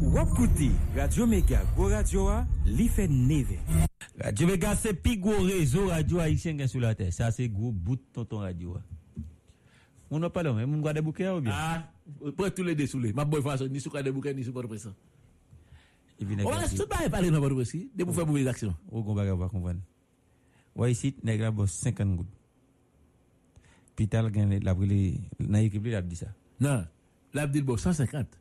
Wap 0.00 0.28
Wapkouti, 0.32 0.70
Radio 0.96 1.26
Mega, 1.26 1.60
Go 1.76 1.90
Radio 1.90 2.28
a, 2.28 2.46
li 2.64 2.88
fe 2.88 3.04
neve. 3.08 3.58
Radio 4.18 4.46
Mega 4.48 4.72
se 4.74 4.94
pi 4.96 5.18
go 5.20 5.34
rezo 5.44 5.90
radio 5.90 6.18
a 6.18 6.24
Haitien 6.24 6.56
gen 6.56 6.70
sou 6.72 6.80
la 6.80 6.94
te. 6.96 7.10
Sa 7.12 7.28
se 7.30 7.44
go 7.52 7.68
bout 7.70 8.00
tonton 8.16 8.40
radio 8.40 8.78
a. 8.78 8.82
Moun 10.08 10.24
wap 10.24 10.32
palo, 10.32 10.54
moun 10.54 10.80
gade 10.82 11.04
bouke 11.04 11.26
a 11.28 11.34
ou 11.34 11.44
bien? 11.44 11.52
Ah, 11.54 11.84
pre 12.36 12.48
tout 12.48 12.64
le 12.64 12.74
de 12.74 12.88
le. 12.98 13.12
Ma 13.12 13.26
boy 13.26 13.42
fason, 13.42 13.68
ni 13.68 13.78
sou 13.78 13.92
gade 13.92 14.08
bouke, 14.10 14.32
ni 14.34 14.42
sou 14.42 14.56
gade 14.56 14.72
presan. 14.72 14.96
Ou 16.20 16.50
an 16.50 16.66
sou 16.66 16.88
ba 16.88 17.04
e 17.04 17.12
pale 17.12 17.30
nan 17.30 17.44
gade 17.44 17.60
presan, 17.60 17.86
de 17.94 18.04
pou 18.04 18.16
fe 18.16 18.24
bouke 18.24 18.42
l'aksyon. 18.42 18.74
Ou 18.90 19.04
kon 19.04 19.14
baga 19.14 19.36
wak 19.36 19.52
konvan. 19.52 19.84
Woy 20.74 20.96
sit, 20.96 21.20
negra 21.22 21.52
bo 21.52 21.68
50 21.68 22.16
gout. 22.16 22.36
Pital 24.00 24.32
gen 24.32 24.58
la 24.64 24.74
brile, 24.74 25.20
nan 25.38 25.60
ekip 25.60 25.84
li 25.84 25.92
la 25.92 26.00
bdi 26.00 26.24
sa. 26.24 26.32
Nan, 26.58 26.88
la 27.36 27.46
bdi 27.46 27.62
bo 27.62 27.76
150. 27.76 28.39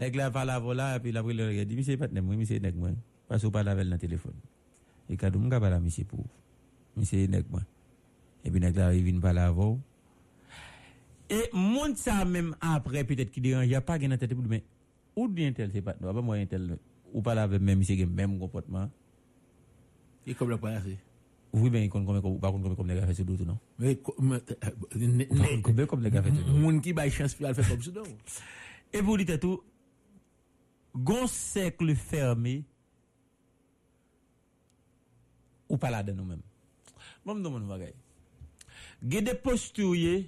Nèg 0.00 0.16
la 0.16 0.30
va 0.30 0.44
la 0.46 0.58
vola 0.58 0.98
puis 0.98 1.12
la 1.12 1.22
brille 1.22 1.66
dit 1.66 1.76
monsieur 1.76 1.98
pas 1.98 2.08
nem 2.08 2.24
monsieur 2.24 2.58
nèg 2.58 2.74
moi 2.74 2.88
parce 3.28 3.42
que 3.42 3.48
pas 3.48 3.62
la 3.62 3.74
dans 3.84 3.98
téléphone. 3.98 4.34
Et 5.10 5.16
quand 5.16 5.30
on 5.36 5.48
pas 5.48 5.60
la 5.68 5.78
monsieur 5.78 6.04
pour 6.04 6.24
monsieur 6.96 7.26
nèg 7.26 7.44
moi. 7.50 7.60
Et 8.44 8.50
puis 8.50 8.60
nèg 8.60 8.76
la 8.76 8.94
il 8.94 9.04
vient 9.04 9.20
pas 9.20 9.34
la 9.34 9.50
voir. 9.50 9.76
Et 11.28 11.50
monde 11.52 11.96
ça 11.96 12.24
même 12.24 12.56
après 12.60 13.04
peut-être 13.04 13.30
qui 13.30 13.42
dérange, 13.42 13.66
il 13.66 13.72
y 13.72 13.74
a 13.74 13.82
pas 13.82 13.98
gain 13.98 14.16
tête 14.16 14.34
pour 14.34 14.44
mais 14.48 14.64
ou 15.14 15.28
bien 15.28 15.52
tel 15.52 15.70
c'est 15.70 15.82
pas 15.82 15.92
pas 15.92 16.12
moi 16.12 16.44
tel 16.46 16.78
ou 17.12 17.20
pas 17.20 17.34
la 17.34 17.46
même 17.46 17.78
monsieur 17.78 18.06
même 18.06 18.38
comportement. 18.38 18.88
Et 20.26 20.34
comme 20.34 20.48
la 20.48 20.56
pas 20.56 20.80
oui, 21.52 21.68
ben, 21.68 21.82
il 21.82 21.88
compte 21.88 22.06
comme, 22.06 22.38
par 22.38 22.52
contre, 22.52 22.76
comme 22.76 22.86
les 22.86 22.94
gars 22.94 23.06
fait 23.08 23.14
ce 23.14 23.22
doute, 23.22 23.40
non? 23.40 23.58
Mais, 23.76 23.96
comme 23.96 24.38
les 26.00 26.10
gars 26.10 26.22
fait 26.22 26.30
ce 26.30 26.34
doute? 26.36 26.54
Moun 26.54 26.80
qui 26.80 26.92
baille 26.92 27.10
chance 27.10 27.34
pour 27.34 27.52
faire 27.52 27.68
comme 27.68 27.82
ça, 27.82 27.90
Et 28.92 29.00
vous 29.00 29.16
dites 29.16 29.40
tout, 29.40 29.60
gon 30.94 31.26
cercle 31.26 31.94
fermé 31.94 32.64
ou 35.68 35.76
pas 35.76 35.90
là 35.90 36.02
de 36.02 36.12
nous-mêmes. 36.12 36.42
Bon, 37.24 37.34
me 37.34 37.42
demande 37.42 37.68
bagay. 37.68 37.94
Gè 39.02 39.22
des 39.22 39.34
postures 39.34 40.24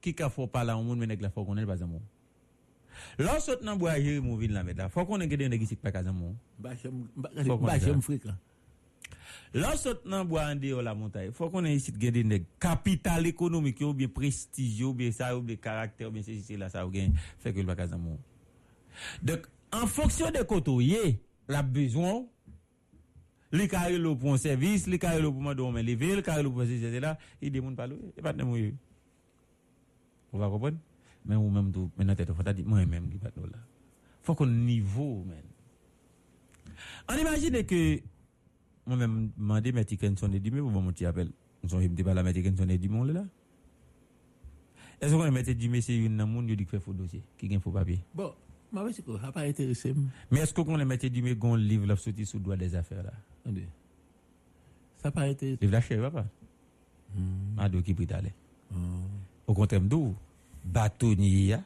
qui 0.00 0.14
ka 0.14 0.28
faut 0.28 0.46
parler 0.46 0.72
au 0.72 0.82
monde 0.82 0.98
mais 0.98 1.06
nèg 1.06 1.20
la 1.22 1.30
faut 1.30 1.44
connaître 1.44 1.68
pas 1.68 1.82
amour. 1.82 2.02
Lorsque 3.18 3.62
nan 3.62 3.78
bois 3.78 3.98
jiri 3.98 4.20
mon 4.20 4.36
vin 4.36 4.48
la 4.48 4.62
met 4.62 4.74
mettre, 4.74 4.90
faut 4.90 5.06
qu'on 5.06 5.20
gè 5.20 5.36
des 5.36 5.48
nèg 5.48 5.66
qui 5.66 5.76
pas 5.76 5.96
amour. 5.96 6.34
Bah 6.58 6.72
j'aime 6.74 8.02
fréquent. 8.02 8.34
Lorsque 9.54 10.04
nan 10.04 10.26
bois 10.26 10.46
en 10.46 10.56
dehors 10.56 10.82
la 10.82 10.94
montagne, 10.94 11.30
faut 11.32 11.48
qu'on 11.48 11.64
ici 11.64 11.92
gè 11.98 12.10
des 12.10 12.24
nèg 12.24 12.44
capital 12.58 13.26
économique 13.26 13.80
ou 13.80 13.94
bien 13.94 14.08
prestigieux 14.08 14.86
ou 14.86 14.94
bien 14.94 15.12
ça 15.12 15.36
ou 15.36 15.40
bien 15.40 15.56
caractère 15.56 16.08
ou 16.08 16.10
bien 16.10 16.22
ceci 16.22 16.56
là 16.56 16.68
ça 16.68 16.86
ou 16.86 16.90
gain 16.90 17.12
fait 17.38 17.52
que 17.52 17.60
le 17.60 17.74
pas 17.74 17.94
amour. 17.94 18.18
Donc 19.22 19.46
en 19.72 19.86
fonction 19.86 20.30
de 20.30 20.42
côté, 20.42 21.20
la 21.48 21.62
besoin, 21.62 22.24
les 23.50 23.68
carrés 23.68 23.98
pour 24.16 24.34
un 24.34 24.36
service, 24.36 24.86
les 24.86 24.98
carrés 24.98 25.22
pour 25.22 25.48
un 25.48 25.54
domaine 25.54 25.86
levé, 25.86 26.16
les 26.16 26.22
carrés 26.22 26.44
pour 26.44 26.62
ceci, 26.62 27.00
là, 27.00 27.18
il 27.40 27.50
demande 27.52 27.76
pas 27.76 27.86
louer, 27.86 28.12
et 28.16 28.22
pas 28.22 28.32
de 28.32 28.42
mourir. 28.42 28.72
Vous 30.32 30.38
e 30.38 30.40
va 30.40 30.48
comprendre? 30.48 30.78
Mais 31.24 31.36
ou 31.36 31.50
même 31.50 31.70
tout, 31.70 31.90
maintenant, 31.96 32.14
tête, 32.14 32.32
faut 32.32 32.42
dire, 32.42 32.66
moi-même, 32.66 33.08
qui 33.08 33.18
pas 33.18 33.30
de 33.30 33.40
là. 33.42 33.58
Faut 34.22 34.34
qu'on 34.34 34.46
niveau, 34.46 35.24
man. 35.24 35.42
On 37.08 37.16
imagine 37.16 37.64
que, 37.64 38.00
moi-même, 38.86 39.30
demandé, 39.36 39.72
mais 39.72 39.84
Tiken 39.84 40.16
son 40.16 40.32
édimé, 40.32 40.60
vous 40.60 40.70
m'avez 40.70 41.06
appel. 41.06 41.30
Nous 41.62 41.68
sommes 41.68 41.86
dit, 41.86 42.02
pas 42.02 42.14
la 42.14 42.22
mais 42.22 42.32
Tiken 42.32 42.56
son 42.56 42.68
édimé, 42.68 43.12
là. 43.12 43.24
Est-ce 45.00 45.14
qu'on 45.14 45.30
met 45.32 45.40
Édimé, 45.40 45.80
c'est 45.80 45.96
une 45.96 46.24
moun, 46.24 46.46
qui 46.46 46.64
fait 46.64 46.78
faux 46.78 46.92
dossier, 46.92 47.24
qui 47.36 47.48
gagne 47.48 47.58
faux 47.58 47.72
papier? 47.72 47.98
Bon. 48.14 48.32
Ma 48.72 48.82
wè 48.86 48.92
se 48.96 49.04
ko, 49.04 49.18
a 49.20 49.32
pa 49.34 49.44
interese 49.48 49.92
m. 49.92 50.06
Mè 50.32 50.44
esko 50.46 50.64
kon 50.64 50.80
lè 50.80 50.86
mette 50.88 51.10
di 51.12 51.22
mè 51.24 51.36
gon 51.36 51.60
liv 51.60 51.84
lop 51.88 52.00
soti 52.00 52.24
sou 52.28 52.40
des 52.56 52.76
afer 52.78 53.02
la? 53.04 53.12
Ande. 53.46 53.66
Sa 55.02 55.12
pa 55.12 55.28
interese. 55.28 55.60
Liv 55.60 55.72
la 55.74 55.82
chè 55.84 55.98
wè 56.00 56.10
pa? 56.10 56.24
Ma 56.24 57.20
hmm. 57.20 57.58
ah, 57.60 57.68
do 57.68 57.82
ki 57.84 57.94
prit 57.94 58.12
ale. 58.16 58.32
Hmm. 58.72 59.20
Au 59.46 59.54
contraire, 59.54 59.82
m'dou, 59.82 60.14
bâtonnier, 60.64 61.58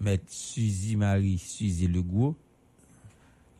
mais 0.00 0.20
Suzy 0.26 0.96
Marie, 0.96 1.38
Suzy 1.38 1.86
Legouo, 1.86 2.36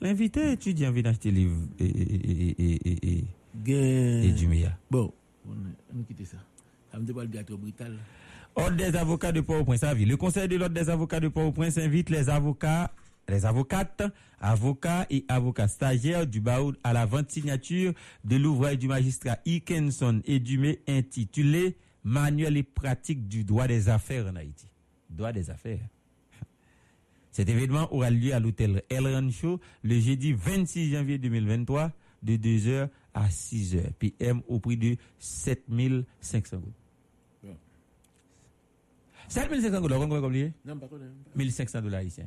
l'invité 0.00 0.52
étudiant 0.52 0.92
vient 0.92 1.04
acheter 1.06 1.30
livre 1.30 1.56
et, 1.78 1.86
et, 1.86 2.84
et, 2.84 3.18
et, 3.18 3.24
Bon, 4.90 5.12
on 5.48 6.02
quitte 6.02 6.26
ça. 6.26 6.36
Ça 6.92 6.98
me 6.98 7.04
dit 7.04 7.12
pas 7.12 7.22
le 7.22 7.30
gâteau 7.30 7.56
brutal. 7.56 7.96
Ordre 8.58 8.76
des 8.76 8.96
avocats 8.96 9.32
de 9.32 9.42
Port-au-Prince, 9.42 9.82
Le 9.82 10.16
Conseil 10.16 10.48
de 10.48 10.56
l'Ordre 10.56 10.74
des 10.74 10.88
avocats 10.88 11.20
de 11.20 11.28
Port-au-Prince 11.28 11.76
invite 11.76 12.08
les 12.08 12.30
avocats, 12.30 12.90
les 13.28 13.44
avocates, 13.44 14.02
avocats 14.40 15.06
et 15.10 15.26
avocats 15.28 15.68
stagiaires 15.68 16.26
du 16.26 16.40
barreau 16.40 16.72
à 16.82 16.94
la 16.94 17.04
vente 17.04 17.30
signature 17.30 17.92
de 18.24 18.36
l'ouvrage 18.36 18.78
du 18.78 18.88
magistrat 18.88 19.36
Ikenson 19.44 20.22
et 20.24 20.40
Dumé 20.40 20.80
intitulé 20.88 21.76
Manuel 22.02 22.56
et 22.56 22.62
pratique 22.62 23.28
du 23.28 23.44
droit 23.44 23.66
des 23.66 23.90
affaires 23.90 24.26
en 24.26 24.36
Haïti. 24.36 24.68
Droit 25.10 25.32
des 25.32 25.50
affaires. 25.50 25.86
Cet 27.32 27.50
événement 27.50 27.92
aura 27.92 28.08
lieu 28.08 28.32
à 28.32 28.40
l'hôtel 28.40 28.82
El 28.88 29.06
Rancho 29.06 29.60
le 29.82 30.00
jeudi 30.00 30.32
26 30.32 30.92
janvier 30.92 31.18
2023 31.18 31.92
de 32.22 32.36
2h 32.36 32.88
à 33.12 33.28
6h 33.28 33.92
PM 33.98 34.40
au 34.48 34.60
prix 34.60 34.78
de 34.78 34.96
7500 35.18 36.62
euros. 39.26 39.30
7500 39.30 39.80
dollars, 39.80 39.98
combien 40.00 40.28
lié 40.30 40.52
Non, 40.64 40.78
pas 40.78 40.88
1500 41.34 41.82
dollars 41.82 42.02
ici. 42.02 42.22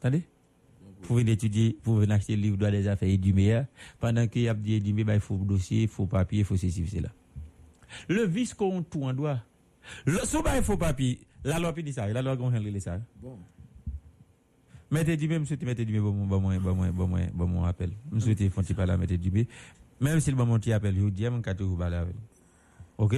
Attendez 0.00 0.22
Pour 1.02 1.16
venir 1.16 1.32
étudier, 1.32 1.76
pour 1.82 1.96
venir 1.96 2.14
acheter 2.14 2.36
le 2.36 2.42
livre 2.42 2.56
droit 2.56 2.70
des 2.70 2.86
affaires 2.86 3.08
et 3.08 3.18
du 3.18 3.32
meilleur, 3.32 3.66
pendant 3.98 4.26
qu'il 4.26 4.42
y 4.42 4.48
a 4.48 4.54
dit 4.54 4.92
meilleur, 4.92 5.14
il 5.14 5.20
faut 5.20 5.36
dossier, 5.36 5.82
il 5.82 5.88
faut 5.88 6.06
papier, 6.06 6.40
il 6.40 6.44
faut 6.44 6.56
ceci, 6.56 6.86
c'est 6.86 7.00
là. 7.00 7.10
Le 8.08 8.24
vice 8.24 8.54
qu'on 8.54 8.82
tout 8.82 9.04
en 9.04 9.14
doit. 9.14 9.42
Le 10.04 10.18
sous 10.18 10.42
il 10.54 10.62
faut 10.62 10.76
papier. 10.76 11.20
La 11.44 11.58
loi 11.58 11.72
dit 11.72 11.92
ça, 11.92 12.06
la 12.06 12.22
loi 12.22 12.36
qu'on 12.36 12.50
dit 12.50 12.80
ça. 12.80 13.00
Bon. 13.20 13.38
Mettez 14.90 15.18
souhaitez 15.44 15.66
mettez 15.66 15.84
du 15.84 15.92
même, 15.94 16.02
bon, 16.02 16.26
bon, 16.26 16.38
bon, 16.38 16.58
bon, 16.60 16.74
bon, 16.74 16.92
bon, 16.92 17.18
bon, 17.34 17.48
bon, 17.48 17.64
appel. 17.64 17.90
Je 18.12 18.20
souhaite, 18.20 18.48
faut 18.48 18.62
pas 18.74 18.86
la 18.86 18.96
mettre 18.96 19.14
du 19.16 19.30
même. 19.30 19.44
Même 20.00 20.20
si 20.20 20.30
le 20.30 20.36
bon, 20.36 20.46
mon 20.46 20.56
appel, 20.56 20.94
je 20.94 21.08
dis, 21.08 21.24
je 21.24 21.28
vais 21.28 21.64
vous 21.64 21.76
parler 21.76 21.96
avec. 21.96 22.14
Ok? 22.96 23.16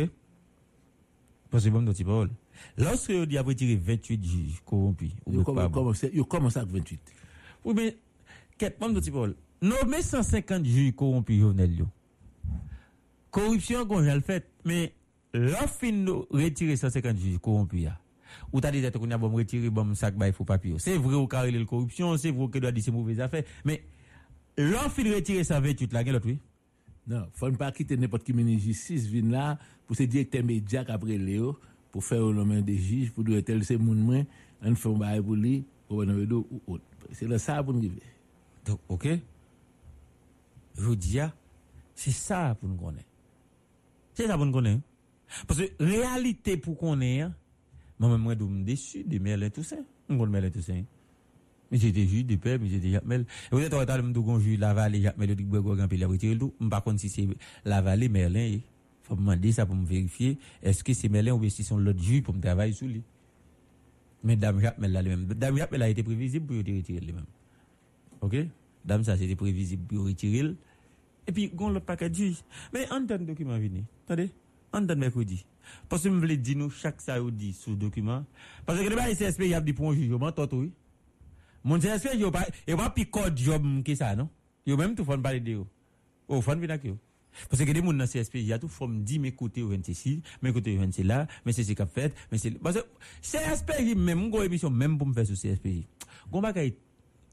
Parce 1.50 1.64
que 1.64 1.70
bon, 1.70 1.82
notre 1.82 2.02
parole. 2.04 2.30
Lorsque 2.78 3.10
vous 3.10 3.22
avez 3.22 3.38
retiré 3.40 3.76
28 3.76 4.24
juges 4.24 4.62
corrompus, 4.64 5.12
vous 5.26 5.42
commencez 5.42 6.58
avec 6.58 6.72
28. 6.72 7.00
Oui, 7.64 7.74
mais, 7.76 7.96
quest 8.56 8.78
bon, 8.78 8.90
notre 8.90 9.10
parole. 9.10 9.34
Nommer 9.60 10.02
150 10.02 10.64
juges 10.64 10.94
corrompus, 10.94 11.40
Jovenel, 11.40 11.84
Corruption, 13.30 13.86
qu'on 13.86 14.06
a 14.06 14.14
le 14.14 14.20
fait, 14.20 14.46
mais, 14.64 14.92
lorsque 15.32 15.84
nous 15.84 16.26
retirer 16.30 16.76
150 16.76 17.16
juges 17.18 17.38
corrompus, 17.38 17.88
ou 18.52 18.60
t'as 18.60 18.70
dit 18.70 18.82
qu'on 18.92 19.10
a 19.10 19.18
bon 19.18 19.30
retirer 19.30 19.70
bon 19.70 19.94
sac 19.94 20.14
il 20.24 20.32
faut 20.32 20.44
papier. 20.44 20.74
C'est 20.78 20.96
vrai 20.96 21.14
au 21.14 21.26
carré 21.26 21.52
de 21.52 21.62
corruption, 21.64 22.16
c'est 22.16 22.30
vrai 22.30 22.48
que 22.48 22.58
doit 22.58 22.72
dire 22.72 22.82
c'est 22.82 22.90
mauvaises 22.90 23.20
affaires, 23.20 23.44
mais, 23.64 23.82
lorsque 24.56 24.98
retirer 24.98 25.44
ça 25.44 25.60
28 25.60 25.92
là, 25.92 26.04
quel 26.04 26.16
autre, 26.16 26.26
oui? 26.26 26.38
Non, 27.10 27.26
faut 27.34 27.50
ne 27.50 27.56
pas 27.56 27.72
quitter 27.72 27.96
n'importe 27.96 28.22
qui 28.22 28.32
ministre 28.32 28.66
justice 28.66 29.06
vient 29.06 29.28
là 29.28 29.58
pour 29.84 29.96
se 29.96 30.04
dire 30.04 30.24
que 30.26 30.30
t'es 30.30 30.44
média 30.44 30.84
après 30.86 31.18
Léo 31.18 31.58
pour 31.90 32.04
faire 32.04 32.22
au 32.22 32.32
nom 32.32 32.60
des 32.60 32.78
juges 32.78 33.10
pour 33.10 33.24
dire 33.24 33.42
tel 33.42 33.64
c'est 33.64 33.76
mon 33.76 33.96
moins 33.96 34.24
on 34.62 34.76
fait 34.76 34.88
un 34.88 34.92
bail 34.92 35.20
pour 35.20 35.34
lui 35.34 35.64
ou 35.88 36.02
autre. 36.68 36.84
C'est 37.10 37.26
là 37.26 37.36
ça 37.40 37.64
pour 37.64 37.74
nous 37.74 37.80
arriver. 37.80 38.00
Donc 38.64 38.78
OK. 38.88 39.08
Je 40.78 40.94
dis 40.94 41.18
c'est 41.96 42.12
ça 42.12 42.56
pour 42.60 42.68
nous 42.68 42.76
connaître. 42.76 43.08
C'est 44.14 44.28
ça 44.28 44.36
pour 44.36 44.46
nous 44.46 44.52
connaître. 44.52 44.82
Parce 45.48 45.62
que 45.62 45.84
réalité 45.84 46.58
pour 46.58 46.78
connaître 46.78 47.32
moi 47.98 48.08
même 48.08 48.20
moi 48.20 48.34
je 48.38 48.44
suis 48.44 48.62
déçu 48.62 49.02
de 49.02 49.18
Merlin 49.18 49.50
Toussaint. 49.50 49.84
On 50.08 50.16
connaît 50.16 50.30
Merlin 50.30 50.50
Toussaint. 50.50 50.84
Juge 51.72 52.26
de 52.26 52.36
paix, 52.36 52.58
mais 52.58 52.68
j'étais 52.68 52.90
Jacmel. 52.90 53.20
Et 53.20 53.54
vous 53.54 53.60
êtes 53.60 53.72
en 53.72 53.84
train 53.84 54.02
de 54.02 54.18
me 54.18 54.40
juge 54.40 54.58
la 54.58 54.74
vallée, 54.74 55.02
Jacmel, 55.02 55.28
le 55.28 55.34
Dick 55.36 55.46
Bourgogne, 55.46 55.86
puis 55.86 55.98
la 55.98 56.08
retiré 56.08 56.36
tout. 56.36 56.52
Par 56.68 56.82
contre, 56.82 57.00
si 57.00 57.08
c'est 57.08 57.28
la 57.64 57.80
vallée, 57.80 58.08
Merlin, 58.08 58.40
il 58.40 58.62
faut 59.04 59.14
me 59.14 59.20
demander 59.20 59.52
ça 59.52 59.66
pour 59.66 59.76
me 59.76 59.86
vérifier. 59.86 60.36
Est-ce 60.62 60.82
que 60.82 60.92
c'est 60.92 61.08
Merlin 61.08 61.32
ou 61.32 61.38
bien 61.38 61.48
si 61.48 61.62
c'est 61.62 61.74
l'autre 61.76 62.02
juge 62.02 62.22
pour 62.22 62.34
me 62.34 62.40
travailler 62.40 62.72
sur 62.72 62.88
lui? 62.88 63.02
Mais 64.24 64.36
Dame 64.36 64.60
Jacmel, 64.60 64.92
là, 64.92 65.00
lui-même. 65.00 65.26
Dame 65.26 65.58
a 65.80 65.88
été 65.88 66.02
prévisible 66.02 66.46
pour 66.46 66.56
le 66.56 66.76
retirer 66.76 67.00
lui-même. 67.00 67.24
Ok? 68.20 68.36
Dame, 68.84 69.04
ça, 69.04 69.16
c'était 69.16 69.36
prévisible 69.36 69.84
pour 69.86 70.06
retirer. 70.06 70.54
Et 71.26 71.32
puis, 71.32 71.52
on 71.56 71.70
l'autre 71.70 71.86
paquet 71.86 72.10
de 72.10 72.14
juges. 72.16 72.42
Mais 72.74 72.90
en 72.90 73.06
tant 73.06 73.16
que 73.16 73.22
document 73.22 73.58
venu, 73.58 73.84
attendez, 74.04 74.30
en 74.72 74.80
tant 74.80 74.94
que 74.94 74.98
mercredi. 74.98 75.46
Parce 75.88 76.02
que 76.02 76.10
je 76.10 76.14
voulais 76.14 76.36
dire 76.36 76.56
nous 76.56 76.70
chaque 76.70 77.00
ça 77.00 77.18
dit 77.30 77.52
sous 77.52 77.76
document. 77.76 78.24
Parce 78.66 78.80
que 78.80 78.88
le 78.88 78.96
CSP, 79.14 79.42
il 79.42 79.50
y 79.50 79.54
a 79.54 79.60
des 79.60 79.72
points 79.72 79.94
jugement, 79.94 80.32
toi, 80.32 80.48
oui. 80.52 80.72
Mon 81.64 81.78
CSP, 81.78 82.10
il 82.14 82.20
n'y 82.20 82.24
a 82.24 82.30
pas, 82.30 82.46
il 82.66 82.76
pas 82.76 82.94
job 83.34 83.82
que 83.84 83.94
ça, 83.94 84.16
non? 84.16 84.28
Il 84.64 84.70
y 84.70 84.74
a 84.74 84.76
même 84.76 84.94
tout 84.94 85.04
fond 85.04 85.20
parler 85.20 85.40
de 85.40 85.54
vous. 85.54 85.66
Au 86.28 86.40
fond, 86.40 86.56
bien 86.56 86.78
que 86.78 86.88
parce 87.48 87.64
que 87.64 87.70
les 87.70 87.80
gens 87.80 87.92
dans 87.92 88.06
CSP, 88.06 88.36
il 88.36 88.46
y 88.46 88.52
a 88.52 88.58
tout 88.58 88.68
forme 88.68 89.02
dit 89.02 89.18
mes 89.18 89.32
côtés 89.32 89.62
au 89.62 89.72
ici, 89.72 90.22
mes 90.42 90.52
côtés 90.52 90.76
au 90.78 91.04
là, 91.04 91.26
mais 91.44 91.52
c'est 91.52 91.64
ce 91.64 91.72
qu'a 91.72 91.86
fait, 91.86 92.14
mais 92.30 92.38
c'est 92.38 92.50
parce 92.50 92.76
que 92.76 92.84
CSP 93.22 93.94
même 93.96 94.30
go 94.30 94.42
émission 94.42 94.70
même 94.70 94.98
pour 94.98 95.06
me 95.06 95.14
faire 95.14 95.26
sur 95.26 95.36
CSP. 95.36 95.86
Gon 96.30 96.40
ba 96.40 96.52
kay 96.52 96.74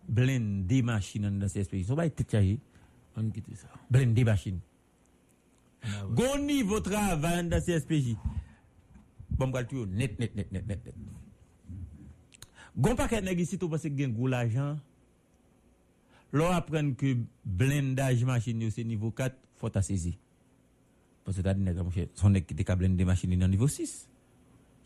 blender 0.07 0.81
machine 0.81 1.39
dans 1.39 1.47
CSP, 1.47 1.83
so 1.85 1.95
ba 1.95 2.05
être 2.05 2.29
chargé. 2.29 2.59
On 3.15 3.29
quitte 3.29 3.55
ça. 3.55 3.67
Blender 3.89 4.23
machine. 4.23 4.59
Gon 6.11 6.39
niveau 6.39 6.79
travail 6.79 7.47
dans 7.47 7.59
CSPJ. 7.59 8.15
Bon, 9.31 9.51
tout 9.67 9.85
net, 9.85 10.19
net, 10.19 10.35
net, 10.35 10.51
net, 10.51 10.67
net, 10.67 10.85
net. 10.85 10.95
Gon 12.77 12.97
pa 12.97 13.07
kè 13.09 13.21
nè 13.25 13.33
gisi 13.37 13.57
tou 13.57 13.71
pasè 13.71 13.89
gen 13.93 14.13
gwo 14.15 14.29
l'ajan, 14.29 14.77
lò 16.37 16.51
apren 16.53 16.93
ke 16.99 17.15
blendaj 17.43 18.21
machin 18.27 18.61
yo 18.61 18.69
se 18.73 18.85
nivou 18.85 19.15
4, 19.17 19.37
fòt 19.57 19.79
a 19.79 19.83
sezi. 19.85 20.13
Pasè 21.25 21.45
ta 21.45 21.55
di 21.57 21.65
nè 21.65 21.73
gwa 21.73 21.87
mwen 21.87 22.13
son 22.17 22.37
nèk 22.37 22.45
ki 22.49 22.59
te 22.59 22.67
ka 22.67 22.77
blende 22.77 23.07
machin 23.07 23.33
yo 23.33 23.39
nan 23.41 23.53
nivou 23.53 23.71
6. 23.71 23.95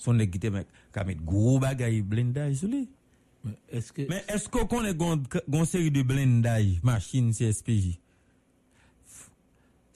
Son 0.02 0.18
nèk 0.18 0.32
ki 0.34 0.42
te 0.46 0.54
ka 0.96 1.04
met 1.08 1.20
gwo 1.28 1.58
bagay 1.62 2.00
blendaj 2.02 2.56
sou 2.62 2.72
li. 2.72 2.86
Men 3.42 3.58
eske, 3.74 4.06
eske 4.30 4.64
konen 4.70 4.96
gon, 4.98 5.26
gon 5.50 5.68
seri 5.68 5.92
de 5.94 6.06
blendaj 6.06 6.78
machin 6.86 7.34
CSPJ? 7.36 7.98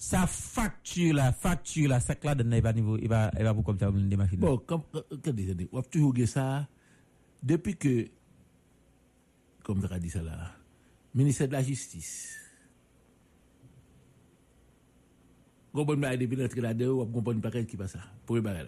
sa 0.05 0.25
faktur 0.29 1.15
la, 1.17 1.31
faktur 1.33 1.89
la, 1.89 1.99
sak 2.03 2.25
la 2.27 2.35
den 2.37 2.51
na 2.51 2.59
e, 2.59 2.61
e, 2.61 3.07
e 3.07 3.09
va 3.09 3.53
pou 3.55 3.65
kom 3.65 3.77
ta 3.79 3.89
blende 3.93 4.17
machin. 4.19 4.41
Bon, 4.43 4.59
kade, 5.23 5.67
wap 5.73 5.89
toujou 5.89 6.13
ge 6.15 6.27
sa, 6.29 6.65
depuis 7.45 7.77
que, 7.77 8.07
comme 9.63 9.81
je 9.81 9.97
dit 9.99 10.09
ça 10.09 10.23
là, 10.23 10.51
ministère 11.13 11.47
de 11.47 11.53
la 11.53 11.61
Justice, 11.61 12.35
comprenez 15.71 16.01
pas 16.01 16.17
depuis 16.17 16.35
l'entrée 16.35 16.61
là-dedans, 16.61 17.05
comprend 17.05 17.39
pas 17.39 17.63
qui 17.63 17.77
passe 17.77 17.93
ça. 17.93 17.99
Pour 18.25 18.37
là. 18.37 18.65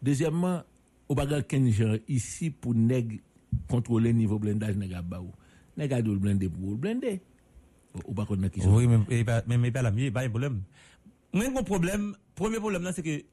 Deuxièmement, 0.00 0.62
15 1.08 1.70
gens 1.70 1.96
ici 2.08 2.50
pour 2.50 2.74
nèg 2.74 3.20
contrôler 3.68 4.12
le 4.12 4.18
niveau 4.18 4.38
blindage 4.38 4.76
nèg 4.76 4.94
à 4.94 5.02
baou. 5.02 5.32
Nèg 5.76 5.92
blinder 6.02 6.48
pour 6.48 6.70
le 6.70 6.76
blinder. 6.76 7.20
Ou 8.06 8.14
pas 8.14 8.24
connaître 8.24 8.54
qui 8.54 8.66
Oui, 8.68 8.86
mais 8.86 9.58
mais 9.58 9.70
pas 9.72 9.82
la 9.82 9.90
mienne, 9.90 10.12
pas 10.12 10.22
un 10.22 10.28
problème. 10.30 10.62
Moi 11.32 11.50
mon 11.50 11.64
problème, 11.64 12.14
premier 12.36 12.58
problème 12.58 12.82
là 12.84 12.92
c'est 12.92 13.02
que 13.02 13.24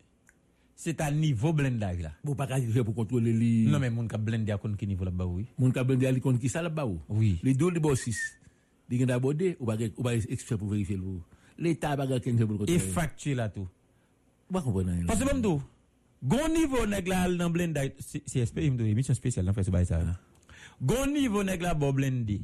c'est 0.77 1.01
à 1.01 1.09
niveau 1.11 1.51
blindage 1.53 1.99
là. 2.01 2.11
Bon 2.23 2.35
pas 2.35 2.47
faire 2.47 2.85
pour 2.85 2.93
contrôler 2.93 3.33
les 3.33 3.65
Non 3.65 3.79
mais 3.79 3.89
mon 3.89 4.07
ka 4.07 4.17
blender 4.17 4.51
à 4.53 4.59
qui 4.77 4.85
niveau 4.87 5.03
là-bas 5.03 5.25
oui. 5.25 5.47
Mon 5.57 5.71
ka 5.71 5.83
blender 5.83 6.05
à 6.05 6.13
qui 6.13 6.49
ça 6.49 6.61
là-bas 6.61 6.87
Oui. 7.09 7.39
Les 7.41 7.55
deux 7.55 7.71
les 7.71 7.79
boss 7.79 7.99
6. 8.01 8.37
Di 8.87 8.99
gen 8.99 9.07
d'abordé 9.07 9.57
ou 9.59 9.65
pas 9.65 9.75
ou 9.97 10.03
pas 10.03 10.13
expert 10.13 10.57
pour 10.57 10.69
vérifier 10.69 10.95
le 10.95 11.19
L'état 11.57 11.97
pas 11.97 12.05
gagner 12.05 12.21
quelque 12.21 12.43
pour 12.43 12.59
contrôler. 12.59 12.79
Et 13.25 13.35
là 13.35 13.49
tout. 13.49 13.67
Pas 14.53 14.61
comprendre. 14.61 14.91
Parce 15.07 15.19
que 15.19 15.25
même 15.25 15.41
tout 15.41 15.61
Gon 16.23 16.47
niveau 16.49 16.85
nèg 16.85 17.07
là 17.07 17.27
dans 17.27 17.49
blender 17.49 17.95
CSP 17.97 18.59
il 18.61 18.73
me 18.73 18.85
émission 18.85 19.15
spéciale 19.15 19.45
dans 19.45 19.53
fait 19.53 19.63
ce 19.63 19.71
bail 19.71 19.85
ça. 19.85 19.99
Gon 20.79 21.07
niveau 21.07 21.43
nèg 21.43 21.59
là 21.59 21.73
bo 21.73 21.91
blender. 21.91 22.41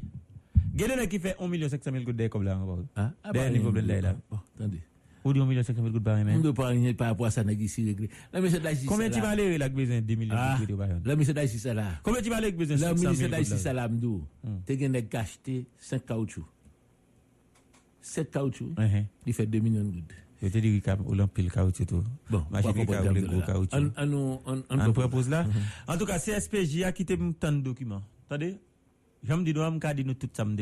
Gede 0.75 1.07
qui 1.07 1.19
fait 1.19 1.35
1 1.39 1.47
million 1.47 1.69
500 1.69 1.91
000 1.91 2.03
gouttes 2.03 2.29
comme 2.29 2.43
là 2.43 2.57
encore. 2.57 2.79
Ah, 2.95 3.11
Des 3.31 3.51
niveau 3.51 3.71
blender 3.71 4.01
là. 4.01 4.15
Bon, 4.29 4.39
attendez. 4.55 4.81
Ou 5.25 5.31
dit 5.33 5.39
1 5.39 5.45
million 5.45 5.63
500 5.63 5.81
000 5.81 5.91
gouttes 5.93 6.03
par 6.03 6.17
On 6.17 6.23
même. 6.25 6.37
ne 6.37 6.41
peut 6.43 6.53
pas 6.53 6.67
rien 6.67 6.93
par 6.93 7.07
rapport 7.07 7.25
à 7.27 7.31
ça, 7.31 7.43
négocier 7.43 7.85
réglé. 7.85 8.09
La 8.33 8.39
ministre 8.41 8.59
de 8.61 8.67
Justice. 8.71 8.89
Combien 8.89 9.09
tu 9.09 9.21
vas 9.21 9.29
aller 9.29 9.57
là 9.57 9.69
besoin 9.69 10.01
2 10.01 10.15
millions 10.15 10.35
de 10.35 10.65
gouttes 10.65 10.77
par 10.77 10.87
la 10.87 11.15
ministre 11.15 11.33
de 11.33 11.39
la 11.39 11.45
Justice 11.45 11.65
là. 11.65 11.85
Combien 12.03 12.21
tu 12.21 12.29
vas 12.29 12.35
aller 12.37 12.51
besoin 12.51 12.75
La 12.77 12.87
500 12.89 12.97
000 12.97 13.11
ministre 13.11 13.25
de 13.27 13.31
la 13.31 13.37
gouttes 13.37 13.47
Justice 13.47 13.65
là? 13.65 13.73
là, 13.73 13.87
m'dou. 13.87 14.23
Te 14.65 14.77
gen 14.77 14.91
nèg 14.91 15.15
acheté 15.15 15.65
5 15.79 16.05
caoutchouc. 16.05 16.45
7 18.01 18.31
caoutchouc, 18.31 18.73
Mhm. 18.77 19.05
il 19.27 19.33
fait 19.33 19.45
2 19.45 19.59
millions 19.59 19.83
de 19.83 19.91
gouttes. 19.91 20.13
Je 20.41 20.49
te 20.49 20.57
dis 20.57 20.81
qu'il 20.81 20.93
ou 21.05 21.13
l'empile 21.13 21.49
caoutchouc 21.49 21.85
tout. 21.85 22.03
Bon, 22.29 22.43
machine 22.51 22.71
on 22.71 22.73
comprendre 22.85 23.19
gros 23.21 23.41
caoutchouc. 23.41 23.77
On- 23.77 23.91
on 23.95 24.05
nous- 24.05 24.39
on- 24.45 24.63
on 24.69 24.79
On 24.79 24.91
propose. 24.91 25.29
là? 25.29 25.45
En 25.87 25.97
tout 25.97 26.05
cas, 26.05 26.19
CSPJ 26.19 26.83
a 26.83 26.91
quitté 26.91 27.17
tant 27.39 27.53
de 27.53 27.61
documents. 27.61 28.01
Attendez, 28.29 28.57
j'aime 29.25 29.43
dire, 29.45 29.55
on 29.57 29.79
a 29.79 29.93
dit 29.93 30.03
nous 30.03 30.15
tout 30.15 30.27
ça 30.33 30.43
me. 30.43 30.57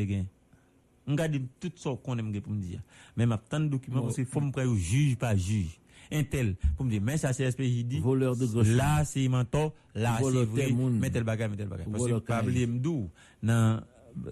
Mgade 1.06 1.40
tout 1.60 1.78
so 1.80 1.96
konen 2.04 2.28
mge 2.28 2.42
pou 2.44 2.54
mdi 2.54 2.76
ya. 2.76 2.82
Men 3.18 3.32
map 3.32 3.48
tan 3.50 3.66
dokumen 3.70 4.00
bon. 4.00 4.10
pou 4.10 4.14
se 4.14 4.24
fom 4.28 4.52
pre 4.54 4.66
ou 4.68 4.78
juj 4.78 5.16
pa 5.20 5.32
juj. 5.34 5.72
Intel 6.12 6.52
pou 6.76 6.86
mdi 6.86 7.00
men 7.02 7.18
sa 7.18 7.32
CSPJ 7.34 7.82
di. 7.90 8.02
Voleur 8.04 8.36
de 8.38 8.46
gauche. 8.52 8.76
La 8.78 9.02
se 9.08 9.24
imanto, 9.24 9.70
la 9.94 10.18
se 10.22 10.44
vre. 10.52 10.68
Men 10.76 11.14
tel 11.14 11.26
bagay, 11.26 11.50
men 11.50 11.58
tel 11.58 11.72
bagay. 11.72 11.88
Pase 11.90 12.20
pabli 12.28 12.68
mdou 12.70 13.08
nan 13.42 13.82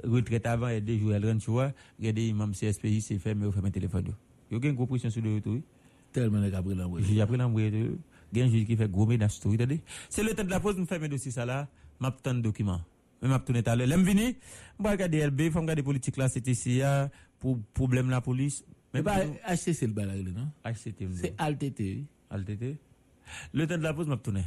retret 0.04 0.46
avan 0.50 0.76
e 0.76 0.84
dejou 0.84 1.16
el 1.16 1.26
ren 1.26 1.42
chouwa. 1.42 1.70
Gade 2.02 2.28
imam 2.28 2.54
CSPJ 2.54 3.02
se 3.08 3.18
fè 3.22 3.34
men 3.34 3.48
ou 3.48 3.56
fè 3.56 3.64
men 3.64 3.74
telefon 3.74 4.12
yo. 4.12 4.16
Yo 4.52 4.62
gen 4.62 4.78
gwo 4.78 4.86
presyon 4.90 5.14
sou 5.14 5.24
de 5.24 5.34
yotou. 5.34 5.64
Tel 6.14 6.30
men 6.30 6.46
ek 6.46 6.54
apre 6.60 6.78
l'anbouye. 6.78 7.02
Juj 7.08 7.24
apre 7.24 7.40
l'anbouye. 7.40 7.90
Gen 8.30 8.52
juj 8.52 8.62
ki 8.68 8.78
fè 8.78 8.86
gwo 8.90 9.08
men 9.10 9.24
nan 9.24 9.32
sou 9.32 9.56
de 9.58 9.66
yotou. 9.66 9.98
Se 10.12 10.22
le 10.22 10.38
ten 10.38 10.46
de 10.46 10.54
la 10.54 10.62
pose 10.62 10.78
nou 10.78 10.90
fè 10.90 11.02
men 11.02 11.10
dosi 11.10 11.34
sa 11.34 11.48
la. 11.48 11.64
Map 12.00 12.22
tan 12.24 12.38
dokumen. 12.44 12.78
Mais 13.22 13.28
m'a 13.28 13.38
tourner 13.38 13.62
tout 13.62 13.70
à 13.70 13.76
l'heure. 13.76 13.86
L'aime 13.86 14.04
vini, 14.04 14.36
moi 14.78 14.92
regarder 14.92 15.26
LB, 15.26 15.50
faut 15.50 15.60
regarder 15.60 15.82
politique 15.82 16.16
là 16.16 16.28
c'était 16.28 16.54
CA 16.54 17.10
pour 17.38 17.58
problème 17.74 18.10
la 18.10 18.20
police. 18.20 18.64
Mais 18.92 19.02
pas 19.02 19.20
pas 19.20 19.54
HCC 19.54 19.86
le 19.86 19.94
là, 19.94 20.14
non? 20.16 20.50
HCT. 20.64 21.08
C'est 21.14 21.34
ALTT. 21.38 22.04
LTT. 22.30 22.78
Le 23.52 23.66
temps 23.66 23.78
de 23.78 23.82
la 23.82 23.94
pause 23.94 24.08
m'a 24.08 24.16
tourner. 24.16 24.44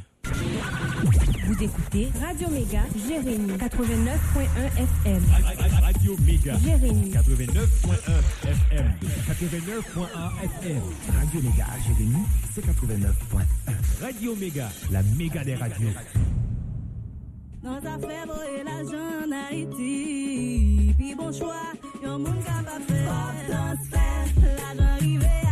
Vous 1.46 1.62
écoutez 1.62 2.08
Radio 2.20 2.48
Méga, 2.50 2.82
Jérémy 3.08 3.52
89.1 3.52 3.66
FM. 4.76 5.22
Radio 5.82 6.16
Méga. 6.18 6.58
Jérémy 6.58 7.10
89.1 7.10 8.48
FM. 8.48 8.92
89.1 9.26 10.42
FM. 10.42 10.82
Radio 11.12 11.40
Méga, 11.42 11.66
Jérémy, 11.86 12.24
c'est 12.54 12.66
89.1. 12.66 14.02
Radio 14.02 14.36
Méga, 14.36 14.70
la 14.90 15.02
méga 15.02 15.44
des 15.44 15.54
radios. 15.54 15.88
Nan 17.64 17.80
sa 17.80 17.96
fe 17.96 18.16
boye 18.28 18.62
la 18.62 18.78
jan 18.90 19.28
na 19.32 19.48
iti 19.50 20.92
Pi 20.98 21.14
bon 21.16 21.32
chwa, 21.32 21.62
yon 22.02 22.20
moun 22.20 22.42
ka 22.44 22.60
pa 22.66 22.76
fe 22.88 22.98
Pop 23.08 23.36
dans 23.48 23.88
fè, 23.88 24.04
la 24.60 24.76
jan 24.76 25.00
rive 25.00 25.43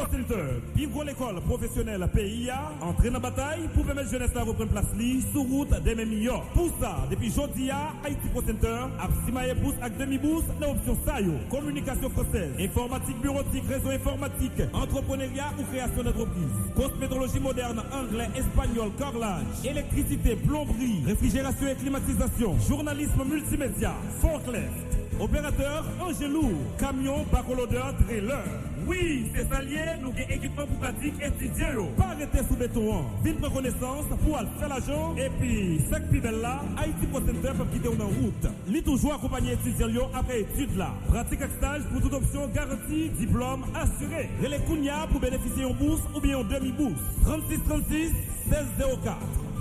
Center, 0.00 0.60
Vivre 0.74 1.04
l'école 1.04 1.40
professionnelle 1.42 2.08
PIA, 2.14 2.72
entrée 2.80 3.08
dans 3.08 3.14
la 3.14 3.20
bataille 3.20 3.68
pour 3.74 3.84
permettre 3.84 4.10
jeunesse 4.10 4.30
à 4.34 4.42
reprendre 4.42 4.70
place 4.70 4.86
li 4.98 5.22
sous 5.32 5.42
route 5.42 5.82
des 5.82 5.94
mêmes 5.94 6.08
millions. 6.08 6.40
Pour 6.54 6.70
ça, 6.80 7.06
depuis 7.10 7.30
jeudi 7.30 7.70
à 7.70 7.92
Haïti 8.04 8.28
Pro 8.32 8.42
Center, 8.42 8.86
a 8.98 9.08
Simaye 9.26 9.54
Boost 9.54 9.76
avec 9.82 9.98
demi 9.98 10.18
boost 10.18 10.46
dans 10.60 10.68
l'option 10.68 10.96
Sayo, 11.04 11.32
communication 11.50 12.10
française, 12.10 12.50
informatique 12.58 13.20
bureautique, 13.20 13.64
réseau 13.68 13.90
informatique, 13.90 14.62
entrepreneuriat 14.72 15.52
ou 15.58 15.62
création 15.64 16.02
d'entreprise, 16.02 16.52
cosmétologie 16.74 17.40
moderne, 17.40 17.82
anglais, 17.92 18.28
espagnol, 18.36 18.90
carrelage, 18.98 19.44
électricité, 19.64 20.36
plomberie, 20.36 21.02
réfrigération 21.06 21.68
et 21.68 21.74
climatisation, 21.74 22.56
journalisme 22.68 23.24
multimédia, 23.24 23.92
forklift, 24.20 25.01
Opérateur 25.20 25.84
Angelou, 26.00 26.52
camion, 26.78 27.24
bacolodeur, 27.30 27.94
trailer. 28.06 28.42
Oui, 28.86 29.30
c'est 29.34 29.48
ça 29.48 29.62
lié, 29.62 29.78
nous 30.02 30.08
avons 30.08 30.18
équipement 30.28 30.66
pour 30.66 30.78
pratique 30.78 31.14
étudiant. 31.22 31.86
Pas 31.96 32.06
arrêter 32.06 32.38
sous 32.48 32.56
béton. 32.56 32.92
hein. 32.96 33.04
Vite 33.22 33.38
prendre 33.38 33.54
connaissance 33.54 34.04
pour 34.24 34.36
aller 34.36 34.48
faire 34.58 34.68
l'argent. 34.68 35.14
Et 35.16 35.28
puis, 35.40 35.80
cinq 35.88 36.08
pibelles 36.10 36.40
là, 36.40 36.62
Haïti 36.76 37.06
Pro 37.06 37.20
Center 37.20 37.52
pour 37.56 37.70
quitter 37.70 37.88
en 37.88 38.06
route. 38.08 38.46
Li 38.66 38.82
toujours 38.82 39.14
accompagné 39.14 39.52
étudiants 39.52 40.10
après 40.12 40.40
études 40.40 40.76
là. 40.76 40.90
Pratique 41.08 41.40
avec 41.42 41.54
stage 41.56 41.82
pour 41.92 42.00
toute 42.00 42.14
option 42.14 42.48
garantie, 42.48 43.10
diplôme 43.10 43.64
assuré. 43.74 44.28
Relais 44.42 44.60
Kounia 44.66 45.06
pour 45.12 45.20
bénéficier 45.20 45.64
en 45.64 45.74
bourse 45.74 46.02
ou 46.16 46.20
bien 46.20 46.38
en 46.38 46.44
demi-bourse. 46.44 47.00
36 47.24 47.60
36 47.68 48.10
16 48.50 48.58
04. 49.04 49.16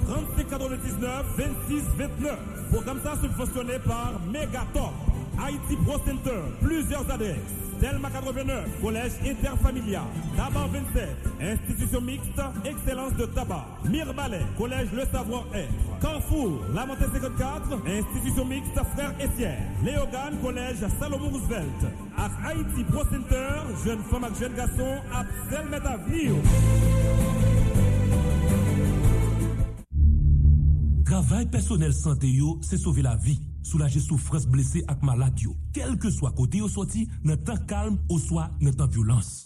35 0.08 0.50
99 0.50 1.26
26 1.38 1.84
29. 1.98 2.40
Programme 2.72 3.00
ça 3.04 3.14
subventionné 3.22 3.74
par 3.86 4.20
Megatop. 4.32 4.94
Haïti 5.44 5.76
Pro 5.86 5.98
Center, 6.06 6.42
plusieurs 6.62 7.10
adresses. 7.10 7.62
Delma 7.82 8.12
89, 8.12 8.80
Collège 8.80 9.14
Interfamilial. 9.26 10.04
Tabac 10.38 10.68
27, 10.68 11.10
Institution 11.42 12.02
mixte, 12.02 12.42
Excellence 12.64 13.14
de 13.16 13.26
tabac. 13.26 13.66
Mirbalet, 13.90 14.46
Collège 14.56 14.90
Le 14.94 15.04
Savoir-être. 15.12 16.00
Carrefour, 16.00 16.62
La 16.76 16.86
Montée 16.86 17.06
54, 17.12 17.80
Institution 17.88 18.46
mixte, 18.46 18.80
Frères 18.94 19.16
Essière. 19.20 19.58
Léogane, 19.84 20.38
Collège 20.44 20.78
Salomon 21.00 21.30
Roosevelt. 21.30 21.88
À 22.16 22.30
Haïti 22.48 22.84
Pro 22.84 23.04
Center, 23.06 23.84
jeune 23.84 24.04
femme 24.12 24.28
et 24.32 24.40
jeune 24.40 24.54
garçon, 24.54 25.02
à 25.12 25.26
Selmet 25.50 25.82
Avenir. 25.84 26.36
Travail 31.04 31.46
personnel 31.48 31.94
santé 31.94 32.28
c'est 32.62 32.78
sauver 32.78 33.02
la 33.02 33.16
vie. 33.16 33.40
Soulager 33.64 34.00
souffrance 34.00 34.48
blessé 34.48 34.84
ak 34.88 35.04
malade 35.04 35.42
yo. 35.42 35.56
Quel 35.74 35.98
que 35.98 36.10
soit 36.10 36.32
côté 36.32 36.58
yo 36.60 36.68
sorti, 36.68 37.08
nan 37.24 37.38
temps 37.38 37.58
calme 37.68 37.98
ou 38.10 38.20
soit 38.20 38.50
nan 38.60 38.74
temps 38.74 38.88
violence. 38.88 39.46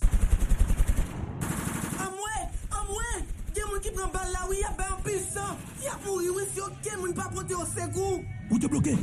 Amwe, 1.99 2.37
amwe, 2.71 3.09
gen 3.53 3.67
moun 3.69 3.83
ki 3.83 3.91
pren 3.95 4.09
bal 4.13 4.31
la 4.33 4.47
oui, 4.49 4.61
y 4.61 4.65
a 4.65 4.71
ben 4.77 4.95
pil 5.03 5.19
sang. 5.19 5.57
Y 5.83 5.87
a 5.87 5.97
mouri 6.05 6.29
oui 6.29 6.43
si 6.53 6.61
aucun 6.61 7.01
moun 7.01 7.13
pa 7.13 7.29
pote 7.33 7.51
au 7.53 7.65
secours. 7.65 8.21
Ou 8.49 8.59
te 8.59 8.67
bloqué? 8.67 8.95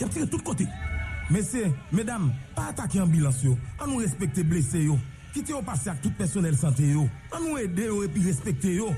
Y 0.00 0.04
a 0.04 0.08
tiré 0.08 0.28
tout 0.28 0.38
côté. 0.38 0.66
Messieurs, 1.30 1.72
mesdames, 1.92 2.32
pas 2.54 2.68
attaquer 2.68 3.00
ambulance 3.00 3.42
yo. 3.42 3.56
An 3.80 3.88
nou 3.88 4.04
respecte 4.04 4.44
blessé 4.46 4.84
yo. 4.84 4.98
Kite 5.34 5.52
yo 5.52 5.62
passe 5.62 5.90
ak 5.92 6.00
tout 6.04 6.14
personnel 6.16 6.56
santé 6.56 6.92
yo. 6.92 7.08
An 7.32 7.42
nou 7.44 7.58
aide 7.58 7.88
yo 7.88 8.02
et 8.04 8.08
puis 8.08 8.22
respecte 8.24 8.64
yo. 8.64 8.92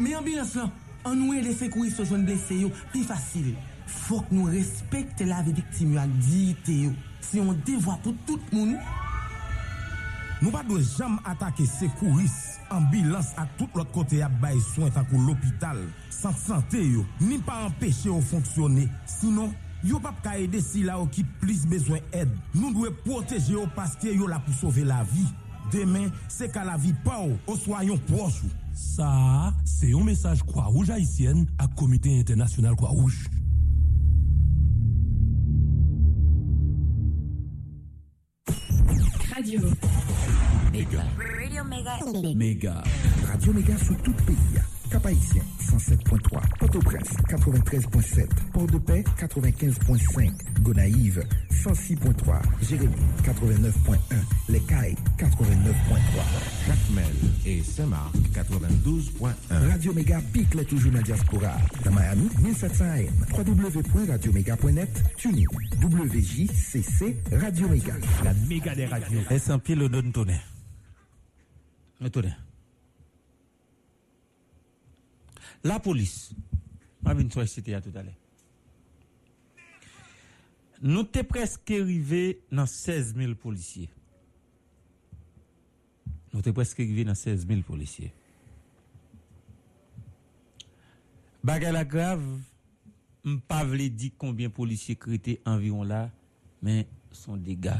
Mais 0.00 0.16
ambulance 0.16 0.54
là, 0.54 0.70
an 1.04 1.14
nou 1.14 1.34
e 1.34 1.42
les 1.42 1.54
secouristes 1.54 2.02
joindre 2.04 2.26
blessé 2.32 2.62
yo, 2.62 2.72
pi 2.92 3.04
facile. 3.04 3.54
Faut 3.90 4.20
que 4.20 4.34
nous 4.34 4.44
respecte 4.44 5.20
la 5.20 5.42
vie 5.42 5.52
victime 5.52 5.98
ak 5.98 6.10
dignité. 6.18 6.90
Si 7.20 7.40
on 7.40 7.52
dévoie 7.52 7.98
pour 8.02 8.14
tout 8.26 8.40
moun, 8.52 8.76
Nou 10.40 10.48
pa 10.54 10.62
dwe 10.64 10.80
jam 10.80 11.18
atake 11.28 11.66
sekouris, 11.68 12.32
ambulans 12.72 13.34
ak 13.40 13.50
tout 13.58 13.74
lot 13.76 13.90
kote 13.92 14.22
ap 14.24 14.38
bay 14.40 14.56
soin 14.70 14.92
tankou 14.94 15.20
l'hopital, 15.26 15.82
san 16.14 16.32
sante 16.32 16.80
yo, 16.80 17.02
ni 17.20 17.36
pa 17.44 17.58
empeshe 17.66 18.08
yo 18.08 18.16
fonksyone. 18.24 18.86
Sinon, 19.18 19.52
yo 19.84 20.00
pap 20.00 20.22
ka 20.24 20.38
ede 20.40 20.62
si 20.64 20.86
la 20.86 20.96
ou 21.02 21.10
ki 21.12 21.26
plis 21.42 21.66
bezwen 21.68 22.00
ed. 22.16 22.32
Nou 22.54 22.72
dwe 22.72 22.94
proteje 23.04 23.52
yo 23.52 23.66
paske 23.76 24.14
yo 24.14 24.30
la 24.30 24.40
pou 24.46 24.56
sauve 24.56 24.86
la 24.88 25.02
vi. 25.12 25.26
Demen, 25.70 26.08
se 26.32 26.48
ka 26.50 26.64
la 26.64 26.78
vi 26.80 26.94
pa 27.04 27.20
ou, 27.20 27.36
ou 27.44 27.60
soyon 27.60 28.00
proche 28.08 28.40
ou. 28.46 28.56
Ça, 28.72 29.52
c'est 29.64 29.92
un 29.92 30.02
message 30.02 30.42
Croix-Rouge 30.42 30.88
haïtienne 30.88 31.44
à 31.58 31.66
Comité 31.66 32.18
international 32.18 32.74
Croix-Rouge. 32.76 33.28
Radio. 39.40 39.60
Méga. 40.70 41.02
Radio 41.16 41.64
Mega. 41.64 41.98
Méga. 42.36 42.84
Radio 43.26 43.52
Méga 43.54 43.78
sur 43.78 43.96
tout 44.02 44.12
le 44.18 44.24
pays. 44.26 44.69
Cap-Haïtien, 44.90 45.42
107.3. 45.60 46.40
Port-au-Prince, 46.58 47.08
93.7. 47.28 48.26
Port-de-Paix, 48.52 49.04
95.5. 49.18 50.32
Gonaïve, 50.62 51.24
106.3. 51.50 52.42
Jérémy, 52.62 52.94
89.1. 53.22 53.96
Les 54.48 54.60
Cailles, 54.60 54.96
89.3. 55.16 55.30
Jacmel 56.66 57.04
et 57.46 57.62
Saint-Marc, 57.62 58.14
92.1. 58.34 59.70
Radio 59.70 59.92
Méga 59.92 60.20
pique 60.32 60.54
les 60.54 60.64
toujours 60.64 60.90
dans 60.90 60.98
la 60.98 61.04
diaspora. 61.04 61.56
Dans 61.84 61.92
Miami, 61.92 62.28
1700 62.42 62.84
AM. 62.84 63.46
www.radioméga.net. 63.46 65.04
TuneIn. 65.16 65.44
WJCC 65.80 67.16
Radio 67.32 67.68
Méga. 67.68 67.94
La 68.24 68.34
méga 68.48 68.74
des 68.74 68.86
radios. 68.86 69.20
Et 69.30 69.38
sans 69.38 69.58
pile, 69.60 69.82
on 69.82 69.88
donne 69.88 70.10
tonnerre? 70.10 70.42
Mais 72.00 72.10
tonnerre. 72.10 72.49
La 75.62 75.78
police, 75.78 76.32
je 77.04 77.12
vais 77.12 77.22
vous 77.22 77.46
citer 77.46 77.78
tout 77.82 77.90
à 77.94 78.02
l'heure. 78.02 78.14
Nous 80.82 81.06
sommes 81.12 81.24
presque 81.24 81.70
arrivés 81.70 82.40
dans 82.50 82.64
16 82.66 83.14
000 83.14 83.34
policiers. 83.34 83.90
Nous 86.32 86.42
sommes 86.42 86.54
presque 86.54 86.80
arrivés 86.80 87.04
dans 87.04 87.14
16 87.14 87.46
000 87.46 87.60
policiers. 87.60 88.12
Bagay 91.44 91.72
la 91.72 91.84
grave, 91.84 92.22
je 93.24 93.30
ne 93.30 93.36
pas 93.38 93.64
dire 93.64 94.12
combien 94.16 94.48
de 94.48 94.52
policiers 94.52 94.96
crétés 94.96 95.40
environ 95.44 95.82
là, 95.82 96.10
mais 96.62 96.86
son 97.12 97.36
dégâts, 97.36 97.72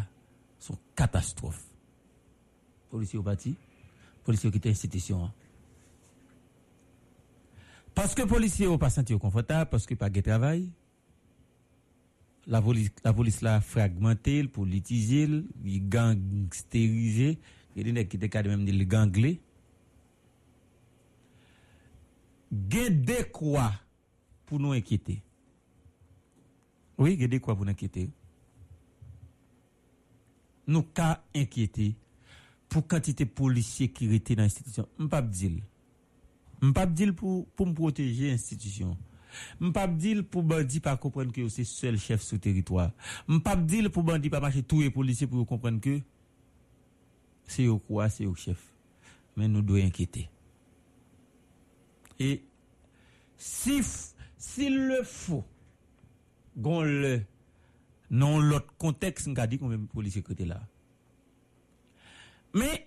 son 0.59 0.77
catastrophe. 0.95 1.65
Policiers 2.91 3.19
au 3.19 3.23
policiers 4.25 4.51
qui 4.51 4.57
étaient 4.59 4.71
institution. 4.71 5.25
hein. 5.25 5.33
Parce 8.00 8.14
que 8.14 8.23
les 8.23 8.28
policiers 8.28 8.64
n'ont 8.64 8.78
pas 8.78 8.88
senti 8.88 9.12
confortable, 9.19 9.69
parce 9.69 9.85
que 9.85 9.95
pas 9.95 10.09
de 10.09 10.23
travail. 10.23 10.73
La 12.47 12.62
police, 12.62 12.88
la 13.04 13.12
police 13.12 13.42
l'a 13.42 13.61
fragmenté, 13.61 14.42
politisé, 14.45 15.28
il 15.62 15.75
y 15.75 15.76
a 17.78 17.92
des 17.92 18.09
qui 18.09 18.19
même 18.49 18.64
dit 18.64 18.73
le 18.73 18.87
ganglé. 18.87 19.42
Gen 22.50 23.02
de 23.02 23.23
quoi 23.30 23.71
pour 24.47 24.59
nous 24.59 24.73
inquiéter? 24.73 25.23
Oui, 26.97 27.19
gen 27.21 27.28
de 27.28 27.37
quoi 27.37 27.54
pour 27.54 27.66
nous 27.66 27.73
inquiéter? 27.73 28.09
Nous 30.66 30.85
cas 30.85 31.23
inquiéter 31.37 31.97
pour 32.66 32.87
quantité 32.87 33.26
de 33.26 33.30
policiers 33.30 33.92
qui 33.92 34.07
étaient 34.14 34.37
dans 34.37 34.45
l'institution. 34.45 34.88
Je 34.97 35.02
ne 35.02 35.09
pas 35.09 35.21
dire. 35.21 35.61
Pas 36.75 36.87
dire 36.87 37.14
pour 37.14 37.47
pour 37.50 37.67
me 37.67 37.73
protéger 37.75 38.31
l'institution. 38.31 38.97
Je 39.61 39.71
pas 39.71 39.87
dire 39.87 40.25
pour 40.29 40.43
bandi 40.43 40.81
pas 40.81 40.97
comprendre 40.97 41.33
que 41.33 41.49
c'est 41.49 41.64
seul 41.64 41.99
chef 41.99 42.23
sous 42.23 42.38
territoire. 42.38 42.93
Pas 43.45 43.57
dire 43.57 43.90
pour 43.90 44.02
bandi 44.02 44.29
pas 44.29 44.40
marcher 44.40 44.62
tous 44.62 44.81
les 44.81 44.90
policiers 44.90 45.26
pour 45.26 45.47
comprendre 45.47 45.81
que 45.81 46.00
c'est 47.47 47.67
au 47.67 47.79
quoi, 47.79 48.09
c'est 48.09 48.26
au 48.26 48.35
chef. 48.35 48.59
Mais 49.37 49.49
nous 49.49 49.62
devons 49.62 49.85
inquiéter. 49.85 50.29
Et 52.19 52.43
si 53.37 53.81
s'il 54.37 54.87
le 54.87 55.02
faut, 55.02 55.45
gon 56.57 56.83
le 56.83 57.23
non 58.11 58.40
l'autre 58.40 58.75
contexte, 58.76 59.29
on 59.29 59.35
a 59.37 59.47
dit 59.47 59.59
de 59.59 59.76
policiers 59.87 60.23
qui 60.23 60.33
étaient 60.33 60.45
là. 60.45 60.61
Mais 62.55 62.85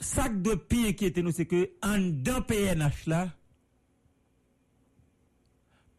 ça 0.00 0.28
de 0.28 0.54
pire 0.54 0.96
qui 0.96 1.04
était 1.04 1.22
nous, 1.22 1.30
c'est 1.30 1.46
que 1.46 1.70
en 1.82 1.98
dans 1.98 2.42
PNH 2.42 3.06
là, 3.06 3.30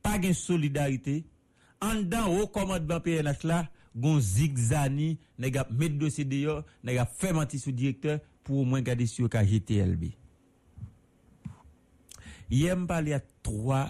pas 0.02 0.18
de 0.18 0.34
solidarité. 0.34 1.24
En 1.80 2.02
dans 2.02 2.28
au 2.28 2.48
commandement 2.48 3.00
PNH 3.00 3.44
là, 3.44 3.70
gon 3.96 4.20
zigzani, 4.20 5.18
nèg 5.40 5.58
a 5.58 5.68
mettre 5.72 5.98
dossier 5.98 6.26
dehors, 6.26 6.64
nèg 6.84 6.98
a 6.98 7.06
fait 7.06 7.34
mentir 7.34 7.60
sous 7.60 7.72
directeur 7.72 8.20
pour 8.44 8.60
au 8.60 8.66
moins 8.66 8.82
garder 8.82 9.06
sur 9.06 9.30
ka 9.30 9.44
GTLB. 9.44 10.12
Hier, 12.50 12.76
me 12.76 12.86
parler 12.86 13.14
à 13.14 13.22
trois 13.42 13.90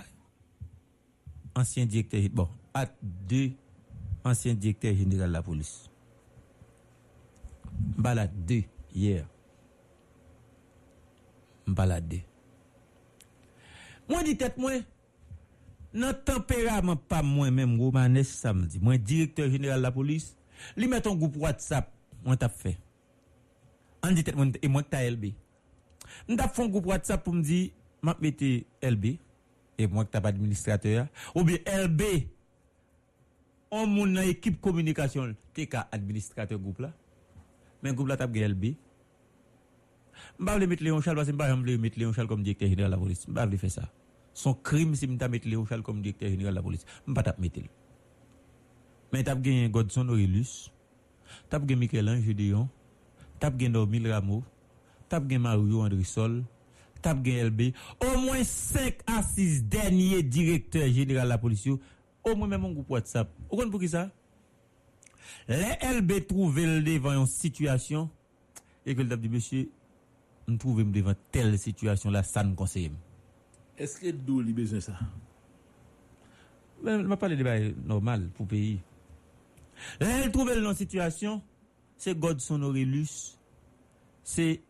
anciens 1.56 1.86
directeurs, 1.86 2.22
bon, 2.32 2.48
à 2.74 2.86
deux 3.01 3.51
anciens 4.24 4.53
directeurs 4.53 4.96
généraux 4.96 5.24
de 5.27 5.32
la 5.32 5.41
police. 5.41 5.89
Me 7.98 8.03
parler 8.03 8.22
à 8.22 8.27
deux 8.27 8.63
hier. 8.94 9.25
mbalade. 11.68 12.22
Mwen 14.10 14.25
di 14.27 14.36
tet 14.39 14.58
mwen, 14.60 14.84
nan 15.96 16.15
temperaman 16.27 17.00
pa 17.10 17.22
mwen 17.24 17.53
menm 17.56 17.77
Romanes 17.80 18.32
samdi, 18.41 18.82
mwen 18.84 19.00
direktor 19.00 19.50
general 19.51 19.84
la 19.86 19.91
polis, 19.96 20.32
li 20.75 20.89
meton 20.91 21.20
goup 21.20 21.38
WhatsApp 21.39 21.91
mwen 22.25 22.39
tap 22.39 22.56
fe. 22.58 22.75
An 24.03 24.18
di 24.18 24.25
tet 24.25 24.36
mwen, 24.36 24.51
e 24.60 24.68
mwen 24.72 24.88
ta 24.89 25.03
LB. 25.06 25.32
Mwen 26.27 26.39
tap 26.39 26.56
fon 26.58 26.72
goup 26.72 26.89
WhatsApp 26.91 27.24
pou 27.25 27.38
mdi, 27.38 27.70
mwen 28.03 28.20
mette 28.25 28.51
LB, 28.91 29.15
e 29.80 29.88
mwen 29.88 30.10
tap 30.12 30.27
administrateur, 30.30 31.08
ou 31.36 31.46
bi 31.48 31.62
LB, 31.63 32.08
on 33.72 33.88
moun 33.88 34.18
nan 34.18 34.27
ekip 34.27 34.60
komunikasyon, 34.63 35.38
te 35.56 35.70
ka 35.72 35.86
administrateur 35.96 36.60
goup 36.60 36.82
la, 36.84 36.91
men 37.82 37.96
goup 37.96 38.10
la 38.12 38.20
tap 38.20 38.34
gen 38.36 38.51
LB, 38.51 38.74
Mba 40.40 40.58
vle 40.58 40.68
met 40.68 40.82
Léon 40.82 41.01
Charles, 41.01 41.18
parce 41.18 41.28
que 41.28 41.34
mba 41.34 41.56
vle 41.56 41.78
met 41.78 41.92
Léon 41.96 42.13
Charles 42.13 42.28
comme 42.28 42.44
directeur 42.44 42.70
général 42.70 42.92
de 42.92 42.96
la 42.96 43.01
police. 43.01 43.28
Mba 43.28 43.46
vle 43.46 43.58
fait 43.58 43.70
ça. 43.70 43.92
Son 44.34 44.54
crime, 44.54 44.96
si 44.96 45.08
mta 45.08 45.28
met 45.28 45.42
Léon 45.46 45.66
Charles 45.66 45.84
comme 45.84 46.01
directeur 46.01 46.30
général 46.30 46.54
de 46.54 46.60
la 46.60 46.63
police, 46.63 46.86
mba 47.08 47.24
tap 47.24 47.40
metel. 47.40 47.66
Mais 49.13 49.24
tap 49.24 49.42
gagné 49.42 49.70
Godson 49.70 50.08
Aurelius, 50.08 50.72
tap 51.50 51.66
gagné 51.66 51.82
Michel-Ange 51.82 52.34
Dion, 52.34 52.70
tap 53.40 53.58
gagné 53.58 53.74
Normil 53.74 54.12
Rameau, 54.12 54.44
tap 55.10 55.28
gagné 55.28 55.40
Mario 55.40 55.82
André 55.82 56.04
tap 57.01 57.22
gagné 57.22 57.44
LB. 57.44 57.62
Au 58.00 58.20
moins 58.20 58.44
5 58.44 59.00
à 59.08 59.24
6 59.24 59.63
derniers 59.63 60.24
directeurs 60.24 60.88
généraux 60.88 61.24
de 61.24 61.30
la 61.30 61.38
police, 61.38 61.68
au 62.24 62.36
moins 62.36 62.48
même 62.48 62.63
un 62.63 62.72
groupe 62.72 62.90
WhatsApp. 62.90 63.30
Vous 63.40 63.50
comprenez 63.50 63.72
pour 63.72 63.80
qui 63.80 63.90
ça? 63.90 64.12
Les 65.48 65.78
LB 66.00 66.28
trouvent 66.28 66.60
le 66.60 66.82
devant 66.82 67.13
une 67.13 67.25
situation 67.25 68.10
et 68.86 68.96
que 68.96 69.01
le 69.01 69.10
tap 69.10 69.20
dit, 69.20 69.30
monsieur, 69.30 69.70
me 70.51 70.58
trouve 70.58 70.84
devant 70.91 71.13
telle 71.31 71.58
situation 71.58 72.12
là, 72.12 72.24
ça 72.24 72.43
ne 72.43 72.53
conseille. 72.55 72.91
Est-ce 73.77 74.00
que 74.00 74.12
d'où 74.12 74.41
il 74.41 74.53
besoin 74.53 74.79
ça? 74.79 74.93
Je 76.84 77.15
parle 77.15 77.31
de 77.31 77.38
débat 77.38 77.60
normal 77.86 78.29
pour 78.36 78.46
le 78.46 78.50
pays. 78.50 78.79
Là, 80.00 80.08
elle 80.24 80.31
trouve 80.31 80.50
dans 80.53 80.70
une 80.70 80.75
situation, 80.75 81.41
c'est 81.98 82.17
Godson 82.17 82.62
Aurelius, 82.63 83.38
c'est 84.24 84.62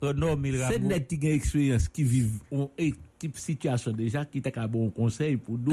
Renaud 0.00 0.30
C'est 0.30 0.36
Milrambo. 0.36 0.78
net 0.88 1.06
qui 1.08 1.16
ont 1.26 1.30
expérience 1.30 1.88
qui 1.88 2.02
vivent 2.02 2.40
en 2.50 2.68
type 3.18 3.38
situation 3.38 3.92
déjà 3.92 4.24
qui 4.24 4.42
t'a 4.42 4.50
qu'à 4.50 4.66
bon 4.66 4.90
conseil 4.90 5.36
pour 5.36 5.58
nous. 5.58 5.72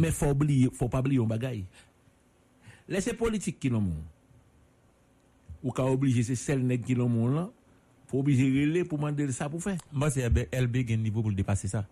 Mais 0.00 0.10
faut 0.12 0.30
oublier, 0.30 0.70
faut 0.72 0.88
pas 0.88 1.00
oublier 1.00 1.20
un 1.20 1.24
bagay. 1.26 1.64
Laissez 2.88 3.14
politique 3.14 3.58
qui 3.58 3.68
l'ont. 3.68 3.90
Ou 5.62 5.72
ka 5.72 5.84
obligé 5.84 6.22
c'est 6.22 6.36
celle 6.36 6.80
qui 6.80 6.94
l'ont 6.94 7.28
là. 7.28 7.50
Faut 8.06 8.20
obliger 8.20 8.84
pour 8.84 8.98
demander 8.98 9.30
ça 9.32 9.48
pour 9.48 9.62
faire. 9.62 9.78
Moi, 9.92 10.10
c'est 10.10 10.28
LB 10.28 10.84
qui 10.84 10.92
a 10.92 10.96
un 10.96 10.98
niveau 10.98 11.20
pour 11.20 11.30
le 11.30 11.36
dépasser 11.36 11.68
ça. 11.68 11.86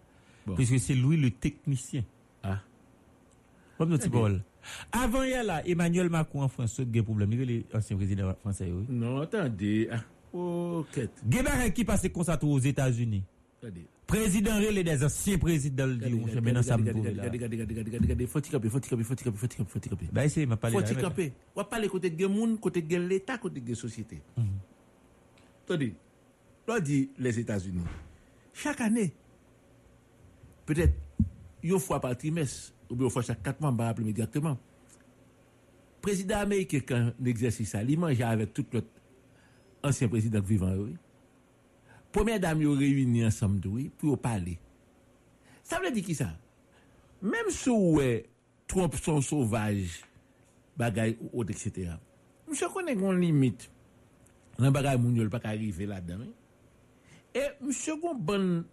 Bon. 0.46 0.54
Puisque 0.54 0.78
c'est 0.78 0.94
lui 0.94 1.16
le 1.16 1.30
technicien. 1.30 2.02
Ah. 2.42 2.58
Comme 3.78 3.90
notre 3.90 4.10
Paul. 4.10 4.42
Avant 4.92 5.22
hier 5.22 5.42
là, 5.42 5.66
Emmanuel 5.66 6.08
Macron 6.08 6.42
en 6.42 6.48
France, 6.48 6.78
il 6.78 6.94
y 6.94 6.98
a 6.98 7.02
un 7.02 7.04
problème. 7.04 7.32
Il 7.32 7.50
est 7.50 7.64
l'ancien 7.72 7.96
président 7.96 8.32
français. 8.40 8.70
Oui. 8.72 8.84
Non, 8.88 9.20
attendez. 9.20 9.88
Ah. 9.90 10.00
Oh, 10.32 10.86
quête. 10.92 11.10
Guébard 11.26 11.72
qui 11.74 11.84
passe 11.84 12.08
comme 12.08 12.24
ça 12.24 12.38
aux 12.42 12.58
États-Unis. 12.58 13.22
Président 14.06 14.56
relais 14.56 14.82
des 14.84 15.04
anciens 15.04 15.38
présidents 15.38 15.86
le 15.86 15.94
dit, 15.96 16.12
maintenant 16.42 16.62
ça 16.62 16.76
me 16.76 16.82
Regardez, 16.82 17.00
brûle, 17.00 17.16
là. 17.16 17.22
regardez, 17.22 17.56
regardez, 17.56 17.74
regardez, 17.74 17.98
regardez, 17.98 18.26
faut 18.26 18.40
camper, 18.40 18.68
faut 18.68 18.80
faut 18.80 18.92
faut 19.02 19.66
faut. 19.66 19.96
Bah, 20.12 20.22
m'a 20.46 20.56
parlé 20.56 20.76
Faut. 20.76 21.22
On 21.54 21.60
va 21.60 21.64
parler 21.64 21.88
côté 21.88 22.10
de 22.10 22.26
moun, 22.26 22.58
côté 22.58 22.82
de 22.82 22.96
l'État, 22.96 23.38
côté 23.38 23.60
de 23.60 23.74
société. 23.74 24.20
Attendez, 25.64 25.94
on 26.68 26.78
dit 26.80 27.10
les 27.18 27.38
États-Unis. 27.38 27.84
Chaque 28.52 28.80
année, 28.80 29.14
peut-être 30.66 30.94
une 31.62 31.78
fois 31.78 32.00
par 32.00 32.16
trimestre, 32.16 32.72
ou 32.90 32.96
bien 32.96 33.04
une 33.06 33.10
fois 33.10 33.22
chaque 33.22 33.42
quatre 33.42 33.60
mois, 33.60 33.70
on 33.70 33.74
va 33.74 33.86
rappeler 33.86 34.12
directement. 34.12 34.58
Président 36.00 36.38
américain, 36.38 36.80
quand 36.86 37.12
exerce 37.24 37.62
ça, 37.62 37.82
il 37.82 37.98
mange 37.98 38.20
avec 38.20 38.52
tout 38.52 38.66
l'autre 38.72 38.88
ancien 39.82 40.08
président 40.08 40.40
vivant. 40.40 40.74
Première 42.10 42.40
dame, 42.40 42.60
ils 42.60 42.68
réunis 42.68 43.24
ensemble, 43.24 43.66
oui, 43.68 43.90
pour 43.96 44.18
parler. 44.18 44.58
Ça 45.62 45.80
veut 45.80 45.90
dire 45.90 46.04
qui 46.04 46.14
ça? 46.14 46.36
Même 47.22 47.48
si 47.50 47.70
ouais, 47.70 48.28
Trump 48.66 48.94
son 48.96 49.20
sauvage, 49.20 50.02
bagay 50.76 51.16
ou 51.20 51.40
autre, 51.40 51.52
etc. 51.52 51.92
Monsieur 52.48 52.68
connaît 52.68 52.94
une 52.94 53.18
limite. 53.18 53.70
Nan 54.58 54.72
bagay 54.72 54.98
moun 54.98 55.16
yo 55.16 55.24
l 55.24 55.30
pa 55.30 55.40
ka 55.40 55.48
arrive 55.48 55.86
là-dedans. 55.86 56.24
hein. 56.24 56.32
Et 57.34 57.64
monsieur 57.64 57.96
gon 57.96 58.14
bon, 58.14 58.64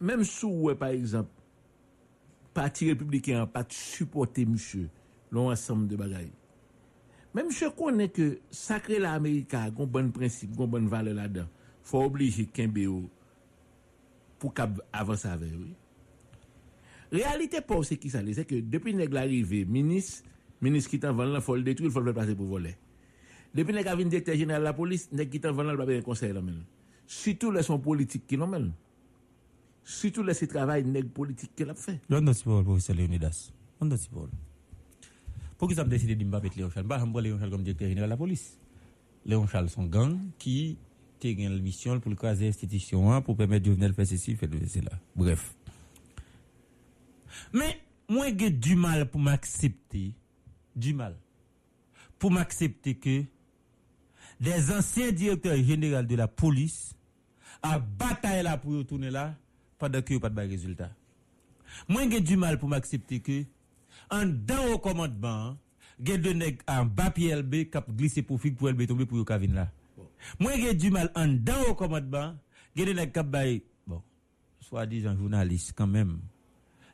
même 0.00 0.24
si 0.24 0.44
ouais, 0.44 0.74
par 0.74 0.88
exemple, 0.88 1.30
parti 2.52 2.88
républicain 2.88 3.46
pas 3.46 3.64
supporter 3.68 4.44
monsieur, 4.44 4.88
l'on 5.30 5.50
ensemble 5.50 5.86
de 5.86 5.96
bagay. 5.96 6.28
Même 7.34 7.46
monsieur 7.46 7.70
connaît 7.70 8.08
que 8.08 8.40
sacré 8.50 8.98
l'Amérique 8.98 9.54
a 9.54 9.70
gon 9.70 9.86
bon 9.86 10.10
principe, 10.10 10.56
gon 10.56 10.66
bonne 10.66 10.88
valeur 10.88 11.14
là-dedans. 11.14 11.46
Faut 11.82 12.02
obliger 12.02 12.46
Kembe 12.46 12.78
yo 12.78 13.08
pour 14.38 14.52
qu'av 14.52 14.80
avancer 14.92 15.28
avec 15.28 15.52
oui. 15.52 15.74
Réalité 17.10 17.60
pour 17.60 17.84
c'est 17.84 17.96
qui 17.96 18.10
ça 18.10 18.20
l'est, 18.20 18.34
c'est 18.34 18.44
que 18.44 18.56
depuis 18.60 18.94
nèg 18.94 19.12
l'arrivée, 19.12 19.64
ministre, 19.64 20.28
ministre 20.60 20.90
qui 20.90 21.00
t'en 21.00 21.14
vend 21.14 21.24
là, 21.24 21.40
faut 21.40 21.56
le 21.56 21.62
détruire, 21.62 21.90
faut 21.90 22.00
le 22.00 22.12
faire 22.12 22.22
passer 22.22 22.34
pour 22.34 22.46
voler. 22.46 22.76
Depuis 23.54 23.72
nèg 23.72 23.88
a 23.88 23.96
vinn 23.96 24.08
directeur 24.08 24.36
général 24.36 24.62
de 24.62 24.64
la 24.64 24.72
police, 24.72 25.08
là, 25.12 25.22
il 25.22 25.40
pas 25.40 25.86
bien 25.86 26.02
conseil. 26.02 26.34
Surtout 27.06 27.50
les 27.50 27.62
son 27.62 27.78
politique 27.78 28.26
qui 28.26 28.36
l'ont 28.36 28.46
men. 28.46 28.72
Surtout 29.84 30.22
les 30.22 30.34
travail 30.46 30.84
nèg 30.84 31.08
politique 31.08 31.52
qui 31.56 31.64
l'a 31.64 31.74
fait. 31.74 32.00
L'on 32.08 32.20
doit 32.20 32.34
pour 32.44 32.62
professeur 32.62 32.96
Léonidas. 32.96 33.50
On 33.80 33.86
doit 33.86 33.98
pour. 34.12 34.28
Pour 35.56 35.68
qui 35.68 35.74
ça 35.74 35.84
me 35.84 35.90
décidé 35.90 36.14
de 36.14 36.24
me 36.24 36.56
Léon 36.56 36.70
Charles 36.70 36.86
Bah, 36.86 37.02
je 37.04 37.20
Léon 37.20 37.38
Charles 37.38 37.50
comme 37.50 37.62
directeur 37.62 37.88
général 37.88 38.08
de 38.08 38.12
la 38.12 38.16
police. 38.16 38.58
Léon 39.26 39.46
Charles, 39.46 39.70
son 39.70 39.84
gang 39.84 40.16
qui 40.38 40.78
a 41.24 41.28
une 41.28 41.60
mission 41.60 41.98
pour 41.98 42.10
le 42.10 42.16
caser 42.16 42.46
l'institution 42.46 43.20
pour 43.22 43.36
permettre 43.36 43.66
de 43.66 43.72
venir 43.72 43.92
faire 43.92 44.06
ceci, 44.06 44.36
faire 44.36 44.48
cela. 44.68 44.92
Bref. 45.16 45.54
Mais 47.52 47.80
moi, 48.08 48.26
j'ai 48.38 48.50
du 48.50 48.76
mal 48.76 49.10
pour 49.10 49.20
m'accepter, 49.20 50.12
du 50.76 50.94
mal, 50.94 51.16
pour 52.18 52.30
m'accepter 52.30 52.94
que 52.94 53.24
des 54.40 54.70
anciens 54.72 55.12
directeurs 55.12 55.56
généraux 55.56 56.02
de 56.02 56.14
la 56.16 56.28
police 56.28 56.94
a 57.62 57.78
bataillé 57.78 58.42
là 58.42 58.56
pour 58.56 58.72
retourner 58.72 59.10
là 59.10 59.34
pendant 59.78 60.00
qu'il 60.02 60.16
n'y 60.16 60.22
a 60.24 60.30
pas 60.30 60.44
de 60.44 60.48
résultat. 60.50 60.90
Moi, 61.88 62.02
j'ai 62.10 62.20
du 62.20 62.36
mal 62.36 62.58
pour 62.58 62.68
m'accepter 62.68 63.20
que 63.20 63.44
en 64.10 64.24
dans 64.26 64.72
au 64.74 64.78
commandement, 64.78 65.56
j'ai 66.02 66.18
deux 66.18 66.32
nègres 66.32 66.62
en 66.66 66.84
bas 66.84 67.10
PLB 67.10 67.70
qui 67.70 67.76
ont 67.76 67.84
glissé 67.90 68.22
pour 68.22 68.40
fig 68.40 68.56
pour 68.56 68.68
LB 68.70 68.86
tomber 68.86 69.06
pour 69.06 69.24
Kavin 69.24 69.52
là. 69.52 69.70
Moi, 70.38 70.52
j'ai 70.56 70.74
du 70.74 70.90
mal 70.90 71.10
en 71.14 71.26
dans 71.28 71.62
au 71.70 71.74
commandement, 71.74 72.34
j'ai 72.74 72.84
deux 72.84 72.92
nègres 72.94 73.12
qui 73.12 73.18
ont 73.18 73.60
bon, 73.86 74.02
soi-disant 74.60 75.16
journaliste 75.16 75.72
quand 75.76 75.86
même, 75.86 76.20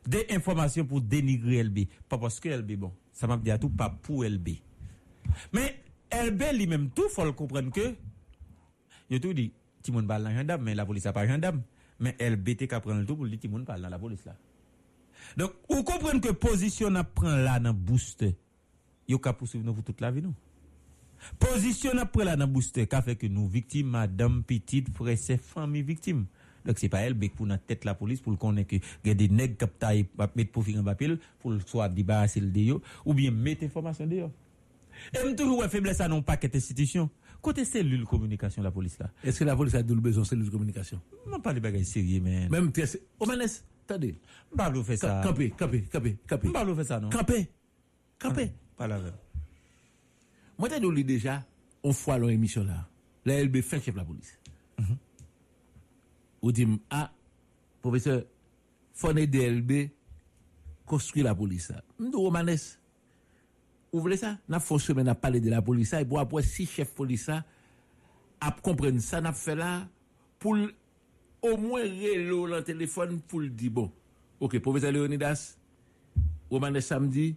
des 0.05 0.25
informations 0.31 0.85
pour 0.85 1.01
dénigrer 1.01 1.63
LB. 1.63 1.79
Pas 2.09 2.17
parce 2.17 2.39
que 2.39 2.49
LB, 2.49 2.73
bon, 2.73 2.91
ça 3.11 3.27
m'a 3.27 3.37
dit 3.37 3.51
à 3.51 3.57
tout, 3.57 3.69
pas 3.69 3.89
pour 3.89 4.23
LB. 4.23 4.49
Mais 5.53 5.83
LB 6.23 6.41
lui-même, 6.53 6.89
tout, 6.89 7.09
faut 7.09 7.25
le 7.25 7.31
comprendre 7.31 7.71
que, 7.71 7.95
il 9.09 9.19
tout 9.19 9.33
dit, 9.33 9.51
Timon 9.81 10.05
parle 10.05 10.23
dans 10.23 10.35
gendarme, 10.35 10.63
mais 10.63 10.75
la 10.75 10.85
police 10.85 11.05
n'a 11.05 11.13
pas 11.13 11.27
gendarme. 11.27 11.61
Mais 11.99 12.15
LB 12.19 12.55
qui 12.55 12.67
prend 12.67 12.93
le 12.93 13.05
tout 13.05 13.15
pour 13.15 13.27
dire 13.27 13.39
Timon 13.39 13.63
parle 13.63 13.81
dans 13.81 13.89
la 13.89 13.99
police 13.99 14.25
là. 14.25 14.35
Donc, 15.37 15.53
vous 15.69 15.83
comprenez 15.83 16.19
que 16.19 16.31
position 16.31 16.89
n'a 16.89 17.03
prend 17.03 17.35
là 17.35 17.59
dans 17.59 17.73
booster, 17.73 18.35
yo 19.07 19.17
ka 19.19 19.33
poursuivre 19.33 19.65
nous 19.65 19.73
pour 19.73 19.83
toute 19.83 20.01
la 20.01 20.11
vie 20.11 20.21
nous. 20.21 20.33
Position 21.39 21.91
prend 22.11 22.23
là 22.23 22.35
dans 22.35 22.47
booster, 22.47 22.87
qu'a 22.87 23.01
fait 23.01 23.15
que 23.15 23.27
nous 23.27 23.47
victimes, 23.47 23.89
madame, 23.89 24.43
petite, 24.43 24.89
frère, 24.89 25.17
famille 25.39 25.83
victime. 25.83 26.25
Donc, 26.65 26.79
c'est 26.79 26.89
pas 26.89 26.99
elle 27.01 27.17
qui 27.17 27.29
pour 27.29 27.45
notre 27.45 27.63
tête 27.63 27.85
la 27.85 27.93
police 27.93 28.21
pour 28.21 28.35
connaître 28.37 28.69
que 28.69 28.75
y 29.05 29.09
a 29.11 29.13
des 29.13 29.29
nègres 29.29 29.67
qui 29.67 30.07
mettre 30.35 30.51
pour 30.51 30.65
faire 30.65 30.79
un 30.79 30.83
papier 30.83 31.17
pour 31.39 31.51
le 31.51 31.59
soit 31.59 31.87
débarrasser 31.89 32.39
le 32.39 32.81
ou 33.05 33.13
bien 33.13 33.31
mettre 33.31 33.63
information 33.63 34.07
déo. 34.07 34.31
Et 35.13 35.23
me 35.23 35.35
toujours 35.35 35.59
ouais, 35.59 35.69
faiblesse 35.69 36.01
à 36.01 36.07
non 36.07 36.21
paquet 36.21 36.47
d'institutions. 36.47 37.09
Côté 37.41 37.63
cellule 37.65 38.05
communication 38.05 38.63
la 38.63 38.71
police 38.71 38.97
là. 38.97 39.11
Est-ce 39.23 39.39
que 39.39 39.43
la 39.43 39.55
police 39.55 39.75
a 39.75 39.83
besoin 39.83 40.23
de 40.23 40.27
cellule 40.27 40.45
de 40.45 40.49
communication? 40.49 40.99
On 41.31 41.39
parle 41.39 41.57
de 41.57 41.61
bagages 41.61 41.85
sérieux 41.85 42.21
mais 42.23 42.49
Même 42.49 42.71
très, 42.71 42.85
oh 43.19 43.25
manes, 43.25 43.47
attendez. 43.87 44.19
M'pa 44.53 44.73
fait 44.83 44.97
ça. 44.97 45.21
Campé, 45.23 45.51
campé, 45.51 45.83
campé, 45.83 46.17
campé. 46.27 46.47
M'pa 46.47 46.75
fait 46.75 46.83
ça 46.85 46.99
non? 46.99 47.09
Campé, 47.09 47.49
campé. 48.19 48.51
Pas 48.75 48.87
la 48.87 48.99
même. 48.99 49.13
Moi, 50.57 50.69
t'ai 50.69 50.79
dit 50.79 51.03
déjà, 51.03 51.45
on 51.83 51.91
fois 51.93 52.17
leur 52.17 52.29
émission 52.29 52.63
là. 52.63 52.87
La 53.25 53.43
LB 53.43 53.61
fin 53.61 53.79
chef 53.79 53.93
de 53.93 53.99
la 53.99 54.05
police. 54.05 54.39
Ou 56.41 56.51
dit, 56.51 56.67
ah, 56.89 57.11
professeur, 57.81 58.23
faut 58.93 59.15
aider 59.15 59.49
LB 59.49 59.89
construire 60.85 61.25
la 61.25 61.35
police 61.35 61.69
là. 61.69 61.83
M'dou 61.99 62.21
Romanes, 62.21 62.57
vous 63.91 64.01
voulez 64.01 64.17
ça? 64.17 64.37
N'a 64.49 64.59
fait 64.59 64.77
semaine 64.77 65.07
à 65.07 65.15
parler 65.15 65.39
de 65.39 65.49
la 65.49 65.61
police 65.61 65.93
et 65.93 66.05
pour 66.05 66.19
après, 66.19 66.43
si 66.43 66.65
chef 66.65 66.93
police 66.93 67.27
là, 67.27 67.43
à 68.41 68.51
comprendre 68.51 68.99
ça, 68.99 69.21
n'a 69.21 69.33
fait 69.33 69.55
là, 69.55 69.87
pour 70.39 70.57
au 71.41 71.57
moins 71.57 71.81
relo 71.81 72.49
dans 72.49 72.61
téléphone 72.61 73.21
pour 73.27 73.39
le 73.39 73.49
dire 73.49 73.71
bon. 73.71 73.91
OK, 74.39 74.59
professeur 74.59 74.91
Leonidas, 74.91 75.57
Romanes 76.49 76.81
samedi, 76.81 77.35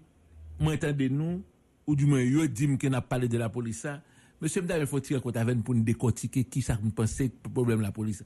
moi 0.58 0.74
entendez 0.74 1.08
nous 1.08 1.42
ou 1.86 1.94
du 1.94 2.06
moins 2.06 2.20
yo 2.20 2.46
dit 2.46 2.76
que 2.76 2.86
n'a 2.88 3.00
parlé 3.00 3.28
de 3.28 3.38
la 3.38 3.48
police 3.48 3.80
ça. 3.80 4.02
Monsieur 4.40 4.62
m'dame 4.62 4.80
il 4.80 4.86
faut 4.86 5.00
tirer 5.00 5.20
compte 5.20 5.36
avec 5.36 5.56
nous 5.56 5.62
pour 5.62 5.74
nous 5.74 5.82
décortiquer 5.82 6.44
qui 6.44 6.62
ça 6.62 6.78
me 6.82 6.90
pensait 6.90 7.30
problème 7.54 7.80
la 7.80 7.92
police. 7.92 8.24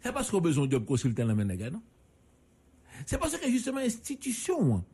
C'est 0.00 0.12
parce 0.12 0.30
qu'on 0.30 0.38
a 0.38 0.40
besoin 0.40 0.66
de 0.66 0.78
consulter 0.78 1.24
la 1.24 1.34
main 1.34 1.44
non? 1.44 1.82
C'est 3.06 3.18
parce 3.18 3.36
que 3.36 3.48
justement 3.48 3.78
institution 3.78 4.84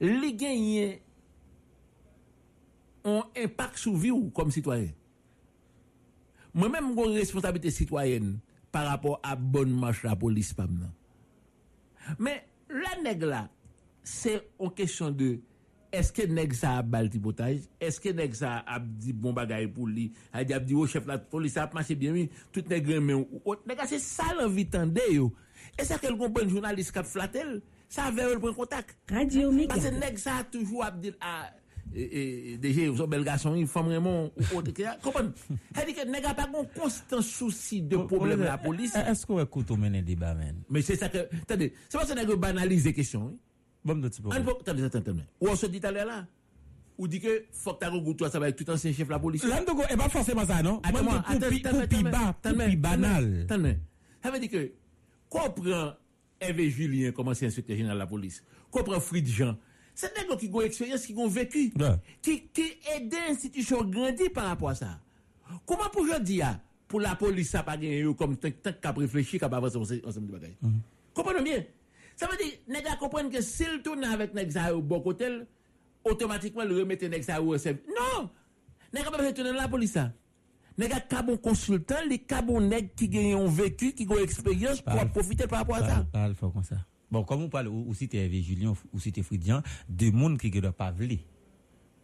les 0.00 0.34
gagnent 0.34 0.98
ont 3.04 3.24
impact 3.36 3.78
sur 3.78 3.96
vie 3.96 4.10
ou 4.10 4.30
comme 4.30 4.50
citoyen? 4.50 4.90
Moi-même, 6.52 6.94
j'ai 6.96 7.02
une 7.04 7.16
responsabilité 7.16 7.70
citoyenne 7.70 8.38
par 8.72 8.86
rapport 8.86 9.20
à 9.22 9.36
bonne 9.36 9.72
marche 9.72 10.02
la 10.02 10.16
police. 10.16 10.54
Mais 12.18 12.44
la 12.68 13.02
nègre 13.02 13.26
là, 13.26 13.48
c'est 14.02 14.48
une 14.60 14.72
question 14.72 15.10
de 15.10 15.40
est-ce 15.92 16.12
que 16.12 16.22
nègre 16.22 16.54
ça 16.54 16.78
a 16.78 16.82
bal 16.82 17.10
tipotage? 17.10 17.60
Est-ce 17.80 18.00
que 18.00 18.10
nègre 18.10 18.36
ça 18.36 18.64
a 18.66 18.78
dit 18.78 19.12
bon 19.12 19.32
bagay 19.32 19.66
pour 19.66 19.86
lui? 19.88 20.12
A 20.32 20.44
dit, 20.44 20.54
a 20.54 20.60
dit, 20.60 20.74
oh 20.74 20.86
chef 20.86 21.06
la 21.06 21.18
police 21.18 21.56
a 21.56 21.68
marché 21.72 21.94
bien, 21.94 22.12
oui, 22.12 22.30
tout 22.52 22.64
nègre 22.68 23.00
mais. 23.00 23.14
Nègre, 23.66 23.82
c'est 23.86 23.98
ça 23.98 24.24
l'envie 24.38 24.66
tende 24.66 25.00
yo. 25.10 25.32
Et 25.78 25.84
ça 25.84 25.98
qu'elle 25.98 26.16
comprend 26.16 26.48
journaliste 26.48 26.92
qui 26.92 26.98
a 26.98 27.04
flattel, 27.04 27.60
ça 27.88 28.04
avait 28.04 28.32
le 28.34 28.38
point 28.40 28.52
contact. 28.54 28.96
Radio. 29.10 29.52
Parce 29.68 29.84
que 29.84 29.94
nègre 29.94 30.18
ça 30.18 30.36
a 30.36 30.44
toujours 30.44 30.84
a 30.84 30.90
dit, 30.90 31.12
ah, 31.20 31.50
et, 31.94 32.52
et, 32.52 32.58
déjà, 32.58 32.90
vous 32.90 33.06
bel 33.06 33.24
garçon, 33.24 33.54
il 33.54 33.66
femme 33.66 33.86
vraiment, 33.86 34.30
autre, 34.54 34.70
etc. 34.70 34.90
Comprenez? 35.02 35.30
Elle 35.76 35.86
dit 35.86 35.94
que 35.94 36.06
nègre 36.06 36.30
a 36.30 36.34
pas 36.34 36.48
un 36.48 36.64
constant 36.80 37.22
souci 37.22 37.82
de 37.82 37.96
problème 37.96 38.40
de 38.40 38.44
la 38.44 38.58
police. 38.58 38.94
Est-ce 38.96 39.26
qu'on 39.26 39.40
écoute 39.40 39.70
au 39.70 39.76
mener 39.76 40.02
débat, 40.02 40.34
man? 40.34 40.56
Mais 40.68 40.82
c'est 40.82 40.96
ça 40.96 41.08
que, 41.08 41.18
attendez, 41.42 41.72
c'est 41.88 41.98
pas 41.98 42.06
ça 42.06 42.14
que 42.14 42.34
banalise 42.34 42.84
les 42.84 42.92
questions, 42.92 43.26
oui. 43.26 43.38
Bon, 43.84 43.94
de 43.94 44.08
petit 44.08 44.20
peu. 44.20 44.28
Attendez, 44.30 44.50
attendez, 44.50 44.84
attendez. 44.84 45.22
Ou 45.40 45.48
on 45.48 45.56
se 45.56 45.66
dit 45.66 45.80
à 45.82 45.90
l'heure 45.90 46.06
là, 46.06 46.26
ou 46.98 47.08
dit 47.08 47.18
que, 47.18 47.44
faut 47.50 47.72
que 47.72 47.78
t'as 47.78 47.90
goût, 47.90 48.12
toi, 48.12 48.30
ça 48.30 48.38
va 48.38 48.48
être 48.50 48.62
tout 48.62 48.70
ancien 48.70 48.92
chef 48.92 49.06
de 49.06 49.12
la 49.12 49.18
police. 49.18 49.42
Là, 49.44 49.64
donc, 49.64 49.80
et 49.90 49.96
pas 49.96 50.08
forcément 50.10 50.44
ça, 50.44 50.62
non? 50.62 50.82
Attends, 50.84 51.22
coupi 51.22 51.62
bas, 52.04 52.36
coupi 52.42 52.76
banal. 52.76 53.46
attends. 53.48 53.72
Ça 54.22 54.30
veut 54.30 54.38
dire 54.38 54.50
que, 54.50 54.72
qu'on 55.30 55.50
prend 55.50 55.94
Hervé 56.38 56.68
Julien 56.68 57.10
comme 57.12 57.28
ancien 57.28 57.48
inspecteur 57.48 57.76
général 57.76 57.96
de 57.96 58.00
la 58.00 58.06
police, 58.06 58.44
qu'on 58.70 58.82
prend 58.82 59.00
Fried 59.00 59.26
Jean, 59.26 59.56
c'est 59.94 60.14
des 60.14 60.28
gens 60.28 60.36
qui 60.36 60.50
ont 60.52 60.60
expérience, 60.60 61.06
qui 61.06 61.14
ont 61.14 61.28
vécu, 61.28 61.72
qui, 62.22 62.42
qui 62.48 62.72
aident 62.94 63.12
l'institution 63.28 63.84
grandir 63.84 64.32
par 64.32 64.46
rapport 64.46 64.70
à 64.70 64.74
ça. 64.74 64.98
Comment 65.66 65.88
pour 65.92 66.06
je 66.06 66.20
dire, 66.20 66.58
pour 66.88 67.00
la 67.00 67.14
police, 67.14 67.50
ça 67.50 67.62
pas 67.62 67.76
gagné 67.76 68.04
comme 68.16 68.36
tant 68.36 68.50
qu'à 68.50 68.92
réfléchir, 68.92 69.38
qu'à 69.40 69.46
avancer 69.46 70.02
ensemble 70.04 70.26
de 70.26 70.32
bagages. 70.32 70.56
Comprenez 71.14 71.42
bien? 71.42 71.64
Ça 72.16 72.26
veut 72.26 72.36
dire, 72.36 72.58
les 72.68 72.82
gars 72.82 72.96
comprennent 72.96 73.30
que 73.30 73.40
s'il 73.40 73.80
tourne 73.82 74.04
avec 74.04 74.34
gars 74.46 74.74
au 74.74 74.82
bon 74.82 75.00
côté, 75.00 75.26
automatiquement, 76.04 76.62
remettre 76.62 77.06
les 77.06 77.20
gars 77.20 77.40
au 77.40 77.56
service. 77.56 77.82
Non! 77.88 78.28
Les 78.92 79.02
gars 79.02 79.10
pas 79.10 79.32
tourner 79.32 79.52
la 79.52 79.68
police, 79.68 79.92
ça. 79.92 80.12
Les 80.76 80.88
gars, 80.88 81.00
qui 81.00 81.22
bon 81.22 81.36
consultant, 81.36 81.96
les 82.08 82.18
cas 82.18 82.42
bon 82.42 82.60
nègres 82.60 82.90
qui 82.96 83.34
ont 83.34 83.46
vécu, 83.46 83.92
qui 83.92 84.06
ont 84.08 84.18
expérience 84.18 84.80
pour 84.80 85.08
profiter 85.10 85.46
par 85.46 85.60
rapport 85.60 85.76
à 85.76 85.88
ça. 85.88 86.06
Parle 86.12 86.34
fort 86.34 86.52
comme 86.52 86.64
ça. 86.64 86.76
Bon, 87.10 87.24
comme 87.24 87.42
on 87.42 87.48
parle, 87.48 87.68
ou, 87.68 87.84
ou 87.88 87.94
si 87.94 88.08
t'es 88.08 88.18
Hervé 88.18 88.42
Julien, 88.42 88.72
ou 88.92 89.00
si 89.00 89.10
t'es 89.12 89.22
Fridian, 89.22 89.62
de 89.88 90.10
monde 90.10 90.38
qui 90.38 90.50
ne 90.50 90.60
doit 90.60 90.72
pas 90.72 90.90
vler. 90.90 91.20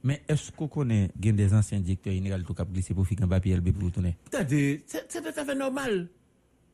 Mais 0.02 0.22
est-ce 0.28 0.52
qu'on 0.52 0.68
connaît 0.68 1.10
des 1.16 1.54
anciens 1.54 1.80
directeurs 1.80 2.12
généraux 2.12 2.42
tout 2.42 2.54
cap 2.54 2.70
glisser 2.70 2.94
pour 2.94 3.06
faire 3.06 3.18
un 3.22 3.28
papier 3.28 3.56
LB 3.56 3.70
pour 3.72 3.90
tourner? 3.90 4.16
C'est 4.30 4.82
c'est 4.86 5.08
tout 5.22 5.40
à 5.40 5.44
fait 5.44 5.54
normal. 5.54 6.08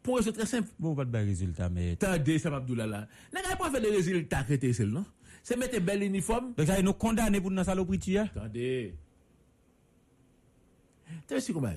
Pour 0.03 0.19
eux, 0.19 0.23
c'est 0.23 0.33
très 0.33 0.47
simple. 0.47 0.69
Bon, 0.79 0.95
pas 0.95 1.05
de 1.05 1.17
résultat, 1.17 1.69
mais. 1.69 1.93
Attendez, 1.93 2.39
ça 2.39 2.55
Abdoullah 2.55 2.87
là. 2.87 3.09
Gars, 3.33 3.57
pas 3.57 3.71
faire 3.71 3.81
des 3.81 3.91
résultats 3.91 4.43
que 4.45 4.55
t'es 4.55 4.73
seul, 4.73 4.89
non? 4.89 5.05
C'est 5.43 5.57
mettre 5.57 5.77
un 5.77 5.81
bel 5.81 6.03
uniforme. 6.03 6.53
Donc, 6.57 6.67
ça, 6.67 6.81
nous 6.83 6.93
condamner 6.93 7.41
pour 7.41 7.51
nous 7.51 7.65
saloperie, 7.65 8.19
as? 8.19 8.25
Attendez. 8.25 8.95
Tu 11.29 11.41
sais 11.41 11.53
comment? 11.53 11.73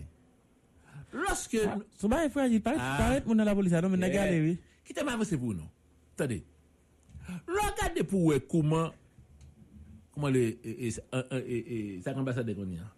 Lorsque. 1.14 1.58
So, 1.98 2.08
bah, 2.08 2.30
fragile, 2.30 2.62
pas, 2.62 2.76
Ah. 2.78 2.96
paraît, 2.98 3.24
mon 3.26 3.36
dans 3.36 3.44
la 3.44 3.56
police, 3.56 3.72
non, 3.72 3.90
mais 3.90 3.98
n'a 3.98 4.32
Eh, 4.34 4.42
oui. 4.42 4.58
Qui 4.84 4.94
t'a 4.94 5.02
avancé 5.10 5.38
pour 5.38 5.54
nous? 5.54 5.64
Attendez. 6.16 6.44
Regardez 7.48 8.04
pour 8.04 8.22
voir 8.22 8.40
comment. 8.50 8.92
Comment 10.14 10.28
les. 10.30 10.58
et- 10.64 10.88
et- 10.88 10.94
et- 11.32 11.38
et- 11.48 11.96
et- 11.98 12.02
Ça 12.02 12.16
ambassadeur 12.18 12.56
qu'on 12.56 12.70
y 12.70 12.78
a. 12.78 12.90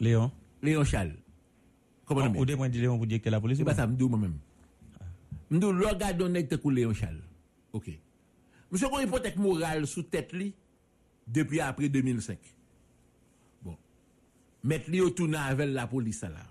Léon? 0.00 0.32
Léon 0.62 0.84
Charles. 0.84 1.14
Comment 2.04 2.26
Ou 2.36 2.44
des 2.44 2.56
points 2.56 2.68
de 2.68 2.78
Léon 2.78 2.96
pour 2.96 3.06
dire 3.06 3.20
que 3.22 3.30
la 3.30 3.40
police. 3.40 3.58
C'est 3.58 3.64
pas 3.64 3.74
ça, 3.74 3.86
m'dou 3.86 4.08
moi-même. 4.08 4.36
M'dou, 5.50 5.68
regardons 5.68 6.28
nèg 6.28 6.48
te 6.48 6.56
kou 6.56 6.70
Léon 6.70 6.92
Charles. 6.92 7.22
Ok. 7.72 7.90
Monsieur 8.72 8.88
qu'on 8.88 8.98
hypothèque 9.00 9.36
morale 9.36 9.86
sous 9.86 10.02
tête 10.02 10.32
li 10.32 10.52
depuis 11.26 11.60
après 11.60 11.88
2005. 11.88 12.38
Bon. 13.62 13.76
Mettre 14.64 14.90
li 14.90 15.00
au 15.00 15.10
tourner 15.10 15.36
avec 15.38 15.68
la 15.70 15.86
police 15.86 16.22
là. 16.22 16.46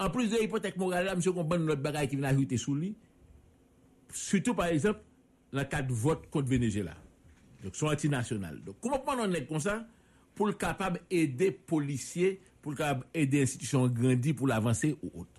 En 0.00 0.08
plus 0.08 0.30
de 0.30 0.38
l'hypothèque 0.38 0.78
morale 0.78 1.04
là, 1.04 1.14
monsieur 1.14 1.30
bonne 1.30 1.66
notre 1.66 1.82
bagaille 1.82 2.08
qui 2.08 2.16
vient 2.16 2.28
ajouter 2.28 2.56
sous 2.56 2.74
lui. 2.74 2.96
Surtout 4.10 4.54
par 4.54 4.66
exemple, 4.66 5.00
dans 5.52 5.58
le 5.58 5.66
cas 5.66 5.82
de 5.82 5.92
vote 5.92 6.28
contre 6.30 6.48
Venezuela. 6.48 6.96
Donc, 7.62 7.76
sont 7.76 7.88
antinational. 7.88 8.62
Donc, 8.64 8.76
comment 8.80 9.02
on 9.06 9.30
est 9.32 9.44
comme 9.44 9.60
ça 9.60 9.86
pour 10.34 10.46
le 10.46 10.54
capable 10.54 11.00
aider 11.10 11.50
policiers, 11.50 12.40
pour 12.62 12.72
le 12.72 12.78
capable 12.78 13.04
aider 13.12 13.42
institutions 13.42 13.86
grandir 13.88 14.34
pour 14.34 14.48
l'avancer 14.48 14.96
ou 15.02 15.20
autre? 15.20 15.30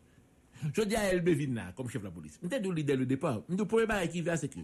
Je 0.75 0.83
dis 0.83 0.95
à 0.95 1.11
LB 1.11 1.29
comme 1.75 1.89
chef 1.89 2.03
de 2.03 2.07
la 2.07 2.11
police. 2.11 2.39
Je 2.43 2.47
suis 2.47 2.83
dès 2.83 2.95
le 2.95 3.07
départ. 3.07 3.41
Le 3.49 3.65
premier 3.65 3.87
bagage 3.87 4.11
qui 4.11 4.23
c'est 4.37 4.47
que 4.47 4.59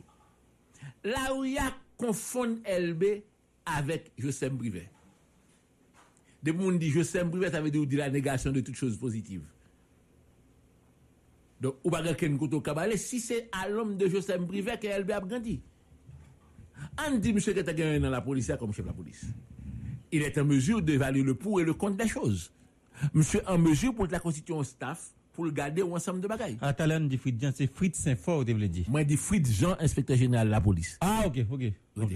là 1.04 1.34
où 1.36 1.44
il 1.44 1.54
y 1.54 1.58
a 1.58 1.76
confond 1.98 2.60
LB 2.68 3.04
avec 3.66 4.12
Joseph 4.16 4.54
Brivet. 4.54 4.92
De 6.44 6.52
monde 6.52 6.78
dit 6.78 6.92
Joseph 6.92 7.26
Brivet, 7.26 7.50
ça 7.50 7.62
veut 7.62 7.72
dire 7.72 7.88
la 7.98 8.12
négation 8.12 8.52
de 8.52 8.62
toute 8.62 8.76
chose 8.76 8.96
positive. 8.96 9.42
Donc, 11.60 11.76
ou 11.84 11.90
pas 11.90 12.04
quelqu'un 12.04 12.38
côté 12.38 12.62
cabaret, 12.62 12.98
si 12.98 13.20
c'est 13.20 13.50
à 13.52 13.68
l'homme 13.68 13.98
de 13.98 14.08
Joseph 14.08 14.42
Brivet 14.42 14.78
que 14.78 14.88
LB 14.88 15.12
a 15.12 15.20
grandi. 15.22 15.62
On 17.08 17.18
dit, 17.18 17.34
monsieur, 17.34 17.54
gagné 17.54 18.00
dans 18.00 18.10
la 18.10 18.22
police 18.22 18.52
comme 18.60 18.74
chef 18.74 18.86
de 18.86 18.90
la 18.90 18.94
police. 18.94 19.26
Il 20.12 20.22
est 20.22 20.38
en 20.38 20.46
mesure 20.46 20.82
d'évaluer 20.82 21.24
le 21.24 21.34
pour 21.34 21.60
et 21.60 21.64
le 21.64 21.74
contre 21.74 21.98
des 21.98 22.08
choses. 22.08 22.52
Monsieur 23.14 23.42
en 23.48 23.58
mesure 23.58 23.94
pour 23.94 24.08
la 24.08 24.20
constitution 24.20 24.64
staff, 24.64 25.12
pour 25.34 25.46
le 25.46 25.52
garder 25.52 25.82
un 25.82 25.86
ensemble 25.86 26.22
de 26.22 26.28
bagailles. 26.28 26.58
À 26.62 26.74
talent 26.74 27.00
dit 27.00 27.18
Fritz 27.18 27.40
Jean, 27.40 27.52
c'est 27.54 27.68
Fritz 27.68 28.00
Saint-Fort, 28.00 28.44
tu 28.46 28.54
veux 28.54 28.68
dire. 28.68 28.86
Moi, 28.90 29.02
je 29.02 29.08
dis 29.08 29.18
Fritz 29.18 29.52
Jean, 29.52 29.76
inspecteur 29.80 30.18
général 30.18 30.48
de 30.48 30.52
la 30.52 30.62
police. 30.62 30.98
Ah, 31.02 31.24
ok, 31.28 31.46
ok. 31.52 31.62
ok. 31.98 32.12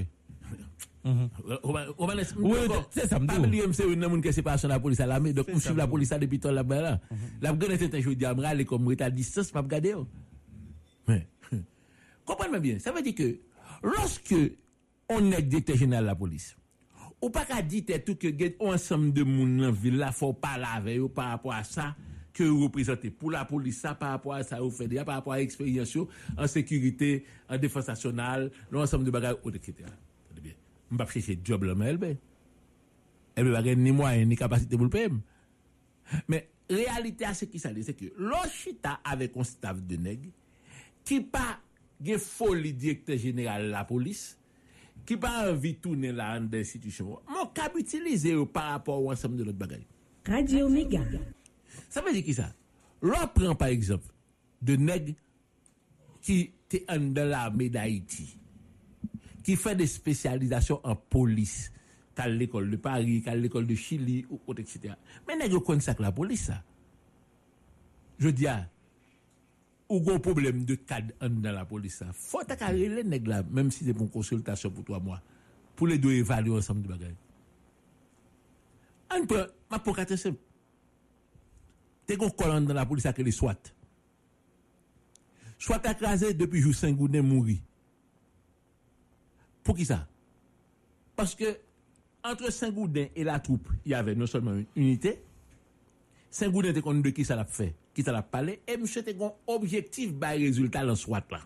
Oui, 2.38 2.58
c'est 2.92 3.08
ça, 3.08 3.20
Pas 3.20 3.40
oublier, 3.40 3.64
c'est 3.74 3.86
un 3.92 4.02
homme 4.04 4.22
qui 4.22 4.32
sépare 4.32 4.58
la 4.68 4.80
police 4.80 5.00
à 5.00 5.08
l'armée. 5.08 5.34
Donc, 5.34 5.46
C'est 5.48 5.56
on 5.56 5.60
ça, 5.60 5.70
suit 5.70 5.78
la 5.78 5.86
m'dou. 5.86 5.92
police 5.94 6.10
depuis 6.10 6.40
temps 6.40 6.52
là-bas 6.52 6.82
là. 6.82 7.00
La 7.42 7.54
grande 7.54 7.72
était 7.72 8.02
je 8.02 8.10
dis 8.12 8.26
à 8.26 8.34
m'raler 8.34 8.66
comme 8.66 8.92
est 8.92 9.02
à 9.02 9.10
distance, 9.10 9.54
m'a 9.54 9.62
regarder. 9.62 9.94
oh. 9.96 10.08
Mais, 11.08 11.28
comprenez-moi 12.26 12.60
bien. 12.60 12.80
Ça 12.80 12.92
veut 12.92 13.02
dire 13.02 13.16
que, 13.16 13.40
lorsque 13.82 14.36
on 15.10 15.32
est 15.32 15.42
directeur 15.42 15.76
général 15.76 16.04
de 16.04 16.10
la 16.10 16.16
police, 16.16 16.56
ou 17.22 17.30
pas 17.30 17.46
qu'à 17.46 17.62
dire 17.62 17.84
tout 18.06 18.16
que 18.16 18.28
get 18.28 18.56
ensemble 18.60 19.12
de 19.14 19.24
moun 19.24 19.58
dans 19.58 19.72
ville 19.72 19.98
là, 19.98 20.12
faut 20.12 20.34
parler 20.34 20.66
avec 20.76 21.00
eux 21.00 21.10
par 21.10 21.30
rapport 21.30 21.54
à 21.54 21.64
ça 21.64 21.96
que 22.34 22.44
vous 22.44 22.64
représentez 22.64 23.10
pour 23.12 23.30
la 23.32 23.44
police 23.46 23.80
ça 23.82 23.94
par 23.94 24.12
rapport 24.12 24.34
à 24.34 24.44
ça 24.44 24.60
vous 24.62 24.72
faites 24.72 24.88
déjà 24.88 25.04
par 25.04 25.16
rapport 25.16 25.34
à 25.34 25.38
l'expérience 25.38 25.94
yo, 25.94 26.08
en 26.38 26.48
sécurité, 26.48 27.26
en 27.50 27.58
défense 27.58 27.88
nationale, 27.88 28.50
l'ensemble 28.72 29.04
de 29.04 29.12
bagages 29.12 29.36
etc. 29.54 29.74
Je 30.92 30.98
vais 30.98 31.06
chercher 31.08 31.40
job 31.44 31.64
là, 31.64 31.76
mais 31.76 31.90
elle 31.92 32.18
elle 33.36 33.52
gagner 33.54 33.76
ni 33.76 33.92
moyens 33.92 34.28
ni 34.28 34.36
capacité 34.36 34.76
pour 34.76 34.86
le 34.86 34.90
payer. 34.90 35.08
Mais 36.28 36.50
réalité 36.70 37.26
à 37.26 37.34
ce 37.34 37.46
qui 37.46 37.60
c'est 37.60 37.94
que 37.94 38.06
l'ochita 38.18 39.00
avec 39.04 39.36
un 39.38 39.44
staff 39.44 39.82
de 39.82 39.96
nègres 39.96 40.30
qui 41.04 41.22
pas 41.22 41.60
de 42.00 42.18
folie 42.18 42.74
directeur 42.74 43.18
général 43.18 43.68
de 43.68 43.70
la 43.70 43.86
police, 43.86 44.38
qui 45.06 45.18
pas 45.18 45.52
envie 45.52 45.74
de 45.74 45.78
tourner 45.78 46.12
là 46.12 46.40
dans 46.40 46.58
l'institution, 46.58 47.20
mon 47.30 47.46
cap 47.48 47.74
utilisé 47.78 48.34
par 48.48 48.72
rapport 48.72 49.02
au 49.04 49.12
ensemble 49.12 49.38
de 49.38 49.44
l'autre 49.44 49.58
bagaille. 49.58 49.86
Radio 50.26 50.70
Méga. 50.70 51.02
Ça 51.90 52.02
veut 52.02 52.12
dire 52.12 52.24
qui 52.24 52.34
ça? 52.34 52.54
L'on 53.02 53.28
prend 53.34 53.56
par 53.56 53.70
exemple 53.70 54.06
de 54.62 54.76
nègres 54.76 55.14
qui 56.22 56.52
étaient 56.72 56.86
dans 57.00 57.28
l'armée 57.28 57.70
d'Haïti, 57.70 58.38
qui 59.44 59.56
fait 59.56 59.76
des 59.76 59.88
spécialisations 59.88 60.80
en 60.84 60.96
police, 60.96 61.72
qu'à 62.16 62.28
l'école 62.28 62.70
de 62.70 62.78
Paris, 62.78 63.22
qu'à 63.22 63.36
l'école 63.36 63.68
de 63.68 63.76
Chili, 63.76 64.26
ou 64.30 64.40
autre, 64.48 64.62
etc. 64.62 64.94
Mais 65.28 65.36
nègres 65.36 65.64
connaissent 65.64 65.86
ça 65.86 65.94
que 65.94 66.02
la 66.02 66.12
police, 66.12 66.46
ça. 66.46 66.64
Je 68.20 68.30
dis, 68.30 68.48
ah, 68.48 68.68
ou 69.90 70.10
un 70.12 70.20
problème 70.20 70.64
de 70.64 70.76
cadre 70.76 71.14
dans 71.20 71.52
la 71.52 71.66
police, 71.66 71.96
ça. 71.96 72.08
Faut 72.14 72.44
t'accarer 72.44 72.88
les 72.88 73.04
nègres 73.04 73.30
là, 73.30 73.44
même 73.44 73.72
si 73.72 73.84
c'est 73.84 73.94
pour 73.94 74.04
une 74.04 74.12
consultation 74.12 74.70
pour 74.70 74.84
toi, 74.84 75.00
moi, 75.00 75.22
pour 75.76 75.88
les 75.88 75.98
deux 75.98 76.12
évaluer 76.12 76.56
ensemble 76.56 76.84
de 76.84 76.88
bagages. 76.88 77.16
On 79.14 79.26
peut, 79.26 79.52
ma 79.70 79.80
pour 79.80 79.98
simple. 79.98 80.40
te 82.06 82.14
gon 82.14 82.30
colonne 82.30 82.66
dans 82.66 82.74
la 82.74 82.86
police 82.86 83.06
à 83.06 83.14
que 83.14 83.22
les 83.22 83.32
SWAT. 83.32 83.58
SWAT 85.60 85.82
écrasé 85.92 86.34
depuis 86.34 86.62
jour 86.62 86.74
Saint-Goudin 86.74 87.22
mouri. 87.22 87.62
Pour 89.64 89.76
qui 89.76 89.86
ça? 89.86 90.08
Parce 91.16 91.36
que 91.36 91.58
entre 92.24 92.52
Saint-Goudin 92.52 93.08
et 93.16 93.24
la 93.24 93.40
troupe, 93.40 93.68
il 93.86 93.92
y 93.92 93.96
avait 93.96 94.16
non 94.16 94.28
seulement 94.28 94.54
une 94.54 94.66
unité, 94.76 95.22
Saint-Goudin 96.30 96.70
était 96.70 96.82
connu 96.82 97.02
de 97.02 97.10
qui 97.10 97.26
ça 97.26 97.36
l'a 97.36 97.46
fait, 97.46 97.76
qui 97.94 98.04
ça 98.04 98.12
l'a 98.12 98.22
parlé, 98.22 98.62
et 98.68 98.78
monsieur 98.78 99.02
était 99.02 99.16
un 99.22 99.32
objectif 99.48 100.14
par 100.14 100.32
résultat 100.32 100.86
dans 100.86 100.96
SWAT 100.96 101.24
là. 101.32 101.42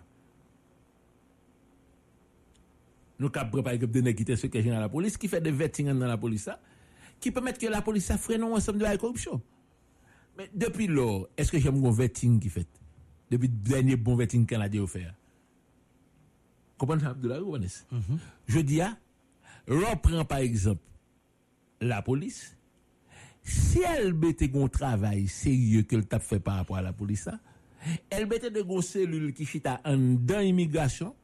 Nous 3.17 3.31
avons 3.33 3.49
préparé 3.49 3.79
que 3.79 3.85
des 3.85 4.13
qui 4.13 4.23
étaient 4.23 4.35
secrétaires 4.35 4.73
dans 4.73 4.81
la 4.81 4.89
police, 4.89 5.17
qui 5.17 5.27
fait 5.27 5.39
des 5.39 5.51
vetting 5.51 5.87
dans 5.87 6.05
la 6.05 6.17
police, 6.17 6.49
qui 7.19 7.31
permettent 7.31 7.57
que 7.57 7.67
la 7.67 7.81
police 7.81 8.11
freine 8.17 8.43
ensemble 8.43 8.79
de 8.79 8.83
la 8.83 8.97
corruption. 8.97 9.41
Mais 10.37 10.49
depuis 10.53 10.87
lors, 10.87 11.29
est-ce 11.37 11.49
que 11.51 11.59
j'aime 11.59 11.83
un 11.85 11.91
vetting 11.91 12.41
qui 12.41 12.49
fait? 12.49 12.67
Depuis 13.31 13.47
le 13.47 13.53
dernier 13.53 13.95
bon 13.95 14.15
vetting 14.15 14.45
dit 14.45 14.87
faire? 14.87 15.15
Comprenez 16.77 17.05
Abdoulaye 17.05 17.41
ou 17.41 17.51
Vanessa? 17.51 17.85
Je 18.47 18.59
dis, 18.59 18.81
ah, 18.81 18.97
reprend 19.67 20.25
par 20.25 20.39
exemple 20.39 20.81
la 21.81 22.01
police, 22.01 22.55
si 23.43 23.79
elle 23.81 24.13
mettait 24.13 24.51
un 24.55 24.67
travail 24.67 25.27
sérieux 25.27 25.83
qu'elle 25.83 26.05
t'a 26.05 26.19
fait 26.19 26.39
par 26.39 26.55
rapport 26.55 26.77
à 26.77 26.81
la 26.81 26.93
police, 26.93 27.29
elle 28.09 28.27
mettait 28.27 28.49
de 28.49 28.61
grosses 28.61 28.87
cellules 28.87 29.33
qui 29.33 29.45
chita 29.45 29.81
en 29.85 29.97
dans 29.97 30.39
l'immigration, 30.39 31.15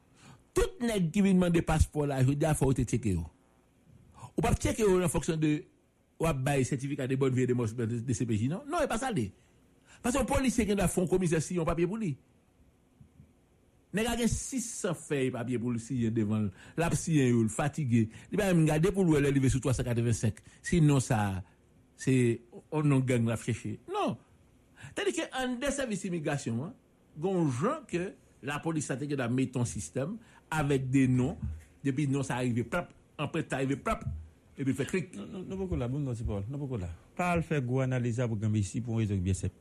tout 0.54 0.84
nèg 0.84 1.10
qui 1.10 1.22
vient 1.22 1.34
demander 1.34 1.62
passeport 1.62 2.06
là, 2.06 2.22
je 2.22 2.32
dis, 2.32 2.46
il 2.46 2.54
faut 2.54 2.72
te 2.72 2.82
checker. 2.82 3.14
Ou 3.16 4.40
pas 4.40 4.54
checker 4.54 4.84
en 4.84 5.08
fonction 5.08 5.36
de 5.36 5.64
ou 6.22 6.32
bail 6.32 6.64
certificat 6.64 7.06
de 7.06 7.16
bonne 7.16 7.34
vie 7.34 7.42
et 7.42 7.46
de 7.46 7.54
de, 7.54 8.12
CPJ, 8.12 8.48
non? 8.48 8.62
Non, 8.68 8.78
c'est 8.80 8.88
pas 8.88 8.98
ça. 8.98 9.10
Parce 10.02 10.14
que 10.14 10.20
le 10.20 10.26
policier 10.26 10.66
qui 10.66 10.72
a 10.72 10.88
fait 10.88 11.00
un 11.00 11.06
commissaire 11.06 11.42
si 11.42 11.58
un 11.58 11.64
papier 11.64 11.86
pour 11.86 11.96
lui. 11.96 12.16
Nèg 13.92 14.06
a 14.08 14.16
gen 14.16 14.28
600 14.28 14.94
feuilles 14.94 15.30
papier 15.30 15.58
pour 15.58 15.70
lui 15.70 15.80
signer 15.80 16.10
devant 16.10 16.48
la 16.76 16.90
signer 16.94 17.28
yo, 17.28 17.46
fatigué. 17.48 18.08
Il 18.30 18.38
va 18.38 18.52
même 18.52 18.64
garder 18.64 18.90
pour 18.90 19.04
le 19.04 19.30
lever 19.30 19.48
sur 19.48 19.60
385. 19.60 20.34
Sinon 20.62 21.00
ça 21.00 21.42
c'est 21.96 22.40
on 22.70 22.82
non 22.82 23.00
gang 23.00 23.26
la 23.26 23.36
chercher. 23.36 23.80
Non. 23.92 24.16
C'est-à-dire 24.94 25.24
que 25.24 25.44
en 25.44 25.56
des 25.56 25.70
services 25.70 26.04
immigration, 26.04 26.64
hein, 26.64 26.74
gon 27.18 27.50
gens 27.50 27.80
que 27.86 28.14
la 28.42 28.58
police 28.58 28.90
a 28.90 28.94
été 28.94 29.16
mettre 29.28 29.60
un 29.60 29.64
système 29.64 30.16
avec 30.50 30.88
des 30.90 31.06
noms 31.06 31.36
depuis 31.84 32.08
non 32.08 32.22
ça 32.22 32.36
arrive 32.36 32.64
prap, 32.64 32.92
après 33.18 33.46
ça 33.48 33.56
arrive 33.56 33.76
prap 33.76 34.04
et 34.56 34.64
puis 34.64 34.74
fait 34.74 34.86
clic. 34.86 35.16
Non, 35.16 35.44
non, 35.48 35.66
pas 35.66 35.76
là, 35.76 35.88
bon, 35.88 35.98
non, 35.98 36.14
c'est 36.14 36.26
pas, 36.26 36.42
non, 36.48 36.66
pas 36.66 36.78
là. 36.78 36.88
Pas 37.16 37.36
le 37.36 37.42
faire 37.42 37.62
go 37.62 37.80
analyse 37.80 38.22
pour 38.26 38.36
gagner 38.36 38.60
ici 38.60 38.80
pour 38.80 38.98
raison 38.98 39.16
bien 39.16 39.34
simple. 39.34 39.54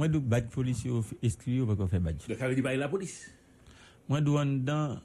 Moi, 0.00 0.08
je 0.10 0.16
badge 0.16 0.48
policier 0.48 0.90
exclu 1.22 1.60
ou 1.60 1.76
pas 1.76 1.86
faire 1.86 2.00
badge. 2.00 2.26
Donc 2.26 2.38
ça 2.38 2.48
veut 2.48 2.54
dire 2.54 2.64
pas 2.64 2.74
la 2.74 2.88
police. 2.88 3.30
Moi, 4.08 4.20
je 4.20 4.54
dans 4.64 4.98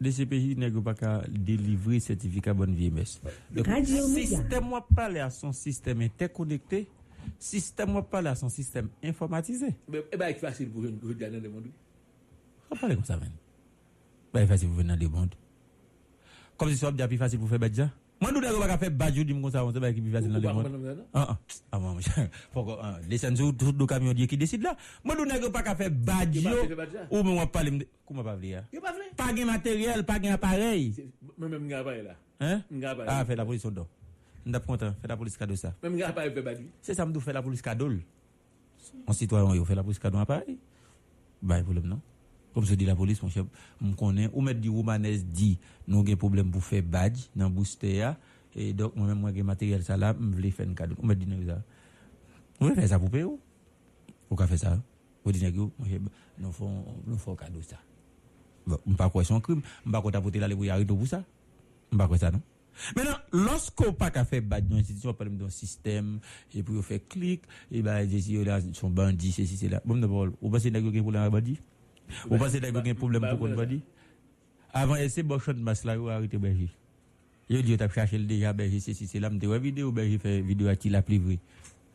DCPJ 0.00 0.56
n'est 0.56 0.70
pas 0.70 0.94
qu'à 0.94 1.20
délivrer 1.28 2.00
certificat 2.00 2.54
bonne 2.54 2.74
vie 2.74 2.90
MS. 2.90 3.20
Donc, 3.50 3.66
système 3.76 4.64
moi 4.64 4.86
parler 4.96 5.20
à 5.20 5.28
son 5.28 5.52
système 5.52 6.00
interconnecté, 6.00 6.88
système 7.38 7.90
moi 7.90 8.08
parler 8.08 8.28
à 8.28 8.34
son 8.34 8.48
système 8.48 8.88
informatisé. 9.04 9.74
Mais 9.86 10.02
eh 10.10 10.16
ben 10.16 10.34
facile 10.34 10.70
pour 10.70 10.82
une 10.86 10.96
pour 10.96 11.12
gagner 11.12 11.36
dans 11.36 11.42
le 11.42 11.50
monde. 11.50 11.66
On 12.70 12.76
parle 12.76 12.94
comme 12.94 13.04
ça. 13.04 13.20
Bah, 14.32 14.46
facile 14.46 14.68
pour 14.68 14.78
venir 14.78 14.96
dans 14.96 15.02
le 15.02 15.08
monde. 15.10 15.34
Comme 16.56 16.70
si 16.70 16.76
c'est 16.76 17.06
plus 17.06 17.18
facile 17.18 17.38
pour 17.38 17.50
faire 17.50 17.58
badge. 17.58 17.82
Moi, 18.22 18.30
nous 18.30 18.40
n'avons 18.40 18.60
pas 18.60 18.78
faire 18.78 18.90
badge, 18.92 19.16
je 19.16 19.22
dis 19.22 19.32
comme 19.32 19.50
ça, 19.50 19.64
on 19.64 19.72
sait 19.72 19.80
pas 19.80 19.92
qui 19.92 20.00
facile 20.08 20.30
dans 20.30 20.38
le 20.38 20.54
monde. 20.54 21.06
Ah, 21.12 21.26
ah, 21.28 21.38
ah, 21.72 21.78
moi, 21.80 21.96
ah, 22.80 22.98
descendre 23.08 23.36
sur 23.36 23.56
tout 23.56 23.74
le 23.76 23.84
camion 23.84 24.14
qui 24.14 24.36
décide 24.36 24.62
là. 24.62 24.76
Moi, 25.02 25.16
nous 25.18 25.26
n'avons 25.26 25.50
pas 25.50 25.64
pas 25.64 25.74
fait 25.74 25.86
hein? 25.86 27.06
ou 27.10 27.22
moi, 27.24 27.48
parler, 27.48 27.72
de- 27.72 27.88
comment 28.06 28.22
pas? 28.22 28.36
Yo 28.72 28.80
pas. 28.80 28.94
Pas 29.16 29.32
de 29.32 29.44
matériel, 29.44 30.04
pas 30.04 30.20
de 30.20 30.28
appareil. 30.28 30.94
Moi 31.36 31.48
même 31.48 31.66
nga 31.66 31.82
pas 31.82 31.96
là. 31.96 32.14
Hein? 32.38 32.62
Pas. 32.80 33.04
Ah, 33.08 33.24
fait 33.24 33.34
la 33.34 33.44
police 33.44 33.64
au 33.64 33.72
dos. 33.72 33.88
Nous 34.46 34.52
sommes 34.52 34.62
contents, 34.62 34.94
fait 35.02 35.08
la 35.08 35.16
police 35.16 35.36
cadeau 35.36 35.56
ça. 35.56 35.74
Même 35.82 35.96
nga 35.96 36.12
pas 36.12 36.30
fait 36.30 36.42
badou. 36.42 36.62
C'est 36.80 36.94
ça, 36.94 37.04
me 37.04 37.18
fait 37.18 37.32
la 37.32 37.42
police 37.42 37.60
cadeau. 37.60 37.90
En 39.04 39.12
citoyen, 39.12 39.52
il 39.52 39.64
fait 39.64 39.74
la 39.74 39.82
police 39.82 39.98
cadeau 39.98 40.18
à 40.18 40.26
Paris. 40.26 40.60
Bah, 41.42 41.58
il 41.58 41.64
problème 41.64 41.86
non? 41.86 42.00
Comme 42.54 42.64
je 42.64 42.74
dis 42.74 42.84
la 42.84 42.94
police, 42.94 43.22
mon 43.22 43.30
chef, 43.30 43.46
me 43.80 43.94
connaît. 43.94 44.28
Ou 44.32 44.42
mettre 44.42 44.60
du 44.60 44.68
Roumanes 44.68 45.02
dit, 45.02 45.58
nous 45.88 46.00
avons 46.00 46.12
un 46.12 46.16
problème 46.16 46.50
pour 46.50 46.62
faire 46.62 46.82
badge 46.82 47.28
dans 47.34 47.48
booster. 47.48 48.12
Et 48.54 48.72
donc, 48.74 48.94
moi-même, 48.96 49.20
moi, 49.20 49.32
j'ai 49.34 49.42
matériel 49.42 49.82
ça 49.82 49.96
là, 49.96 50.14
je 50.18 50.24
voulais 50.24 50.50
faire 50.50 50.68
un 50.68 50.74
cadeau. 50.74 50.94
Ou 51.02 51.06
mettre 51.06 51.24
dit, 51.24 51.46
ça. 51.46 51.62
Vous 52.60 52.66
voulez 52.68 52.74
faire 52.74 52.88
ça 52.88 52.98
pour 52.98 53.10
payer 53.10 53.24
ou? 53.24 53.40
Vous 54.28 54.36
pouvez 54.36 54.48
faire 54.48 54.58
ça? 54.58 54.82
Vous 55.24 55.32
dites, 55.32 55.54
nous, 55.54 55.72
nous 56.38 56.52
faisons, 56.52 56.84
nous 57.06 57.36
cadeau 57.36 57.62
ça. 57.62 57.76
Bon, 58.66 58.78
je 58.86 58.92
ne 58.92 58.96
pas 58.96 59.10
son 59.24 59.40
crime. 59.40 59.62
Je 59.84 59.88
ne 59.88 59.92
pas 59.92 60.10
t'apporter 60.10 60.38
là 60.38 60.48
pour 60.86 61.06
ça. 61.06 61.24
Je 61.90 61.96
ne 61.96 62.06
pas 62.06 62.18
ça, 62.18 62.30
non? 62.30 62.42
Maintenant, 62.96 63.16
lorsqu'on 63.32 63.92
pas 63.92 64.10
qu'à 64.10 64.24
faire 64.24 64.42
badge 64.42 64.64
dans 64.64 64.76
l'institution, 64.76 65.10
on 65.10 65.14
parle 65.14 65.36
d'un 65.36 65.50
système, 65.50 66.20
et 66.54 66.62
puis 66.62 66.74
on 66.74 66.82
fait 66.82 67.00
clic, 67.00 67.42
et 67.70 67.82
ben, 67.82 68.08
je 68.08 68.16
dis, 68.16 68.44
là, 68.44 68.60
son 68.72 68.88
bandit, 68.88 69.30
ceci, 69.30 69.56
c'est 69.56 69.68
là. 69.68 69.82
Bon, 69.84 69.96
d'abord, 69.96 70.28
vous 70.40 70.50
pensez 70.50 70.70
que 70.70 70.78
vous 70.78 71.08
avez 71.10 71.18
un 71.18 71.30
bandit? 71.30 71.58
Ou 72.28 72.38
pas 72.38 72.52
se 72.52 72.60
dè 72.62 72.70
gen 72.74 72.98
problem 72.98 73.26
pou 73.30 73.46
kon 73.46 73.56
badi? 73.58 73.80
Avan 74.72 75.02
ese 75.04 75.24
bo 75.26 75.38
chon 75.42 75.60
mas 75.64 75.84
la 75.88 75.96
yo 75.98 76.08
arite 76.12 76.40
Berji. 76.40 76.70
Yo 77.50 77.60
di 77.62 77.74
yo 77.74 77.80
tap 77.80 77.92
chache 77.94 78.16
l 78.18 78.26
deja 78.28 78.54
Berji 78.56 78.80
se 78.80 78.94
si 78.96 79.08
se 79.10 79.20
la 79.20 79.30
mte 79.30 79.50
wè 79.50 79.58
video 79.60 79.92
Berji 79.92 80.18
fè 80.22 80.38
video 80.46 80.70
ati 80.72 80.92
la 80.92 81.02
plivri. 81.04 81.38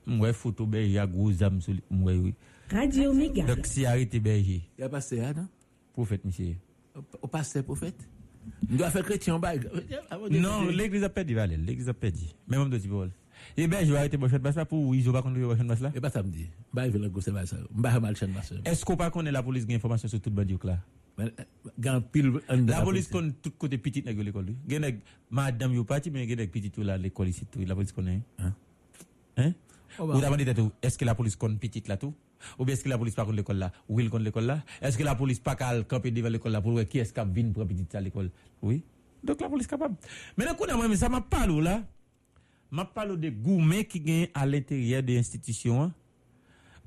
Mwen 0.05 0.35
foto 0.37 0.67
Berji 0.69 0.99
a 1.01 1.07
gwo 1.09 1.31
zam 1.33 1.61
sou 1.61 1.77
mwen 1.89 2.27
wè. 2.27 2.35
Radio 2.73 3.13
Mega. 3.15 3.45
Dok 3.47 3.65
si 3.65 3.85
arite 3.89 4.21
Berji. 4.23 4.61
Ya 4.77 4.89
pase 4.91 5.21
ya 5.21 5.33
nan? 5.33 5.49
Profet 5.97 6.25
misye. 6.27 6.57
Ou 7.21 7.29
pase 7.31 7.63
profet? 7.65 8.05
Mdwa 8.67 8.91
fè 8.93 9.03
kretien 9.03 9.41
bag. 9.43 9.65
Non, 10.31 10.69
l'eglise 10.71 11.07
a 11.07 11.13
pedi 11.13 11.35
valè, 11.37 11.57
l'eglise 11.57 11.91
a 11.91 11.97
pedi. 11.97 12.29
Mè 12.47 12.59
mwen 12.59 12.71
do 12.71 12.79
ti 12.81 12.89
pou 12.91 13.03
wòl. 13.03 13.13
Et 13.55 13.67
ben, 13.67 13.85
je 13.85 13.91
vais 13.91 13.97
arrêter 13.97 14.17
mon 14.17 14.27
chant 14.27 14.39
basse 14.39 14.55
là 14.55 14.65
pour, 14.65 14.93
ils 14.95 15.09
ont 15.09 15.13
pas 15.13 15.21
connu 15.21 15.39
le 15.39 15.55
chant 15.55 15.63
basse 15.63 15.79
là. 15.79 15.91
Et 15.95 16.01
pas 16.01 16.09
samedi. 16.09 16.49
Bah 16.73 16.85
il 16.85 16.91
veut 16.91 16.99
le 16.99 17.09
gosser 17.09 17.31
ça. 17.45 17.57
Bah 17.71 17.99
mal 17.99 18.15
chaîne 18.15 18.31
basse. 18.31 18.53
Est-ce 18.65 18.83
qu'on 18.83 18.97
pas 18.97 19.09
connaît 19.09 19.31
la 19.31 19.43
police 19.43 19.65
qui 19.65 19.73
a 19.73 19.75
information 19.77 20.07
sur 20.09 20.19
tout 20.19 20.31
bandit 20.31 20.57
là? 20.63 20.79
Gan 21.79 22.01
pile 22.01 22.31
en 22.47 22.65
La 22.67 22.81
police 22.81 23.07
connaît 23.07 23.33
tout 23.41 23.51
côté 23.57 23.79
petit 23.79 24.03
nèg 24.03 24.19
l'école 24.19 24.53
nèg 24.67 24.99
madame 25.31 25.73
yo 25.73 25.83
parti 25.83 26.11
mais 26.11 26.27
gen 26.27 26.37
nèg 26.37 26.51
petit 26.51 26.69
tout 26.69 26.83
là 26.83 26.97
l'école 26.97 27.29
ici 27.29 27.45
tout. 27.45 27.59
La 27.65 27.73
police 27.73 27.91
connaît. 27.91 28.21
Hein? 28.37 28.53
Hein? 29.37 29.53
Oh, 29.97 30.05
bah. 30.05 30.15
Ou 30.15 30.21
d'abord 30.21 30.37
dit 30.37 30.45
tout, 30.53 30.71
est-ce 30.81 30.95
que 30.97 31.05
la 31.05 31.15
police 31.15 31.35
connaît 31.35 31.55
petit 31.55 31.81
là 31.87 31.97
tout? 31.97 32.13
Ou 32.59 32.65
bien 32.65 32.75
est-ce 32.75 32.83
que 32.83 32.89
la 32.89 32.99
police 32.99 33.15
pas 33.15 33.25
connaît 33.25 33.37
l'école 33.37 33.57
là? 33.57 33.71
Ou 33.89 33.99
il 33.99 34.11
connaît 34.11 34.25
l'école 34.25 34.45
là? 34.45 34.63
Est-ce 34.79 34.95
que 34.95 35.03
la 35.03 35.15
police 35.15 35.39
pas 35.39 35.55
qu'à 35.55 35.81
camper 35.83 36.11
devant 36.11 36.29
l'école 36.29 36.51
là 36.51 36.61
pour 36.61 36.73
voir 36.73 36.85
qui 36.85 36.99
est-ce 36.99 37.13
qui 37.13 37.21
vient 37.33 37.51
pour 37.51 37.65
petit 37.65 37.97
à 37.97 38.01
l'école? 38.01 38.29
Oui. 38.61 38.83
Donc 39.23 39.41
la 39.41 39.49
police 39.49 39.65
capable. 39.65 39.95
Maintenant 40.37 40.53
qu'on 40.53 40.65
a 40.65 40.87
mais 40.87 40.97
ça 40.97 41.09
m'a 41.09 41.21
parlé 41.21 41.61
là. 41.61 41.81
M'a 42.71 42.85
parlé 42.85 43.15
de 43.17 43.29
gourmet 43.29 43.85
qui 43.85 43.99
gagne 44.01 44.27
à 44.33 44.45
l'intérieur 44.45 45.01
de 45.03 45.13
l'institution. 45.13 45.81
hein. 45.83 45.93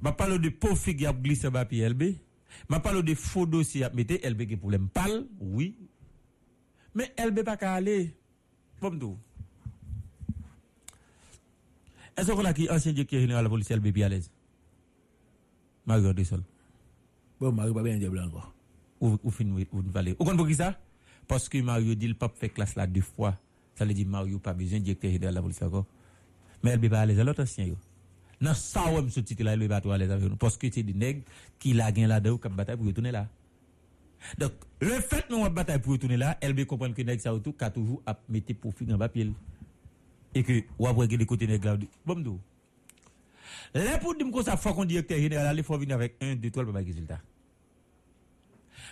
M'a 0.03 0.12
parlé 0.12 0.38
de 0.38 0.49
pauvres 0.51 0.77
filles 0.77 0.97
qui 0.97 1.07
a 1.07 1.12
glissé 1.12 1.51
papier 1.51 1.88
LB. 1.88 2.03
M'a 2.69 2.81
parlé 2.81 3.03
de 3.03 3.14
faux 3.14 3.47
dossiers 3.47 3.85
à 3.85 3.90
mettre 3.90 4.14
LB 4.29 4.47
qui 4.47 4.57
problème 4.57 4.88
parle, 4.88 5.27
oui. 5.40 5.77
Mais 6.95 7.14
LB 7.19 7.43
pas 7.45 7.57
qu'à 7.57 7.75
aller. 7.75 8.14
Comme 8.81 8.99
tout. 8.99 9.16
Est-ce 12.16 12.33
qu'on 12.33 12.45
a 12.45 12.53
qui 12.53 12.69
ancien 12.69 12.93
directeur 12.93 13.21
général 13.21 13.43
de 13.45 13.47
la 13.47 13.51
police 13.51 13.71
LB 13.71 14.03
à 14.03 14.09
l'aise? 14.09 14.31
Mario 15.87 16.12
de 16.12 16.25
Sol. 16.25 16.43
Bon, 17.40 17.53
Mario 17.53 17.73
pas 17.73 17.83
bien 17.83 17.97
diable 17.97 18.19
encore. 18.19 18.53
Ou, 19.01 19.16
ou 19.23 19.31
fin, 19.31 19.47
ou, 19.47 19.61
ou 19.73 19.83
valé. 19.87 20.12
Ou 20.12 20.16
comprenez 20.16 20.37
pour 20.37 20.47
qui 20.49 20.55
ça? 20.55 20.79
Parce 21.27 21.49
que 21.49 21.59
Mario 21.62 21.95
dit 21.95 22.09
le 22.09 22.14
pape 22.14 22.37
fait 22.37 22.49
classe 22.51 22.75
là 22.75 22.87
deux 22.87 23.01
fois. 23.01 23.38
Ça 23.81 23.87
veut 23.87 23.95
dire 23.95 24.07
Mario 24.07 24.38
pas 24.38 24.53
besoin 24.53 24.79
de 24.79 24.85
directeur 24.85 25.11
général 25.11 25.33
de 25.33 25.37
la 25.37 25.40
police 25.40 25.62
encore. 25.62 25.87
Mais 26.62 26.77
LB 26.77 26.90
pas 26.90 27.01
à 27.01 27.07
l'aise. 27.07 27.19
L'autre 27.19 27.45
ancien. 27.45 27.71
Dans 28.38 28.53
ça, 28.53 28.93
ouais, 28.93 29.09
ce 29.09 29.21
titre 29.21 29.43
là, 29.43 29.55
il 29.55 29.69
va 29.69 29.81
pas 29.81 29.95
à 29.95 29.97
l'aise 29.97 30.11
avec 30.11 30.29
nous. 30.29 30.37
Parce 30.37 30.59
que 30.59 30.71
c'est 30.71 30.83
des 30.83 30.93
nègres 30.93 31.23
qui 31.59 31.73
la 31.73 31.90
gagne 31.90 32.07
là-dedans, 32.07 32.37
qui 32.37 32.49
bataille 32.51 32.77
pour 32.77 32.85
retourner 32.85 33.11
là. 33.11 33.27
Donc, 34.37 34.53
le 34.83 35.01
fait 35.01 35.27
que 35.27 35.33
nous 35.33 35.49
bataille 35.49 35.79
pour 35.79 35.93
retourner 35.93 36.19
là, 36.19 36.37
LB 36.43 36.66
comprend 36.66 36.93
que 36.93 37.01
nègre 37.01 37.23
ça 37.23 37.33
tout, 37.43 37.55
qu'a 37.55 37.71
toujours 37.71 38.03
à 38.05 38.19
mettre 38.29 38.53
profit 38.53 38.85
dans 38.85 38.99
papier. 38.99 39.33
Et 40.35 40.43
que, 40.43 40.62
ou 40.79 40.87
après 40.87 41.07
les 41.07 41.25
côtés 41.25 41.47
nègres 41.47 41.64
là, 41.64 41.79
bon? 42.05 42.38
Là, 43.73 43.97
pour 43.97 44.14
dire 44.14 44.31
que 44.31 44.43
ça, 44.43 44.59
faut 44.59 44.75
qu'on 44.75 44.85
directeur 44.85 45.16
général, 45.16 45.57
il 45.57 45.64
faut 45.64 45.79
venir 45.79 45.95
avec 45.95 46.16
un, 46.21 46.35
deux, 46.35 46.51
trois, 46.51 46.66
pour 46.66 46.75
résultat. 46.75 47.19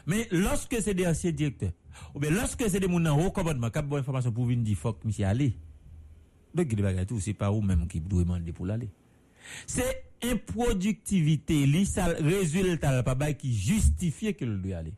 Mais 0.06 0.26
lorsque 0.30 0.80
c'est 0.80 0.94
des 0.94 1.06
anciens 1.06 1.32
directeurs, 1.32 1.72
ou 2.14 2.20
bien 2.20 2.30
lorsque 2.30 2.68
c'est 2.68 2.80
des 2.80 2.88
gens 2.88 3.04
en 3.04 3.20
haut 3.20 3.30
commandement, 3.30 3.70
qui 3.70 3.78
ont 3.78 3.82
bonne 3.82 4.00
information 4.00 4.32
pour 4.32 4.44
venir 4.44 4.64
dire, 4.64 4.76
faut 4.76 4.92
que 4.92 5.06
monsieur 5.06 5.26
aller. 5.26 5.54
Donc, 6.54 6.72
il 6.72 6.84
a 6.84 7.04
tout, 7.04 7.20
c'est 7.20 7.34
pas 7.34 7.50
vous 7.50 7.60
même 7.60 7.86
qui 7.86 8.00
doit 8.00 8.22
demander 8.22 8.52
pour 8.52 8.66
l'aller. 8.66 8.90
C'est 9.66 10.04
improductivité, 10.22 11.66
li, 11.66 11.86
ça, 11.86 12.06
résultat, 12.06 13.02
pas 13.02 13.14
bail 13.14 13.36
qui 13.36 13.54
justifie 13.54 14.34
que 14.34 14.44
le 14.44 14.56
doit 14.56 14.76
aller. 14.78 14.94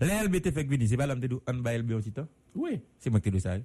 Là, 0.00 0.24
LB 0.24 0.42
fait 0.42 0.64
que 0.64 0.70
venir, 0.70 0.88
c'est 0.88 0.96
pas 0.96 1.06
l'homme 1.06 1.20
de 1.20 1.40
on 1.46 1.62
va 1.62 1.78
LB 1.78 1.92
au 1.92 2.00
titan? 2.00 2.26
Oui. 2.54 2.80
C'est 2.98 3.10
moi 3.10 3.20
qui 3.20 3.30
dois 3.30 3.40
ça. 3.40 3.56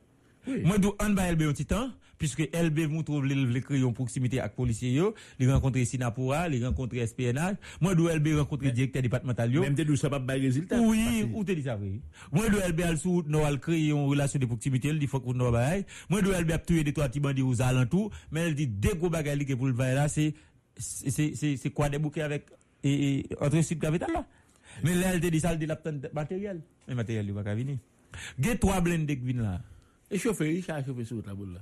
Oui. 0.47 0.61
Moi, 0.63 0.77
je 0.81 0.87
on 0.87 1.33
LB 1.33 1.41
au 1.43 1.53
titan, 1.53 1.89
puisque 2.23 2.47
LB 2.55 2.79
le 2.79 3.51
le 3.51 3.59
créer 3.59 3.81
une 3.81 3.93
proximité 3.93 4.39
avec 4.39 4.55
policier 4.55 4.93
yo, 4.93 5.13
il 5.39 5.51
rencontre 5.51 5.83
Sinapura, 5.83 6.47
il 6.47 6.65
rencontre 6.65 6.95
SPNH, 6.95 7.57
moi 7.81 7.95
do 7.95 8.07
LB 8.07 8.37
rencontre 8.37 8.69
directeur 8.69 9.01
départemental. 9.01 9.49
Même 9.51 9.75
dou 9.75 9.97
ça 9.97 10.09
pas 10.09 10.19
bail 10.19 10.39
résultat. 10.39 10.79
Oui, 10.79 11.29
ou 11.33 11.43
te 11.43 11.51
dit 11.51 11.63
ça 11.63 11.77
oui. 11.77 11.99
Moi 12.31 12.47
do 12.49 12.59
LB 12.65 12.79
al 12.81 12.97
sous 12.97 13.23
no 13.27 13.43
al 13.43 13.59
créer 13.59 13.89
une 13.89 14.07
relation 14.07 14.39
de 14.39 14.45
proximité, 14.45 14.87
il 14.87 14.99
dit 14.99 15.07
faut 15.07 15.19
qu'on 15.19 15.33
no 15.33 15.51
bail. 15.51 15.85
Moi 16.09 16.21
do 16.21 16.31
LB 16.31 16.51
a 16.51 16.59
tué 16.59 16.85
des 16.85 16.93
trois 16.93 17.09
petits 17.09 17.19
bandits 17.19 17.41
aux 17.41 17.61
alentours, 17.61 18.09
mais 18.31 18.47
elle 18.47 18.55
dit 18.55 18.67
deux 18.67 18.93
gros 18.93 19.09
bagages 19.09 19.43
que 19.45 19.53
pour 19.53 19.67
le 19.67 19.73
bail 19.73 19.95
là, 19.95 20.07
c'est 20.07 20.33
c'est 20.77 21.35
c'est 21.35 21.69
quoi 21.71 21.89
des 21.89 21.97
bouquets 21.97 22.21
avec 22.21 22.45
et, 22.85 23.19
et 23.19 23.25
entre 23.41 23.61
sud 23.61 23.79
capital 23.79 24.13
là? 24.13 24.25
Mais 24.81 24.95
là 24.95 25.07
elle 25.13 25.19
te 25.19 25.27
dit 25.27 25.41
ça, 25.41 25.51
elle 25.51 25.59
dit 25.59 25.65
la 25.65 25.77
matériel. 26.13 26.61
Mais 26.87 26.95
matériel 26.95 27.25
il 27.27 27.33
va 27.33 27.43
pas 27.43 27.53
venir. 27.53 27.79
Gen 28.39 28.57
trois 28.57 28.79
blindés 28.79 29.17
qui 29.17 29.25
viennent 29.25 29.41
là. 29.41 29.59
Et 30.09 30.17
chauffeur, 30.17 30.47
il 30.47 30.63
a 30.71 30.81
chauffé 30.85 31.03
sur 31.03 31.21
la 31.27 31.33
boule 31.33 31.55
là. 31.55 31.59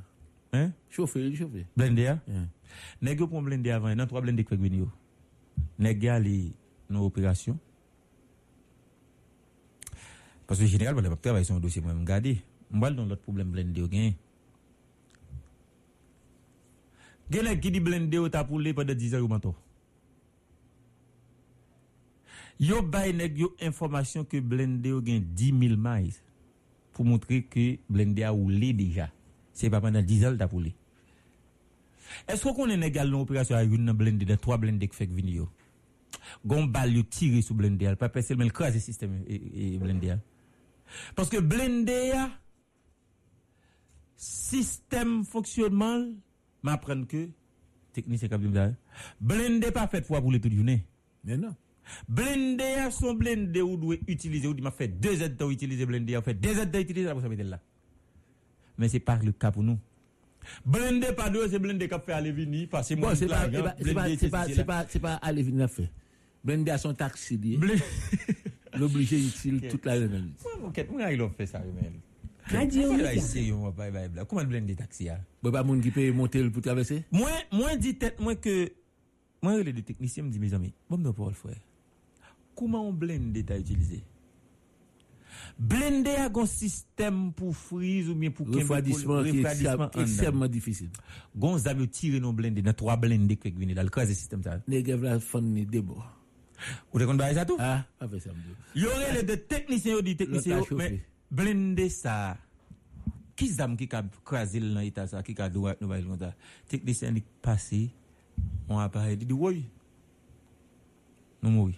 Hein? 0.53 0.71
Chauffeur, 0.89 1.23
il 1.23 1.35
chauffeur. 1.35 1.63
Blender? 1.77 2.17
Yeah. 2.27 2.47
Nèg 3.01 3.19
yo 3.19 3.27
prend 3.27 3.43
blender 3.43 3.71
avant, 3.71 3.95
nan 3.95 4.07
trois 4.07 4.21
blender 4.23 4.45
kwek 4.47 4.59
vini 4.59 4.81
yo. 4.83 4.89
Nèg 5.79 6.03
ya 6.03 6.17
li 6.19 6.53
nan 6.89 7.01
opération. 7.03 7.57
Parce 10.47 10.59
que 10.59 10.65
général, 10.65 10.97
on 10.97 11.09
pas 11.09 11.15
travailler 11.15 11.45
sur 11.45 11.55
un 11.55 11.59
dossier 11.59 11.81
moi-même 11.81 12.03
garder. 12.03 12.41
Moi 12.69 12.91
dans 12.91 13.05
l'autre 13.05 13.21
problème 13.21 13.51
blender 13.51 13.87
gain. 13.87 14.11
Gen 17.31 17.45
nèg 17.47 17.61
qui 17.61 17.71
dit 17.71 17.79
blender 17.79 18.17
yo 18.17 18.29
t'a 18.29 18.43
poulé 18.43 18.73
pendant 18.73 18.93
10 18.93 19.15
ans 19.15 19.19
ou 19.19 19.27
manto. 19.27 19.55
Yo 22.59 22.81
bay 22.81 23.13
nèg 23.13 23.37
yo 23.37 23.55
information 23.61 24.25
que 24.25 24.37
yo 24.37 25.01
gen 25.01 25.21
10 25.21 25.59
000 25.67 25.75
miles 25.77 26.19
pour 26.91 27.05
montrer 27.05 27.43
que 27.43 27.77
blender 27.89 28.23
a 28.23 28.31
roulé 28.31 28.73
déjà. 28.73 29.09
C'est 29.53 29.69
pas 29.69 29.81
pendant 29.81 30.01
10 30.01 30.25
heures 30.25 30.37
ta 30.37 30.47
poulé. 30.47 30.75
Est-ce 32.27 32.43
qu'on 32.43 32.69
est 32.69 32.77
nèg 32.77 32.97
dans 32.97 33.21
opération 33.21 33.55
à 33.55 33.63
une 33.63 33.91
blindé 33.93 34.25
de 34.25 34.35
trois 34.35 34.57
blindés 34.57 34.87
qui 34.87 34.95
fait 34.95 35.05
venir? 35.05 35.47
Gon 36.45 36.65
bal 36.65 36.93
yo 36.95 37.03
tiré 37.03 37.41
sur 37.41 37.55
blindé, 37.55 37.85
elle 37.85 37.95
pas 37.95 38.09
passer 38.09 38.35
le 38.35 38.49
craser 38.49 38.79
système 38.79 39.23
et, 39.27 39.77
blindé. 39.77 40.15
Parce 41.15 41.29
que 41.29 41.37
blindé 41.39 42.11
a 42.11 42.29
système 44.15 45.23
fonctionnement 45.23 46.05
m'apprendre 46.63 47.07
que 47.07 47.29
technicien 47.93 48.27
cap 48.27 48.41
blindé 49.19 49.71
pas 49.71 49.87
fait 49.87 50.05
pour 50.05 50.17
rouler 50.17 50.39
toute 50.39 50.53
journée. 50.53 50.85
Mais 51.23 51.37
non. 51.37 51.55
Blendé 52.07 52.63
a 52.63 52.91
son 52.91 53.13
blendé 53.13 53.61
ou 53.61 53.77
doit 53.77 53.95
utiliser 54.07 54.47
ou 54.47 54.53
dit 54.53 54.61
m'a 54.61 54.71
fait 54.71 54.87
deux 54.87 55.21
heures 55.21 55.29
de 55.29 55.51
utiliser 55.51 55.85
blendé 55.85 56.15
a 56.15 56.21
fait 56.21 56.33
deux 56.33 56.57
heures 56.57 56.67
d'utiliser 56.67 57.07
la 57.07 57.13
pour 57.13 57.21
ça 57.21 57.29
mettre 57.29 57.43
là. 57.43 57.59
Mais 58.77 58.87
c'est 58.89 58.99
pas 58.99 59.17
le 59.23 59.31
cas 59.31 59.51
pour 59.51 59.63
nous. 59.63 59.77
Blendé 60.65 61.13
pas 61.15 61.29
deux 61.29 61.47
c'est 61.49 61.59
blendé 61.59 61.87
qui 61.87 61.95
fait 62.05 62.13
aller 62.13 62.31
venir 62.31 62.67
passer 62.67 62.95
Bon, 62.95 63.01
moi 63.07 63.15
c'est 63.15 63.27
pas, 63.27 63.45
c'est 63.51 63.61
pas, 63.61 63.75
c'est 63.77 63.93
pas, 63.93 64.07
c'est 64.17 64.29
pas, 64.29 64.47
c'est 64.47 64.63
pas, 64.65 64.85
c'est 64.89 64.99
pas 64.99 65.13
aller 65.15 65.43
venir 65.43 65.69
faire. 65.69 65.87
Blendé 66.43 66.71
a 66.71 66.77
son 66.79 66.93
taxi 66.95 67.37
lié. 67.37 67.59
L'obligé 68.73 69.19
utile 69.19 69.67
toute 69.69 69.85
la 69.85 69.99
moi 69.99 71.11
il 71.11 71.21
a 71.21 71.29
fait 71.29 71.45
ça 71.45 71.59
même. 71.59 71.99
Radio 72.45 72.81
Comment 72.83 72.97
Mega. 72.97 73.13
il 73.13 73.17
essaye, 73.19 73.51
on 73.51 73.63
va 73.65 73.71
pas- 73.71 73.91
va- 73.91 74.07
va- 74.07 74.25
Comment 74.25 74.43
blendé 74.45 74.75
taxi 74.75 75.09
a 75.09 75.19
Bon, 75.43 75.51
pas 75.51 75.63
moun 75.63 75.79
qui 75.81 75.91
peut 75.91 76.11
monter 76.11 76.49
pour 76.49 76.61
traverser? 76.63 77.03
Moi 77.11 77.29
moi 77.51 77.75
dit 77.75 77.95
tête 77.95 78.19
moi 78.19 78.35
que 78.35 78.71
moi 79.43 79.61
les 79.61 79.73
deux 79.73 79.83
techniciens 79.83 80.23
me 80.23 80.29
dit 80.29 80.39
mes 80.39 80.53
amis, 80.53 80.73
bon 80.89 80.97
me 80.97 81.11
pas 81.11 81.27
le 81.27 81.33
faire. 81.33 81.55
Comment 82.55 82.87
on 82.87 82.93
blende 82.93 83.37
t'a 83.45 83.57
utilisé 83.59 84.01
Blende 85.57 86.13
a 86.21 86.27
gon 86.33 86.47
sistem 86.49 87.27
pou 87.37 87.55
friz 87.55 88.09
ou 88.09 88.17
mwen 88.17 88.33
pou 88.35 88.47
kembe 88.47 88.65
pou 88.67 89.21
refradisman 89.25 89.91
ekstremman 90.03 90.51
difisil. 90.51 90.89
Gon 91.37 91.59
zami 91.61 91.85
ou 91.85 91.91
tire 91.91 92.21
nou 92.23 92.35
blende, 92.37 92.63
nan 92.65 92.77
3 92.77 92.97
blende 93.01 93.37
kwek 93.39 93.59
vini 93.59 93.77
dal 93.77 93.91
kwa 93.93 94.07
ze 94.09 94.17
sistem 94.17 94.43
ta. 94.45 94.59
Ne 94.71 94.81
gev 94.85 95.05
la 95.05 95.19
fan 95.23 95.51
ni 95.55 95.65
debo. 95.69 95.99
Ou 96.91 97.01
te 97.01 97.07
kon 97.09 97.19
ba 97.19 97.31
e 97.31 97.37
sa 97.37 97.45
tou? 97.47 97.61
Ha, 97.61 97.73
ah, 97.81 98.05
afe 98.05 98.21
sa 98.23 98.33
mdou. 98.35 98.55
Yore 98.83 99.11
le 99.17 99.25
de 99.27 99.37
teknisyen 99.49 99.97
yo 99.97 100.05
di 100.05 100.15
teknisyen 100.19 100.61
yo, 100.61 100.79
men 100.79 100.99
blende 101.29 101.87
sa. 101.93 102.37
Ki 103.39 103.47
zam 103.49 103.77
ki 103.79 103.87
ka 103.89 104.03
kwa 104.27 104.43
zil 104.49 104.67
nan 104.75 104.85
ita 104.85 105.07
sa, 105.09 105.23
ki 105.25 105.35
ka 105.37 105.49
doa 105.51 105.75
nou 105.79 105.89
ba 105.91 106.01
il 106.01 106.09
kon 106.09 106.21
ta. 106.21 106.33
Teknisyen 106.71 107.15
li 107.17 107.23
pase, 107.43 107.87
on 108.67 108.81
apare, 108.81 109.15
di 109.17 109.29
di 109.29 109.37
woy. 109.37 109.63
Nou 111.41 111.53
mwoy. 111.55 111.77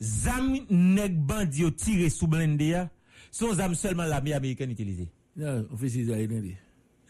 Zam 0.00 0.56
nèg 0.70 1.16
bandi 1.26 1.62
yo 1.62 1.70
tire 1.70 2.10
sous 2.10 2.26
blender 2.28 2.68
ya, 2.68 2.90
son 3.30 3.54
zam 3.54 3.74
seulement 3.74 4.04
l'armée 4.04 4.32
américaine 4.32 4.70
utilisée. 4.70 5.08
Non, 5.36 5.66
on 5.70 5.76
fait 5.76 5.86
israélien. 5.86 6.40
li. 6.40 6.54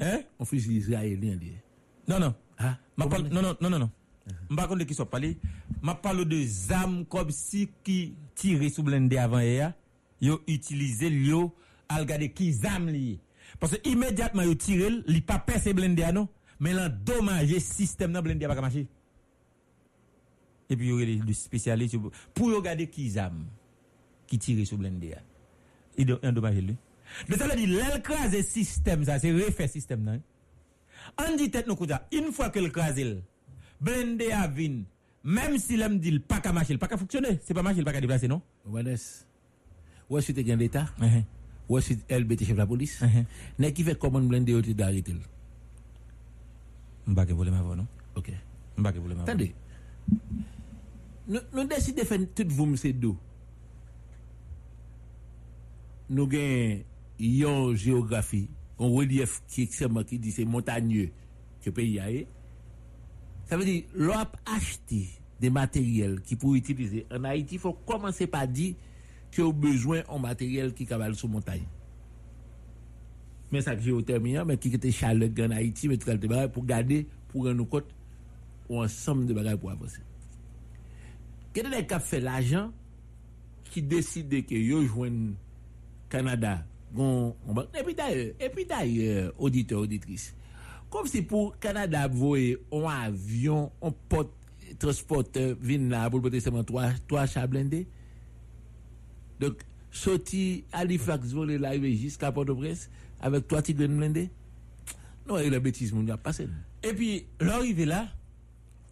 Hein? 0.00 0.20
On 0.38 0.44
fait 0.44 0.56
israélien. 0.56 1.36
li. 1.36 1.52
Non, 2.08 2.18
non. 2.18 2.34
Ah, 2.58 2.78
Ma 2.96 3.06
parle, 3.06 3.28
non, 3.28 3.42
non, 3.42 3.54
non, 3.60 3.78
non, 3.78 3.90
de 4.76 4.84
qui 4.84 4.94
parlé. 5.04 5.36
M'a 5.82 5.94
parle 5.94 6.24
de 6.24 6.42
zam 6.42 7.04
comme 7.06 7.30
si 7.30 7.68
qui 7.84 8.14
tire 8.34 8.70
sous 8.70 8.82
blindé 8.82 9.18
avant 9.18 9.40
hier. 9.40 9.74
Yo 10.20 10.40
utilisé 10.48 11.10
yo 11.10 11.54
al 11.88 12.00
regarder 12.00 12.30
qui 12.30 12.52
zam. 12.52 12.90
Parce 13.60 13.76
que 13.76 13.88
immédiatement 13.88 14.42
yo 14.42 14.54
tire, 14.54 15.02
li 15.06 15.20
pas 15.20 15.38
percé 15.38 15.72
blindé 15.74 16.04
non, 16.12 16.28
mais 16.58 16.72
l'endommager 16.72 17.60
système 17.60 18.12
dans 18.12 18.22
blindé 18.22 18.46
pas 18.46 18.60
marcher. 18.60 18.86
Et 20.68 20.76
puis 20.76 20.88
yo 20.88 20.98
les 20.98 21.16
le 21.16 21.32
spécialiste 21.32 21.94
yo- 21.94 22.10
pour 22.34 22.52
regarder 22.54 22.88
qui 22.88 23.10
zam 23.10 23.46
qui 24.26 24.38
tire 24.38 24.66
sous 24.66 24.76
blindé. 24.76 25.14
Il 25.96 26.06
do- 26.06 26.18
endommager 26.22 26.60
lui. 26.60 26.76
De 27.28 27.34
ça 27.36 27.46
veut 27.46 27.54
dire 27.56 27.68
l'écraser 27.94 28.42
système 28.42 29.04
ça 29.04 29.18
c'est 29.18 29.32
refaire 29.32 29.68
système 29.68 30.02
non? 30.02 30.20
On 31.18 31.36
dit 31.36 31.50
tête 31.50 31.66
nous 31.68 31.76
une 32.12 32.32
fois 32.32 32.50
que 32.50 32.58
le 32.58 32.68
crasel, 32.68 33.22
blindé 33.80 34.32
à 34.32 34.48
vin, 34.48 34.82
même 35.22 35.56
si 35.58 35.76
l'homme 35.76 35.98
dit 36.00 36.18
pas 36.18 36.40
qu'à 36.40 36.52
marcher, 36.52 36.76
pas 36.78 36.88
qu'à 36.88 36.96
fonctionner, 36.96 37.38
c'est 37.44 37.54
pas 37.54 37.62
marcher, 37.62 37.84
pas 37.84 37.92
qu'à 37.92 38.00
déplacer, 38.00 38.26
non? 38.26 38.42
Vanessa. 38.64 39.24
Ou 40.10 40.18
est-ce 40.18 40.32
que 40.32 40.40
tu 40.40 40.50
as 40.50 40.56
l'État? 40.56 40.86
Uh-huh. 41.00 41.22
Ou 41.68 41.78
est-ce 41.78 41.94
que 41.94 42.14
LBT 42.14 42.40
chef 42.44 42.52
de 42.54 42.58
la 42.58 42.66
police? 42.66 43.02
N'est 43.58 43.72
qui 43.72 43.84
fait 43.84 43.96
comment 43.98 44.20
blindé 44.20 44.54
au 44.54 44.60
d'arrêter? 44.60 45.14
M'bake 47.06 47.32
problème 47.34 47.54
avant, 47.54 47.76
non? 47.76 47.86
Ok. 48.16 48.32
M'bake 48.76 48.96
problème 48.96 49.18
avant. 49.18 49.28
Attendez. 49.28 49.54
Nous, 50.08 50.18
nous 50.18 50.44
décidons 51.26 52.02
de 52.02 52.06
faire 52.06 52.20
tout 52.34 52.46
vous, 52.48 52.76
c'est 52.76 52.92
dos. 52.92 53.16
Nous 56.08 56.22
avons 56.22 56.82
une 57.18 57.74
géographie, 57.74 58.48
un 58.78 58.86
relief 58.86 59.42
qui 59.48 59.62
extrêmement 59.62 60.04
qui 60.04 60.18
dit 60.18 60.30
c'est 60.30 60.44
montagneux 60.44 61.10
que 61.62 61.70
pays 61.70 61.98
a. 61.98 62.06
Ça 63.46 63.56
veut 63.56 63.64
dire, 63.64 63.84
l'on 63.94 64.12
a 64.12 64.30
acheté 64.46 65.08
des 65.40 65.50
matériels 65.50 66.20
qui 66.20 66.36
pour 66.36 66.54
utiliser 66.54 67.06
en 67.12 67.24
Haïti, 67.24 67.56
il 67.56 67.60
faut 67.60 67.72
commencer 67.72 68.26
par 68.26 68.46
dire 68.46 68.74
que 69.30 69.42
au 69.42 69.52
besoin 69.52 70.02
en 70.08 70.18
matériel 70.18 70.72
qui 70.72 70.86
cavale 70.86 71.14
sur 71.14 71.28
montagne. 71.28 71.66
Mais 73.52 73.60
ça 73.60 73.76
que 73.76 73.82
géothermie, 73.82 74.36
mais 74.46 74.56
qui 74.56 74.68
était 74.68 74.90
chaleur 74.90 75.30
en 75.38 75.50
Haïti, 75.50 75.88
mais 75.88 75.96
tout 75.96 76.10
le 76.10 76.48
pour 76.48 76.64
garder, 76.64 77.06
pour 77.28 77.44
rendre 77.44 77.64
compte, 77.64 77.94
ou 78.68 78.82
ensemble 78.82 79.26
de 79.26 79.34
bagages 79.34 79.56
pour 79.56 79.70
avancer. 79.70 80.00
Quel 81.56 81.72
est 81.72 81.80
le 81.80 81.86
cap 81.86 82.02
fait 82.02 82.20
l'argent 82.20 82.70
qui 83.70 83.80
décide 83.80 84.44
que 84.44 84.54
yo 84.54 84.84
joignent 84.84 85.32
Canada? 86.10 86.66
Et 86.94 87.82
puis 87.82 87.94
d'ailleurs 87.94 88.34
et 88.38 88.50
puis 88.50 88.66
d'ailleurs 88.66 89.32
auditeur 89.38 89.80
auditrice 89.80 90.34
comme 90.90 91.06
si 91.06 91.22
pour 91.22 91.58
Canada 91.58 92.08
voyer 92.08 92.58
un 92.70 92.84
avion 92.84 93.72
un 93.80 93.90
porte 93.90 94.32
transporteur 94.78 95.56
vient 95.58 95.78
là 95.78 96.10
pour 96.10 96.20
porter 96.20 96.40
seulement 96.40 96.62
trois 96.62 96.90
trois 97.08 97.24
blindés. 97.46 97.88
Donc 99.40 99.62
sorti 99.90 100.62
Halifax 100.72 101.28
voler 101.28 101.56
l'arriver 101.56 101.96
jusqu'à 101.96 102.30
Port-au-Prince 102.32 102.90
avec 103.18 103.48
trois 103.48 103.62
tigres 103.62 103.88
blindés? 103.88 104.28
Non 105.26 105.38
et 105.38 105.48
la 105.48 105.58
bêtise 105.58 105.90
mon 105.94 106.06
a 106.08 106.18
passé 106.18 106.50
Et 106.82 106.92
puis, 106.92 107.24
l'arrivée 107.40 107.86
là, 107.86 108.08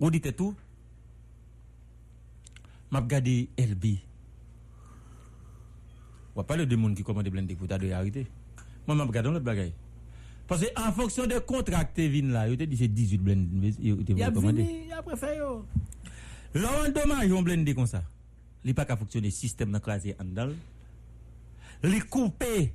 on 0.00 0.08
dit 0.08 0.22
tout, 0.22 0.54
m'a 2.94 3.00
regardé 3.00 3.48
LB. 3.58 3.84
On 6.34 6.40
va 6.40 6.44
parler 6.44 6.66
de 6.66 6.76
monde 6.76 6.94
qui 6.94 7.02
commande 7.02 7.28
blindé 7.28 7.56
pour 7.56 7.66
t'adorer 7.66 7.92
arrêter. 7.92 8.26
Moi, 8.86 8.94
m'a 8.94 9.04
regardé 9.04 9.30
l'autre 9.30 9.44
bagaille. 9.44 9.72
Parce 10.46 10.60
que 10.60 10.66
en 10.76 10.92
fonction 10.92 11.26
de 11.26 11.38
contrat 11.40 11.84
que 11.86 12.06
tu 12.06 12.22
là, 12.22 12.46
yo 12.48 12.54
te 12.54 12.64
dit 12.64 12.76
c'est 12.76 12.88
18 12.88 13.18
blindés, 13.18 13.74
yo 13.80 13.96
te 13.96 14.12
il 14.12 14.22
a 14.22 14.30
venu 14.30 14.66
il 14.86 14.92
a 14.92 15.02
préféré 15.02 15.38
yo 15.38 15.64
Là, 16.54 16.68
on 16.84 16.90
dommage, 16.92 17.32
on 17.32 17.42
blende 17.42 17.74
comme 17.74 17.86
ça. 17.86 18.04
Il 18.62 18.68
n'est 18.68 18.74
pas 18.74 18.84
qu'à 18.84 18.96
fonctionner 18.96 19.30
système 19.30 19.72
dans 19.72 19.80
classe 19.80 20.06
en 20.20 20.24
dedans. 20.24 20.50
Il 21.82 22.04
couper 22.04 22.72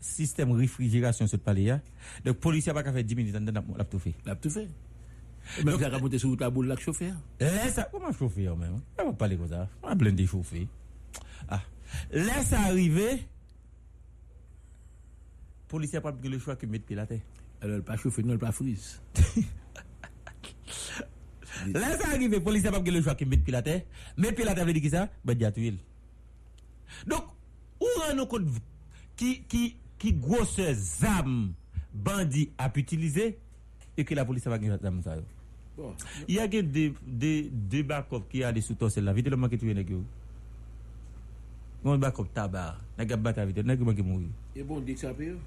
système 0.00 0.50
réfrigération 0.52 1.26
sur 1.28 1.36
le 1.36 1.42
palais. 1.42 1.80
Donc, 2.24 2.38
policier 2.38 2.72
pas 2.72 2.82
qu'à 2.82 2.92
faire 2.92 3.04
10 3.04 3.14
minutes 3.14 3.36
en 3.36 3.42
dedans, 3.42 3.62
l'a 3.76 3.84
tout 3.84 4.00
fait. 4.00 4.14
l'a 4.24 4.34
tout 4.34 4.50
fait 4.50 4.66
même 5.64 5.78
ça 5.78 5.86
a 5.86 5.98
monté 5.98 6.18
sur 6.18 6.36
la 6.38 6.50
boule 6.50 6.66
là 6.66 6.76
chauffeur 6.76 7.14
Laisse 7.40 7.74
ça, 7.74 7.88
comment 7.90 8.12
chauffer 8.12 8.48
même? 8.48 8.80
On 9.00 9.06
va 9.06 9.12
parler 9.12 9.36
comme 9.36 9.48
ça. 9.48 9.68
On 9.82 9.88
va 9.88 9.94
blender 9.94 10.26
chauffer. 10.26 10.66
Ah. 11.48 11.62
Laisse 12.10 12.52
arriver. 12.52 13.26
Policier 15.68 16.00
pas 16.00 16.12
pris 16.12 16.28
le 16.28 16.38
choix 16.38 16.56
que 16.56 16.66
mettre 16.66 16.84
pied 16.86 16.96
la 16.96 17.06
terre. 17.06 17.20
Alors, 17.60 17.82
pas 17.82 17.96
chauffer, 17.96 18.22
non, 18.22 18.38
pas 18.38 18.52
frise. 18.52 19.00
Là, 21.66 21.98
ça 21.98 22.08
arrive, 22.08 22.40
police 22.40 22.64
n'a 22.64 22.72
pas 22.72 22.80
le 22.80 23.02
choix 23.02 23.14
qui 23.14 23.24
met 23.24 23.36
pilaté. 23.36 23.84
Mais 24.16 24.32
pilaté 24.32 24.64
veut 24.64 24.72
dire 24.72 24.82
qui 24.82 24.90
ça? 24.90 25.08
Ben, 25.24 25.34
diatuil. 25.34 25.78
Donc, 27.06 27.24
où 27.80 27.86
rend 28.00 28.26
compte 28.26 28.46
qui, 29.16 29.42
qui, 29.44 29.76
qui 29.98 30.12
grosse 30.12 30.60
zam 30.72 31.52
bandit 31.92 32.52
a 32.58 32.68
pu 32.68 32.80
utiliser 32.80 33.38
et 33.96 34.04
que 34.04 34.14
la 34.14 34.24
police 34.24 34.46
va 34.46 34.58
gagner 34.58 34.76
zam 34.80 35.02
ça. 35.02 35.16
yo? 35.16 35.22
Bon. 35.76 35.92
Y 36.26 36.38
a 36.40 36.46
gen 36.48 36.70
de 36.72 37.82
bakop 37.84 38.30
ki 38.30 38.40
yade 38.44 38.62
sou 38.64 38.78
tosel 38.80 39.04
la, 39.04 39.12
vite 39.12 39.28
lo 39.32 39.36
manke 39.36 39.58
touye 39.60 39.74
negyo. 39.76 40.00
Gon 41.84 42.00
bakop 42.00 42.32
tabar, 42.34 42.80
negyo 42.96 43.18
bata 43.20 43.44
vite, 43.44 43.64
negyo 43.66 43.84
manke 43.84 44.02
mouye. 44.02 44.30
E 44.56 44.64
bon 44.64 44.80
dik 44.80 44.98
sa 44.98 45.12
pe 45.14 45.34
yo? 45.34 45.38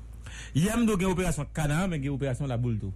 Yam 0.54 0.86
do 0.86 0.98
gen 0.98 1.10
operasyon 1.10 1.50
kanan, 1.54 1.90
men 1.90 2.04
gen 2.04 2.14
operasyon 2.14 2.52
la 2.52 2.60
boule 2.62 2.78
tou. 2.80 2.94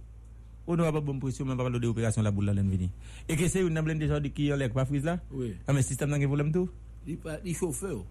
Ou 0.64 0.78
nou 0.78 0.86
apap 0.88 1.04
bon 1.04 1.18
presyon, 1.20 1.50
men 1.50 1.58
papal 1.58 1.74
do 1.74 1.82
de 1.82 1.90
operasyon 1.90 2.24
la 2.24 2.32
boule 2.32 2.52
la 2.52 2.56
len 2.56 2.70
vini. 2.70 2.88
E 3.26 3.36
ke 3.36 3.50
se 3.50 3.64
yon 3.64 3.74
nan 3.74 3.84
blen 3.84 3.98
de 4.00 4.08
jodi 4.08 4.30
ki 4.32 4.52
yon 4.52 4.62
lek 4.62 4.72
pa 4.76 4.86
friz 4.88 5.04
la? 5.04 5.18
Oui. 5.34 5.52
A 5.66 5.74
men 5.76 5.84
sistem 5.84 6.12
nan 6.12 6.22
gen 6.22 6.30
volem 6.30 6.54
tou? 6.54 6.70
Li 7.04 7.56
chofe 7.58 7.90
yo. 7.90 8.04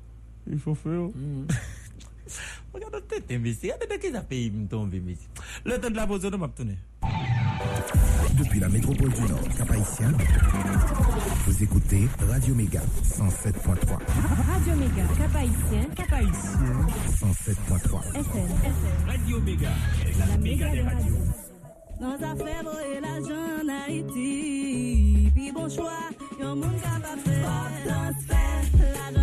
Li 0.45 0.59
chofe 0.61 0.91
yo. 0.91 1.07
Mm-hmm. 1.15 1.79
Mwen 2.73 2.83
gado 2.85 3.01
tete 3.07 3.39
mbisi, 3.39 3.71
gado 3.71 3.87
deke 3.89 4.11
sa 4.11 4.21
peyi 4.27 4.51
mton 4.51 4.91
mbisi. 4.91 5.31
Le 5.65 5.79
ton 5.79 5.89
de 5.89 5.97
la 5.97 6.05
bozo 6.09 6.29
nou 6.29 6.43
map 6.43 6.53
toune. 6.59 6.77
Depuis 8.37 8.59
la 8.59 8.67
métropole 8.69 9.11
du 9.13 9.21
Nord, 9.21 9.43
Cap-Haïtien, 9.57 10.11
vous 11.45 11.63
écoutez 11.63 12.07
Radio 12.29 12.55
Méga 12.55 12.81
107.3. 13.03 13.99
Radio 14.51 14.75
Méga, 14.75 15.03
Cap-Haïtien, 15.17 15.83
Cap-Haïtien, 15.95 16.31
107.3. 17.21 18.19
FM, 18.19 18.49
Radio 19.07 19.39
Méga, 19.41 19.69
la 20.17 20.37
méga 20.37 20.69
des 20.69 20.81
radios. 20.81 21.15
Nos 22.01 22.15
affaires 22.15 22.65
et 22.95 22.99
l'argent 23.01 23.45
en 23.61 23.69
Haïti. 23.87 25.31
Puis 25.35 25.51
bon 25.51 25.69
choix, 25.69 26.09
yon 26.41 26.55
moun 26.55 26.73
capable 26.81 27.21
faire. 27.23 27.45
Hors 27.45 27.71
transfert, 27.85 28.63
l'argent 29.13 29.22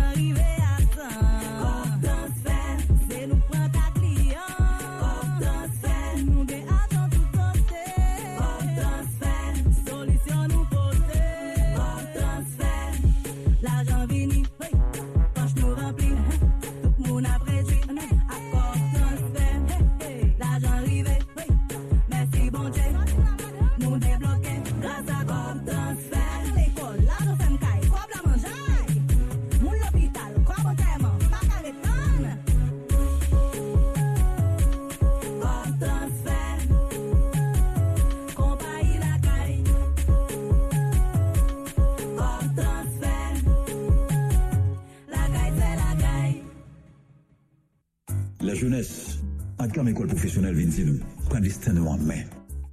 jeunesse, 48.61 49.17
en 49.57 49.67
kam 49.69 49.87
école 49.87 50.07
professionnelle 50.07 50.53
vient 50.53 50.85
nous, 50.85 50.99
prendre 51.25 51.41
destin 51.41 51.73
nous 51.73 51.87
en 51.87 51.97
main. 51.97 52.21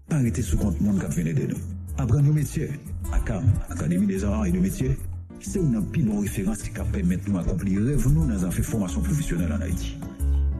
Pas 0.06 0.16
arrêter 0.16 0.42
sous 0.42 0.58
compte 0.58 0.78
monde 0.82 1.02
qui 1.02 1.22
vient 1.22 1.30
aider 1.32 1.46
nous. 1.46 1.56
Apprendre 1.96 2.24
nos 2.24 2.34
métiers. 2.34 2.68
ACAM, 3.10 3.44
Académie 3.70 4.06
des 4.06 4.22
arts 4.22 4.44
et 4.44 4.52
de 4.52 4.58
métiers, 4.58 4.98
c'est 5.40 5.58
une 5.58 5.82
pile 5.90 6.04
de 6.04 6.18
référence 6.18 6.58
qui 6.58 6.70
permet 6.70 7.18
nous 7.26 7.38
accomplir. 7.38 7.80
Rêve 7.80 8.06
nous 8.12 8.26
dans 8.26 8.44
un 8.44 8.50
fait 8.50 8.62
formation 8.62 9.00
professionnelle 9.00 9.50
en 9.50 9.62
Haïti. 9.62 9.96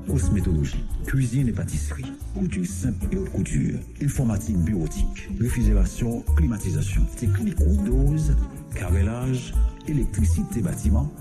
Cosmétologie, 0.06 0.82
cuisine 1.06 1.48
et 1.48 1.52
pâtisserie, 1.52 2.10
couture 2.32 2.64
simple 2.64 3.06
et 3.12 3.18
haute 3.18 3.28
couture, 3.28 3.78
informatique 4.02 4.56
bureautique, 4.56 5.28
réfrigération, 5.38 6.22
climatisation, 6.36 7.02
technique 7.18 7.60
ou 7.60 7.76
dose, 7.84 8.34
carrelage, 8.74 9.52
électricité 9.86 10.62
bâtiment, 10.62 11.12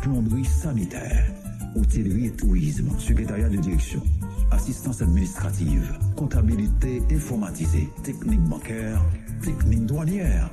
plomberie 0.00 0.46
sanitaire, 0.46 1.30
hôtellerie 1.76 2.26
et 2.26 2.30
tourisme, 2.30 2.88
secrétariat 2.98 3.48
de 3.48 3.56
direction, 3.56 4.02
assistance 4.50 5.02
administrative, 5.02 5.92
comptabilité 6.16 7.02
informatisée, 7.10 7.88
technique 8.02 8.42
bancaire, 8.42 9.02
technique 9.42 9.86
douanière. 9.86 10.50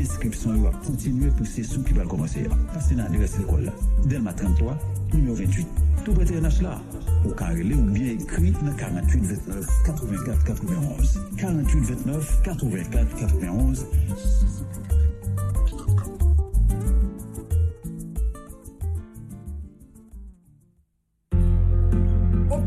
Inscription 0.00 0.62
va 0.62 0.70
continuer 0.84 1.30
pour 1.30 1.46
session 1.46 1.82
qui 1.82 1.92
va 1.92 2.04
commencer. 2.04 2.44
Passez 2.72 2.94
dans 2.94 3.04
l'adresse 3.04 3.38
école. 3.38 3.70
Delma 4.06 4.32
33, 4.32 4.78
numéro 5.14 5.34
28. 5.34 5.66
Tout 6.04 6.12
près 6.12 6.24
TNH 6.24 6.62
là. 6.62 6.80
Ou 7.26 7.30
carré 7.32 7.62
ou 7.62 7.82
bien 7.82 8.12
écrit 8.12 8.52
dans 8.52 8.72
48 8.72 9.20
29 9.20 9.66
84 9.84 10.44
91. 10.44 11.20
48 11.36 11.80
29 11.80 12.42
84 12.42 13.16
91. 13.16 13.86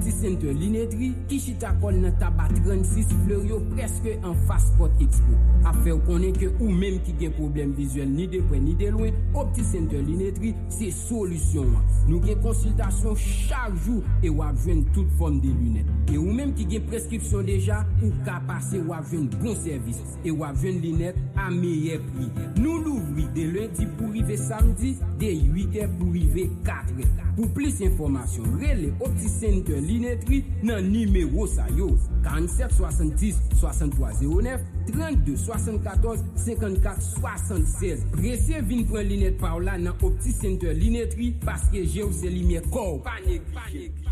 pratisyen 0.04 0.36
de 0.40 0.52
linedri 0.52 1.14
ki 1.30 1.38
chita 1.40 1.70
kol 1.80 1.96
nan 2.04 2.12
taba 2.20 2.50
36 2.52 3.12
fleur 3.24 3.44
yo 3.48 3.60
preske 3.70 4.18
an 4.28 4.34
faspot 4.50 4.92
expo. 5.04 5.38
Afe 5.70 5.94
ou 5.94 6.04
konen 6.04 6.36
ke 6.36 6.50
ou 6.58 6.68
menm 6.68 7.00
ki 7.06 7.14
gen 7.22 7.32
problem 7.38 7.72
vizuel 7.78 8.10
ni 8.12 8.26
depwen 8.28 8.66
ni 8.68 8.74
delwen, 8.80 9.16
optisyen 9.40 9.88
de 9.92 10.02
linedri 10.04 10.52
se 10.74 10.90
solusyon 10.98 11.72
an. 11.78 11.86
Nou 12.10 12.20
gen 12.26 12.42
konsultasyon 12.44 13.16
chak 13.22 13.78
jou 13.86 14.02
e 14.20 14.34
wap 14.34 14.60
jwen 14.66 14.84
tout 14.92 15.08
form 15.22 15.40
de 15.44 15.54
lunet. 15.56 15.88
E 16.12 16.20
ou 16.20 16.36
menm 16.36 16.52
ki 16.58 16.68
gen 16.74 16.84
preskripsyon 16.90 17.48
deja, 17.48 17.80
ou 18.02 18.12
ka 18.28 18.42
pase 18.50 18.84
wap 18.90 19.08
jwen 19.08 19.30
bon 19.38 19.56
servis. 19.64 20.04
E 20.28 20.36
wap 20.36 20.60
jwen 20.60 20.84
lunet 20.84 21.20
a 21.40 21.48
meye 21.54 22.02
pri. 22.10 22.28
Nou 22.60 22.82
louvri 22.84 23.30
de 23.38 23.48
lundi 23.56 23.88
pou 23.96 24.12
rive 24.12 24.36
samdi, 24.42 24.98
de 25.22 25.32
8 25.48 25.80
e 25.80 25.90
pou 25.96 26.12
rive 26.12 26.50
4 26.68 27.00
e. 27.00 27.12
Pou 27.34 27.48
plis 27.56 27.80
informasyon, 27.82 28.60
rele 28.62 28.92
optisyen 29.00 29.64
de 29.66 29.80
linedri 29.80 29.93
binetri 29.94 30.42
nan 30.66 30.90
nimeyo 30.90 31.46
sa 31.48 31.68
yo. 31.78 31.92
47 32.26 32.74
70 32.80 33.36
6309 33.60 34.60
32 34.88 35.38
74 35.38 36.24
54 36.36 37.02
76 37.20 38.06
Prese 38.14 38.62
vin 38.70 38.86
pren 38.90 39.08
linet 39.10 39.38
pa 39.42 39.54
ou 39.58 39.64
la 39.64 39.78
nan 39.78 39.94
opti 40.00 40.34
senter 40.34 40.74
linetri 40.78 41.34
paske 41.44 41.84
je 41.84 42.06
ou 42.06 42.16
se 42.16 42.32
li 42.32 42.46
me 42.48 42.64
kou. 42.72 43.02
Panik, 43.06 43.46
panik. 43.54 44.03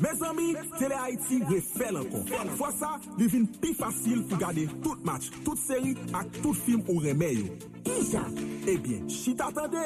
Me 0.00 0.08
zami, 0.16 0.54
Tele 0.78 0.94
Haiti 0.94 1.40
refel 1.48 1.96
ankon. 1.98 2.26
Fwa 2.54 2.68
sa, 2.78 2.92
li 3.18 3.26
vin 3.26 3.48
pi 3.58 3.72
fasil 3.74 4.20
pou 4.30 4.38
gade 4.38 4.68
tout 4.84 5.00
match, 5.06 5.32
tout 5.42 5.58
seri 5.58 5.96
ak 6.14 6.38
tout 6.38 6.54
film 6.54 6.84
ou 6.86 7.02
remeyo. 7.02 7.48
Ija, 7.88 8.22
ebyen, 8.68 9.06
eh 9.08 9.10
si 9.10 9.34
t'atende, 9.34 9.82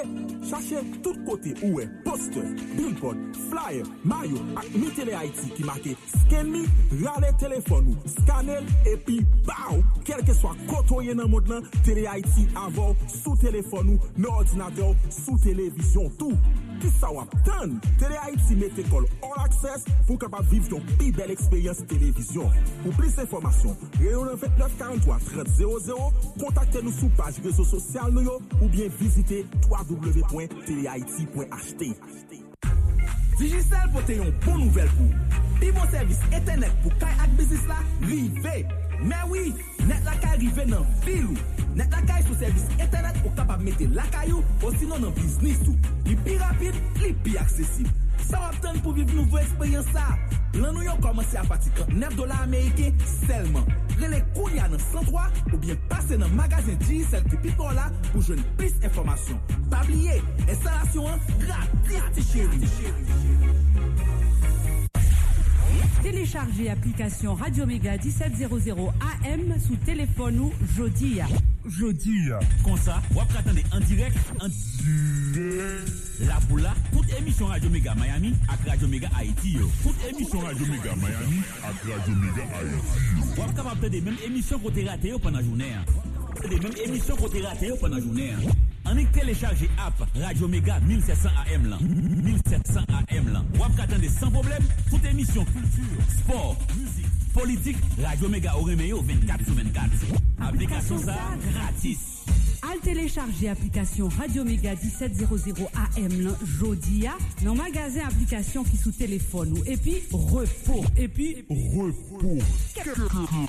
chache 0.51 0.83
tout 1.05 1.17
kote 1.25 1.55
ouwe, 1.63 1.87
poster, 2.05 2.45
billboard, 2.75 3.23
flyer, 3.49 3.89
mayo 4.05 4.43
ak 4.61 4.69
mi 4.75 4.91
Tele 4.93 5.15
Haiti 5.17 5.49
ki 5.57 5.65
make 5.65 5.97
sken 6.19 6.51
mi, 6.53 6.67
rale 7.01 7.33
telefon 7.41 7.89
ou, 7.95 8.13
skanel, 8.19 8.69
epi, 8.93 9.23
baou, 9.49 9.81
kelke 10.05 10.37
swa 10.37 10.53
kotoye 10.67 11.17
nan 11.17 11.33
mod 11.33 11.49
lan, 11.49 11.65
Tele 11.87 12.05
Haiti 12.11 12.45
avou, 12.67 12.99
sou 13.09 13.39
telefon 13.41 13.95
ou, 13.95 14.13
nan 14.19 14.33
ordinateur, 14.35 14.93
sou 15.23 15.41
televizyon 15.41 16.13
tou. 16.21 16.37
Tout. 16.83 16.93
Ça 17.01 17.09
va 17.09 17.23
attendre? 17.23 17.81
Télé 17.99 18.17
Haïti 18.27 18.55
met 18.57 18.71
école 18.79 19.07
all 19.23 19.33
access 19.45 19.85
pour 20.07 20.19
capable 20.19 20.47
vivre 20.49 20.69
ton 20.69 20.81
plus 20.99 21.13
belle 21.13 21.31
expérience 21.31 21.79
télévision. 21.87 22.51
Pour 22.83 22.93
plus 22.95 23.15
d'informations, 23.15 23.75
Réunion 23.99 24.37
29 24.37 24.77
43 24.79 25.19
30 25.35 25.49
00, 25.49 26.13
contactez-nous 26.39 26.93
sur 26.93 27.09
page 27.11 27.35
réseau 27.43 27.65
social 27.65 28.11
nous 28.13 28.23
yo, 28.23 28.41
ou 28.61 28.69
bien 28.69 28.89
visitez 29.01 29.47
www.telehaiti.ht. 29.71 31.85
Digicel 33.39 33.89
pour 33.91 34.05
te 34.05 34.13
yon 34.13 34.29
bon 34.45 34.59
nouvel 34.61 34.91
pou. 34.99 35.09
Pi 35.59 35.73
bon 35.73 35.89
servis 35.91 36.21
internet 36.31 36.73
pou 36.85 36.93
kay 37.01 37.15
ak 37.25 37.31
bizis 37.41 37.65
la. 37.71 37.81
Men 39.03 39.31
wii, 39.31 39.51
oui, 39.51 39.87
net 39.89 40.05
lakay 40.07 40.39
rive 40.39 40.67
nan 40.71 40.87
vilou. 41.07 41.35
Net 41.75 41.91
lakay 41.91 42.23
sou 42.27 42.37
servis 42.39 42.69
internet 42.77 43.19
ou 43.25 43.33
kapap 43.39 43.63
mete 43.65 43.89
lakay 43.97 44.31
ou 44.35 44.69
osino 44.69 45.01
nan 45.03 45.15
biznis 45.17 45.63
ou. 45.67 45.75
Li 46.07 46.15
pi 46.23 46.37
rapide, 46.39 46.79
li 47.03 47.11
pi 47.25 47.35
aksesib. 47.41 47.91
Sa 48.29 48.45
wap 48.45 48.61
ten 48.63 48.79
pou 48.85 48.95
viv 48.95 49.11
nouvo 49.17 49.41
eksperyans 49.41 49.89
sa. 49.95 50.13
Lan 50.55 50.77
nou 50.77 50.85
yo 50.85 50.95
komanse 51.03 51.41
apati 51.41 51.73
kan 51.79 51.91
9 51.97 52.19
dola 52.21 52.39
Amerike 52.45 52.93
selman. 53.27 53.67
Rele 53.99 54.21
kounya 54.37 54.69
nan 54.71 54.83
103 54.93 55.27
ou 55.53 55.59
bien 55.65 55.81
pase 55.91 56.19
nan 56.21 56.31
magazin 56.39 56.79
GSL 56.85 57.27
ki 57.33 57.41
pi 57.43 57.57
pou 57.59 57.75
la 57.75 57.89
pou 58.13 58.23
jwen 58.23 58.43
plis 58.61 58.77
informasyon. 58.85 59.41
Pabliye, 59.73 60.21
instalasyon 60.47 61.11
an 61.11 61.27
gratis 61.89 62.31
chéri. 62.31 62.63
Téléchargez 66.03 66.71
application 66.71 67.35
Radio 67.35 67.67
Méga 67.67 67.97
1700 67.97 68.93
AM 69.25 69.55
sous 69.61 69.77
téléphone 69.77 70.41
ou 70.41 70.53
jodi. 70.77 71.21
Jodi. 71.67 72.31
Comme 72.65 72.77
ça, 72.77 73.01
vous 73.11 73.21
attendez 73.21 73.65
en 73.73 73.81
direct, 73.81 74.17
en 74.41 74.49
la 76.27 76.41
boula, 76.49 76.75
toute 76.93 77.13
émission 77.19 77.47
Radio 77.47 77.71
Méga 77.71 77.95
Miami 77.95 78.35
à 78.49 78.71
Radio 78.71 78.89
Méga 78.89 79.09
Haïti. 79.17 79.57
Toute 79.83 79.97
émission 80.11 80.41
Radio 80.41 80.67
Méga 80.67 80.95
Miami 80.97 81.43
à 81.63 81.69
Radio 81.69 82.15
Méga 82.17 82.43
Haïti. 82.43 83.35
Vous 83.37 83.43
êtes 83.43 83.55
capable 83.55 83.91
de 83.91 84.01
même 84.01 84.17
émission 84.25 84.59
t'a 84.59 84.91
raté 84.91 85.13
pendant 85.23 85.39
la 85.39 85.45
journée. 85.45 85.73
Hein. 86.37 86.49
Des 86.49 86.59
mêmes 86.59 86.73
émissions 86.85 87.17
qu'on 87.17 87.29
t'a 87.29 87.49
raté 87.49 87.71
pendant 87.81 87.97
la 87.97 88.03
journée. 88.03 88.31
hein. 88.31 88.51
On 88.85 88.97
est 88.99 89.11
téléchargé 89.13 89.71
app 89.79 89.95
Radio 90.21 90.49
Méga 90.49 90.81
1700 90.81 91.29
AM 91.53 91.71
là. 91.71 91.79
1700 91.81 92.81
AM 93.11 93.33
là. 93.33 93.43
Vous 93.55 93.63
attendez 93.81 94.09
sans 94.09 94.31
problème 94.31 94.63
toute 94.91 95.05
émission 95.05 95.45
culture, 95.45 96.05
sport, 96.19 96.57
musique, 96.77 97.07
politique. 97.33 97.77
Radio 98.03 98.29
Méga 98.29 98.55
au 98.57 98.63
reméo 98.63 99.01
24 99.03 99.45
sur 99.45 99.55
24. 99.55 99.91
Application 100.41 100.99
ça 100.99 101.15
gratis. 101.55 102.12
Al 102.71 102.79
télécharger 102.79 103.49
application 103.49 104.09
Radio 104.09 104.45
Méga 104.45 104.75
1700 104.75 105.69
AM 105.75 106.21
lan 106.21 106.35
jodi 106.59 107.07
a 107.07 107.17
dans 107.45 107.55
magasin 107.55 108.07
application 108.07 108.63
qui 108.65 108.77
sous 108.77 108.93
téléphone 108.93 109.59
ou 109.59 109.65
et 109.67 109.77
puis 109.77 110.03
repos 110.13 110.85
et 110.97 111.09
puis 111.09 111.45
repos 111.51 112.39
quel, 112.75 112.85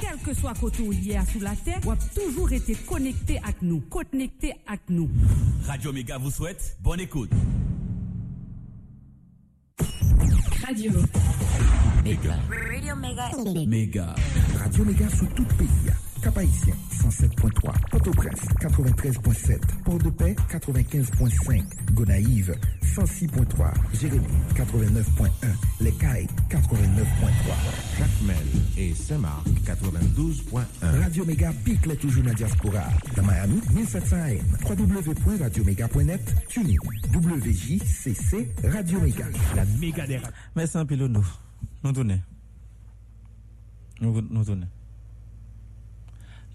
quel 0.01 0.17
que 0.26 0.34
soit 0.34 0.53
côté 0.55 0.84
hier 0.84 1.24
sous 1.32 1.39
la 1.39 1.55
terre 1.55 1.80
ou 1.86 1.91
a 1.91 1.97
toujours 2.15 2.51
été 2.51 2.74
connecté 2.74 3.38
avec 3.43 3.61
nous 3.61 3.82
connecté 3.82 4.53
avec 4.67 4.82
nous 4.89 5.09
Radio 5.67 5.93
Méga 5.93 6.17
vous 6.17 6.32
souhaite 6.32 6.78
bonne 6.82 6.99
écoute. 6.99 7.30
Radio 10.65 10.91
Méga. 12.03 12.39
Radio 12.71 12.95
Mega. 12.95 13.32
Méga. 13.65 14.15
Radio 14.59 14.86
Méga 14.86 15.09
sous 15.09 15.26
tout 15.28 15.45
pays. 15.57 16.12
Cap 16.24 16.38
Haïtien 16.38 16.74
107.3, 16.89 17.89
Port-au-Prince 17.91 18.39
93.7, 18.61 19.59
Port-de-Paix 19.84 20.36
95.5, 20.49 21.63
Gonaïve 21.91 22.55
106.3, 22.82 23.74
Jérémy 23.99 24.26
89.1, 24.55 25.30
Les 25.82 25.91
Cayes 25.91 26.28
89.3. 26.49 26.63
Jacmel 27.99 28.38
et 28.78 28.93
Saint-Marc 28.93 29.45
92.1. 29.65 31.01
Radio 31.01 31.26
Méga 31.26 31.51
pique 31.65 31.86
les 31.88 31.97
toujours 31.97 32.24
dans 32.24 32.30
la 32.30 32.36
diaspora. 32.36 32.84
Dans 33.17 33.24
Miami, 33.24 33.59
1700 33.74 34.15
AM, 34.15 34.78
www.radioméga.net, 34.80 36.36
TuneIn, 36.47 36.78
WJCC, 37.13 38.49
Radio 38.63 39.01
Méga. 39.01 39.26
La 39.57 39.65
méga 39.65 40.07
des 40.07 40.17
radios. 40.17 40.34
Merci 40.55 40.78
un 40.78 40.86
peu, 40.86 40.95
nous. 40.95 41.26
Nous 41.84 41.91
tournons. 41.91 42.21
Nous, 43.99 44.21
nous 44.30 44.45
tournons. 44.45 44.67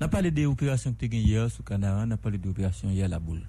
On 0.01 0.05
a 0.05 0.09
parlé 0.09 0.31
des 0.31 0.47
opérations 0.47 0.93
que 0.93 1.07
tu 1.07 1.17
as 1.17 1.19
hier 1.19 1.51
sous 1.51 1.63
Canara, 1.63 2.05
on 2.07 2.11
a 2.13 2.17
parlé 2.17 2.39
des 2.39 2.49
opérations 2.49 2.89
hier 2.89 3.07
à 3.07 3.09
la 3.09 3.19
boule. 3.19 3.43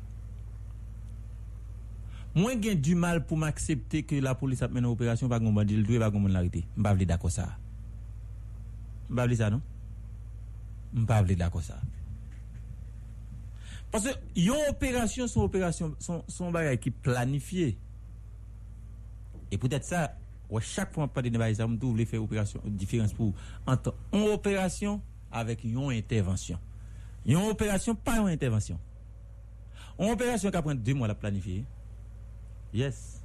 Moi, 2.35 2.53
j'ai 2.61 2.75
du 2.75 2.95
mal 2.95 3.25
pour 3.25 3.37
m'accepter 3.37 4.03
que 4.03 4.15
la 4.15 4.35
police 4.35 4.61
a 4.61 4.67
mené 4.67 4.79
une 4.79 4.85
opération, 4.85 5.27
pas 5.27 5.39
qu'on 5.39 5.51
m'a 5.51 5.65
dit 5.65 5.75
le 5.75 5.83
doué, 5.83 5.99
pas 5.99 6.11
l'arrêté. 6.11 6.65
Je 6.75 6.81
ne 6.81 6.87
suis 6.87 6.97
pas 6.97 7.05
d'accord 7.05 7.31
ça. 7.31 7.57
Je 9.09 9.15
ne 9.15 9.35
ça, 9.35 9.49
non? 9.49 9.61
Je 10.93 11.01
ne 11.01 11.05
pas 11.05 11.23
d'accord 11.23 11.61
ça. 11.61 11.79
Parce 13.91 14.05
que 14.05 14.09
une 14.35 14.51
opération, 14.69 15.27
son 15.27 15.41
opération, 15.41 15.95
qui. 16.79 17.77
Et 19.51 19.57
peut-être 19.57 19.83
ça, 19.83 20.15
chaque 20.61 20.93
fois 20.93 21.07
qu'on 21.07 21.13
parle 21.13 21.29
de 21.29 21.53
ça, 21.53 21.67
doit 21.67 22.05
faire 22.05 22.23
opération, 22.23 22.61
différence 22.65 23.13
pour 23.13 23.33
entre 23.65 23.95
opération 24.13 25.01
avec 25.31 25.63
une 25.63 25.77
intervention. 25.91 26.59
Une 27.25 27.37
opération, 27.37 27.95
pas 27.95 28.17
une 28.17 28.29
intervention. 28.29 28.79
Une 29.99 30.11
opération 30.11 30.49
qui 30.49 30.61
prend 30.61 30.75
deux 30.75 30.93
mois 30.93 31.05
à 31.05 31.09
la 31.09 31.15
planifier. 31.15 31.65
Yes. 32.73 33.19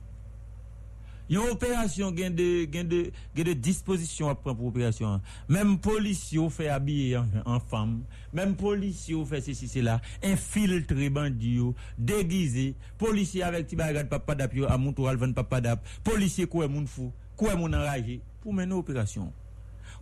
Une 1.30 1.38
opération 1.38 2.12
qui 2.12 2.22
a 2.22 2.28
de, 2.28 2.66
de, 2.66 3.12
de 3.34 3.52
disposition 3.55 4.28
à 4.28 4.34
prendre 4.34 4.59
pour 4.59 4.66
opération. 4.66 5.20
Même 5.48 5.78
policier 5.78 6.50
fait 6.50 6.68
habiller 6.68 7.18
en, 7.46 7.61
femme. 7.61 8.02
Même 8.32 8.57
policier 8.57 9.24
fait 9.24 9.40
ceci, 9.40 9.68
cela. 9.68 10.02
Infiltré 10.22 11.09
bandit, 11.09 11.55
yo, 11.55 11.74
déguisé. 11.96 12.74
Policier 12.98 13.42
avec 13.42 13.68
ti 13.68 13.76
bagage 13.76 14.09
papa 14.09 14.34
d'ap 14.34 14.52
à 14.68 14.76
mon 14.76 14.92
papa 14.92 15.61
d'ap. 15.62 15.86
Policier 16.02 16.46
quoi 16.46 16.68
moun 16.68 16.86
fou, 16.86 17.11
quoi 17.36 17.57
moun 17.57 17.74
enragé. 17.74 18.20
Pour 18.42 18.52
mener 18.52 18.74
opération. 18.74 19.32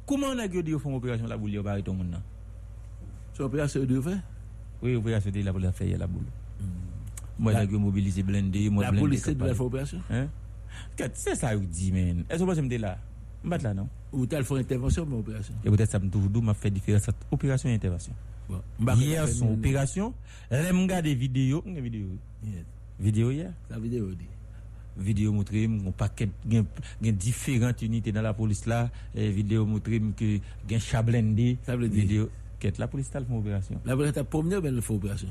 Comment 0.06 0.28
on 0.28 0.38
a 0.38 0.48
dit 0.48 0.62
qu'ils 0.62 0.78
font 0.78 0.90
une 0.90 0.96
opération 0.96 1.26
la 1.26 1.36
boule, 1.36 1.50
yo, 1.52 1.62
bari 1.62 1.82
ton 1.82 1.94
moun 1.94 2.10
nan? 2.10 2.22
C'est 3.34 3.42
opération 3.42 3.84
de 3.84 4.00
fait? 4.00 4.18
Oui, 4.82 4.94
opération 4.96 5.30
de 5.30 5.40
la 5.42 5.52
boule, 5.52 5.62
la 5.62 5.72
fait 5.72 5.96
la 5.96 6.06
boule. 6.06 6.24
Moi, 7.38 7.52
j'ai 7.54 7.66
mobilisé 7.66 8.22
blindé, 8.22 8.68
moi, 8.68 8.84
La 8.84 8.90
blindé 8.90 9.06
police 9.06 9.22
capable. 9.24 9.44
doit 9.46 9.54
faire 9.54 9.66
opération? 9.66 10.00
Hein? 10.10 10.28
C'est 11.14 11.34
ça 11.34 11.54
que 11.54 11.62
je 11.62 11.66
dis, 11.66 11.92
man. 11.92 12.24
Est-ce 12.28 12.44
que 12.44 12.50
vous 12.50 12.62
me 12.62 12.76
là? 12.78 12.98
Je 13.42 13.48
me 13.48 13.56
là, 13.58 13.74
non? 13.74 13.88
Ou 14.12 14.26
t'as 14.26 14.42
fait 14.42 14.58
intervention, 14.58 15.06
mais 15.06 15.16
opération 15.16 15.54
Et 15.64 15.70
peut-être 15.70 15.90
ça 15.90 15.98
me 15.98 16.10
trouve 16.10 16.30
d'où 16.30 16.40
m'a 16.42 16.54
fait 16.54 16.70
différence 16.70 17.06
opération 17.30 17.68
et 17.68 17.74
intervention. 17.74 18.12
Hier, 18.96 19.26
son 19.28 19.52
opération, 19.54 20.12
regarde 20.50 21.04
des 21.04 21.14
vidéos, 21.14 21.62
une 21.64 21.80
vidéo, 21.80 22.08
vidéo 23.00 23.30
hier? 23.30 23.52
La 23.70 23.78
vidéo 23.78 24.10
dit. 24.14 24.26
Vidéo 24.96 25.32
montre 25.32 25.54
un 25.54 25.90
paquet, 25.90 26.28
gen 26.50 26.66
différentes 27.00 27.82
unités 27.82 28.12
dans 28.12 28.22
la 28.22 28.34
police 28.34 28.66
là. 28.66 28.90
Et 29.14 29.30
vidéo 29.30 29.64
montre 29.64 29.90
que 30.16 30.38
gen 30.68 30.80
chablendé. 30.80 31.58
Vidéo, 31.66 32.28
qu'est 32.58 32.78
la 32.78 32.86
police 32.88 33.10
t'a 33.10 33.20
fait 33.20 33.26
une 33.30 33.38
opération? 33.38 33.80
La 33.84 33.96
police 33.96 34.12
t'a 34.12 34.24
promené 34.24 34.56
elle 34.62 34.82
fait 34.82 34.94
opération? 34.94 35.28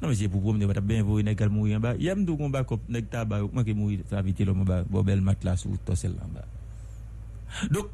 Non, 0.00 0.08
mais 0.08 0.14
c'est 0.14 0.28
pour 0.28 0.40
promener, 0.40 0.66
t'as 0.72 0.80
bien 0.80 1.04
vu, 1.04 1.22
nèg 1.22 1.42
mourir 1.48 1.76
en 1.76 1.80
bas. 1.80 1.96
Yam 1.96 2.24
dou 2.24 2.36
kon 2.36 2.48
backup, 2.48 2.80
nèg 2.88 3.10
ta 3.10 3.24
moi 3.24 3.64
qui 3.64 3.74
mourir, 3.74 4.00
ça 4.08 4.22
vite 4.22 4.40
l'homme 4.40 4.62
en 4.62 4.64
bas, 4.64 4.84
bon 4.88 5.02
bel 5.02 5.20
matelas 5.20 5.66
ou 5.66 5.76
tossel 5.76 6.14
en 6.22 6.28
bas. 6.28 6.46
Donc, 7.70 7.88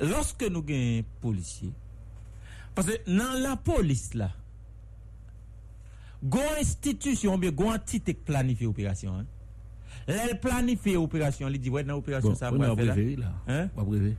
lorsque 0.00 0.44
nous 0.44 0.62
gagnons 0.62 1.04
policiers, 1.20 1.72
parce 2.74 2.86
que 2.86 3.10
dans 3.10 3.38
la 3.38 3.56
police 3.56 4.14
là, 4.14 4.30
gon 6.22 6.40
institution, 6.58 7.36
bien 7.36 7.50
gon 7.50 7.72
entité 7.74 8.14
qui 8.14 8.20
planifie 8.24 8.66
opération. 8.66 9.18
Hein. 9.18 9.26
Elle 10.10 10.40
planifie 10.40 10.96
opération, 10.96 11.48
elle 11.48 11.58
dit, 11.58 11.70
ouais, 11.70 11.84
dans 11.84 11.94
l'opération, 11.94 12.34
ça 12.34 12.50
va 12.50 12.58
faire 12.58 12.74
là. 12.84 12.92
prévu 12.92 13.16
là. 13.16 13.32
Hein? 13.48 13.68
On 13.76 13.82
a 13.82 13.84
prévu. 13.84 14.16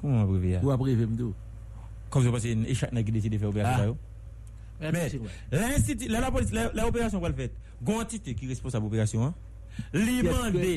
Comment 0.00 0.22
on 0.22 0.24
va 0.24 0.38
prévu? 0.38 0.56
Ou 0.62 0.70
a 0.70 0.78
prévu, 0.78 1.06
m'dou. 1.06 1.34
Comme 2.10 2.24
je 2.24 2.28
pense 2.28 2.42
que 2.42 2.74
chaque 2.74 2.92
nèg 2.92 3.06
qui 3.06 3.12
décide 3.12 3.32
de 3.32 3.38
faire 3.38 3.48
opération. 3.48 3.96
Ah. 4.82 4.90
Mais 4.92 5.10
la, 6.08 6.30
police, 6.30 6.52
la, 6.52 6.72
la 6.72 6.88
opération 6.88 7.20
qu'on 7.20 7.28
le 7.28 7.34
fait, 7.34 7.52
gon 7.82 8.00
entité 8.00 8.34
qui 8.34 8.46
est 8.46 8.48
responsable 8.48 8.84
de 8.84 8.88
l'opération, 8.88 9.24
hein? 9.24 9.34
Li 9.92 10.22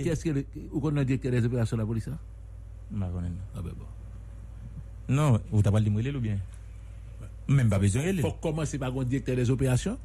Qu'est-ce 0.03 0.25
que-. 0.25 0.45
Ou 0.71 0.87
a 0.87 1.03
directeur 1.05 1.31
des 1.31 1.45
opérations 1.45 1.77
de 1.77 1.81
la 1.81 1.87
police 1.87 2.07
hein? 2.07 2.17
Ah 3.01 3.07
ben 3.55 3.71
bon. 3.71 3.85
Non, 5.09 5.39
ou 5.51 5.61
t'as 5.61 5.71
pas 5.71 5.79
le 5.79 5.89
ou 5.89 6.19
bien? 6.19 6.37
Même 7.47 7.69
pas 7.69 7.79
besoin 7.79 8.13
de 8.13 8.21
Faut 8.21 8.31
commencer 8.33 8.77
par 8.77 8.97
un 8.97 9.03
directeur 9.03 9.35
des 9.35 9.49
opérations. 9.49 9.97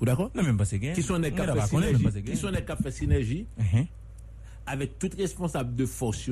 Ou 0.00 0.04
d'accord? 0.04 0.30
Non, 0.34 0.42
même 0.42 0.56
pas 0.56 0.64
c'est. 0.64 0.78
Qui 0.78 1.02
sont 1.02 1.18
des 1.18 1.30
pas 1.30 2.76
c'est 2.82 2.90
synergie. 2.90 3.46
Mhm. 3.58 3.86
avec 4.66 4.98
tout 4.98 5.10
responsable 5.16 5.74
de 5.74 5.86
force 5.86 6.30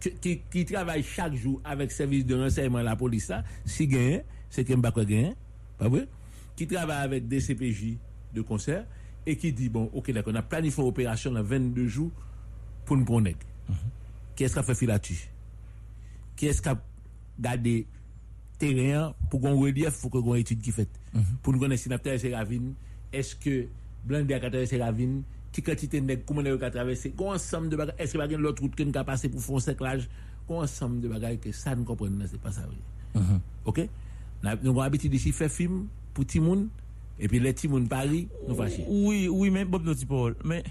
qui, 0.00 0.40
qui, 0.50 0.64
travaille 0.64 1.02
chaque 1.02 1.34
jour 1.34 1.60
avec 1.62 1.92
service 1.92 2.24
de 2.24 2.34
renseignement 2.34 2.80
la 2.80 2.96
police 2.96 3.28
là, 3.28 3.44
si 3.66 3.86
gagne, 3.86 4.22
c'est 4.48 4.64
qu'il 4.64 4.80
pas 4.80 4.90
gagne, 5.04 5.34
pas 5.78 5.88
vrai? 5.88 6.08
Qui 6.56 6.66
travaille 6.66 7.04
avec 7.04 7.28
des 7.28 7.40
CPJ 7.40 7.96
de 8.32 8.40
concert 8.40 8.86
et 9.26 9.36
qui 9.36 9.52
dit 9.52 9.68
bon, 9.68 9.90
OK 9.92 10.10
d'accord, 10.10 10.32
on 10.32 10.36
a 10.36 10.42
planifié 10.42 10.82
une 10.82 10.88
opération 10.88 11.30
dans 11.30 11.42
22 11.42 11.86
jours 11.86 12.10
pour 12.86 12.96
nous 12.96 13.04
prendre. 13.04 13.30
Qui 14.34 14.44
est-ce 14.44 14.54
qui 14.54 14.58
a 14.58 14.62
fait 14.62 14.74
filature? 14.74 15.16
Qui 16.34 16.46
est-ce 16.46 16.62
qui 16.62 16.68
a 16.68 16.82
gardé 17.38 17.86
terren 18.60 19.14
pou 19.30 19.40
kon 19.42 19.58
relief 19.58 19.98
fò 20.00 20.10
kon 20.12 20.24
kon 20.26 20.40
etude 20.40 20.62
ki 20.64 20.72
fèt. 20.76 20.96
Mm 21.12 21.20
-hmm. 21.20 21.42
Pou 21.42 21.52
nou 21.52 21.62
konen 21.62 21.80
sinaptè 21.80 22.16
se 22.18 22.32
ravine, 22.34 22.74
eske 23.12 23.68
blan 24.06 24.26
de 24.26 24.34
akatè 24.36 24.66
se 24.66 24.78
ravine, 24.78 25.22
ki 25.50 25.62
katite 25.66 26.00
nek 26.00 26.24
koumen 26.26 26.46
e 26.46 26.52
yo 26.52 26.58
ka 26.62 26.70
travesse, 26.70 27.10
kon 27.18 27.34
ansam 27.34 27.68
de 27.70 27.78
bagay, 27.78 27.96
eske 27.98 28.18
bagay 28.18 28.38
lòt 28.38 28.60
route 28.62 28.78
ken 28.78 28.92
ka 28.94 29.04
pase 29.06 29.30
pou 29.32 29.42
fon 29.42 29.62
seklaj, 29.62 30.06
kon 30.46 30.62
ansam 30.62 31.00
de 31.02 31.08
bagay 31.10 31.38
ke 31.42 31.52
sa 31.52 31.74
nou 31.74 31.88
kompren 31.88 32.18
nan 32.18 32.28
se 32.30 32.38
pa 32.38 32.52
sa 32.54 32.66
vre. 32.66 32.78
Mm 33.14 33.22
-hmm. 33.22 33.40
Ok? 33.64 33.88
Na, 34.42 34.54
nou 34.54 34.74
kon 34.74 34.84
abiti 34.84 35.08
de 35.08 35.18
si 35.18 35.32
fè 35.32 35.48
film 35.48 35.88
pou 36.14 36.24
ti 36.24 36.40
moun, 36.40 36.70
epi 37.18 37.40
le 37.40 37.52
ti 37.52 37.68
moun 37.68 37.88
pari, 37.88 38.28
nou 38.46 38.56
fache. 38.56 38.84
Oui, 38.88 39.28
oui, 39.28 39.50
men 39.50 39.70
Bob 39.70 39.84
Noti 39.84 40.06
Paul, 40.06 40.36
men, 40.44 40.62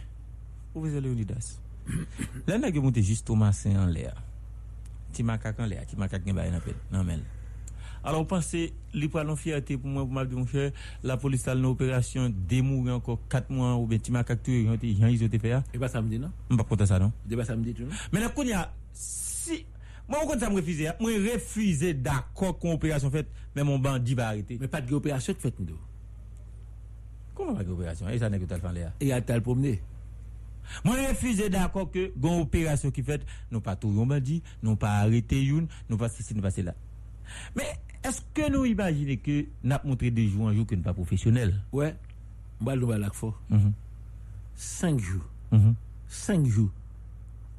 professeur 0.74 1.02
Leonidas, 1.02 1.60
lè 2.48 2.58
nè 2.58 2.72
gen 2.72 2.82
moun 2.82 2.94
te 2.94 3.02
jist 3.02 3.26
Thomasin 3.26 3.78
an 3.78 3.92
lè 3.92 4.08
a, 4.08 4.16
ti 5.12 5.24
makak 5.24 5.60
an 5.60 5.70
lè 5.70 5.78
a, 5.82 5.86
ti 5.86 5.96
makak 5.96 6.26
gen 6.26 6.36
bayan 6.36 6.56
apel, 6.56 6.76
nan 6.92 7.06
men 7.06 7.20
lè. 7.20 7.39
Alors, 8.04 8.26
pensez, 8.26 8.74
pral 9.12 9.28
non 9.28 9.36
fierté 9.36 9.78
pour 9.78 9.90
moi, 9.90 10.04
pour 10.04 10.14
m'a 10.14 10.26
dit, 10.26 10.36
mon 10.36 10.48
cher, 10.48 10.72
la 11.04 11.18
police 11.18 11.48
a 11.48 11.54
une 11.54 11.66
opération, 11.66 12.30
démourir 12.30 12.96
encore 12.96 13.20
4 13.30 13.50
mois, 13.50 13.76
ou 13.76 13.88
bien 13.88 14.00
ti 14.00 14.12
makak 14.12 14.44
tué, 14.44 14.64
yon 14.64 14.78
te, 14.78 14.86
yon 14.86 15.08
ils 15.08 15.24
ont 15.24 15.30
fait, 15.30 15.64
Et 15.74 15.78
pas 15.78 15.90
samedi, 15.90 16.18
non? 16.20 16.32
M'pas 16.50 16.64
content 16.64 16.86
ça, 16.86 17.00
non? 17.00 17.12
Pas 17.30 17.46
samedi, 17.46 17.74
tout, 17.74 17.84
non? 17.84 17.90
Mais 18.12 18.20
là, 18.20 18.30
qu'on 18.30 18.44
y 18.44 18.54
a, 18.54 18.72
si, 18.94 19.66
Moi, 20.10 20.18
quand 20.28 20.40
ça 20.40 20.50
me 20.50 20.56
refuse, 20.56 20.92
moi, 21.00 21.12
refusé 21.12 21.94
d'accord 21.94 22.58
qu'on 22.58 22.74
opération 22.74 23.12
faite, 23.12 23.28
mais 23.56 23.64
mon 23.64 23.78
bandit 23.78 24.16
va 24.16 24.30
arrêter. 24.30 24.58
Mais 24.60 24.68
pas 24.68 24.82
de 24.82 24.92
opération 24.94 25.36
qui 25.36 25.42
fait 25.42 25.54
nous. 25.60 25.78
Comment 27.36 27.54
pas 27.54 27.64
d'opération? 27.64 28.10
Et 28.10 28.18
ça 28.18 28.28
n'est 28.28 28.40
que 28.40 28.46
t'as 28.46 28.58
le 28.58 28.80
là. 28.80 28.92
Et 29.00 29.14
à 29.14 29.22
t'as 29.22 29.40
promener. 29.40 29.82
Moi, 30.84 30.96
refusé 31.08 31.50
d'accord 31.50 31.92
que, 31.92 32.12
gon 32.18 32.42
opération 32.42 32.90
qui 32.90 33.04
fait, 33.04 33.22
nous 33.52 33.62
pas 33.62 33.76
tout 33.76 33.94
yon 33.94 34.08
bandit, 34.08 34.42
nous 34.64 34.76
pas 34.76 34.98
arrêté 34.98 35.44
youn, 35.44 35.68
nous 35.90 35.98
pas 35.98 36.10
ceci, 36.10 36.34
nous 36.34 36.42
pas 36.42 36.52
cela. 36.52 36.74
Mais, 37.56 37.80
est-ce 38.04 38.22
que 38.34 38.50
nous 38.52 38.66
imaginons 38.66 39.18
que 39.24 39.46
nous 39.64 39.72
avons 39.72 39.90
montré 39.90 40.12
des 40.12 40.28
jours 40.28 40.46
en 40.46 40.54
jour 40.54 40.66
que 40.66 40.76
nous 40.76 40.82
pas 40.82 40.94
professionnels? 40.94 41.62
Ouais. 41.72 41.96
Nous 42.62 43.14
fort. 43.14 43.42
Mhm. 43.50 43.74
Cinq 44.56 45.00
jours. 45.00 45.26
Mhm. 45.52 45.76
Cinq 46.08 46.46
jours. 46.46 46.70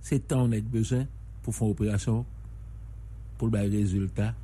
C'est 0.00 0.28
temps 0.28 0.42
on 0.44 0.52
a 0.52 0.60
besoin 0.60 1.06
pour 1.42 1.54
faire 1.54 1.66
une 1.66 1.72
opération, 1.72 2.24
pour 3.38 3.48
le 3.48 3.58
résultat. 3.60 4.34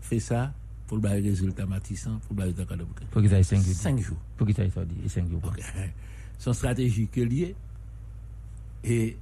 Fait 0.00 0.20
ça, 0.20 0.52
pour 0.86 0.98
le 0.98 1.08
résultat 1.08 1.66
matissant, 1.66 2.18
pour 2.26 2.36
le 2.36 2.44
résultat 2.44 2.76
de 2.76 2.84
bouquet. 2.84 3.04
Faut 3.10 3.20
qu'ils 3.20 3.34
aillent 3.34 3.44
5 3.44 3.60
jours. 3.62 3.74
Cinq 3.74 3.98
jours. 4.00 4.16
Faut 4.36 4.46
qu'ils 4.46 4.60
aillent 4.60 4.70
5 5.08 5.28
jours. 5.28 5.42
Son 6.38 6.52
stratégie 6.52 7.08
que 7.08 7.20
lié. 7.20 7.54
Et 8.84 9.18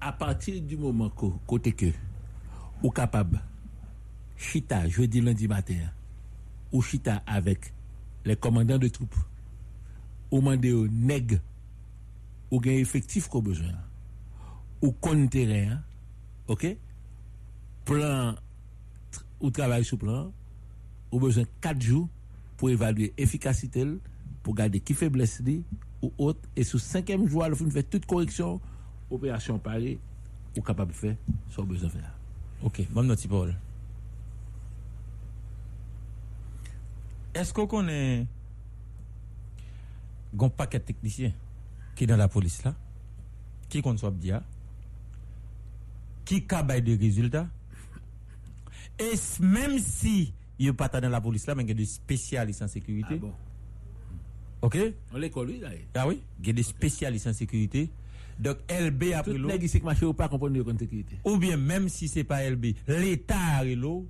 à 0.00 0.12
partir 0.12 0.60
du 0.62 0.76
moment 0.76 1.10
que, 1.10 1.26
côté 1.46 1.72
que, 1.72 1.92
ou 2.82 2.90
capable, 2.90 3.40
chita, 4.40 4.88
jeudi, 4.88 5.20
lundi 5.20 5.46
matin, 5.46 5.92
ou 6.72 6.80
chita 6.80 7.22
avec 7.26 7.72
les 8.24 8.36
commandants 8.36 8.78
de 8.78 8.88
troupes, 8.88 9.14
ou 10.30 10.40
mandé 10.40 10.72
au 10.72 10.88
nèg, 10.88 11.40
ou 12.50 12.58
gain 12.58 12.72
effectif 12.72 13.28
qu'on 13.28 13.42
besoin, 13.42 13.74
ou 14.80 14.92
kon 14.92 15.26
terrain, 15.28 15.82
ok? 16.48 16.76
Plan, 17.84 18.34
ou 19.40 19.50
travail 19.50 19.84
sur 19.84 19.98
plan, 19.98 20.32
ou 21.12 21.20
besoin 21.20 21.44
4 21.60 21.80
jours 21.82 22.08
pour 22.56 22.70
évaluer 22.70 23.12
efficacité, 23.18 23.86
pour 24.42 24.54
garder 24.54 24.80
qui 24.80 24.94
faiblesse 24.94 25.40
li, 25.40 25.62
ou 26.00 26.12
autre, 26.16 26.40
et 26.56 26.64
sous 26.64 26.78
cinquième 26.78 27.28
jour, 27.28 27.46
le 27.46 27.54
fin 27.54 27.68
fait 27.68 27.82
toute 27.82 28.06
correction, 28.06 28.58
opération 29.10 29.58
parée, 29.58 29.98
ou 30.56 30.62
capable 30.62 30.92
de 30.92 30.96
faire, 30.96 31.16
soit 31.50 31.64
besoin 31.64 31.88
de 31.88 31.92
faire. 31.92 32.14
Ok, 32.62 32.86
bon, 32.90 33.02
notre 33.02 33.28
Paul. 33.28 33.54
Est-ce 37.34 37.52
qu'on 37.54 37.66
connaît 37.66 38.26
un 40.38 40.48
paquet 40.48 40.78
de 40.78 40.84
techniciens 40.84 41.32
qui 41.94 42.04
est 42.04 42.06
dans 42.06 42.16
la 42.16 42.28
police 42.28 42.62
là, 42.64 42.74
qui 43.68 43.82
compte 43.82 43.98
soit 43.98 44.10
dia, 44.10 44.42
qui 46.24 46.46
cabaye 46.46 46.82
des 46.82 46.96
résultats, 46.96 47.48
et 48.98 49.14
même 49.40 49.78
si 49.78 50.32
il 50.58 50.66
n'est 50.66 50.72
pas 50.72 50.88
dans 50.88 51.08
la 51.08 51.20
police 51.20 51.46
là, 51.46 51.54
mais 51.54 51.62
il 51.62 51.68
y 51.68 51.72
a 51.72 51.74
des 51.74 51.86
spécialistes 51.86 52.62
en 52.62 52.68
sécurité. 52.68 53.16
bon? 53.16 53.32
Ok? 54.62 54.76
On 55.14 55.16
l'école, 55.16 55.48
lui, 55.48 55.58
là. 55.58 55.70
Ah 55.94 56.06
oui? 56.06 56.20
Il 56.40 56.48
y 56.48 56.50
a 56.50 56.52
des 56.52 56.62
spécialistes 56.62 57.26
en 57.26 57.32
sécurité. 57.32 57.88
Donc 58.38 58.58
LB 58.70 59.12
après 59.14 59.32
Tout 59.32 59.38
l'eau. 59.38 60.08
ou 60.08 60.12
pas 60.14 60.28
comprendre 60.28 60.54
le 60.54 60.78
sécurité. 60.78 61.16
Ou 61.24 61.36
bien 61.36 61.56
même 61.56 61.88
si 61.88 62.08
c'est 62.08 62.24
pas 62.24 62.48
LB, 62.48 62.66
l'État 62.88 63.64
est 63.64 63.74
là, 63.74 64.00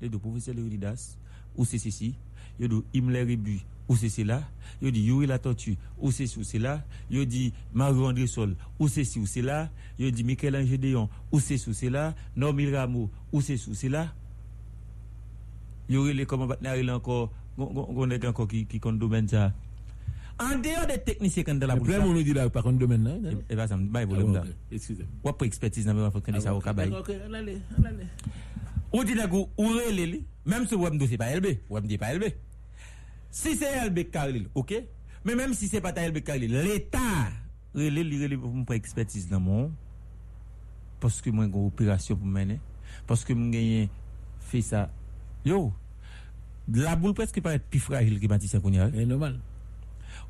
les 0.00 0.08
deux 0.08 0.18
professeurs 0.18 0.54
de 0.54 0.60
Unidas, 0.60 1.16
ou 1.56 1.64
c'est 1.64 1.78
ceci, 1.78 2.14
il 2.60 2.68
dit 2.68 2.82
Himmler 2.94 3.22
Rebu, 3.22 3.60
ou 3.88 3.96
c'est 3.96 4.08
cela, 4.08 4.42
il 4.80 4.92
dit 4.92 5.02
Yuri 5.02 5.26
la 5.26 5.38
tortue, 5.38 5.76
ou 5.98 6.10
c'est 6.10 6.58
là, 6.58 6.82
il 7.10 7.26
dit 7.26 7.52
Mario 7.72 8.06
André 8.06 8.26
Sol, 8.26 8.56
ou 8.78 8.88
c'est 8.88 9.04
ou 9.18 9.26
c'est 9.26 9.42
là, 9.42 9.70
il 9.98 10.12
dit 10.12 10.24
Michel-Ange 10.24 10.78
Déon, 10.78 11.08
ou 11.32 11.40
c'est 11.40 11.90
là, 11.90 12.14
Normil 12.36 12.74
Rameau, 12.74 13.10
ou 13.32 13.40
c'est 13.40 13.56
ci 13.56 13.70
ou 13.70 13.74
c'est 13.74 13.88
là. 13.88 14.12
Il 15.88 15.96
y 15.96 15.98
aurait 15.98 16.14
les 16.14 16.24
comment 16.24 16.48
encore, 16.90 17.30
on 17.58 18.10
est 18.10 18.26
encore 18.26 18.48
qui 18.48 18.64
qui 18.64 18.80
compte 18.80 18.98
domaine 18.98 19.28
ça. 19.28 19.52
En 20.40 20.58
dehors 20.58 20.86
des 20.88 20.98
techniciens 20.98 21.44
quand 21.44 21.54
dans 21.54 21.66
la 21.68 21.74
Le 21.74 21.80
problème, 21.80 22.02
on 22.04 22.14
dit 22.14 22.32
là, 22.32 22.50
par 22.50 22.64
contre, 22.64 22.78
domaine, 22.78 23.04
là. 23.04 23.30
Et 23.48 23.54
va 23.54 23.68
ça 23.68 23.76
me 23.76 23.88
Ah, 23.94 24.02
ok. 24.02 24.46
Excusez-moi. 24.72 25.08
Ou 25.22 25.28
après 25.28 25.46
expertise 25.46 25.86
le 25.86 26.10
faut 26.10 26.20
connaître 26.20 26.42
ça 26.44 26.54
au 26.54 26.60
cabay. 26.60 26.88
D'accord, 26.88 27.00
ok, 27.08 27.14
on 27.28 27.34
allait, 27.34 27.58
on 27.78 27.84
allait. 27.84 28.06
Ou 28.94 29.02
dit 29.02 29.16
nèg 29.18 29.32
ou 29.34 29.48
li, 29.90 30.24
même 30.46 30.68
si 30.68 30.76
web 30.76 30.94
c'est 31.08 31.18
pas 31.18 31.34
LB, 31.34 31.58
web 31.68 31.86
dit 31.86 31.98
pas 31.98 32.14
LB. 32.14 32.30
Si 33.28 33.56
c'est 33.56 33.88
LB 33.88 34.10
Karlil, 34.10 34.48
OK? 34.54 34.72
Mais 35.24 35.34
même 35.34 35.52
si 35.52 35.66
c'est 35.66 35.80
pas 35.80 35.92
ta 35.92 36.08
LB 36.08 36.22
Karlil, 36.22 36.52
l'état 36.52 37.28
relé 37.74 38.04
li 38.04 38.22
relé 38.22 38.36
pour 38.36 38.54
me 38.54 38.74
expertise 38.74 39.28
dans 39.28 39.40
mon 39.40 39.72
parce 41.00 41.20
que 41.20 41.28
moi 41.30 41.44
j'ai 41.44 41.50
une 41.50 41.66
opération 41.66 42.14
pour 42.14 42.26
mener 42.26 42.60
parce 43.04 43.24
que 43.24 43.32
gagné 43.32 43.90
fait 44.38 44.62
ça. 44.62 44.88
Yo, 45.44 45.72
la 46.72 46.94
boule 46.94 47.14
presque 47.14 47.40
paraît 47.40 47.58
plus 47.58 47.80
fragile 47.80 48.20
que 48.20 48.26
bâtisseur 48.28 48.62
qu'on 48.62 48.72
y 48.72 48.78
a. 48.78 48.88
C'est 48.92 49.06
normal. 49.06 49.40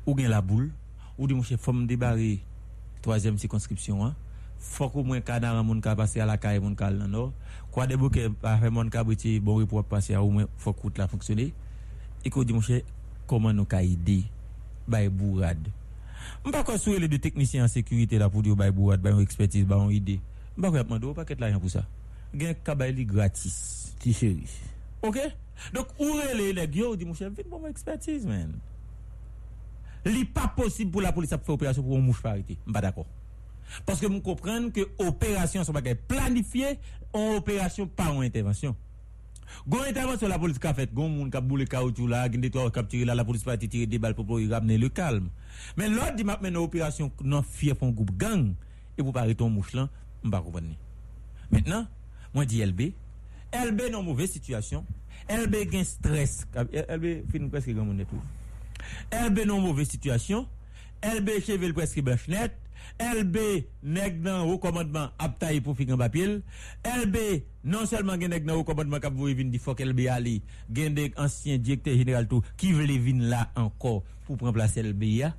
Ou 0.07 0.17
gen 0.17 0.27
la 0.27 0.41
boule, 0.41 0.71
ou 1.19 1.27
dit 1.27 1.35
mon 1.35 1.43
chef 1.43 1.61
faut 1.61 1.71
me 1.71 1.85
débarrer 1.85 2.41
troisième 3.03 3.37
circonscription 3.37 4.03
hein. 4.03 4.15
fok 4.65 4.97
ou 4.97 5.05
mwen 5.07 5.23
kanar 5.25 5.57
an 5.59 5.65
moun 5.67 5.81
ka 5.83 5.93
pase 5.97 6.21
a 6.21 6.27
la 6.27 6.39
kaye 6.41 6.61
moun 6.63 6.75
kal 6.77 6.97
nan 6.97 7.11
nou. 7.13 7.31
Kwa 7.75 7.85
debou 7.89 8.11
ke 8.13 8.27
pa 8.41 8.55
fe 8.61 8.71
moun 8.73 8.89
ka 8.93 9.03
biti 9.07 9.37
bon 9.43 9.59
rip 9.61 9.73
wap 9.75 9.89
pase 9.91 10.15
a 10.15 10.23
ou 10.23 10.33
mwen 10.33 10.49
fok 10.61 10.79
kout 10.81 10.99
la 11.01 11.09
fonksyone. 11.11 11.49
Eko 12.25 12.43
di 12.47 12.55
mwen 12.55 12.65
che, 12.65 12.81
koman 13.29 13.57
nou 13.57 13.69
ka 13.69 13.81
ide 13.85 14.23
bay 14.89 15.09
bourad. 15.11 15.69
Mpa 16.45 16.63
kwa 16.65 16.77
sou 16.81 16.95
ele 16.97 17.09
de 17.11 17.19
teknisyen 17.21 17.65
an 17.65 17.71
sekurite 17.71 18.19
la 18.21 18.29
pou 18.31 18.45
di 18.45 18.53
ou 18.53 18.59
bay 18.59 18.73
bourad, 18.73 19.03
bay 19.03 19.13
yon 19.13 19.25
ekspertise, 19.25 19.67
bay 19.69 19.81
yon 19.81 19.93
ide. 19.93 20.19
Mpa 20.55 20.71
kwa 20.71 20.81
yapman 20.81 21.01
do, 21.01 21.11
ou 21.11 21.17
paket 21.17 21.41
la 21.41 21.51
yon 21.53 21.61
pou 21.63 21.73
sa. 21.73 21.85
Gen 22.35 22.55
kabay 22.65 22.93
li 22.95 23.05
gratis. 23.09 23.57
Ti 24.01 24.13
cheris. 24.15 24.55
Ok? 25.05 25.19
Dok 25.75 25.93
ou 26.01 26.19
ele 26.25 26.49
ele 26.51 26.65
gyo, 26.71 26.95
di 26.99 27.07
mwen 27.07 27.17
che, 27.17 27.29
vin 27.29 27.51
bon 27.51 27.63
mwen 27.63 27.75
ekspertise 27.75 28.27
men. 28.29 28.55
Li 30.05 30.21
pa 30.29 30.47
posib 30.53 30.91
pou 30.93 31.01
la 31.01 31.13
polis 31.15 31.33
ap 31.33 31.45
fe 31.45 31.53
operasyon 31.55 31.85
pou 31.85 31.97
mwen 31.97 32.11
mouj 32.11 32.21
parite. 32.21 32.59
Mpa 32.69 32.83
dako. 32.85 33.05
Parce 33.85 33.99
que 33.99 34.07
nous 34.07 34.21
comprenons 34.21 34.69
que 34.69 34.81
opération 34.99 35.63
sont 35.63 35.73
planifiée, 36.07 36.79
en 37.13 37.35
opération 37.37 37.87
pas 37.87 38.11
en 38.11 38.21
intervention. 38.21 38.75
Gon 39.67 39.81
intervention 39.81 40.27
la 40.27 40.39
police 40.39 40.57
a 40.63 40.73
fait, 40.73 40.93
gon 40.93 41.09
moun 41.09 41.29
ka 41.29 41.39
boule 41.41 41.67
caoutchouc 41.67 42.07
là, 42.07 42.29
gen 42.29 42.41
des 42.41 42.49
trois 42.49 42.71
cap 42.71 42.87
tirer 42.87 43.05
là, 43.05 43.15
la 43.15 43.23
police 43.23 43.43
pas 43.43 43.57
tirer 43.57 43.85
des 43.85 43.99
balles 43.99 44.15
pour 44.15 44.39
ramener 44.49 44.77
le 44.77 44.89
calme. 44.89 45.29
Mais 45.77 45.87
l'autre 45.87 46.15
dit 46.15 46.23
m'a 46.23 46.37
mené 46.41 46.57
opération 46.57 47.11
non 47.23 47.41
fier 47.41 47.75
pour 47.75 47.91
groupe 47.91 48.15
gang 48.17 48.53
et 48.97 49.03
pour 49.03 49.13
pas 49.13 49.23
un 49.23 49.49
mouche 49.49 49.73
là, 49.73 49.87
m'pas 50.23 50.41
comprendre. 50.41 50.75
Maintenant, 51.51 51.87
moi 52.33 52.45
dis 52.45 52.63
LB, 52.63 52.91
LB 53.53 53.91
dans 53.91 54.03
mauvaise 54.03 54.31
situation, 54.31 54.85
LB 55.29 55.71
gen 55.71 55.83
stress, 55.83 56.47
LB 56.55 57.29
fin 57.31 57.47
presque 57.47 57.69
grand 57.69 57.85
monde 57.85 58.05
tout. 58.09 58.21
LB 59.15 59.45
dans 59.45 59.59
mauvaise 59.59 59.87
situation, 59.87 60.47
LB 61.03 61.41
chevel 61.45 61.73
presque 61.73 62.01
blanche 62.01 62.27
net, 62.27 62.57
LB 62.99 63.37
nèg 63.83 64.21
nan 64.21 64.47
au 64.49 64.57
commandement 64.57 65.09
pour 65.63 65.75
faire 65.75 65.93
un 65.93 65.97
papier, 65.97 66.41
LB 66.85 67.17
non 67.63 67.85
seulement 67.85 68.19
gen 68.19 68.29
nèg 68.29 68.45
nan 68.45 68.55
au 68.57 68.63
commandement 68.63 68.99
k'ap 68.99 69.13
voye 69.13 69.35
di 69.35 69.57
faut 69.57 69.75
LB 69.77 70.07
ali, 70.09 70.41
gen 70.71 70.93
des 70.93 71.11
anciens 71.17 71.57
directeurs 71.57 71.97
général 71.97 72.27
tout 72.27 72.41
qui 72.57 72.71
veulent 72.71 72.99
vinn 72.99 73.21
là 73.23 73.49
encore 73.55 74.03
pour 74.25 74.37
prendre 74.37 74.53
place 74.53 74.77
LB 74.77 75.03
ya. 75.03 75.35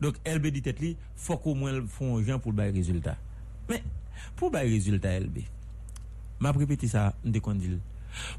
Donc 0.00 0.16
LB 0.26 0.46
dit 0.48 0.62
tête 0.62 0.80
li, 0.80 0.96
faut 1.14 1.36
qu'au 1.36 1.54
moins 1.54 1.86
font 1.86 2.20
gens 2.22 2.38
pour 2.38 2.52
bail 2.52 2.72
résultat. 2.72 3.16
Mais 3.68 3.82
pour 4.34 4.50
bail 4.50 4.68
résultat 4.68 5.20
LB. 5.20 5.38
M'a 6.40 6.50
répété 6.50 6.88
ça, 6.88 7.14
m'de 7.24 7.38
kon 7.38 7.54
dit. 7.54 7.78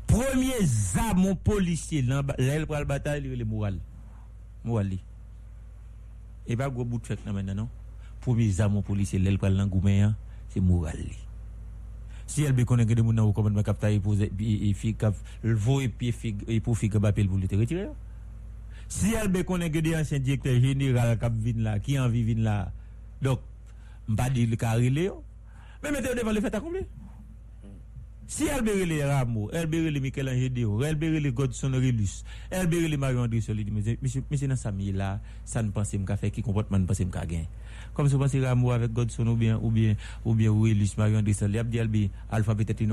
Premier 0.05 0.59
zamon 0.65 1.35
policier 1.35 2.01
l'aile 2.37 2.65
pour 2.65 2.75
la 2.75 2.83
bataille 2.83 3.21
le 3.21 3.45
moral. 3.45 3.79
Moral 4.63 4.87
li. 4.89 4.99
Et 6.47 6.57
pas 6.57 6.69
gros 6.69 6.83
bout 6.83 6.99
de 6.99 7.15
nan 7.25 7.33
maintenant 7.33 7.55
non? 7.55 7.69
Premier 8.23 8.49
zamon 8.49 8.81
policier 8.81 9.19
l'aile 9.19 9.37
pour 9.37 9.49
l'angoumen 9.49 10.15
c'est 10.47 10.61
moral. 10.61 10.97
Si 12.25 12.43
elle 12.43 12.65
connaît 12.65 12.85
que 12.85 12.93
des 12.93 13.01
nan 13.01 13.19
au 13.19 13.33
commandement 13.33 13.63
cap 13.63 13.77
taille 13.77 13.99
pour 13.99 14.15
et 14.15 14.73
fi 14.73 14.95
cap 14.95 15.13
vo 15.43 15.81
et 15.81 15.89
puis 15.89 16.13
pour 16.61 16.77
le 16.77 17.59
retirer. 17.59 17.89
Si 18.87 19.13
elle 19.13 19.43
connaît 19.43 19.69
que 19.69 19.79
des 19.79 19.95
anciens 19.95 20.19
directeurs 20.19 20.59
général 20.61 21.19
cap 21.19 21.33
vinn 21.33 21.63
là 21.63 21.79
qui 21.79 21.99
envie 21.99 22.23
vinn 22.23 22.43
là. 22.43 22.71
Donc 23.21 23.39
m'pa 24.07 24.29
dire 24.29 24.49
le 24.49 24.55
carrelé 24.55 25.11
mais 25.83 25.91
mettez 25.91 26.15
devant 26.15 26.31
le 26.31 26.39
fait 26.39 26.55
accompli. 26.55 26.79
Si 28.27 28.45
elle 28.45 28.87
les 28.87 29.03
Rameau, 29.03 29.49
elle 29.53 29.69
les 29.69 29.99
Michel-Ange 29.99 30.49
Déo, 30.49 30.81
elle 30.83 30.97
les 30.97 31.31
Godson 31.31 31.71
Relus, 31.71 32.23
elle 32.49 32.69
les 32.69 32.97
Marion 32.97 33.21
André 33.21 33.41
Solide, 33.41 33.71
monsieur, 33.71 34.23
monsieur, 34.31 34.47
dans 34.47 34.55
sa 34.55 34.71
là, 34.71 35.19
ça 35.45 35.61
ne 35.61 35.69
pense 35.69 35.93
m'ka 35.93 36.17
fait 36.17 36.31
qui 36.31 36.41
comportement 36.41 36.79
ne 36.79 36.85
pense 36.85 36.99
m'ka 37.01 37.25
gain. 37.25 37.43
Comme 37.93 38.07
si 38.07 38.13
vous 38.13 38.19
pensez 38.19 38.39
Rameau 38.39 38.71
avec 38.71 38.91
Godson 38.91 39.27
ou 39.27 39.35
bien, 39.35 39.59
ou 39.61 39.69
bien, 39.69 39.95
ou 40.25 40.33
bien 40.33 40.51
Relus, 40.51 40.97
Marion 40.97 41.19
André 41.19 41.33
Solide, 41.33 41.67
il 41.71 41.79
a 41.79 41.85
dit 41.85 42.09
alpha 42.31 42.55
peut-être. 42.55 42.83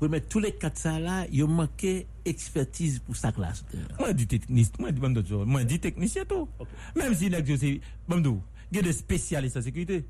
Oui, 0.00 0.08
mais 0.10 0.20
tous 0.22 0.40
les 0.40 0.52
quatre 0.52 0.78
ça 0.78 0.98
là, 0.98 1.26
ont 1.42 1.46
manqué 1.46 2.06
expertise 2.24 2.98
pour 3.00 3.14
sa 3.16 3.32
classe. 3.32 3.64
Moi, 3.98 4.12
du 4.12 4.26
technicien, 4.26 4.72
moi, 4.78 4.90
du 4.92 5.00
moi, 5.46 5.64
du 5.64 5.78
technicien 5.78 6.24
tout. 6.24 6.48
Même 6.96 7.14
si, 7.14 7.26
il 7.26 7.32
y 7.32 8.78
a 8.78 8.82
des 8.82 8.92
spécialistes 8.92 9.56
en 9.56 9.62
sécurité. 9.62 10.04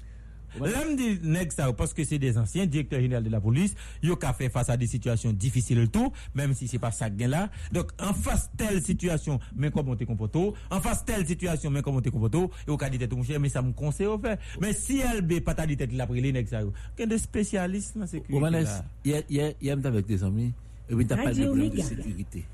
L'homme 0.59 0.97
dit 0.97 1.19
nèg 1.23 1.53
ça 1.53 1.73
parce 1.73 1.95
que 1.95 2.05
c'est 2.05 2.19
des 2.19 2.37
anciens 2.39 2.67
directeurs 2.67 3.01
généraux 3.01 3.23
de 3.23 3.31
la 3.31 3.41
police, 3.41 3.75
yo 4.03 4.17
ka 4.17 4.33
fait 4.33 4.49
face 4.49 4.69
à 4.69 4.77
des 4.77 4.87
situations 4.87 5.33
difficiles 5.33 5.89
tout, 5.91 6.13
même 6.35 6.55
si 6.55 6.69
c'est 6.69 6.79
pas 6.79 6.91
ça 6.91 7.11
gain 7.11 7.29
là. 7.29 7.51
Donc 7.73 7.93
en 8.01 8.13
face 8.15 8.51
telle 8.57 8.83
situation, 8.83 9.39
mais 9.55 9.71
comment 9.71 9.97
te 9.97 10.05
comporte 10.05 10.37
En 10.71 10.81
face 10.81 11.05
telle 11.05 11.27
situation, 11.27 11.71
mais 11.71 11.83
comment 11.83 12.01
te 12.01 12.09
comporte 12.09 12.35
Et 12.67 12.71
au 12.71 12.77
cas 12.77 12.91
dit 12.91 12.99
cher, 13.27 13.41
mais 13.41 13.49
ça 13.49 13.63
me 13.63 13.73
conseille 13.73 14.07
au 14.07 14.19
fait. 14.19 14.39
Mais 14.61 14.73
si 14.73 15.01
LB 15.03 15.41
pas 15.41 15.55
ta 15.55 15.67
dit 15.67 15.77
tête 15.77 15.93
la 15.93 16.07
pris 16.07 16.21
les 16.21 16.33
nèg 16.33 16.49
ça 16.49 16.61
a 16.61 17.07
des 17.07 17.19
spécialistes 17.19 17.97
dans 17.97 18.07
sécurité. 18.07 18.35
Romanes, 18.35 18.67
hier, 19.05 19.23
hier, 19.29 19.55
hier, 19.61 19.77
avec 19.85 20.07
des 20.07 20.23
amis, 20.25 20.53
et 20.89 20.95
puis 20.95 21.07
t'as 21.07 21.17
pas 21.17 21.33
de 21.33 21.45
problème 21.45 21.71
de 21.71 21.81
sécurité. 21.81 22.45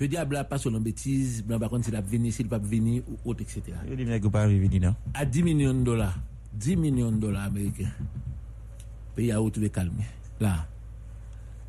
Je 0.00 0.06
dis 0.06 0.16
à 0.16 0.24
Bla, 0.24 0.42
pas 0.44 0.58
sur 0.58 0.70
la 0.70 0.80
bêtise, 0.80 1.44
Bla, 1.44 1.58
par 1.58 1.70
contre, 1.70 1.84
s'il 1.84 1.94
a 1.96 2.00
venu, 2.00 2.32
s'il 2.32 2.48
va 2.48 2.58
venir, 2.58 3.02
ou 3.08 3.30
autre, 3.30 3.42
etc. 3.42 3.62
Yo 3.88 3.94
di 3.94 4.04
nèg 4.04 4.24
ou 4.24 4.30
pas 4.30 4.46
venir 4.46 4.80
non. 4.82 4.94
À 5.14 5.24
10 5.24 5.42
millions 5.42 5.74
de 5.74 5.84
dollars, 5.84 6.18
10 6.52 6.76
millions 6.76 7.12
de 7.12 7.18
dollars 7.18 7.44
américains, 7.44 7.92
le 8.00 9.14
pays 9.14 9.30
a 9.30 9.38
retrouvé 9.38 9.70
calme. 9.70 10.02
Là, 10.40 10.66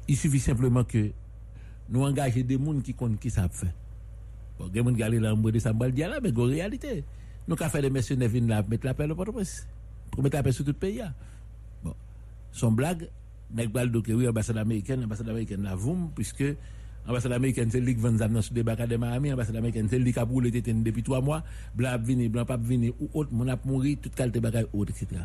il 0.08 0.18
suffit 0.18 0.40
simplement 0.40 0.84
que 0.84 1.12
nous 1.90 2.02
engager 2.04 2.44
des 2.44 2.58
gens 2.58 2.80
qui 2.82 2.94
comptent 2.96 3.20
qui 3.20 3.30
savent 3.30 3.52
faire. 3.52 3.74
Bon, 4.58 4.68
des 4.68 4.80
gens 4.80 4.94
qui 4.94 5.00
là, 5.20 5.36
de 5.36 5.60
ça, 5.60 5.74
dire 5.74 6.10
là, 6.10 6.20
mais 6.22 6.36
en 6.36 6.44
réalité, 6.46 7.04
nous 7.48 7.56
avons 7.60 7.70
fait 7.70 7.82
des 7.82 7.90
mercenaires 7.92 8.30
venir 8.30 8.50
là, 8.50 8.64
mettre 8.68 8.86
la 8.88 8.96
paix 8.96 9.10
au 9.10 9.16
port-au-prince. 9.16 9.68
Pour 10.10 10.24
mettre 10.24 10.38
la 10.38 10.44
paix 10.44 10.52
sur 10.52 10.66
tout 10.66 10.72
le 10.72 10.78
pays. 10.78 10.98
là. 10.98 11.14
Bon, 11.84 11.94
son 12.52 12.72
blague, 12.72 13.08
nèg 13.54 13.70
bal 13.70 13.92
do 13.92 14.02
que 14.02 14.12
oui, 14.14 14.28
ambassade 14.28 14.58
américaine, 14.58 15.04
ambassade 15.04 15.30
américaine 15.30 15.62
la 15.62 15.76
voum, 15.76 16.10
puisque 16.16 16.44
ambassade 17.08 17.32
américaine 17.32 17.70
c'est 17.72 17.80
lui 17.80 17.96
qui 17.96 18.02
vend 18.02 18.12
dans 18.12 18.42
sous 18.42 18.54
débarquement 18.54 18.88
de 18.88 18.98
Miami, 18.98 19.34
ambassade 19.34 19.56
américaine 19.56 19.88
c'est 19.90 20.00
lui 20.00 20.14
qui 20.14 20.20
a 20.20 20.26
brûlé 20.26 20.52
depuis 20.52 21.04
trois 21.04 21.22
mois, 21.22 21.44
blanc 21.76 21.98
venu, 22.02 22.30
blanc 22.30 22.46
pas 22.46 22.58
venu, 22.58 22.94
ou 23.00 23.10
autre, 23.14 23.30
mon 23.32 23.48
a 23.48 23.58
mouru, 23.66 23.98
toute 23.98 24.16
qualité 24.16 24.40
bagaille 24.40 24.68
autre, 24.74 24.92
etc. 24.92 25.22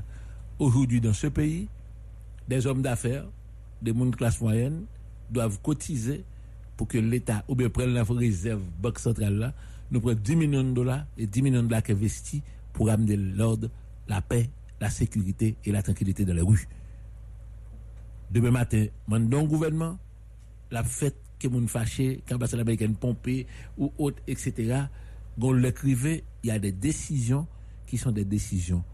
Aujourd'hui, 0.59 1.01
dans 1.01 1.15
ce 1.15 1.27
pays, 1.29 1.69
des 2.49 2.67
hommes 2.67 2.83
d'affaires, 2.83 3.25
des 3.81 3.95
gens 3.95 4.07
de 4.07 4.17
classe 4.17 4.41
moyenne, 4.41 4.85
doivent 5.31 5.59
cotiser 5.63 6.25
pour 6.77 6.89
que 6.89 6.99
l'État, 6.99 7.45
ou 7.49 7.55
bien 7.55 7.71
prenne 7.71 7.95
la 7.95 8.03
réserve 8.03 8.61
Banque 8.81 8.99
centrale 8.99 9.35
là, 9.35 9.55
nous 9.91 10.01
prenne 10.01 10.19
10 10.19 10.37
millions 10.37 10.65
de 10.65 10.73
dollars 10.73 11.07
et 11.17 11.27
10 11.27 11.43
millions 11.43 11.63
de 11.63 11.69
dollars 11.69 11.83
investis 11.89 12.43
pour 12.73 12.91
amener 12.91 13.17
l'ordre, 13.17 13.69
la 14.09 14.21
paix, 14.21 14.51
la 14.81 14.91
sécurité 14.91 15.57
et 15.65 15.73
la 15.73 15.83
tranquillité 15.83 16.25
dans 16.25 16.35
les 16.35 16.43
rues. 16.43 16.69
Demain 18.31 18.51
matin, 18.51 18.87
mandons 19.09 19.43
au 19.43 19.47
gouvernement, 19.47 19.99
la 20.71 20.85
fête 20.85 21.17
que 21.41 21.49
moun 21.49 21.67
fâché, 21.67 22.23
quand 22.29 22.35
l'ambassade 22.35 22.61
américaine 22.61 22.95
pompée 22.95 23.47
ou 23.77 23.93
autre, 23.99 24.23
etc., 24.29 24.85
qu'on 25.41 25.53
l'écrivait, 25.53 26.23
il 26.45 26.49
y 26.49 26.51
a 26.51 26.59
des 26.59 26.73
décisions 26.73 27.47
qui 27.87 27.97
sont 27.97 28.13
des 28.13 28.25
décisions 28.27 28.85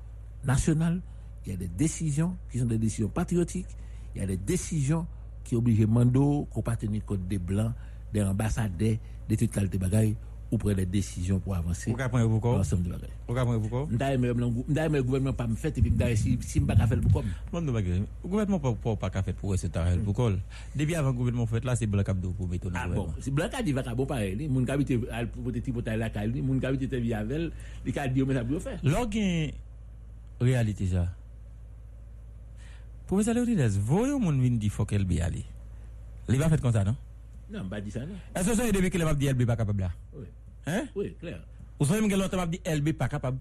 nationales, 0.44 1.03
il 1.44 1.51
y 1.51 1.55
a 1.55 1.59
des 1.59 1.68
décisions 1.68 2.36
qui 2.51 2.61
sont 2.61 2.66
des 2.66 2.78
décisions 2.78 3.09
patriotiques, 3.09 3.66
il 4.14 4.20
y 4.20 4.24
a 4.24 4.26
des 4.26 4.36
décisions 4.36 5.07
qui 5.44 5.57
obligent 5.57 5.86
Mando 5.86 6.49
qu'on 6.51 6.62
tenir 6.62 7.05
compte 7.05 7.26
des 7.26 7.38
blancs, 7.38 7.72
des 8.12 8.22
ambassadeurs, 8.22 8.97
des 9.28 9.36
toutes 9.36 9.51
qualités 9.51 9.78
bagailles, 9.78 10.16
ou 10.51 10.59
prendre 10.59 10.76
des 10.76 10.86
décisions 10.86 11.40
pour 11.40 11.55
avancer. 11.57 11.90
Ou 11.90 11.94
ka 11.94 12.09
prendre 12.09 12.28
beaucoup? 12.28 12.53
dans 12.53 12.59
l'ensemble 12.59 12.84
de 12.84 12.90
bagailles. 12.90 13.11
Ou 13.28 13.34
ka 13.34 13.44
prendre 13.44 13.61
beaucoup? 13.61 13.86
M'da 13.92 14.14
aimé 14.14 14.32
m'da 14.32 14.86
aimé 14.86 14.99
le 14.99 15.03
gouvernement 15.03 15.32
pas 15.32 15.47
me 15.47 15.57
fait 15.57 15.76
et 15.76 15.82
puis 15.82 15.90
m'da 15.90 16.14
si 16.14 16.38
si 16.40 16.61
m'pa 16.61 16.76
ka 16.76 16.86
faire 16.86 16.99
le 16.99 17.09
comme. 17.12 17.26
Bon, 17.53 17.62
bagay. 17.62 18.03
Le 18.22 18.28
gouvernement 18.28 18.61
pas 18.61 18.74
pas 18.97 19.11
pas 19.11 19.22
faire 19.22 19.34
pour 19.34 19.59
ce 19.59 19.66
tarel 19.66 19.99
pour 20.01 20.14
col. 20.14 20.38
Depuis 20.74 20.94
avant 20.94 21.09
le 21.09 21.14
gouvernement 21.14 21.47
fait 21.47 21.64
là, 21.64 21.74
c'est 21.74 21.86
blanc 21.86 22.05
cap 22.05 22.16
pour 22.20 22.49
mettre 22.49 22.68
Ah 22.74 22.86
le 22.86 22.94
bon, 22.94 23.09
si 23.20 23.30
blanc 23.30 23.49
a 23.53 23.62
dit 23.62 23.72
va 23.72 23.82
bon 23.94 24.07
pareil, 24.07 24.49
habite 24.76 24.99
al 25.11 25.28
pour 25.28 25.53
te 25.53 25.59
tipo 25.59 25.82
la 25.84 26.11
kal, 26.11 26.30
li, 26.30 26.42
moun 26.42 26.61
ka 26.61 26.68
habite 26.68 26.88
te 26.90 27.01
viavel, 27.01 27.51
li 27.84 27.92
ka 27.92 28.07
di 28.09 28.22
mais 28.22 28.34
ça 28.34 28.44
bien 28.44 28.61
faire. 28.61 28.78
Lors 28.82 29.11
gen 29.11 29.51
réalité 30.40 30.86
ça. 30.86 31.09
Professeur 33.07 33.34
Léonidas, 33.34 33.78
voyons 33.80 34.18
mon 34.18 34.32
vin 34.32 34.57
di 34.57 34.68
faut 34.68 34.84
qu'elle 34.84 35.05
bi 35.05 35.20
aller. 35.20 35.44
Il 36.28 36.36
va 36.36 36.49
faire 36.49 36.61
comme 36.61 36.72
ça 36.72 36.84
non? 36.84 36.97
Non, 37.51 37.64
m'pa 37.64 37.80
dit 37.80 37.90
ça 37.90 38.01
non. 38.01 38.14
Est-ce 38.34 38.51
que 38.51 38.55
ça 38.57 38.72
depuis 38.72 38.90
que 38.90 39.14
dit 39.14 39.28
LB 39.28 39.47
pas 39.47 39.57
capable 39.57 39.80
là? 39.80 39.90
Oui. 40.14 40.24
Hein? 40.66 40.84
Oui, 40.94 41.14
clair. 41.20 41.40
Ou 41.78 41.84
ça 41.84 41.94
même 41.94 42.09
que 42.11 42.14
l'autre 42.16 42.36
m'a 42.36 42.47
dit 42.47 42.61
LB 42.66 42.92
pas 42.92 43.09
capable. 43.09 43.38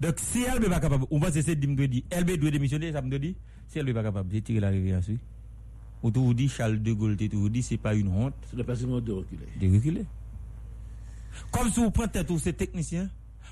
Donc 0.00 0.14
si 0.18 0.44
LB 0.44 0.68
pas 0.68 0.80
capable, 0.80 1.04
on 1.10 1.18
va 1.18 1.28
essayer 1.28 1.54
de 1.54 1.66
me 1.66 1.86
dire 1.86 2.02
LB 2.10 2.32
doit 2.38 2.50
démissionner, 2.50 2.92
ça 2.92 3.02
me 3.02 3.18
dire 3.18 3.34
si 3.68 3.80
LB 3.80 3.92
pas 3.94 4.02
capable, 4.02 4.30
j'ai 4.32 4.42
tiré 4.42 4.60
la 4.60 4.68
rivière 4.70 5.02
sur. 5.02 5.16
Ou 6.02 6.10
tout 6.10 6.24
vous 6.24 6.34
dit 6.34 6.48
Charles 6.48 6.82
de 6.82 6.92
Gaulle, 6.92 7.16
tout 7.16 7.38
vous 7.38 7.48
dit 7.48 7.62
c'est 7.62 7.76
pas 7.76 7.94
une 7.94 8.08
honte 8.08 8.34
C'est 8.50 8.56
le 8.56 8.64
personne 8.64 9.00
de 9.00 9.12
reculer. 9.12 9.46
de 9.60 9.72
reculer. 9.72 10.04
Comme 11.52 11.70
si 11.70 11.78
vous 11.80 11.90
prenez 11.92 12.24
tous 12.24 12.40
ces 12.40 12.52
techniciens, 12.52 13.08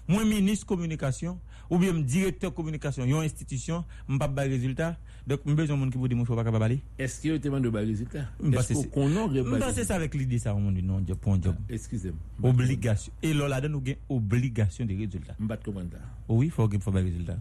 moi 0.09 0.24
ministre 0.24 0.66
communication, 0.66 1.39
ou 1.71 1.79
bien 1.79 1.95
directeur 1.95 2.53
communication, 2.53 3.05
une 3.05 3.14
institution, 3.14 3.85
je 4.09 4.16
pas 4.18 4.29
de 4.29 4.41
résultat. 4.41 4.99
Donc, 5.27 5.41
je 5.47 5.53
besoin 5.53 5.77
de 5.77 5.81
monde 5.81 5.93
qui 5.93 5.99
vous 5.99 6.09
dit, 6.09 6.16
je 6.16 6.21
ne 6.21 6.27
pas 6.27 6.45
capable. 6.45 6.79
Est-ce 6.99 7.21
qu'il 7.21 7.31
y 7.31 7.35
a 7.35 7.39
tellement 7.39 7.61
de 7.61 7.68
Bah, 7.71 7.83
Est-ce 7.83 8.87
qu'on 8.89 9.16
a 9.16 9.43
Bah, 9.59 9.73
c'est 9.73 9.85
ça 9.85 9.95
avec 9.95 10.14
l'idée, 10.14 10.39
ça, 10.39 10.55
on 10.55 10.73
dit 10.73 10.83
non, 10.83 11.01
job 11.07 11.18
pour 11.18 11.35
un 11.35 11.41
job. 11.41 11.55
Excusez-moi. 11.68 12.51
Obligation. 12.51 13.12
Et 13.23 13.33
là, 13.33 13.47
là, 13.47 13.61
nous 13.68 13.79
avons 13.79 13.97
obligation 14.09 14.85
de 14.85 14.97
résultats. 14.97 15.35
M'bat 15.39 15.59
commandant. 15.59 15.99
Oui, 16.29 16.47
il 16.47 16.51
faut 16.51 16.68
qu'il 16.68 16.81
faut 16.81 16.91
des 16.91 17.03
résultats. 17.03 17.39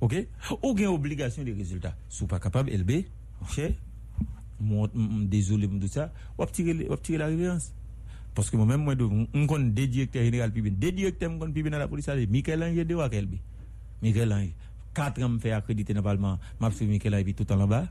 OK? 0.00 0.26
Ou 0.62 0.74
bien 0.74 0.90
obligation 0.90 1.44
de 1.44 1.52
résultats. 1.52 1.96
Si 2.08 2.20
vous 2.20 2.26
pas 2.26 2.40
capable, 2.40 2.70
LB, 2.70 3.04
cher, 3.50 3.72
désolé 4.60 5.66
de 5.68 5.78
tout 5.78 5.88
ça, 5.88 6.12
va 6.36 6.46
tirer 6.46 7.18
la 7.18 7.26
révérence. 7.26 7.72
Parce 8.34 8.50
que 8.50 8.56
moi-même, 8.56 8.82
moi, 8.82 8.94
je 8.98 9.46
connais 9.46 9.70
des 9.70 9.86
directeurs 9.86 10.24
généraux, 10.24 10.50
puis 10.50 10.62
bien, 10.62 10.72
des 10.72 10.92
directeurs, 10.92 11.30
je 11.32 11.38
connais 11.38 11.70
dans 11.70 11.78
la 11.78 11.88
police, 11.88 12.06
c'est 12.06 12.26
Michael 12.26 12.62
Ange 12.62 12.74
de 12.74 13.20
LB. 13.20 13.34
Michael 14.02 14.32
Ange. 14.32 14.54
Quatre 14.92 15.22
ans, 15.22 15.28
me 15.28 15.38
fait 15.38 15.52
accréditer 15.52 15.92
dans 15.92 16.00
le 16.00 16.04
Parlement, 16.04 16.38
m'a 16.60 16.70
fait 16.70 16.86
Michael 16.86 17.34
tout 17.34 17.50
en 17.52 17.56
là-bas. 17.56 17.88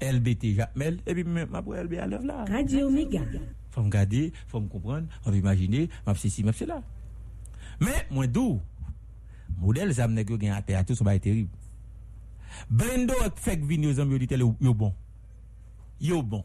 LBT, 0.00 0.54
Jacmel, 0.54 1.00
et 1.06 1.14
puis, 1.14 1.24
ma 1.24 1.62
pour 1.62 1.74
LB 1.74 1.94
à 1.94 2.06
l'œuvre 2.06 2.24
là. 2.24 2.44
Radio 2.46 2.90
Méga. 2.90 3.20
Faut 3.70 3.82
me 3.82 3.90
garder, 3.90 4.32
faut 4.48 4.60
me 4.60 4.68
comprendre, 4.68 5.06
faut 5.22 5.32
imaginer, 5.32 5.88
m'a 6.06 6.14
fait 6.14 6.28
ci, 6.28 6.42
m'a 6.42 6.52
fait 6.52 6.66
là. 6.66 6.82
Mais, 7.80 8.06
moi, 8.10 8.26
d'où? 8.26 8.60
Modèle, 9.58 9.94
ça 9.94 10.08
me 10.08 10.24
gen 10.24 10.50
à 10.50 10.62
terre, 10.62 10.84
tout 10.84 10.94
ça 10.94 11.04
va 11.04 11.14
être 11.14 11.22
terrible. 11.22 11.50
Blendo 12.68 13.14
fek 13.40 13.64
vin 13.66 13.82
yo 13.86 13.92
zambi 13.94 14.16
yo 14.16 14.18
dit 14.18 14.34
yo 14.36 14.54
yo 14.60 14.74
bon. 14.74 14.94
Yo 16.00 16.22
bon. 16.22 16.44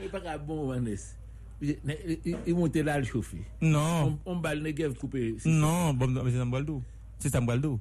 E 0.00 0.08
pa 0.08 0.20
ka 0.24 0.38
bon 0.38 0.70
wanes. 0.72 1.14
I 1.60 2.52
monte 2.56 2.80
la 2.80 2.94
al 2.96 3.04
chofi. 3.04 3.42
Non. 3.60 4.16
On 4.24 4.40
bal 4.40 4.62
ne 4.64 4.72
gev 4.72 4.94
koupe. 4.96 5.36
Non, 5.44 5.92
bon, 5.92 6.08
bon 6.08 6.30
se 6.30 6.38
sa 6.38 6.46
mbwaldo. 6.48 6.80
Se 7.20 7.28
sa 7.28 7.40
mbwaldo. 7.44 7.78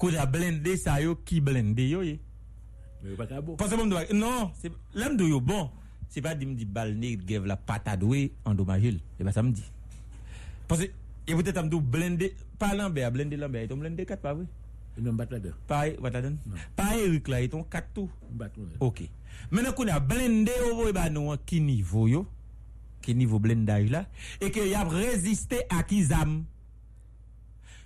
Kou 0.00 0.10
da 0.10 0.24
blende 0.26 0.72
sa 0.80 0.96
yo 1.02 1.18
ki 1.28 1.42
blende 1.44 1.84
yo 1.90 2.00
ye. 2.02 2.16
Me 3.02 3.12
yo 3.12 3.18
pa 3.20 3.28
ka 3.28 3.42
bon. 3.44 3.58
Pase 3.60 3.76
bon 3.76 3.90
do 3.90 3.98
wak. 4.00 4.14
Non, 4.16 4.48
lem 4.96 5.16
do 5.20 5.28
yo 5.28 5.42
bon. 5.44 5.68
Se 6.08 6.24
pa 6.24 6.32
di 6.34 6.48
mdi 6.48 6.64
bal 6.64 6.94
ne 6.96 7.12
gev 7.20 7.44
la 7.44 7.58
patadwe 7.60 8.30
endomajil. 8.48 8.96
E 9.20 9.26
pa 9.28 9.34
sa 9.36 9.44
mdi. 9.44 9.62
Pase, 10.68 10.88
e 11.28 11.36
wote 11.36 11.52
tam 11.52 11.68
do 11.68 11.82
blende, 11.84 12.32
pa 12.56 12.72
lambe 12.72 13.04
a 13.04 13.10
blende 13.12 13.36
lambe 13.36 13.60
a. 13.60 13.68
Yon 13.68 13.84
blende 13.84 14.08
kat 14.08 14.24
pa 14.24 14.32
vwe. 14.32 14.48
Non, 15.00 15.12
bat 15.12 15.26
donne. 15.26 16.38
Eric 16.98 17.28
là, 17.28 17.40
il 17.42 17.48
ton 17.48 17.62
4 17.62 17.88
tout. 17.94 18.10
Bat. 18.32 18.50
OK. 18.80 19.02
Maintenant 19.50 19.72
qu'on 19.72 19.86
a 19.88 20.00
blendé 20.00 20.50
au 20.72 20.92
ba 20.92 21.08
nou 21.10 21.30
an 21.30 21.38
ki 21.46 21.60
niveau 21.62 22.08
yo, 22.08 22.24
ki 23.02 23.14
niveau 23.14 23.38
blendage 23.38 23.90
là 23.90 24.06
et 24.40 24.50
que 24.50 24.60
y 24.66 24.74
a 24.74 24.82
résisté 24.84 25.60
à 25.70 25.82
qui 25.84 26.02
zam. 26.04 26.44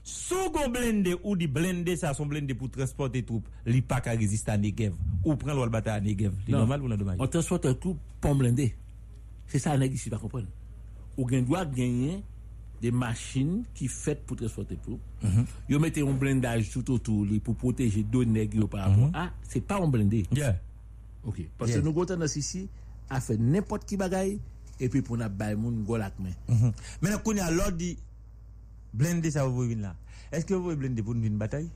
Sou 0.03 0.51
gon 0.51 0.71
blendé 0.73 1.15
ou 1.23 1.37
di 1.37 1.47
blendé 1.47 1.95
ça 1.97 2.15
son 2.15 2.27
blendé 2.27 2.55
pour 2.55 2.71
transporter 2.71 3.23
troupes, 3.23 3.47
li 3.67 3.83
pas 3.83 4.01
ka 4.01 4.13
résister 4.13 4.51
à 4.51 4.57
Negev 4.59 4.95
ou 5.25 5.37
prend 5.37 5.53
l'autre 5.55 5.71
bataille 5.71 5.99
à 5.99 6.01
Negev. 6.01 6.33
C'est 6.47 6.53
Non. 6.53 6.59
normal 6.59 6.83
ou 6.83 6.89
non 6.89 6.97
dommage. 6.97 7.19
On 7.21 7.27
transporte 7.29 7.67
un 7.67 7.75
coup 7.75 7.97
pour 8.21 8.35
blindé. 8.35 8.75
C'est 9.47 9.59
ça, 9.61 9.77
nèg 9.77 9.93
ici, 9.93 10.09
pas 10.09 10.17
comprendre. 10.19 10.49
Ou 11.19 11.29
gen 11.29 11.45
doit 11.45 11.67
gagner 11.67 12.23
des 12.83 12.91
machines 12.91 13.63
qui 13.75 13.87
faites 13.87 14.27
pour 14.27 14.37
transporter 14.37 14.77
pour. 14.77 14.99
Mhm. 15.23 15.47
Yo 15.69 15.79
mettez 15.79 16.03
un 16.03 16.13
blindage 16.13 16.71
tout 16.71 16.91
autour 16.91 17.25
pour 17.45 17.55
protéger 17.55 18.03
deux 18.03 18.25
nèg 18.25 18.55
yo 18.55 18.67
par 18.67 18.91
rapport. 18.91 19.11
Ah, 19.15 19.31
c'est 19.49 19.61
pas 19.61 19.81
un 19.81 19.87
blindé. 19.87 20.25
Mhm. 20.33 20.37
Yeah. 20.37 20.61
OK. 21.25 21.49
Parce 21.57 21.71
que 21.71 21.79
nous 21.79 21.91
avons 21.91 22.27
ici 22.27 22.69
à 23.09 23.21
faire 23.21 23.39
n'importe 23.39 23.85
qui 23.85 23.97
bagaille 23.97 24.41
et 24.81 24.89
puis 24.89 25.01
pour 25.01 25.17
n'a 25.17 25.29
bail 25.29 25.55
moun 25.55 25.85
go 25.85 25.97
lak 25.97 26.19
main. 26.19 26.35
Mhm. 26.49 26.73
Maintenant 27.01 27.19
qu'on 27.21 27.39
a 27.39 27.51
l'ordre 27.53 27.77
dit 27.77 27.97
blendé 28.93 29.31
ça 29.31 29.47
vous 29.47 29.61
venir 29.61 29.79
là. 29.79 29.97
Est-ce 30.33 30.45
que 30.45 30.55
vous 30.55 30.65
voulez 30.65 30.77
blender 30.77 31.03
pour 31.03 31.15
une 31.15 31.39
bataille? 31.39 31.71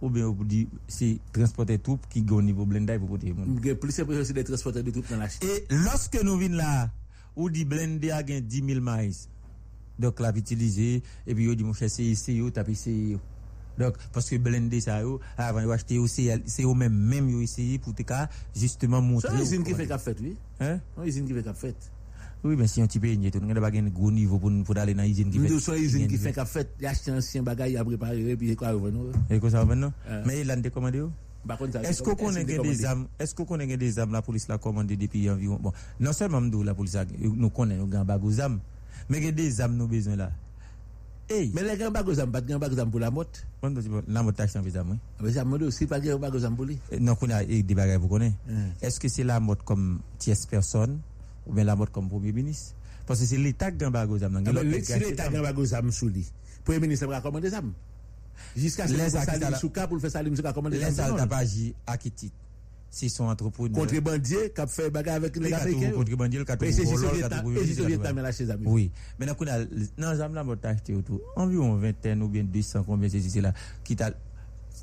Ou 0.00 0.08
bien 0.08 0.28
vous 0.28 0.44
dit 0.44 0.66
c'est 0.86 1.18
transporter 1.30 1.78
troupes 1.78 2.06
qui 2.08 2.22
go 2.22 2.38
au 2.38 2.42
niveau 2.42 2.64
blendage 2.64 3.00
pour 3.00 3.08
protéger. 3.08 3.34
J'ai 3.62 3.74
plus 3.74 3.92
c'est 3.92 4.32
des 4.32 4.44
transporteurs 4.44 4.82
de 4.82 4.90
troupes 4.92 5.10
dans 5.10 5.18
la 5.18 5.28
Chine. 5.28 5.46
Et 5.46 5.66
lorsque 5.74 6.22
nous 6.22 6.38
venons 6.38 6.56
là, 6.56 6.90
ou 7.36 7.50
dit 7.50 7.66
blendé 7.66 8.10
a 8.10 8.22
gain 8.22 8.40
10 8.40 8.64
000 8.64 8.80
maïs. 8.80 9.28
Donc 9.98 10.20
là, 10.20 10.32
utiliser, 10.34 11.02
et 11.26 11.34
puis, 11.34 11.44
yo 11.44 11.54
dit, 11.54 11.64
mon 11.64 11.72
cher, 11.72 11.90
c'est 11.90 12.04
ici, 12.04 12.34
yo, 12.34 12.50
c'est 12.74 12.90
yo. 12.92 13.18
Donc, 13.78 13.94
parce 14.12 14.28
que 14.28 14.36
blendé 14.36 14.80
ça, 14.80 15.00
yo, 15.02 15.20
avant, 15.36 15.60
yo 15.60 15.70
acheter 15.72 15.98
aussi, 15.98 16.28
c'est 16.46 16.64
eux 16.64 16.74
même, 16.74 16.92
même, 16.94 17.28
yo 17.28 17.40
essayé 17.40 17.78
pour 17.78 17.94
te 17.94 18.02
cas, 18.02 18.28
justement, 18.54 18.98
C'est 19.00 19.06
montrer. 19.06 19.34
une 19.36 19.42
usine 19.42 19.64
qui 19.64 19.74
fait 19.74 19.86
cap 19.86 20.00
fait, 20.00 20.16
oui. 20.20 20.36
Hein? 20.60 20.80
C'est 20.96 21.02
une 21.02 21.08
usine 21.08 21.26
qui 21.26 21.34
fait 21.34 21.42
cap 21.42 21.56
fait. 21.56 21.76
Oui, 22.44 22.54
mais 22.56 22.68
si 22.68 22.80
on 22.80 22.86
une 22.86 23.30
tout, 23.32 23.40
on 23.42 23.46
n'a 23.46 23.60
pas 23.60 23.76
un 23.76 23.82
gros 23.88 24.12
niveau 24.12 24.38
pour 24.38 24.52
pour 24.64 24.78
aller 24.78 24.94
dans 24.94 25.02
l'usine 25.02 25.28
qui 25.28 25.40
fait. 25.40 25.48
Nous 25.48 25.58
sommes 25.58 25.74
usine 25.76 26.06
qui 26.06 26.16
fait 26.16 26.32
qu'a 26.32 26.44
fait, 26.44 26.68
il 26.78 26.86
a 26.86 26.90
acheté 26.90 27.10
un 27.10 27.16
ancien 27.18 27.42
bagage, 27.42 27.72
il 27.72 27.76
a 27.76 27.84
préparé, 27.84 28.30
et 28.30 28.36
puis 28.36 28.54
quoi, 28.54 28.70
revenons. 28.70 29.10
Et 29.28 29.40
quoi 29.40 29.50
ça 29.50 29.64
maintenant 29.64 29.92
Euh. 30.08 30.22
Mais 30.24 30.42
il 30.42 30.50
a 30.52 30.54
décommandé 30.54 31.00
où 31.00 31.10
Par 31.48 31.58
contre, 31.58 31.72
ça- 31.72 31.82
Est-ce 31.82 32.00
qu'on 32.00 32.14
connaît 32.14 32.44
des 32.44 32.84
armes? 32.84 33.08
Est-ce 33.18 33.34
qu'on 33.34 33.44
connaît 33.44 33.76
des 33.76 33.98
armes? 33.98 34.12
La 34.12 34.22
police 34.22 34.46
l'a 34.46 34.56
commandé 34.58 34.96
depuis 34.96 35.28
environ 35.28 35.58
bon 35.60 35.72
non 35.98 36.12
seulement 36.12 36.40
nous 36.40 36.62
la 36.62 36.74
police 36.74 36.96
nous 37.20 37.50
connaît 37.50 37.76
nous 37.76 37.86
grand 37.88 38.04
bagou 38.04 38.30
armes 38.40 38.60
mais 39.08 39.18
il 39.18 39.24
y 39.24 39.28
a 39.28 39.32
des 39.32 39.60
armes 39.60 39.76
nous 39.76 39.86
besoin 39.88 40.16
là. 40.16 40.30
Hey, 41.30 41.50
Mais 41.54 41.62
les 41.62 41.90
bagos, 41.90 42.14
pas 42.26 42.40
de 42.40 42.48
grands 42.48 42.58
bagos 42.58 42.86
pour 42.86 43.00
la 43.00 43.10
motte. 43.10 43.46
La 44.08 44.22
moto 44.22 44.36
t'achète 44.38 44.62
des 44.62 44.76
armes. 44.78 44.92
oui. 44.92 44.98
Mais 45.26 45.32
ça 45.32 45.44
dit 45.44 45.64
aussi 45.64 45.86
pas 45.86 46.00
de 46.00 46.08
grands 46.08 46.18
bagos 46.18 46.48
pour 46.56 46.64
lui. 46.64 46.78
Eh, 46.90 46.98
Non, 46.98 47.14
qu'on 47.16 47.28
a 47.30 47.42
eh, 47.42 47.62
des 47.62 47.74
bagages 47.74 47.98
vous 47.98 48.08
connaissez. 48.08 48.34
Hum. 48.48 48.56
Est-ce 48.80 48.98
que 48.98 49.08
c'est 49.08 49.24
la 49.24 49.38
mode 49.38 49.62
comme 49.62 50.00
tierce 50.18 50.46
personne 50.46 50.98
ou 51.46 51.52
bien 51.52 51.64
la 51.64 51.76
mode 51.76 51.90
comme 51.90 52.08
premier 52.08 52.32
ministre? 52.32 52.74
Parce 53.06 53.20
que 53.20 53.26
c'est 53.26 53.36
l'État 53.36 53.70
qui 53.72 53.84
a 53.84 53.90
bagage. 53.90 54.22
Ah, 54.22 54.28
mais 54.64 54.82
Si 54.82 54.98
l'État 54.98 55.24
a 55.24 55.28
grands 55.28 55.42
bagos 55.42 55.66
sous 55.90 56.08
lui, 56.08 56.26
Premier 56.64 56.80
ministre 56.80 57.06
va 57.06 57.20
commander 57.20 57.50
ça. 57.50 57.60
Jusqu'à 58.56 58.86
ce 58.86 58.92
Les 58.92 58.98
que 59.04 59.10
Salim 59.10 59.50
la- 59.50 59.58
Souka 59.58 59.86
pour 59.86 60.00
faire 60.00 60.10
Salim 60.10 60.34
Souka 60.34 60.52
commander 60.52 60.78
Les 60.78 60.84
ça. 60.92 61.08
salles 61.08 61.28
agi 61.30 61.74
à. 61.86 61.96
C'est 62.90 63.08
son 63.08 63.24
entrepreneur. 63.24 63.78
Contrebandier 63.78 64.50
qui 64.54 64.60
a 64.60 64.66
fait 64.66 64.90
bagarre 64.90 65.16
avec 65.16 65.36
les 65.36 65.50
gâteaux 65.50 65.78
contrebandier, 65.94 66.38
le 66.38 66.44
Mais 66.60 66.66
le 66.66 66.72
juste 66.72 66.84
voleur, 66.84 67.14
Vietnam, 67.86 68.16
là, 68.18 68.32
chez 68.32 68.44
les 68.44 68.50
amis. 68.50 68.64
Oui. 68.66 68.90
Maintenant, 69.18 69.34
qu'on 69.34 69.46
a, 69.46 69.64
dans 69.64 70.12
les 70.12 70.34
la 70.34 70.44
mode 70.44 70.64
acheté 70.64 70.94
autour, 70.94 71.20
environ 71.36 71.76
vingtaine 71.76 72.22
ou 72.22 72.28
bien 72.28 72.44
200, 72.44 72.84
combien 72.84 73.08
c'est 73.08 73.20
c'est 73.20 73.40
là, 73.40 73.52
qui 73.84 73.94
t'a, 73.94 74.12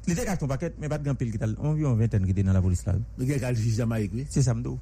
il 0.07 0.13
était 0.13 0.25
carton 0.25 0.47
paquet, 0.47 0.73
mais 0.79 0.87
pas 0.87 0.97
de 0.99 1.03
grand 1.03 1.15
pile 1.15 1.31
qui 1.31 1.39
t'a, 1.39 1.47
environ 1.57 1.95
vingtaine 1.95 2.25
qui 2.25 2.31
était 2.31 2.43
dans 2.43 2.53
la 2.53 2.61
police 2.61 2.85
là. 2.85 2.95
Mais 3.17 3.25
qui 3.25 3.55
juge 3.55 3.75
Jamaïque, 3.75 4.11
oui. 4.13 4.27
C'est 4.29 4.43
ça, 4.43 4.53
m'dou. 4.53 4.79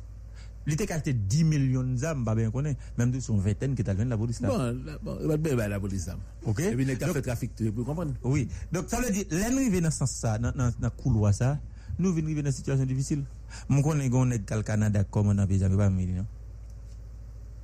Il 0.66 0.74
était 0.74 0.92
acheté 0.92 1.14
10 1.14 1.44
millions 1.44 1.84
d'âmes, 1.84 2.24
pas 2.24 2.36
bien 2.36 2.50
connaît, 2.50 2.78
même 2.98 3.12
de 3.12 3.20
son 3.20 3.38
vingtaine 3.38 3.76
qui 3.76 3.84
t'a 3.84 3.94
dans 3.94 4.08
la 4.08 4.18
police 4.18 4.40
là. 4.40 4.48
Bon, 4.50 4.58
là, 4.86 4.98
bon, 5.02 5.18
il 5.22 5.28
va 5.28 5.38
bien 5.38 5.68
la 5.68 5.80
police. 5.80 6.08
là. 6.08 6.18
Ok. 6.46 6.60
Et 6.62 6.72
puis, 6.74 6.86
il 6.86 7.04
a 7.04 7.08
fait 7.14 7.22
trafic, 7.22 7.54
tu 7.56 7.72
peux 7.72 7.84
comprendre. 7.84 8.14
Oui. 8.24 8.48
Donc, 8.72 8.86
ça 8.88 9.02
veut 9.02 9.12
dire, 9.12 9.26
l'arrivée 9.32 9.82
dans 9.82 9.92
ce 9.92 10.04
dans, 10.24 10.40
dans, 10.40 10.52
dans 10.52 10.74
le 10.82 10.90
couloir, 10.90 11.34
ça, 11.34 11.60
nou 12.00 12.14
vin 12.16 12.28
rive 12.30 12.44
nan 12.46 12.56
situasyon 12.56 12.90
difisil. 12.90 13.26
Mwen 13.70 13.84
konen 13.86 14.12
kon 14.14 14.32
nek 14.34 14.48
kal 14.50 14.64
Kanada 14.68 15.04
koman 15.04 15.38
nan 15.40 15.50
peyjan, 15.50 15.74
mwen 15.74 15.84
pa 15.84 15.90
mwen 15.92 16.06
vini 16.06 16.18
nan. 16.22 16.32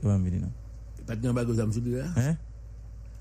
Mwen 0.01 0.05
pa 0.05 0.13
mwen 0.17 0.27
vini 0.27 0.43
nan. 0.43 0.53
Pati 1.07 1.25
nan 1.25 1.36
bagou 1.38 1.57
zamsou 1.57 1.82
di 1.82 1.97
la? 1.97 2.05
Hein? 2.17 2.38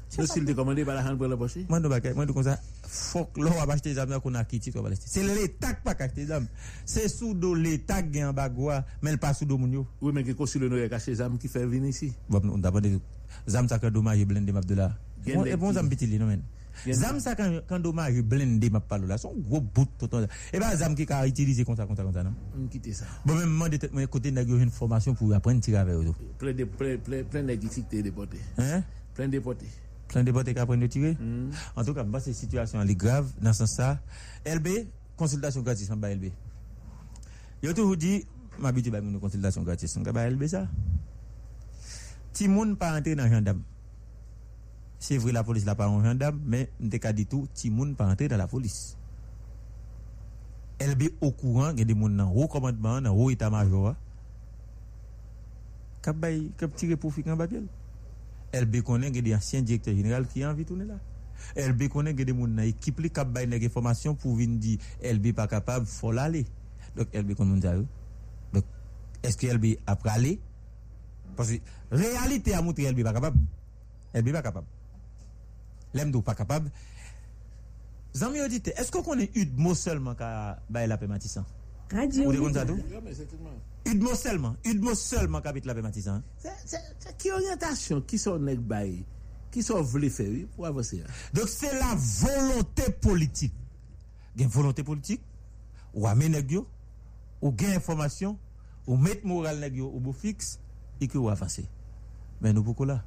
Se 0.08 0.24
sil 0.24 0.46
te 0.48 0.54
komande 0.56 0.84
pa 0.88 0.94
la 0.96 1.02
han 1.04 1.18
pou 1.20 1.28
la 1.28 1.36
poche? 1.36 1.66
Mwen 1.68 1.84
do 1.84 1.90
bakay, 1.92 2.14
mwen 2.16 2.28
do 2.28 2.34
kon 2.36 2.46
sa, 2.46 2.54
fok 2.88 3.36
lor 3.40 3.56
wap 3.58 3.74
achete 3.74 3.92
zam 3.96 4.08
nan 4.12 4.22
kon 4.24 4.36
akiti 4.40 4.72
kwa 4.72 4.86
baleste. 4.86 5.08
Se 5.08 5.24
letak 5.24 5.82
pa 5.84 5.92
kakte 5.96 6.24
zam. 6.28 6.46
Se 6.88 7.04
sou 7.12 7.34
do 7.36 7.52
letak 7.56 8.08
gen 8.12 8.32
bagwa, 8.36 8.80
men 9.04 9.20
pa 9.20 9.34
sou 9.36 9.48
do 9.48 9.58
moun 9.60 9.74
yo. 9.76 9.84
Ou 10.00 10.12
men 10.16 10.24
ki 10.24 10.36
konsule 10.36 10.70
nou 10.72 10.80
e 10.80 10.88
kache 10.92 11.12
zam 11.20 11.36
ki 11.40 11.50
fe 11.52 11.66
vini 11.68 11.92
si? 11.96 12.08
Wap 12.32 12.46
nou, 12.48 12.56
dapande 12.60 12.94
zam 13.48 13.68
sakre 13.68 13.92
doma 13.92 14.16
ye 14.16 14.24
blende 14.28 14.52
map 14.56 14.68
de 14.68 14.80
la. 14.80 14.88
E 15.28 15.56
bon 15.60 15.76
zam 15.76 15.92
biti 15.92 16.08
li 16.08 16.20
nou 16.20 16.32
men. 16.32 16.44
Zam 16.86 17.18
sa 17.20 17.34
kan 17.34 17.82
doma 17.82 18.08
je 18.12 18.22
blende 18.22 18.70
map 18.70 18.86
palo 18.88 19.06
la, 19.06 19.18
son 19.18 19.34
gwo 19.36 19.60
bout 19.60 19.90
poton 19.98 20.24
la. 20.24 20.28
E 20.52 20.60
ba 20.62 20.70
zam 20.76 20.94
ki 20.98 21.06
ka 21.08 21.24
itilize 21.26 21.64
konta 21.66 21.86
konta 21.86 22.04
konta 22.06 22.22
nan? 22.26 22.36
Mkite 22.54 22.94
sa. 22.94 23.08
Bon 23.26 23.38
men 23.38 23.50
mwen 23.50 23.74
de 23.74 23.90
mwen 23.92 24.08
kote 24.12 24.32
nage 24.34 24.54
yon 24.54 24.72
formasyon 24.74 25.16
pou 25.18 25.34
apren 25.36 25.60
tira 25.64 25.84
ve 25.88 25.96
yo. 25.96 26.14
Plen 26.38 26.56
de, 26.56 26.66
plen, 26.78 27.00
plen, 27.04 27.26
plen 27.28 27.50
de 27.50 27.58
gitik 27.58 27.88
te 27.90 28.02
depote. 28.06 28.40
Hein? 28.58 28.84
Plen 29.16 29.32
depote. 29.34 29.68
Plen 30.08 30.28
depote 30.28 30.54
ka 30.56 30.66
apren 30.66 30.80
de 30.80 30.90
tire? 30.90 31.14
Hmm. 31.18 31.50
En 31.74 31.84
tout 31.84 31.96
ka, 31.96 32.06
mba 32.06 32.22
se 32.24 32.34
situasyon 32.36 32.86
li 32.88 32.96
grav 32.98 33.32
nan 33.44 33.56
san 33.56 33.70
sa. 33.70 33.94
LB, 34.46 34.84
konsultasyon 35.20 35.66
gratis 35.66 35.90
mba 35.92 36.14
LB. 36.14 36.30
Yo 37.64 37.74
tou 37.74 37.90
ou 37.90 37.98
di, 37.98 38.20
mabiti 38.62 38.92
ba 38.94 39.02
moun 39.02 39.18
konsultasyon 39.22 39.66
gratis. 39.66 39.98
Mba 39.98 40.28
LB 40.30 40.46
sa? 40.52 40.68
Ti 42.38 42.46
moun 42.46 42.76
pa 42.78 42.94
antre 42.94 43.16
nan 43.18 43.32
jandam. 43.32 43.64
C'est 44.98 45.16
vrai 45.16 45.32
la 45.32 45.44
police 45.44 45.64
là 45.64 45.74
pas 45.74 45.88
en 45.88 46.02
gendarme, 46.02 46.40
mais 46.44 46.70
ka 47.00 47.12
dit 47.12 47.26
tout, 47.26 47.46
si 47.54 47.70
moun 47.70 47.94
pas 47.94 48.06
entrer 48.06 48.28
dans 48.28 48.36
la 48.36 48.48
police. 48.48 48.96
LB 50.80 51.10
au 51.20 51.32
courant, 51.32 51.70
il 51.70 51.78
y 51.78 51.82
a 51.82 51.84
des 51.84 51.94
moun 51.94 52.16
dans 52.16 52.30
haut 52.32 52.48
commandement, 52.48 53.00
dans 53.00 53.14
haut 53.14 53.30
état-major. 53.30 53.94
Bay, 56.14 56.50
kap 56.56 56.74
tirer 56.74 56.96
profit 56.96 57.22
en 57.30 57.36
babiel. 57.36 57.66
LB 58.54 58.80
connaît 58.82 59.10
des 59.10 59.34
anciens 59.34 59.60
directeurs 59.60 59.94
généraux 59.94 60.24
qui 60.24 60.42
ont 60.42 60.48
envie 60.48 60.64
de 60.64 60.68
tourner 60.68 60.86
là. 60.86 60.98
LB 61.54 61.88
connaît 61.88 62.14
que 62.14 62.22
des 62.22 62.32
gens 62.32 62.48
dans 62.48 62.62
l'équipe 62.62 63.00
qui 63.00 63.20
ont 63.20 63.24
des 63.46 63.66
informations 63.66 64.14
pour 64.14 64.34
venir 64.34 64.58
dire 64.58 64.78
LB 65.02 65.34
pas 65.34 65.46
capable, 65.46 65.84
il 65.86 65.90
faut 65.90 66.12
l'aller. 66.12 66.46
Donc 66.96 67.08
LB 67.14 67.34
connaît 67.34 67.60
ça. 67.60 67.74
Donc 68.52 68.64
est-ce 69.22 69.36
que 69.36 69.46
LB 69.48 69.76
a 69.86 69.98
aller? 70.06 70.40
Parce 71.36 71.50
que 71.50 71.58
réalité 71.90 72.54
a 72.54 72.62
montré 72.62 72.90
LB 72.90 73.02
pas 73.02 73.12
capable. 73.12 73.38
LB 74.14 74.32
pas 74.32 74.42
capable. 74.42 74.66
L'MDO 75.94 76.22
pas 76.22 76.34
capable. 76.34 76.70
Zami 78.14 78.40
audite, 78.40 78.68
est-ce 78.68 78.90
qu'on 78.90 79.02
connaît 79.02 79.30
Udmo 79.34 79.74
seulement 79.74 80.14
qui 80.14 80.22
a 80.22 80.60
la 80.70 80.98
paix 80.98 81.06
Matissan 81.06 81.44
Radio. 81.92 82.28
Ou 82.30 82.48
de 82.48 82.54
ça 82.54 82.66
tout. 82.66 82.78
Udmo 83.86 84.14
seulement, 84.14 84.56
Udmo 84.64 84.94
seulement 84.94 85.40
qui 85.40 85.48
habite 85.48 85.66
la 85.66 85.74
paix 85.74 85.82
Matissan. 85.82 86.22
C'est- 86.38 86.50
c'est- 86.66 87.16
Qui 87.16 87.30
orientation, 87.30 88.00
qui 88.02 88.18
sont 88.18 88.38
nèg 88.38 88.58
bail, 88.60 89.04
qui 89.50 89.62
sont 89.62 89.80
voulu 89.82 90.10
faire? 90.10 90.28
Oui, 90.30 90.46
pour 90.54 90.66
avancer. 90.66 91.00
hein? 91.02 91.10
Donc 91.34 91.48
c'est 91.48 91.72
la 91.72 91.94
volonté 91.96 92.90
politique. 92.92 93.54
Il 94.34 94.40
y 94.40 94.44
a 94.44 94.46
une 94.46 94.52
volonté 94.52 94.82
politique, 94.84 95.22
ou 95.94 96.06
amener 96.06 96.28
nèg 96.28 96.50
yo, 96.50 96.66
ou 97.40 97.50
gain 97.52 97.74
information, 97.76 98.38
ou 98.86 98.96
mettre 98.96 99.26
moral 99.26 99.58
nèg 99.60 99.76
yo 99.76 99.86
au 99.88 100.00
bout 100.00 100.12
fixe, 100.12 100.58
et 101.00 101.08
que 101.08 101.18
ou 101.18 101.28
avancer. 101.28 101.66
Mais 102.40 102.52
nous 102.52 102.62
pourquoi 102.62 102.86
là? 102.86 103.04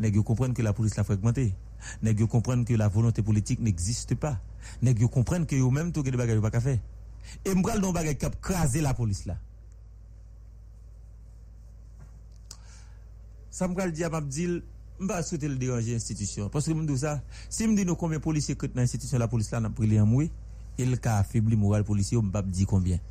Nèg 0.00 0.14
yo 0.16 0.22
comprennent 0.22 0.54
que 0.54 0.62
la 0.62 0.72
police 0.72 0.96
l'a 0.96 1.04
fragmenté. 1.04 1.54
Nèk 2.02 2.22
yo 2.22 2.28
komprenn 2.30 2.64
ke 2.68 2.76
la 2.78 2.88
volonté 2.88 3.22
politik 3.26 3.60
n'existe 3.60 4.16
pa. 4.18 4.36
Nèk 4.82 5.00
yo 5.02 5.08
komprenn 5.12 5.46
ke 5.48 5.58
yo 5.60 5.70
mèm 5.74 5.92
touke 5.92 6.12
de 6.12 6.20
bagay 6.20 6.38
yo 6.38 6.44
pa 6.44 6.52
ka 6.54 6.62
fe. 6.64 6.78
E 7.44 7.54
mbral 7.54 7.80
don 7.80 7.94
bagay 7.96 8.16
kap 8.18 8.36
krasè 8.42 8.82
la 8.84 8.94
polis 8.96 9.24
la. 9.28 9.36
Sa 13.50 13.68
mbral 13.68 13.92
di 13.92 14.04
a 14.06 14.10
mabdil, 14.10 14.60
mba 15.00 15.22
soute 15.26 15.48
le 15.48 15.58
deranje 15.58 15.96
institisyon. 15.96 16.50
Paske 16.52 16.74
mdou 16.76 16.96
sa, 17.00 17.18
si 17.48 17.66
mdi 17.68 17.84
nou 17.88 17.98
konbyen 17.98 18.22
polisye 18.24 18.56
kote 18.58 18.78
nan 18.78 18.86
institisyon 18.86 19.22
la 19.22 19.28
polis 19.30 19.50
la 19.52 19.62
nan 19.64 19.74
prile 19.76 19.98
an 20.00 20.08
mwe, 20.08 20.30
el 20.80 20.96
ka 21.02 21.18
afibli 21.20 21.58
moral 21.60 21.84
polisye 21.88 22.16
ou 22.16 22.24
mbap 22.24 22.48
di 22.48 22.68
konbyen. 22.68 23.02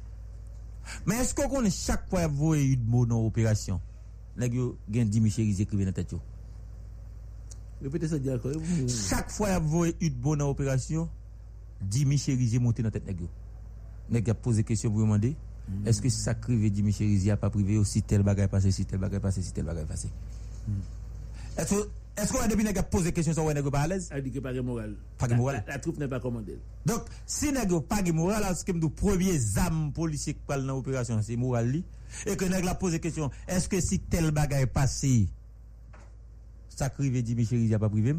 Men 1.05 1.22
esko 1.22 1.45
konen 1.51 1.74
chak 1.74 2.07
kwa 2.09 2.26
voye 2.32 2.63
yud 2.72 2.86
mou 2.88 3.05
nan 3.05 3.20
operasyon? 3.22 3.82
Nèk 4.39 4.55
yo 4.55 4.72
gen 4.89 5.09
di 5.11 5.22
micherize 5.22 5.67
krive 5.67 5.86
nan 5.86 5.95
tet 5.97 6.15
yo. 6.15 6.22
Chaque 8.88 9.32
fois 9.32 9.59
vous 9.59 9.86
eu 9.86 10.09
de 10.09 10.21
mot 10.21 10.36
dans 10.36 10.49
opération 10.49 11.09
10 11.82 12.05
michériser 12.05 12.59
monter 12.59 12.84
dans 12.84 12.91
tête 12.91 13.05
nèg 13.07 13.21
yo 13.21 13.30
nèg 14.09 14.30
a 14.30 14.34
posé 14.34 14.63
question 14.63 14.91
pour 14.91 14.99
demander 15.01 15.36
est-ce 15.86 16.01
que 16.01 16.09
ça 16.09 16.34
crivé 16.34 16.69
10 16.69 16.84
michériser 16.84 17.32
a 17.32 17.38
pas 17.38 17.49
privé 17.49 17.77
aussi 17.77 18.01
tel 18.01 18.23
bagage 18.23 18.49
passé 18.49 18.71
si 18.71 18.86
tel 18.86 18.99
bagage 18.99 19.21
passé 19.21 19.41
si 19.41 19.53
tel 19.53 19.65
bagage 19.65 19.86
passé? 19.86 20.09
Est-ce 21.57 21.75
que 21.75 21.89
est-ce 22.17 22.34
qu'on 22.34 22.39
a 22.39 22.47
depuis 22.47 22.67
a 22.67 22.84
posé 22.84 23.13
question 23.13 23.34
sur 23.34 23.45
nèg 23.53 23.69
pas 23.69 23.82
à 23.82 23.88
l'aise? 23.88 24.09
Elle 24.11 24.23
dit 24.23 24.32
que 24.32 24.39
pas 24.39 24.51
de 24.51 24.59
moral. 24.59 24.95
Pas 25.17 25.27
de 25.27 25.36
moral. 25.36 25.63
La, 25.67 25.73
la 25.73 25.80
troupe 25.80 25.99
n'est 25.99 26.07
pas 26.07 26.19
commandée. 26.19 26.59
Donc, 26.86 27.03
si 27.25 27.47
yo 27.69 27.80
pas 27.80 28.01
de 28.01 28.11
moral, 28.11 28.43
alors 28.43 28.65
que 28.65 28.71
me 28.73 28.89
premier 28.89 29.38
zam 29.38 29.93
policier 29.93 30.34
qui 30.34 30.41
parle 30.45 30.65
dans 30.65 30.75
l'opération, 30.75 31.21
c'est 31.21 31.38
moral 31.38 31.71
li? 31.71 31.86
Et 32.25 32.36
que 32.36 32.45
nèg 32.45 32.65
la 32.65 32.75
pose 32.75 32.99
question, 32.99 33.30
est-ce 33.47 33.69
que 33.69 33.80
si 33.80 33.99
tel 33.99 34.32
bagay 34.32 34.65
passé, 34.65 35.27
ça 36.80 36.89
crive 36.89 37.21
Dimi 37.21 37.45
Cherizier 37.45 37.77
pas 37.77 37.89
privé? 37.89 38.15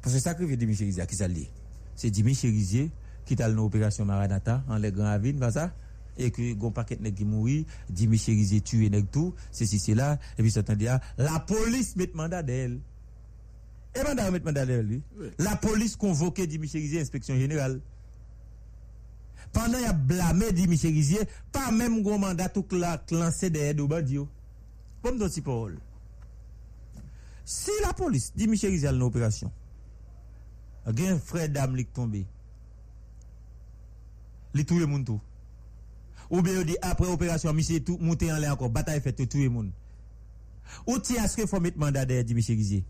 Parce 0.00 0.14
que 0.14 0.20
ça 0.20 0.34
crive 0.34 0.56
Dimi 0.56 0.74
Cherizier, 0.74 1.04
qui 1.06 1.16
ça 1.16 1.26
li? 1.26 1.48
C'est 1.96 2.10
Dimi 2.10 2.34
Cherizier 2.34 2.90
qui 3.26 3.34
t'a 3.36 3.48
dans 3.48 3.56
l'opération 3.56 4.04
Maranata, 4.04 4.62
en 4.68 4.76
les 4.76 4.92
grands 4.92 5.06
avines, 5.06 5.50
ça? 5.50 5.72
Et 6.16 6.30
que 6.30 6.54
gon 6.54 6.70
paquet 6.70 6.98
nèg 7.00 7.14
qui 7.14 7.24
mouri, 7.24 7.66
Dimi 7.90 8.18
Cherizier 8.18 8.60
tué 8.60 8.88
nèg 8.88 9.06
tout, 9.10 9.34
ceci, 9.52 9.78
c'est 9.78 9.94
là, 9.94 10.18
et 10.38 10.42
puis 10.42 10.50
ça 10.50 10.62
t'a 10.62 10.74
dit, 10.74 10.86
la 10.86 11.40
police 11.40 11.96
met 11.96 12.10
mandat 12.14 12.42
d'elle. 12.42 12.78
Et 13.94 14.02
mandat 14.02 14.30
met 14.30 14.40
mandat 14.40 14.64
d'elle, 14.64 14.86
lui. 14.86 15.02
La 15.38 15.56
police 15.56 15.96
convoquait 15.96 16.46
Dimi 16.46 16.68
Cherizier, 16.68 17.00
inspection 17.00 17.36
générale. 17.36 17.80
Pendant 19.52 19.78
y 19.78 19.84
a 19.84 19.92
blâmé 19.92 20.52
dit 20.52 20.68
Michel 20.68 20.92
Rizier, 20.92 21.20
pas 21.50 21.70
même 21.72 22.02
gros 22.02 22.18
mandat 22.18 22.48
tout 22.48 22.66
la 22.72 23.02
lancé 23.10 23.48
derrière 23.50 23.74
de 23.74 23.82
bandio. 23.82 24.28
Comme 25.02 25.18
dans 25.18 25.28
parole. 25.42 25.78
Si 27.48 27.70
la 27.82 27.94
police 27.94 28.30
dit 28.36 28.46
Michel 28.46 28.72
Rizier 28.72 28.90
dans 28.90 28.98
l'opération, 28.98 29.50
il 30.86 31.00
y 31.00 31.08
a 31.08 31.14
un 31.14 31.18
frère 31.18 31.48
d'âme 31.48 31.74
qui 31.76 31.80
est 31.80 31.94
tombé. 31.94 32.26
Il 34.52 34.66
tout 34.66 34.78
le 34.78 34.84
monde 34.84 35.06
tout. 35.06 35.18
Ou 36.28 36.42
bien 36.42 36.60
il 36.60 36.66
dit 36.66 36.76
après 36.82 37.06
opération, 37.06 37.50
Michel 37.54 37.82
tout 37.82 37.96
monté 38.02 38.30
en 38.30 38.36
l'air 38.36 38.52
encore, 38.52 38.68
bataille 38.68 39.00
faite 39.00 39.26
tout 39.26 39.38
le 39.38 39.48
monde. 39.48 39.70
Ou 40.86 40.98
tiens 40.98 41.24
à 41.24 41.28
ce 41.28 41.36
qu'il 41.36 41.46
faut 41.48 41.58
mettre 41.58 41.78
mandat 41.78 42.04
derrière 42.04 42.26
dit 42.26 42.34
Michel 42.34 42.56
Rizier. 42.56 42.84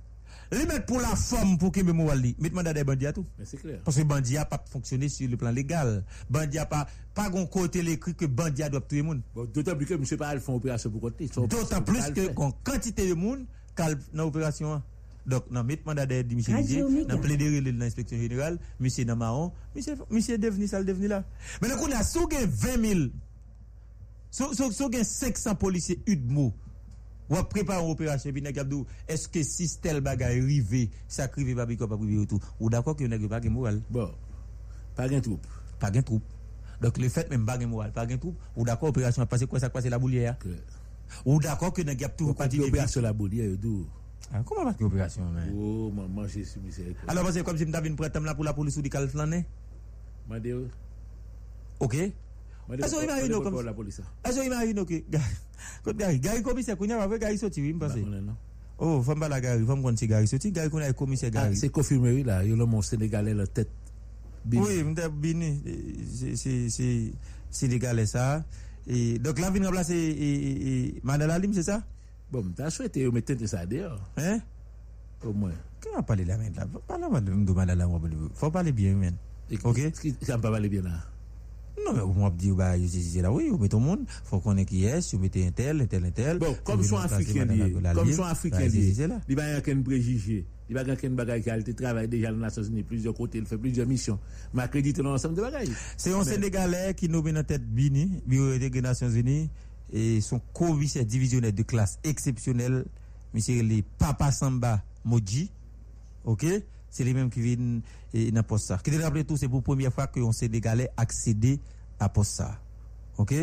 les 0.50 0.66
mettre 0.66 0.86
pour 0.86 1.00
la 1.00 1.14
forme 1.14 1.56
pour 1.56 1.70
qu'il 1.70 1.84
me 1.84 1.92
moral 1.92 2.20
li. 2.20 2.34
Mettre 2.40 2.56
mandat 2.56 2.72
des 2.72 2.82
bandits 2.82 3.06
à 3.06 3.12
tout. 3.12 3.26
Mais 3.38 3.44
c'est 3.44 3.58
clair. 3.58 3.78
Parce 3.84 3.96
que 3.96 4.02
bandit 4.02 4.38
a 4.38 4.44
pas 4.44 4.60
fonctionné 4.68 5.08
sur 5.08 5.30
le 5.30 5.36
plan 5.36 5.52
légal. 5.52 6.02
Bandit 6.28 6.58
a 6.58 6.66
pas, 6.66 6.88
pas 7.14 7.30
côté 7.30 7.80
l'écrit 7.80 8.16
que 8.16 8.24
bandit 8.26 8.68
doit 8.68 8.80
tuer 8.80 9.02
monde. 9.02 9.22
Bon, 9.36 9.44
D'autant 9.44 9.76
plus 9.76 9.86
que 9.86 9.94
M. 9.94 10.04
Paral 10.18 10.40
fait 10.40 10.50
une 10.50 10.58
opération 10.58 10.90
pour 10.90 11.02
côté. 11.02 11.28
D'autant 11.28 11.80
plus 11.80 12.10
que 12.10 12.32
gon 12.32 12.52
quantité 12.64 13.08
de 13.08 13.14
monde 13.14 13.46
dans 14.12 14.24
l'opération. 14.24 14.72
hein. 14.74 14.82
Donc, 15.26 15.44
dans 15.52 15.62
mettre 15.62 15.82
mandat 15.84 16.06
d'aide 16.06 16.28
de 16.28 16.32
M. 16.34 16.40
Didier, 16.62 16.82
dans 17.04 17.18
plaider 17.20 17.60
de 17.60 17.70
l'inspection 17.70 18.16
générale, 18.16 18.58
M. 18.80 19.14
marron, 19.16 19.52
monsieur, 19.76 19.94
monsieur 20.10 20.38
devenu 20.38 20.66
ça, 20.66 20.78
le 20.78 20.86
devenu 20.86 21.06
là. 21.08 21.22
Mais 21.60 21.68
là, 21.68 21.76
qu'on 21.76 21.90
a, 21.92 22.02
si 22.02 22.16
on 22.18 22.26
gagne 22.26 22.46
20 22.46 22.82
000, 22.94 23.00
si 24.30 24.42
si- 24.54 24.72
si 24.72 24.82
on 24.82 24.88
gagne 24.88 25.04
500 25.04 25.54
policiers 25.54 26.00
UDMO, 26.06 26.54
ou 27.28 27.36
a 27.36 27.46
préparé 27.46 27.84
une 27.84 27.90
opération, 27.90 28.32
puis 28.32 28.42
est-ce 29.06 29.28
que 29.28 29.42
si 29.42 29.68
tel 29.82 30.00
bagay 30.00 30.40
rivé, 30.40 30.90
ça 31.06 31.28
crivé, 31.28 31.54
pas 31.54 31.66
pas 31.66 31.96
privé 31.98 32.26
tout, 32.26 32.40
ou 32.58 32.70
d'accord 32.70 32.96
que 32.96 33.04
n'a 33.04 33.18
pas 33.28 33.38
de 33.40 33.50
moral? 33.50 33.82
Bon, 33.90 34.10
pas 34.96 35.08
de 35.10 35.20
troupe. 35.20 35.46
Pas 35.78 35.90
de 35.90 36.00
troupe. 36.00 36.24
Donc, 36.80 36.96
le 36.96 37.08
fait 37.10 37.28
même 37.28 37.44
pas 37.44 37.58
de 37.58 37.66
moral, 37.66 37.92
pas 37.92 38.06
de 38.06 38.16
troupe, 38.16 38.38
ou 38.56 38.64
d'accord, 38.64 38.88
opération 38.88 39.22
a 39.22 39.26
passé 39.26 39.46
quoi, 39.46 39.60
ça 39.60 39.68
passe 39.68 39.84
la 39.84 39.98
boulière? 39.98 40.38
Ou 41.24 41.38
d'akon 41.42 41.72
ke 41.74 41.84
nan 41.86 41.98
gyap 41.98 42.16
tou 42.18 42.34
pati 42.36 42.60
de... 42.60 42.68
Operasyon 42.68 43.06
la 43.06 43.14
bodi 43.16 43.42
a 43.44 43.48
yo 43.48 43.56
dou. 43.60 43.86
An, 44.28 44.40
ah, 44.40 44.44
koman 44.46 44.70
pati 44.70 44.86
operasyon 44.86 45.30
men? 45.34 45.50
Oh, 45.54 45.88
ou, 45.88 45.92
man 45.96 46.10
manche 46.12 46.44
sou 46.48 46.62
misè. 46.64 46.92
Alo, 47.08 47.24
manse, 47.26 47.44
kom 47.46 47.58
si 47.60 47.68
mta 47.68 47.82
vin 47.84 47.96
pretem 47.98 48.26
la 48.28 48.36
pou 48.38 48.46
la 48.46 48.54
polis 48.56 48.76
ou 48.78 48.84
di 48.84 48.92
kal 48.92 49.08
flan 49.12 49.32
ne? 49.32 49.42
Mande 50.28 50.52
yo. 50.52 50.64
Ok. 51.84 51.96
Aso 52.84 53.00
imagine 53.00 53.32
yo 53.32 53.40
kom... 53.42 53.56
Aso 54.28 54.44
imagine 54.44 54.84
yo 54.84 54.86
ki... 54.88 55.02
Kote 55.84 55.98
gari, 55.98 56.20
gari 56.22 56.44
komise 56.46 56.76
kounya 56.76 57.00
wavè 57.00 57.18
gari 57.18 57.40
soti 57.40 57.64
wim 57.64 57.80
pase. 57.80 58.04
Oh, 58.78 59.00
fèm 59.02 59.18
ba 59.18 59.26
ah, 59.26 59.32
la 59.34 59.40
gari, 59.42 59.64
fèm 59.66 59.82
konti 59.82 60.06
gari 60.10 60.28
soti, 60.30 60.52
gari 60.54 60.70
kounya 60.70 60.92
komise 60.94 61.32
gari. 61.34 61.56
Se 61.58 61.72
konfirmeri 61.74 62.22
la, 62.28 62.42
yo 62.46 62.56
lò 62.56 62.68
moun 62.68 62.84
Senegale 62.86 63.34
lò 63.34 63.46
tèt. 63.48 63.72
Oui, 64.52 64.82
mta 64.84 65.08
bini. 65.08 65.56
Se 66.36 66.76
Senegale 67.50 68.06
sa... 68.06 68.44
Et 68.88 69.18
donc 69.18 69.38
là 69.38 69.50
vient 69.50 69.64
remplacer 69.66 69.94
et, 69.94 70.96
et, 70.96 71.02
Lim, 71.38 71.52
c'est 71.52 71.62
ça? 71.62 71.82
Bon, 72.32 72.44
t'as 72.56 72.70
souhaité 72.70 73.10
mettre 73.10 73.34
ça 73.46 73.66
dehors. 73.66 74.00
Hein? 74.16 74.40
Au 75.24 75.32
moins. 75.32 75.52
Quand 75.80 76.00
on 76.00 76.02
parle 76.02 76.20
de 76.20 76.24
la 76.24 76.38
main 76.38 76.50
là, 76.56 76.66
pas 76.86 76.98
la 76.98 77.20
de 77.20 77.30
Mandela 77.32 77.74
Lim, 77.74 78.28
faut 78.34 78.50
parler 78.50 78.72
bien, 78.72 78.94
man. 78.94 79.14
OK? 79.62 79.80
Ça 80.22 80.36
me 80.36 80.42
pas 80.42 80.50
parler 80.50 80.68
bien 80.68 80.82
là? 80.82 81.02
Non, 81.86 81.92
mais 81.94 82.00
on 82.00 82.12
m'a 82.12 82.30
dit, 82.30 82.50
bah, 82.50 82.76
là, 82.76 83.32
oui, 83.32 83.48
vous 83.48 83.56
mettez 83.56 83.70
tout 83.70 83.78
le 83.78 83.84
monde, 83.84 84.00
faut 84.24 84.40
qu'on 84.40 84.56
ait 84.56 84.64
qui 84.64 84.84
est, 84.84 85.14
vous 85.14 85.20
mettez 85.20 85.46
un 85.46 85.52
tel, 85.52 85.80
un 85.80 85.86
tel, 85.86 86.04
un 86.04 86.10
tel. 86.10 86.38
Bon, 86.38 86.56
comme 86.64 86.82
son 86.82 86.96
africain 86.96 87.46
comme 87.94 88.12
son 88.12 88.24
africain 88.24 88.68
il 89.28 89.36
va 89.36 89.44
y 89.44 89.46
avoir 89.46 89.62
qu'un 89.62 89.80
préjugé, 89.82 90.44
il 90.68 90.74
va 90.74 90.80
y 90.80 90.84
avoir 90.84 90.96
qu'un 90.96 91.10
bagage 91.10 91.42
qui 91.42 91.50
a 91.50 91.58
été 91.58 91.74
travaillé 91.74 92.08
déjà 92.08 92.28
dans 92.28 92.36
les 92.36 92.42
Nations 92.42 92.62
Unies, 92.62 92.82
plusieurs 92.82 93.14
côtés, 93.14 93.38
il 93.38 93.46
fait 93.46 93.58
plusieurs 93.58 93.86
missions, 93.86 94.18
mais 94.52 94.62
accrédité 94.62 95.02
dans 95.02 95.10
l'ensemble 95.10 95.34
de 95.34 95.42
bagages. 95.42 95.68
C'est 95.96 96.12
un 96.12 96.24
Sénégalais 96.24 96.94
qui 96.94 97.08
nous 97.08 97.22
met 97.22 97.32
dans 97.32 97.44
tête 97.44 97.64
Bini, 97.64 98.22
Bureau 98.26 98.58
des 98.58 98.80
Nations 98.82 99.10
Unies, 99.10 99.50
et 99.92 100.20
son 100.20 100.38
commissaire 100.52 101.06
divisionnaire 101.06 101.52
de 101.52 101.62
classe 101.62 101.98
exceptionnel, 102.04 102.84
monsieur 103.32 103.62
les 103.62 103.82
Papa 103.82 104.30
Samba 104.32 104.84
Moji, 105.04 105.50
ok? 106.24 106.44
C'est 106.90 107.04
les 107.04 107.14
mêmes 107.14 107.30
qui 107.30 107.40
viennent 107.40 107.82
et 108.12 108.30
dans 108.30 108.42
poste 108.42 108.66
ça. 108.66 108.78
Qui 108.78 108.90
te 108.90 109.00
rappelle 109.00 109.24
tout, 109.24 109.36
c'est 109.36 109.48
pour 109.48 109.58
la 109.58 109.62
première 109.62 109.92
fois 109.92 110.06
que 110.06 110.20
un 110.20 110.32
Sénégalais 110.32 110.90
accédé 110.96 111.60
à 111.98 112.08
poste 112.08 112.32
ça. 112.32 112.60
Ok? 113.16 113.34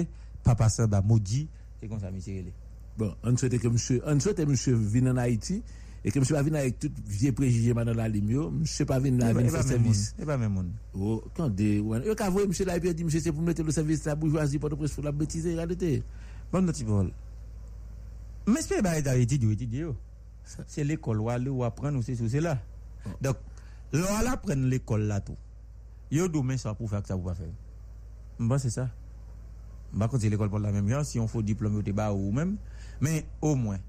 Papa 0.43 0.69
Samba 0.69 1.01
Moji, 1.01 1.47
c'est 1.80 1.88
comme 1.88 1.99
ça, 1.99 2.11
monsieur. 2.11 2.43
Bon, 2.97 3.13
on 3.23 3.36
souhaite 3.36 3.59
que 3.59 3.67
monsieur, 3.67 4.01
on 4.05 4.15
monsieur 4.15 4.76
vienne 4.76 5.09
en 5.09 5.17
Haïti, 5.17 5.63
et 6.08 6.12
que 6.12 6.20
monsieur 6.20 6.36
va 6.36 6.43
venir 6.43 6.60
avec 6.60 6.78
tout 6.78 6.91
vieux 7.08 7.32
préjugé 7.32 7.74
maintenant 7.74 7.95
la 7.95 8.08
limio, 8.08 8.51
monsieur 8.51 8.86
pas 8.86 8.99
venir 8.99 9.20
là, 9.22 9.32
Eh 9.32 9.34
ben, 9.34 9.39
eh 9.41 9.51
ben, 9.51 9.53
même 9.53 9.64
service. 9.64 10.12
monde. 10.12 10.20
Eh 10.22 10.26
ben, 10.26 10.38
même 10.38 10.53
monde. 10.53 10.72
Oh, 10.93 11.24
quand 11.36 11.49
des, 11.49 11.78
yo 11.78 12.14
ka 12.16 12.30
voye 12.30 12.45
monsieur 12.45 12.64
et 12.70 12.80
il 12.84 12.93
dit, 12.93 13.03
monsieur, 13.03 13.20
c'est 13.20 13.32
pour 13.32 13.41
mettre 13.41 13.64
le 13.64 13.72
service 13.72 14.03
de 14.03 14.10
la 14.10 14.16
bourgeoisie, 14.16 14.60
pour 14.60 14.70
pour 14.70 15.03
la 15.03 15.12
bêtise, 15.12 15.47
regardez. 15.47 16.03
Bon, 16.51 16.62
notre 16.62 16.84
bol. 16.84 17.10
Mais 18.45 18.62
c'est 18.62 18.84
pas 18.84 19.01
dans 19.01 19.18
l'étude, 19.18 19.43
étudier. 19.45 19.80
yo. 19.80 19.95
C'est 20.68 20.84
l'école 20.84 21.22
où 21.22 21.30
aller 21.32 21.49
ou 21.49 21.64
apprendre 21.64 21.99
c'est 22.03 22.16
c'est 22.16 22.39
là. 22.39 22.60
Donc, 23.20 23.38
là, 23.91 24.22
là, 24.22 24.38
prendre 24.38 24.68
l'école 24.68 25.01
là 25.08 25.20
tout. 25.22 25.36
Yo 26.12 26.28
demain 26.28 26.56
ça 26.58 26.76
pour 26.76 26.88
faire 26.88 27.01
que 27.01 27.08
ça 27.08 27.16
vous 27.16 27.24
pas 27.24 27.34
faire. 27.34 27.47
Bon, 28.38 28.60
c'est 28.60 28.70
ça. 28.70 28.91
Bah, 29.91 30.08
quand 30.08 30.20
c'est 30.20 30.30
l'école 30.30 30.51
pour 30.51 30.60
la 30.60 30.72
même 30.72 30.88
chose, 30.88 31.08
si 31.08 31.20
on 31.20 31.28
faut 31.28 31.41
diplôme, 31.41 31.78
au 31.78 31.93
bas 31.93 32.14
ou 32.14 32.32
même. 32.32 32.58
Mais 33.01 33.26
au 33.41 33.56
moins, 33.56 33.80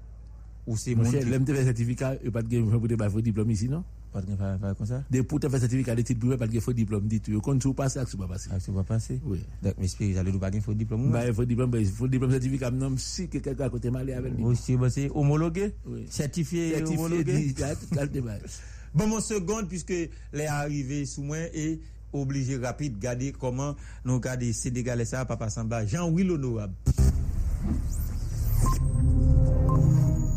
ou 0.67 0.77
c'est 0.77 0.93
mon. 0.95 1.05
Certificat, 1.05 2.15
il 2.23 2.31
pas 2.31 2.41
de 2.43 2.49
game 2.49 2.69
pour 2.69 2.87
te 2.87 2.95
faire 2.95 3.11
faux 3.11 3.21
diplôme 3.21 3.49
ici, 3.51 3.67
non? 3.69 3.83
Pas 4.13 4.21
de 4.21 4.35
faire 4.35 4.59
faire 4.59 4.75
comme 4.77 4.85
ça? 4.87 5.03
Des 5.09 5.23
pour 5.23 5.39
faire 5.39 5.49
certificat 5.59 5.95
d'études 5.95 6.19
privées, 6.19 6.37
pas 6.37 6.47
de 6.47 6.59
faux 6.59 6.73
diplôme, 6.73 7.07
dit 7.07 7.19
tu, 7.21 7.39
quand 7.39 7.57
tu 7.57 7.73
passes, 7.73 7.93
ça 7.93 8.05
va 8.17 8.27
passer. 8.27 8.49
Ah, 8.51 8.59
ça 8.59 8.71
va 8.71 8.83
passer? 8.83 9.19
Oui. 9.25 9.39
Donc, 9.63 9.73
mais 9.79 9.87
c'est 9.87 10.13
j'allais 10.13 10.31
nous 10.31 10.39
pas 10.39 10.51
faux 10.61 10.73
diplôme. 10.73 11.11
Bah, 11.11 11.25
il 11.27 11.33
faut 11.33 11.45
diplôme, 11.45 11.71
bah, 11.71 11.79
diplôme 12.07 12.31
certificat, 12.31 12.71
non, 12.71 12.93
si 12.97 13.27
que 13.27 13.37
quelqu'un 13.39 13.65
à 13.65 13.69
côté 13.69 13.89
malé 13.89 14.13
avec 14.13 14.33
lui. 14.35 14.43
Aussi, 14.43 14.75
bah, 14.75 14.89
c'est 14.89 15.09
homologué, 15.13 15.73
Oui. 15.85 16.05
certifié, 16.09 16.83
homologué? 16.83 17.53
ah. 17.63 18.37
Bon, 18.93 19.05
mon 19.07 19.19
seconde, 19.19 19.67
puisque 19.67 19.93
les 20.33 20.45
arrivés 20.47 21.05
sous 21.05 21.21
moi 21.21 21.37
et 21.53 21.79
obligé 22.13 22.57
rapide 22.57 22.97
garder 22.97 23.31
comment 23.37 23.75
nous 24.05 24.19
garder 24.19 24.53
Sénégalais 24.53 25.05
ça, 25.05 25.25
Papa 25.25 25.49
Samba, 25.49 25.85
Jean-Louis 25.85 26.23
L'Honorable. 26.23 26.73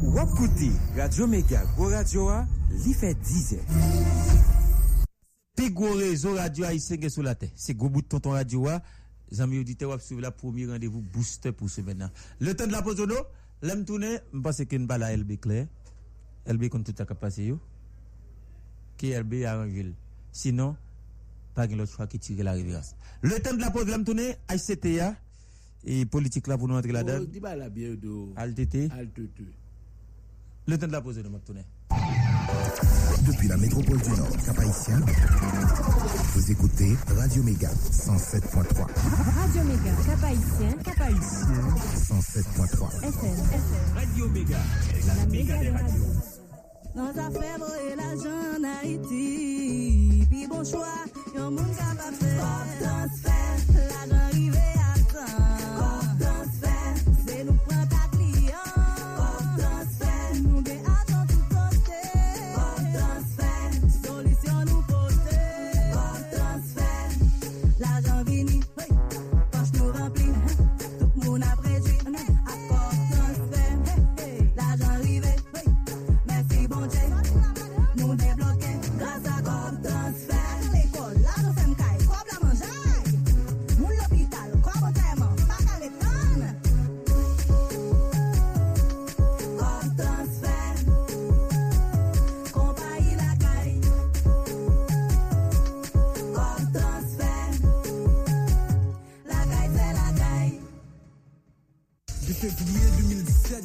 Wap 0.02 0.30
koute, 0.36 0.70
Radio 0.96 1.26
Mega, 1.26 1.64
Go 1.76 1.88
Radio 1.90 2.28
a, 2.32 2.46
li 2.72 2.94
fe 2.96 3.12
dize. 3.14 3.58
Puis 5.56 5.70
gros 5.70 5.92
réseau 5.94 6.34
radio 6.34 6.64
haïtien 6.64 6.96
qui 6.96 7.06
est 7.06 7.10
sur 7.10 7.22
la 7.22 7.34
terre. 7.34 7.50
C'est 7.54 7.74
gros 7.76 7.90
bout 7.90 8.02
tonton 8.02 8.30
radio 8.30 8.66
a. 8.68 8.82
Amis 9.38 9.58
auditeurs, 9.60 9.92
vous 9.92 9.98
suivez 10.04 10.22
la 10.22 10.30
premier 10.32 10.66
rendez-vous 10.66 11.00
booster 11.02 11.52
pour 11.52 11.70
ce 11.70 11.82
maintenant. 11.82 12.10
Le 12.40 12.54
temps 12.56 12.66
de 12.66 12.72
la 12.72 12.82
pause 12.82 12.96
d'eau, 12.96 13.14
l'aime 13.62 13.84
tourner, 13.84 14.18
je 14.34 14.38
pense 14.40 14.64
que 14.64 14.76
nous 14.76 14.86
pas 14.88 14.98
la 14.98 15.16
LB 15.16 15.38
clair. 15.40 15.66
LB 16.48 16.68
compte 16.68 16.92
tout 16.92 17.00
à 17.02 17.06
capacité 17.06 17.46
yo. 17.48 17.60
Qui 18.96 19.12
LB 19.14 19.44
arrange. 19.44 19.72
le. 19.72 19.92
Sinon, 20.32 20.76
pas 21.54 21.66
de 21.68 21.76
l'autre 21.76 21.92
choix 21.92 22.06
qui 22.08 22.18
tire 22.18 22.42
la 22.42 22.52
révérence. 22.52 22.96
Le 23.22 23.38
temps 23.40 23.54
de 23.54 23.60
la 23.60 23.70
pause, 23.70 23.86
l'aime 23.86 24.04
tourner, 24.04 24.34
HCTA 24.48 25.14
et 25.84 26.04
politique 26.06 26.46
là 26.48 26.58
pour 26.58 26.66
nous 26.66 26.74
entrer 26.76 26.90
Oh, 26.90 26.94
là-dedans. 26.94 27.24
dis 27.30 27.40
pas 27.40 27.54
la 27.54 27.68
bière 27.68 27.96
de. 27.96 28.32
Altete. 28.36 28.90
Altete. 28.90 29.42
Le 30.70 30.78
temps 30.78 30.86
de 30.86 30.92
la 30.92 31.00
pause, 31.00 31.18
nous 31.18 31.38
tourner. 31.40 31.66
Depuis 33.26 33.48
la 33.48 33.56
métropole 33.56 34.00
du 34.02 34.10
Nord, 34.10 34.30
Cap-Haïtien, 34.46 35.00
vous 36.32 36.52
écoutez 36.52 36.96
Radio 37.18 37.42
Méga 37.42 37.70
107.3. 37.90 38.86
Radio 39.40 39.64
Méga, 39.64 39.90
Cap 40.06 40.22
Haïtien, 40.22 40.76
Cap 40.84 41.00
Haïtien, 41.00 41.64
107.3. 41.96 43.02
FM, 43.02 43.36
Radio 43.96 44.28
Méga, 44.28 44.58
la 45.08 45.26
méga 45.26 45.58
des 45.58 45.70
radios. 45.70 46.04
Dans 46.94 47.14
sa 47.14 47.30
fait 47.32 47.90
et 47.90 47.96
l'argent 47.96 48.30
en 48.56 48.62
Haïti. 48.80 50.24
Puis 50.30 50.46
bon 50.46 50.62
choix, 50.62 51.04
yon 51.36 51.50
moun 51.50 51.66
capable 51.76 52.14
faire. 52.14 52.44
transfert, 52.80 53.58
l'argent 53.74 54.24
arrivé 54.28 54.56
à 54.56 54.60
temps. 54.60 54.69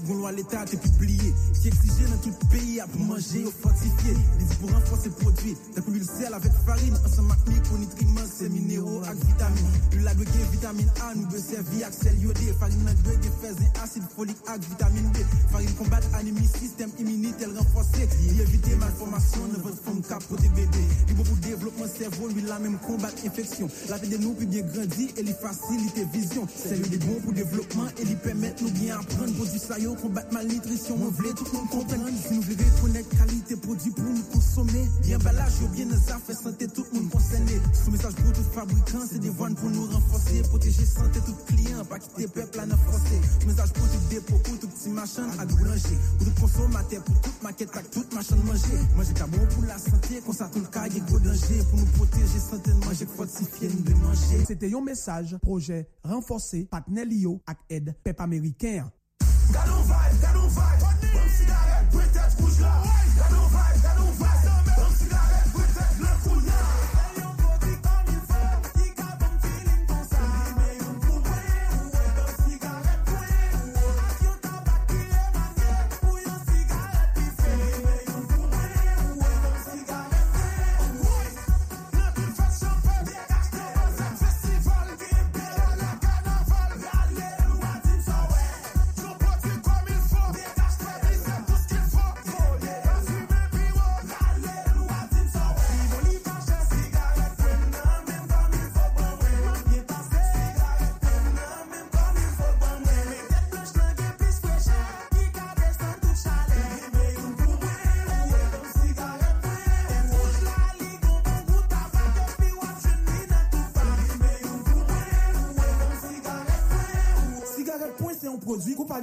Goun 0.05 0.19
lwa 0.21 0.31
l'Etat 0.31 0.69
te 0.69 0.77
publiye 0.77 1.31
Ki 1.57 1.71
exije 1.71 2.09
nan 2.09 2.19
tout 2.21 2.45
peyi 2.51 2.79
ap 2.83 2.93
manje 3.07 3.41
ou 3.47 3.53
fortifiye 3.63 4.13
Pour 4.65 4.73
renforcer 4.73 5.09
le 5.09 5.15
produit. 5.15 5.55
T'as 5.75 5.81
comme 5.81 5.93
le 5.93 6.03
sel 6.03 6.33
avec 6.33 6.51
farine, 6.65 6.97
ensemble 7.05 7.33
avec 7.33 7.47
micronutriments, 7.53 8.25
c'est 8.25 8.49
minéraux 8.49 9.01
avec 9.05 9.23
vitamines. 9.23 9.69
Le 9.93 9.99
lac 9.99 10.17
de 10.17 10.51
vitamine 10.51 10.89
A, 11.01 11.13
nous 11.13 11.27
peut 11.27 11.37
servir 11.37 11.85
avec 11.85 11.99
sel 11.99 12.17
iodé. 12.19 12.51
Farine 12.59 12.83
de 12.83 13.11
gueule, 13.11 13.31
fès 13.41 13.53
et 13.61 13.79
acide 13.83 14.03
folique 14.15 14.37
avec 14.47 14.67
vitamine 14.67 15.11
B. 15.11 15.17
Farine 15.51 15.73
combat 15.75 15.99
anémie, 16.17 16.47
système 16.47 16.89
immunitaire 16.97 17.49
renforcé. 17.55 18.09
Il 18.27 18.41
éviter 18.41 18.75
malformation, 18.77 19.41
ne 19.53 19.61
votre 19.61 19.83
forme 19.83 20.01
capoter 20.01 20.49
bébé. 20.49 20.81
Il 21.09 21.15
pour 21.15 21.37
développement 21.37 21.85
cerveau, 21.85 22.27
lui 22.29 22.41
la 22.41 22.57
même 22.57 22.79
combat 22.79 23.11
infection. 23.23 23.69
La 23.89 23.97
vie 23.97 24.09
de 24.09 24.17
nous 24.17 24.33
puis 24.33 24.47
bien 24.47 24.63
grandi 24.63 25.09
et 25.15 25.21
lui 25.21 25.35
facilite 25.39 26.11
vision. 26.11 26.47
C'est 26.55 26.77
lui 26.77 26.97
bon 26.97 27.21
pour 27.21 27.33
développement 27.33 27.85
et 28.01 28.05
lui 28.05 28.15
permettre 28.15 28.63
nous 28.63 28.71
bien 28.71 28.95
apprendre. 28.97 29.31
Produit 29.35 29.59
ça 29.59 29.75
combattre 30.01 30.33
malnutrition. 30.33 30.97
On 30.99 31.11
voulait 31.11 31.33
tout 31.33 31.45
le 31.45 31.51
monde 31.51 31.69
comprendre. 31.69 32.09
Nous 32.31 32.41
voulons 32.41 32.57
reconnaître 32.77 33.09
qualité 33.15 33.55
produit 33.57 33.91
pour 33.91 34.05
nous 34.05 34.23
consommer. 34.33 34.54
Somme, 34.55 34.85
yon 35.03 35.19
balaj 35.19 35.57
yo 35.59 35.67
byen 35.73 35.89
nan 35.91 35.99
zafè 35.99 36.31
Sante 36.31 36.69
tout 36.71 36.87
moun 36.93 37.09
konsene 37.11 37.57
Sou 37.75 37.91
mesaj 37.91 38.13
boutou 38.21 38.45
fabrikant 38.53 39.03
Se 39.09 39.19
devwane 39.19 39.57
pou 39.59 39.67
nou 39.73 39.89
renfose 39.91 40.43
Proteje 40.47 40.85
sante 40.87 41.19
tout 41.25 41.41
kliyan 41.49 41.83
Pa 41.89 41.99
kite 41.99 42.29
pepla 42.31 42.63
nan 42.69 42.79
franse 42.85 43.19
Mesaj 43.43 43.73
boutou 43.75 44.07
depo 44.13 44.39
Ou 44.39 44.55
tout 44.61 44.71
ti 44.79 44.93
machan 44.95 45.27
a 45.43 45.47
dou 45.49 45.67
lanje 45.67 45.99
Boutou 46.21 46.37
konsomate 46.39 47.01
Pou 47.03 47.19
tout 47.27 47.43
maket 47.43 47.75
tak 47.75 47.91
tout 47.91 48.15
machan 48.15 48.47
manje 48.47 48.79
Manje 48.95 49.19
kabon 49.19 49.43
pou 49.57 49.67
la 49.67 49.75
sante 49.75 50.23
Konsa 50.23 50.47
tout 50.55 50.71
kage 50.71 51.03
gwo 51.09 51.19
danje 51.27 51.59
Pou 51.59 51.81
nou 51.81 51.91
proteje 51.99 52.43
sante 52.47 52.79
Manje 52.85 53.11
kvotifiye 53.11 53.73
nou 53.75 53.87
de 53.91 54.01
manje 54.05 54.43
Sete 54.47 54.71
yon 54.71 54.87
mesaj 54.87 55.35
Proje 55.43 55.83
renfose 56.07 56.63
Patnelio 56.71 57.41
ak 57.43 57.67
ed 57.67 57.91
Pep 58.07 58.23
Ameriken 58.23 58.87
Gadon 59.51 59.83
vay, 59.91 60.19
gadon 60.23 60.47
vay 60.55 60.79
Bom 61.11 61.31
sigaret, 61.41 61.91
bwetet, 61.91 62.39
koujla 62.39 62.71
Gadon 63.19 63.33
vay 63.33 63.34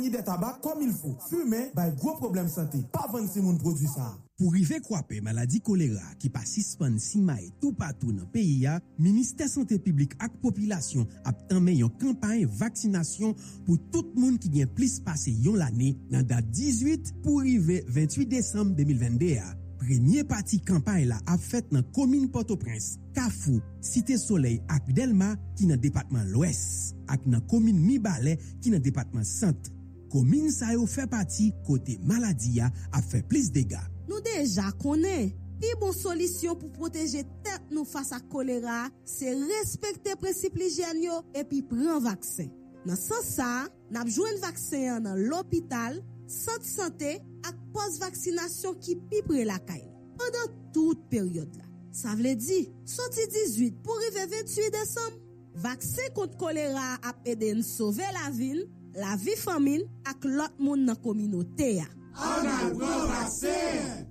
compagnie 0.03 0.11
des 0.11 0.25
tabac 0.25 0.59
comme 0.63 0.83
il 0.83 0.93
faut. 0.93 1.17
Fumer, 1.29 1.71
bah, 1.75 1.91
gros 1.91 2.17
problème 2.17 2.49
santé. 2.49 2.79
Pas 2.93 3.09
26 3.13 3.41
moun 3.41 3.59
produit 3.59 3.87
ça. 3.87 4.17
Pour 4.39 4.53
rive 4.53 4.81
kwape 4.83 5.21
maladi 5.23 5.61
kolera 5.63 6.17
ki 6.19 6.27
pa 6.33 6.41
sispan 6.49 6.97
simay 6.99 7.53
tou 7.61 7.71
patou 7.79 8.11
nan 8.11 8.27
peyi 8.33 8.65
ya, 8.65 8.79
Ministè 8.99 9.47
Santé 9.47 9.77
Publique 9.79 10.17
ak 10.19 10.33
Popilasyon 10.43 11.05
ap 11.29 11.45
tanmen 11.51 11.77
yon 11.79 11.93
kampanye 12.01 12.49
vaksinasyon 12.49 13.37
pou 13.69 13.77
tout 13.93 14.17
moun 14.17 14.41
ki 14.43 14.51
gen 14.57 14.73
plis 14.75 14.97
pase 15.05 15.31
yon 15.45 15.61
l'anè 15.61 15.93
nan 16.11 16.27
dat 16.27 16.49
18 16.49 17.13
pou 17.23 17.45
rive 17.45 17.85
28 17.93 18.33
Desem 18.33 18.73
2022 18.81 19.29
ya. 19.37 19.53
Premye 19.83 20.25
pati 20.27 20.59
kampanye 20.67 21.13
la 21.13 21.21
ap 21.31 21.45
fèt 21.45 21.71
nan 21.71 21.85
komine 21.95 22.33
Port-au-Prince, 22.33 22.97
Kafou, 23.15 23.61
Site 23.85 24.17
Soleil 24.19 24.59
ak 24.73 24.91
Delma 24.97 25.37
ki 25.61 25.71
nan 25.71 25.79
Depatman 25.85 26.33
l'Ouest 26.33 26.97
ak 27.13 27.29
nan 27.31 27.45
komine 27.53 27.79
Mibale 27.79 28.41
ki 28.65 28.75
nan 28.75 28.83
Depatman 28.83 29.29
Sante. 29.29 29.71
komin 30.13 30.51
sa 30.53 30.75
yo 30.77 30.85
fè 30.91 31.09
pati 31.11 31.51
kote 31.67 31.99
maladi 32.09 32.59
ya 32.61 32.71
ap 32.93 33.05
fè 33.09 33.23
plis 33.29 33.51
dega. 33.55 33.81
Nou 34.09 34.21
deja 34.25 34.69
konen, 34.83 35.31
pi 35.63 35.73
bon 35.81 35.95
solisyon 35.97 36.59
pou 36.61 36.73
proteje 36.77 37.25
tet 37.47 37.71
nou 37.73 37.87
fasa 37.89 38.21
kolera, 38.33 38.87
se 39.09 39.33
respekte 39.49 40.17
precipe 40.21 40.61
l'hijen 40.61 41.01
yo 41.05 41.23
epi 41.39 41.63
pren 41.67 42.03
vaksen. 42.05 42.51
Nan 42.87 42.99
san 42.99 43.23
sa, 43.23 43.51
nap 43.95 44.11
jwen 44.11 44.41
vaksen 44.43 45.07
nan 45.07 45.21
l'opital, 45.31 46.01
sante 46.27 46.67
sante 46.67 47.17
ak 47.47 47.59
pos 47.75 47.99
vaksinasyon 48.03 48.79
ki 48.83 48.99
pi 49.11 49.23
pre 49.27 49.47
lakay. 49.47 49.85
Pendan 50.19 50.57
tout 50.75 51.07
peryode 51.13 51.61
la. 51.61 51.69
Sa 51.93 52.17
vle 52.17 52.33
di, 52.41 52.65
soti 52.89 53.27
18 53.29 53.83
pou 53.85 54.01
rive 54.01 54.25
28 54.33 54.73
desem, 54.75 55.19
vaksen 55.63 56.13
kont 56.17 56.39
kolera 56.41 56.97
ap 57.05 57.27
eden 57.29 57.61
sove 57.67 58.07
la 58.17 58.31
vil, 58.33 58.65
la 58.95 59.17
vi 59.17 59.37
famin 59.39 59.81
ak 60.09 60.25
lot 60.25 60.59
moun 60.59 60.85
nan 60.87 60.97
kominote 61.03 61.75
ya. 61.79 61.87
An 62.21 62.47
apro 62.47 63.09
pase! 63.09 63.57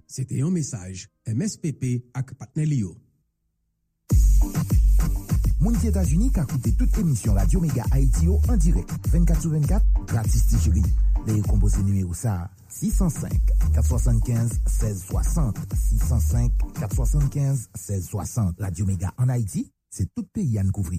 Sete 0.09 0.35
yon 0.41 0.51
mesaj, 0.55 1.05
MSPP 1.29 1.83
ak 2.17 2.33
Patnelio. 2.39 2.91
Moun 5.61 5.75
ki 5.77 5.87
Etasuni 5.91 6.31
ka 6.33 6.41
koute 6.49 6.71
tout 6.73 6.89
emisyon 7.03 7.37
Radio 7.37 7.59
Mega 7.61 7.85
Haitio 7.91 8.33
an 8.49 8.57
direk. 8.57 8.89
24 9.11 9.41
sou 9.43 9.51
24, 9.53 9.85
gratis 10.09 10.43
ti 10.49 10.57
jeri. 10.63 10.81
Le 11.27 11.33
yon 11.37 11.45
kombo 11.45 11.69
se 11.69 11.81
nime 11.85 12.01
ou 12.07 12.15
sa. 12.17 12.49
605-475-1660. 12.73 15.61
605-475-1660. 16.81 18.57
Radio 18.57 18.85
Mega 18.89 19.13
an 19.21 19.29
Haiti, 19.29 19.69
se 19.93 20.09
tout 20.15 20.25
peyi 20.33 20.57
an 20.57 20.73
kouvri. 20.73 20.97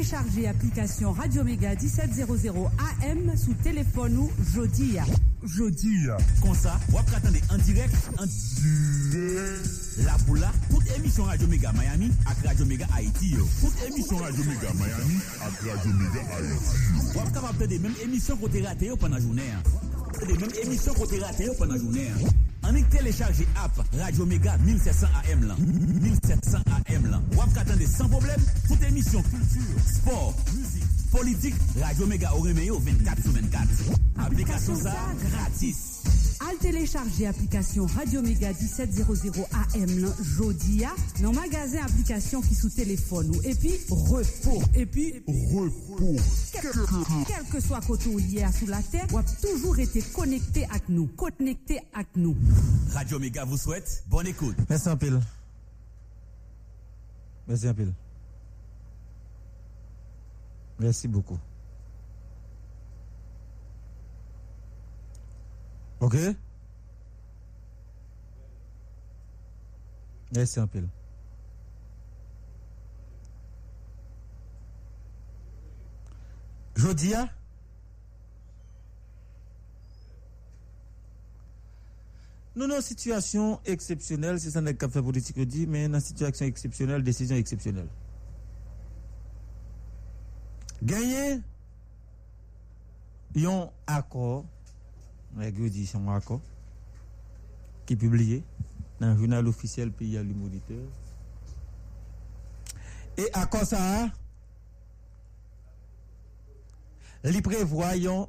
Téléchargez 0.00 0.46
application 0.48 1.12
Radio 1.12 1.44
Mega 1.44 1.74
1700 1.74 2.70
AM 3.02 3.36
sous 3.36 3.52
téléphone 3.52 4.16
ou 4.16 4.30
jodi. 4.54 4.96
Jodi. 5.44 6.06
Comme 6.40 6.54
ça, 6.54 6.80
vous 6.88 6.96
attendez 6.96 7.42
en 7.50 7.58
direct, 7.58 7.94
en 8.18 8.24
la 10.02 10.16
boula, 10.26 10.50
toute 10.70 10.90
émission 10.96 11.24
Radio 11.24 11.46
Mega 11.48 11.70
Miami 11.74 12.10
à 12.24 12.48
Radio 12.48 12.64
Mega 12.64 12.86
Haïti. 12.96 13.36
Toute 13.60 13.74
émission 13.90 14.16
Radio 14.16 14.42
Mega 14.44 14.72
Miami 14.72 15.20
à 15.38 15.44
Radio 15.70 15.92
Mega 15.92 16.34
Haïti. 16.34 17.12
Vous 17.12 17.20
êtes 17.20 17.32
capable 17.34 17.66
de 17.68 17.78
même 17.78 17.94
émission 18.02 18.36
côté 18.38 18.62
raté 18.62 18.90
pendant 18.98 19.16
la 19.16 19.20
journée. 19.20 19.52
Des 20.26 20.32
mêmes 20.32 20.50
émissions 20.64 20.94
côté 20.94 21.18
raté 21.18 21.46
pendant 21.58 21.74
la 21.74 21.78
journée. 21.78 22.08
On 22.62 22.74
est 22.74 22.88
téléchargé 22.88 23.46
app 23.56 23.72
Radio 23.98 24.26
Mega 24.26 24.56
1700 24.58 25.06
AM 25.30 25.48
là. 25.48 25.56
1700 25.58 26.58
AM 26.88 27.10
là. 27.10 27.20
Ou 27.36 27.40
attendez 27.58 27.86
sans 27.86 28.08
problème 28.08 28.40
toute 28.68 28.82
émission 28.82 29.22
culture, 29.22 29.82
sport, 29.86 30.34
musique, 30.54 30.84
politique, 31.10 31.54
Radio 31.80 32.06
Mega 32.06 32.32
au 32.34 32.40
remeyo 32.40 32.78
24 32.78 33.22
sur 33.22 33.32
24. 33.32 33.68
Application 34.18 34.76
ça 34.76 34.94
gratis. 35.30 35.89
Al 36.48 36.56
télécharger 36.56 37.26
application 37.26 37.86
Radio 37.86 38.22
Mega 38.22 38.52
1700 38.52 39.46
AM 39.52 39.98
lan 40.00 40.12
jodi 40.36 40.84
a 40.84 40.94
nan 41.20 41.34
magasin 41.34 41.84
application 41.84 42.40
qui 42.40 42.54
sous 42.54 42.70
téléphone 42.70 43.30
ou 43.36 43.42
et 43.44 43.54
puis 43.54 43.78
repos 43.90 44.62
et 44.74 44.86
puis 44.86 45.22
repos 45.26 46.16
quel 47.26 47.44
que 47.52 47.60
soit 47.60 47.80
côté 47.82 48.08
ou 48.08 48.18
hier 48.18 48.50
sous 48.52 48.66
la 48.66 48.82
terre 48.82 49.06
ou 49.12 49.18
a 49.18 49.22
toujours 49.22 49.78
été 49.78 50.00
connecté 50.00 50.64
avec 50.64 50.88
nous 50.88 51.06
connecté 51.08 51.80
avec 51.94 52.08
nous 52.16 52.36
Radio 52.94 53.18
Mega 53.18 53.44
vous 53.44 53.58
souhaite 53.58 54.02
bonne 54.08 54.26
écoute. 54.26 54.56
Merci 54.68 54.88
un 54.88 54.96
pile. 54.96 55.20
Merci 57.46 57.68
un 57.68 57.74
pile. 57.74 57.92
Merci 60.78 61.08
beaucoup. 61.08 61.38
Ok? 66.00 66.16
Merci 70.32 70.60
un 70.60 70.66
pile. 70.66 70.88
Jodia? 76.76 77.28
Nous 82.56 82.64
avons 82.64 82.76
une 82.76 82.82
situation 82.82 83.60
exceptionnelle, 83.64 84.40
c'est 84.40 84.50
ça 84.50 84.60
que 84.72 84.88
fait 84.88 85.02
politique 85.02 85.38
dit, 85.40 85.66
mais 85.66 85.84
une 85.86 86.00
situation 86.00 86.46
exceptionnelle, 86.46 87.02
décision 87.02 87.36
exceptionnelle. 87.36 87.88
Gagné 90.82 91.40
yon 93.36 93.70
accord, 93.86 94.44
nèg 94.44 94.48
yo 94.48 94.59
son 95.86 96.08
accord 96.08 96.40
qui 97.86 97.96
publié 97.96 98.42
dans 99.00 99.12
le 99.12 99.18
journal 99.18 99.46
officiel 99.46 99.90
pays 99.92 100.16
à 100.18 100.22
moniteur. 100.22 100.84
Et 103.16 103.28
accord 103.32 103.64
ça 103.64 104.10
li 107.24 107.42
prévoit 107.42 107.96
yon 107.96 108.28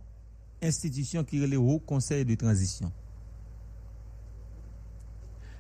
institution 0.61 1.23
qui 1.23 1.41
est 1.41 1.48
le 1.48 1.57
Haut 1.57 1.80
Conseil 1.80 2.26
de 2.26 2.36
transition. 2.36 2.91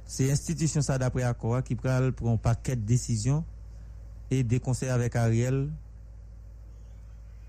C'est 0.05 0.29
institution 0.29 0.81
ça 0.81 0.97
d'après 0.97 1.23
accord 1.23 1.63
qui 1.63 1.75
prend 1.75 2.01
un 2.01 2.37
paquet 2.37 2.75
de 2.75 2.81
décisions 2.81 3.45
et 4.29 4.43
des 4.43 4.59
conseils 4.59 4.89
avec 4.89 5.15
Ariel 5.15 5.69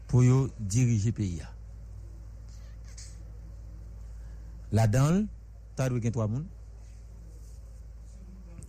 pour 0.07 0.23
diriger 0.61 1.07
le 1.11 1.13
pays. 1.13 1.43
Là-dedans, 4.73 5.27
t'as 5.77 5.89
doué 5.89 6.01
gen 6.01 6.13
trois 6.13 6.27
moun. 6.27 6.47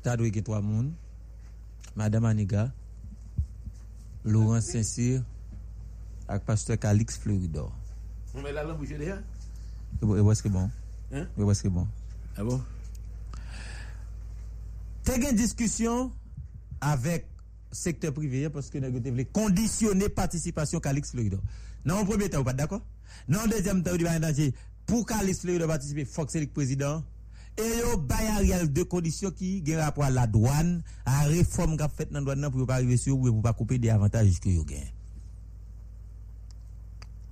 T'as 0.02 0.18
doué 0.18 0.32
gen 0.34 0.44
trois 0.44 0.62
moun. 0.62 0.94
Madame 1.96 2.26
Aniga, 2.26 2.72
Laurent 4.26 4.60
Saint-Cyr, 4.60 5.24
avec 6.28 6.44
pasteur 6.44 6.78
Calix 6.78 7.18
Fleuridor. 7.18 7.72
On 8.34 8.42
met 8.42 8.52
la 8.52 8.64
langue 8.64 8.80
bouche 8.80 8.90
déjà 8.90 9.20
Et 10.02 10.06
où 10.06 10.32
est-ce 10.32 10.42
que 10.42 10.50
bon? 10.50 10.70
Hein? 11.14 11.28
Et 11.38 11.42
où 11.44 11.52
est-ce 11.52 11.64
que 11.64 11.68
bon? 11.68 11.88
Ah 12.36 12.44
bon? 12.44 12.62
T'as 15.04 15.18
une 15.18 15.36
discussion 15.36 16.12
avec 16.82 17.28
secteur 17.72 18.14
privé 18.14 18.50
parce 18.50 18.70
que 18.70 18.78
nous 18.80 18.88
avons 18.88 19.24
conditionner 19.32 20.10
participation 20.10 20.80
Calix 20.80 21.12
Fleuridor. 21.12 21.42
Non, 21.86 22.00
en 22.00 22.06
premier 22.06 22.30
temps, 22.30 22.40
vous 22.40 22.44
pas 22.44 22.54
d'accord? 22.54 22.82
Non, 23.28 23.40
en 23.42 23.48
deuxième 23.48 23.84
temps, 23.84 23.92
vous 23.92 24.32
dites, 24.34 24.56
pour 24.85 25.05
Calix 25.05 25.39
Fleuridor 25.39 25.68
participer, 25.68 26.05
faut 26.05 26.26
que 26.26 26.31
c'est 26.31 26.41
le 26.41 26.47
président. 26.47 27.03
Et 27.57 27.80
yo 27.80 27.97
bay 27.97 28.27
Ariel 28.35 28.72
deux 28.72 28.85
conditions 28.85 29.30
qui 29.30 29.64
ont 29.69 29.77
rapport 29.77 30.05
à 30.05 30.10
la 30.10 30.26
douane, 30.26 30.81
à 31.05 31.23
la 31.23 31.30
réforme 31.30 31.77
qu'a 31.77 31.88
faite 31.88 32.11
dans 32.11 32.19
la 32.19 32.35
douane 32.35 32.51
pour 32.51 32.65
pas 32.65 32.76
arriver 32.76 32.97
sur 32.97 33.18
ou 33.18 33.31
pour 33.31 33.41
pas 33.43 33.53
couper 33.53 33.77
des 33.77 33.89
avantages 33.89 34.39
que 34.39 34.49
yo 34.49 34.64
gagne. 34.64 34.91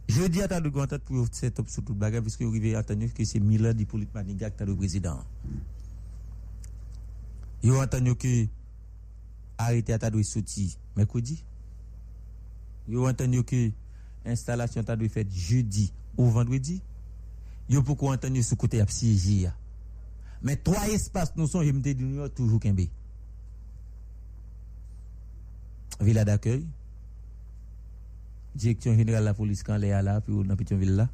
Je 0.07 0.23
dis 0.27 0.41
à 0.41 0.47
ta 0.47 0.59
de 0.61 0.69
grand 0.69 0.87
pour 1.05 1.27
set 1.31 1.59
up 1.59 1.67
sur 1.69 1.83
toute 1.83 1.97
bagarre 1.97 2.21
puisque 2.21 2.41
vous 2.41 2.49
arrivez 2.49 2.75
que 3.15 3.25
c'est 3.25 3.39
Milan 3.39 3.73
di 3.73 3.85
Polit 3.85 4.09
Maniga 4.13 4.51
qui 4.51 4.63
le 4.63 4.75
président. 4.75 5.23
Yo 7.63 7.81
entendu 7.81 8.15
que 8.15 8.45
arrêté 9.57 9.93
à 9.93 9.99
ta 9.99 10.11
doit 10.11 10.23
sortir 10.23 10.71
mercredi. 10.95 11.43
Yo 12.87 13.07
entendu 13.07 13.43
que 13.43 13.71
installation 14.25 14.83
ta 14.83 14.95
doit 14.95 15.09
faite 15.09 15.31
jeudi 15.31 15.93
ou 16.17 16.25
vendredi. 16.29 16.81
Yo 17.71 17.81
pourquoi 17.81 18.15
entendu 18.15 18.43
ce 18.43 18.53
côté 18.53 18.81
à 18.81 18.87
siéger. 18.87 19.49
Mais 20.41 20.57
trois 20.57 20.89
espaces 20.89 21.31
nous 21.37 21.47
sont, 21.47 21.63
je 21.63 21.71
me 21.71 21.79
dis, 21.79 21.95
toujours 22.35 22.59
Kembe. 22.59 22.81
Villa 26.01 26.25
d'accueil, 26.25 26.67
direction 28.55 28.93
générale 28.93 29.21
de 29.21 29.25
la 29.27 29.33
police 29.33 29.63
quand 29.63 29.75
elle 29.75 29.85
est 29.85 30.01
là, 30.01 30.19
puis 30.19 30.33
dans 30.43 30.55
Pétionville 30.57 30.95
là. 30.95 31.09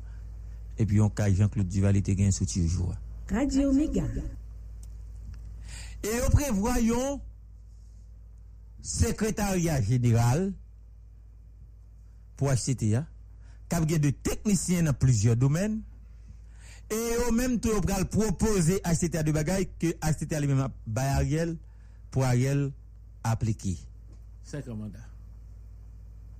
Et 0.80 0.86
puis 0.88 1.00
on 1.00 1.10
cas 1.12 1.32
Jean-Claude 1.32 1.68
Duval 1.68 1.96
était 1.96 2.16
gain 2.16 2.32
sorti 2.32 2.68
jour. 2.68 2.96
Radio 3.30 3.72
Méga. 3.72 4.06
Et 6.04 6.22
nous 6.24 6.30
prévoyons 6.32 7.22
secrétariat 8.82 9.80
général 9.82 10.54
pour 12.36 12.50
HCTA, 12.50 13.06
qui 13.70 13.76
a 13.76 14.00
de 14.00 14.10
techniciens 14.10 14.84
dans 14.84 14.94
plusieurs 14.94 15.36
domaines. 15.36 15.82
Et 16.90 17.18
au 17.28 17.32
même 17.32 17.60
temps, 17.60 17.70
on 17.76 17.82
va 17.82 18.06
proposer 18.06 18.80
HCTA 18.86 19.24
de 19.24 19.32
bagaille 19.32 19.68
que 19.78 19.88
HCTA 20.02 20.40
lui-même 20.40 20.70
Ariel 20.96 21.58
pour 22.12 22.24
Ariel 22.24 22.72
appliquer. 23.24 23.78
C'est 24.44 24.68
un 24.70 24.76
mandat. 24.76 25.00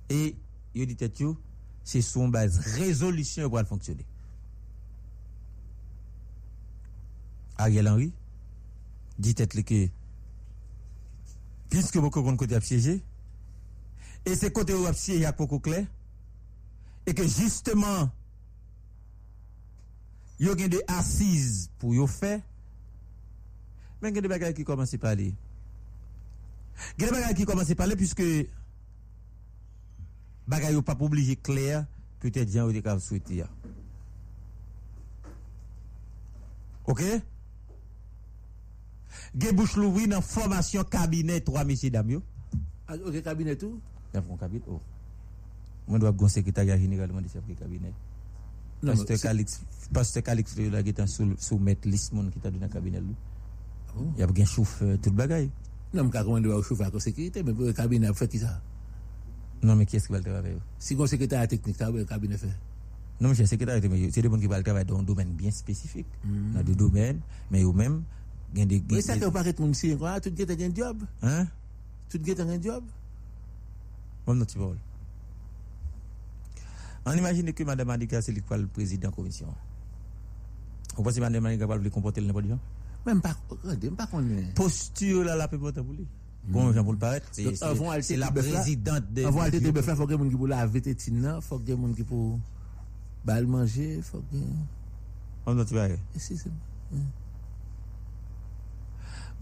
Et 0.08 0.34
il 0.74 0.86
dit 0.86 0.96
yo, 1.20 1.36
c'est 1.84 2.00
son 2.00 2.28
base 2.28 2.58
résolution 2.58 3.50
pour 3.50 3.60
fonctionner. 3.66 4.06
Ariel 7.58 7.88
Henry 7.88 8.12
dit 9.18 9.34
que 9.34 9.88
puisque 11.68 11.98
beaucoup 11.98 12.22
de 12.22 12.36
côté 12.36 12.58
siégé 12.60 13.02
et 14.24 14.36
c'est 14.36 14.52
côté 14.52 14.74
où 14.74 14.86
a 14.86 14.92
siégé 14.94 15.26
à 15.26 15.32
beaucoup 15.32 15.58
clair 15.58 15.86
et 17.04 17.14
que 17.14 17.26
justement 17.26 18.10
yo 20.38 20.56
gen 20.56 20.68
des 20.68 20.82
assises 20.86 21.70
pour 21.78 21.94
yo 21.94 22.06
faire 22.06 22.40
mais 24.02 24.14
gen 24.14 24.22
des 24.22 24.28
bagages 24.28 24.54
qui 24.54 24.64
commencent 24.64 24.94
à 24.94 24.98
parler 24.98 25.34
gen 26.98 27.08
des 27.08 27.12
bagages 27.12 27.34
qui 27.34 27.44
commencent 27.44 27.70
à 27.70 27.74
parler 27.74 27.96
puisque 27.96 28.22
bagay 30.46 30.72
yo 30.72 30.82
pas 30.82 30.96
obligé 31.00 31.36
clair 31.36 31.86
peut-être 32.20 32.50
gens 32.50 32.70
yo 32.70 32.80
te 32.80 32.98
souhaiter 32.98 33.44
OK? 36.88 37.02
Gen 39.36 39.54
bouche 39.54 39.76
louvri 39.76 40.08
dans 40.08 40.22
formation 40.22 40.82
cabinet 40.84 41.40
trois 41.42 41.64
messieurs 41.64 41.90
dames 41.90 42.10
yo. 42.10 42.22
Ah, 42.88 42.94
OK 43.04 43.22
cabinet 43.22 43.56
tout? 43.56 43.78
Dans 44.14 44.20
un 44.20 44.36
cabinet 44.38 44.62
oh. 44.68 44.80
Moi 45.86 45.98
dois 45.98 46.12
gon 46.12 46.28
secrétariat 46.28 46.78
général 46.78 47.08
de 47.08 47.14
de. 47.14 47.28
Non, 47.82 47.92
Pasteur 48.82 49.06
mais 49.08 49.16
c'est- 49.16 49.22
Calix 49.28 49.60
Pasteur 49.92 50.22
Calix 50.22 50.52
Fleury 50.54 50.84
qui 50.84 50.90
est 51.00 51.06
sous 51.06 51.34
sous 51.38 51.58
mettre 51.58 51.88
liste 51.88 52.12
monde 52.12 52.30
qui 52.30 52.38
t'a 52.38 52.50
donné 52.50 52.66
dans 52.66 52.72
cabinet 52.72 53.00
lui. 53.00 53.14
bon? 53.96 54.12
Il 54.16 54.20
y 54.20 54.22
a 54.22 54.26
bien 54.26 54.44
chauffeur 54.44 54.98
tout 55.00 55.10
bagay. 55.12 55.50
Non, 55.94 56.04
mais 56.04 56.10
comment 56.10 56.40
doit 56.40 56.62
chauffeur 56.62 56.94
à 56.94 57.00
sécurité, 57.00 57.42
mais 57.42 57.52
le 57.58 57.72
cabinet 57.72 58.12
fait 58.14 58.28
qui 58.28 58.38
ça? 58.38 58.60
Non 59.62 59.74
mais 59.74 59.86
qui 59.86 59.96
est-ce 59.96 60.06
qui 60.06 60.12
va 60.12 60.18
le 60.18 60.24
travailler? 60.24 60.58
Si 60.78 60.94
vous 60.94 61.06
secrétaire 61.06 61.48
technique, 61.48 61.80
le 61.80 62.04
cabinet 62.04 62.36
fait. 62.36 62.48
Non, 63.20 63.30
monsieur, 63.30 63.46
secrétaire, 63.46 63.80
mais 63.90 64.10
c'est 64.12 64.22
des 64.22 64.28
gens 64.28 64.38
qui 64.38 64.46
vont 64.46 64.62
travailler 64.62 64.84
dans 64.84 64.98
un 65.00 65.02
domaine 65.02 65.30
bien 65.30 65.50
spécifique, 65.50 66.06
Mm. 66.24 66.52
dans 66.54 66.62
deux 66.62 66.76
domaines, 66.76 67.18
mais 67.50 67.64
eux-mêmes, 67.64 68.04
a 68.56 68.64
des. 68.64 68.84
Mais 68.90 69.00
ça 69.02 69.16
peut 69.16 69.30
paraître 69.32 69.60
mon 69.60 69.72
si, 69.72 69.96
quoi, 69.96 70.20
tout 70.20 70.30
le 70.30 70.46
monde 70.46 70.60
a 70.60 70.64
un 70.64 70.74
job? 70.74 71.02
Hein? 71.22 71.46
Tout 72.08 72.18
le 72.24 72.34
monde 72.36 72.50
a 72.50 72.52
un 72.54 72.62
job? 72.62 72.84
Bon, 74.24 74.34
non, 74.34 74.44
tu 74.44 74.58
vois. 74.58 74.76
On 77.06 77.12
imagine 77.12 77.52
que 77.52 77.62
Mme 77.64 77.90
Andika, 77.90 78.20
c'est 78.22 78.32
le 78.32 78.66
président 78.66 79.08
de 79.08 79.12
la 79.12 79.16
commission. 79.16 79.46
Vous 80.96 81.02
pensez 81.02 81.20
que 81.20 81.24
Mme 81.24 81.46
Andika 81.46 81.66
va 81.66 81.76
le 81.76 81.90
comporter 81.90 82.20
n'importe 82.20 82.46
quoi? 82.46 82.58
Même 83.06 83.20
pas, 83.22 83.36
regardez, 83.48 83.90
pas 83.90 84.06
qu'on 84.06 84.28
est. 84.30 84.54
Posture 84.54 85.24
là, 85.24 85.36
la 85.36 85.48
pour 85.82 85.92
lui. 85.94 86.06
Bon, 86.44 86.72
Jean 86.72 86.82
pour 86.82 86.92
le 86.92 86.98
paraître, 86.98 87.26
c'est- 87.32 87.44
la 88.16 88.30
présidente 88.30 89.12
de. 89.12 89.24
Avant 89.24 89.40
d'aller 89.44 89.60
te 89.72 89.82
faire, 89.82 89.96
faut 89.96 90.06
que 90.06 90.12
les 90.12 90.18
gens 90.18 90.28
qui 90.28 90.36
pour 90.36 90.46
laver 90.48 90.80
tes 90.80 90.94
tines, 90.94 91.38
faut 91.42 91.58
que 91.58 91.66
les 91.66 91.76
gens 91.76 91.92
qui 91.94 92.02
pour 92.04 92.38
manger, 93.46 94.00
faut 94.02 94.18
que. 94.30 94.36
Bon, 95.46 95.54
vois. 95.74 95.88
Et 95.88 95.98
si, 96.16 96.36
c'est. 96.36 96.50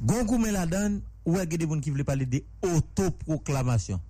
Gonkou 0.00 0.38
mais 0.38 0.52
la 0.52 0.66
donne, 0.66 1.00
ou 1.24 1.36
est-ce 1.36 1.46
que 1.46 1.56
des 1.56 1.66
gens 1.66 1.80
qui 1.80 1.90
veulent 1.90 2.04
parler 2.04 2.26
de 2.26 2.42
autoproclamation? 2.62 4.00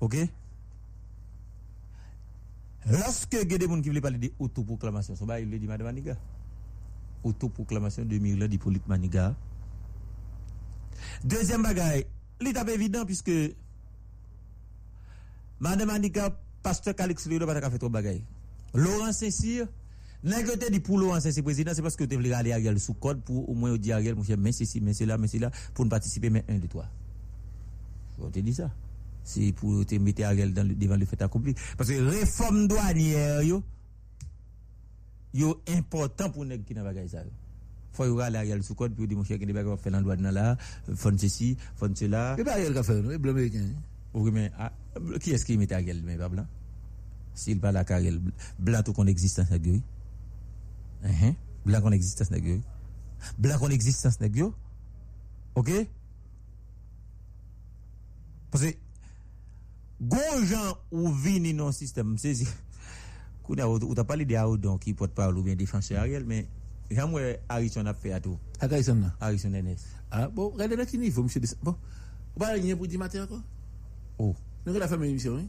Ok? 0.00 0.16
Lorsque 2.90 3.34
il 3.34 3.50
y 3.50 3.54
a 3.54 3.58
des 3.58 3.66
gens 3.66 3.80
qui 3.80 3.90
veulent 3.90 4.00
parler 4.00 4.18
de 4.18 4.32
autoproclamation, 4.38 5.14
ça 5.14 5.24
va, 5.24 5.40
il 5.40 5.50
le 5.50 5.58
dit 5.58 5.66
Madame 5.66 5.88
Maniga. 5.88 6.16
Autoproclamation 7.22 8.04
de 8.04 8.18
Mirla 8.18 8.48
d'Hippolyte 8.48 8.86
Maniga. 8.88 9.34
Deuxième 11.24 11.62
bagaille, 11.62 12.06
l'étape 12.40 12.68
évident 12.68 13.04
puisque 13.04 13.30
Madame 15.60 15.88
Maniga, 15.88 16.30
pasteur 16.62 16.94
Calix 16.94 17.26
Léo, 17.26 17.46
pas 17.46 17.70
fait 17.70 17.78
trop 17.78 17.88
bagaille. 17.88 18.24
Laurent 18.74 19.12
Saint-Cyr, 19.12 19.66
Nèg 20.24 20.48
yo 20.48 20.56
te 20.56 20.70
dit 20.70 20.80
pour 20.80 20.98
Laurent 20.98 21.20
Saint-Cyr 21.20 21.44
président, 21.44 21.72
c'est 21.74 21.82
parce 21.82 21.96
que 21.96 22.04
tu 22.04 22.16
voulais 22.16 22.32
aller 22.32 22.52
Ariel 22.52 22.78
sous 22.80 22.94
code 22.94 23.22
pour 23.22 23.48
au 23.48 23.54
moins 23.54 23.76
dire 23.76 23.96
Ariel, 23.96 24.14
mon 24.14 24.24
cher, 24.24 24.36
mais 24.38 24.52
ceci, 24.52 24.80
mais 24.80 24.94
cela, 24.94 25.16
mais 25.18 25.28
cela, 25.28 25.50
pour 25.74 25.84
ne 25.84 25.90
participer, 25.90 26.30
mais 26.30 26.44
un 26.48 26.58
de 26.58 26.66
toi. 26.66 26.86
On 28.20 28.30
te 28.30 28.40
dit 28.40 28.54
ça. 28.54 28.70
C'est 29.28 29.52
pour 29.52 29.84
te 29.84 29.94
mettre 29.96 30.24
Ariel 30.24 30.54
dans 30.54 30.66
le, 30.66 30.74
devant 30.74 30.96
le 30.96 31.04
fait 31.04 31.20
accompli. 31.20 31.54
Parce 31.76 31.90
que 31.90 32.00
réforme 32.00 32.66
douanière, 32.66 33.42
yo, 33.42 33.62
yo 35.34 35.60
important 35.68 36.30
pour 36.30 36.46
nèg 36.46 36.64
qui 36.64 36.72
n'a 36.72 36.82
pas 36.82 36.94
ça. 37.06 37.18
Faut 37.92 38.18
y 38.18 38.22
aller 38.22 38.38
Ariel 38.38 38.62
sous 38.62 38.74
code 38.74 38.94
pour 38.94 39.06
dire, 39.06 39.18
mon 39.18 39.24
cher, 39.24 39.38
qu'il 39.38 39.46
y 39.46 39.50
a 39.50 39.54
bagages 39.54 39.80
faire 39.80 39.92
dans 39.92 40.00
douane 40.00 40.30
là, 40.30 40.56
font 40.94 41.12
ceci, 41.18 41.58
font 41.76 41.94
cela. 41.94 42.36
Et 42.38 42.44
pas 42.44 42.52
Ariel 42.52 42.72
qui 42.72 42.82
fait, 42.82 43.02
non, 43.02 43.18
blanc 43.18 43.32
américain. 43.32 43.66
Oui, 44.14 44.30
mais 44.32 44.50
ah, 44.58 44.72
qui 45.20 45.32
est-ce 45.32 45.44
qui 45.44 45.58
met 45.58 45.70
Ariel, 45.70 46.02
mais 46.02 46.16
pas 46.16 46.30
blanc? 46.30 46.46
S'il 47.34 47.60
parle 47.60 47.76
à 47.76 47.84
Ariel, 47.86 48.22
blanc 48.58 48.82
tout 48.82 48.94
qu'on 48.94 49.06
existence 49.06 49.50
nèg 49.50 49.66
yo, 49.66 49.72
oui. 49.74 49.82
Mhm. 51.02 51.34
Blanc 51.66 51.82
qu'on 51.82 51.92
existence 51.92 52.30
nèg 52.30 52.46
yo. 52.46 52.60
Blanc 53.36 53.58
qu'on 53.58 53.68
existence 53.68 54.20
nèg 54.20 54.36
yo. 54.36 54.54
OK? 55.54 55.70
Parce 58.50 58.64
que 58.64 58.87
gon 60.00 60.44
jan 60.44 60.76
ou 60.90 61.10
vini 61.12 61.52
non 61.54 61.72
système 61.72 62.16
c'est 62.18 62.34
Kounya, 63.42 63.68
ou 63.68 63.76
ou 63.76 63.94
t'as 63.94 64.04
parlé 64.04 64.24
de 64.24 64.34
Aoudon 64.34 64.76
qui 64.78 64.92
porte 64.94 65.12
parole 65.12 65.38
ou 65.38 65.42
bien 65.42 65.54
défenseur 65.56 66.00
Ariel, 66.00 66.24
mais 66.26 66.46
j'aime 66.90 67.12
ouais 67.14 67.40
Harrison 67.48 67.84
a 67.86 67.94
fait 67.94 68.12
à 68.12 68.20
tout. 68.20 68.38
À 68.60 68.64
Harrison 68.66 69.00
Harrison 69.20 69.48
NS. 69.50 69.76
Ah, 70.10 70.28
bon, 70.28 70.50
regardez 70.50 70.76
là 70.76 70.84
qui 70.86 70.98
niveau, 70.98 71.22
monsieur. 71.22 71.40
Des- 71.40 71.48
Bon, 71.62 71.72
vous 72.34 72.38
parlez 72.40 72.60
rien 72.60 72.76
pour 72.76 72.86
dire 72.86 72.98
matin 72.98 73.24
encore? 73.24 73.42
Oh. 74.18 74.34
Nous 74.66 74.74
avons 74.74 74.86
fait 74.88 74.96
une 74.96 75.04
émission, 75.04 75.34
oui 75.36 75.48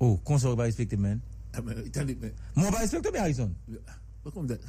Oh, 0.00 0.16
consort 0.24 0.56
va 0.56 0.64
respecter, 0.64 0.96
man. 0.96 1.20
Ah, 1.54 1.60
mais 1.64 1.72
attendez, 1.86 2.16
mais. 2.20 2.34
Mon 2.56 2.70
va 2.70 2.78
respecter, 2.78 3.10
mais 3.12 3.18
Harrison. 3.18 3.52
Pourquoi 4.22 4.42
on 4.42 4.44
me 4.44 4.54
dit. 4.54 4.60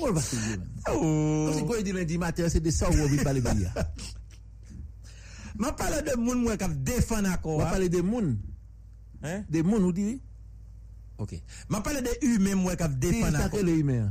On 0.00 0.10
va 0.12 0.20
se 0.20 0.36
dire, 0.36 0.58
man. 0.58 0.68
Oh. 0.92 1.46
Comme 1.48 1.58
si 1.58 1.66
quoi 1.66 1.78
il 1.78 1.84
dit 1.84 1.92
lundi 1.92 2.18
matin, 2.18 2.48
c'est 2.48 2.60
de 2.60 2.70
ça 2.70 2.88
où 2.90 2.94
on 2.94 3.06
veut 3.06 3.22
parler 3.22 3.40
de 3.40 3.48
hier. 3.50 3.72
Ma 5.62 5.70
pale 5.78 6.00
de 6.02 6.16
moun 6.18 6.42
mwen 6.42 6.58
kap 6.58 6.72
defan 6.86 7.28
akor. 7.30 7.60
Ma 7.62 7.70
pale 7.70 7.88
de 7.92 8.02
moun. 8.02 8.34
Hein? 9.22 9.44
De 9.48 9.62
moun 9.62 9.84
ou 9.86 9.94
diri. 9.94 10.16
Ok. 11.22 11.36
Ma 11.70 11.82
pale 11.86 12.02
de 12.02 12.16
yume 12.24 12.56
mwen 12.58 12.80
kap 12.80 12.96
defan 12.98 13.30
akor. 13.30 13.38
Ti 13.38 13.46
sakè 13.46 13.62
le 13.68 13.78
yume 13.78 14.00
an. 14.02 14.10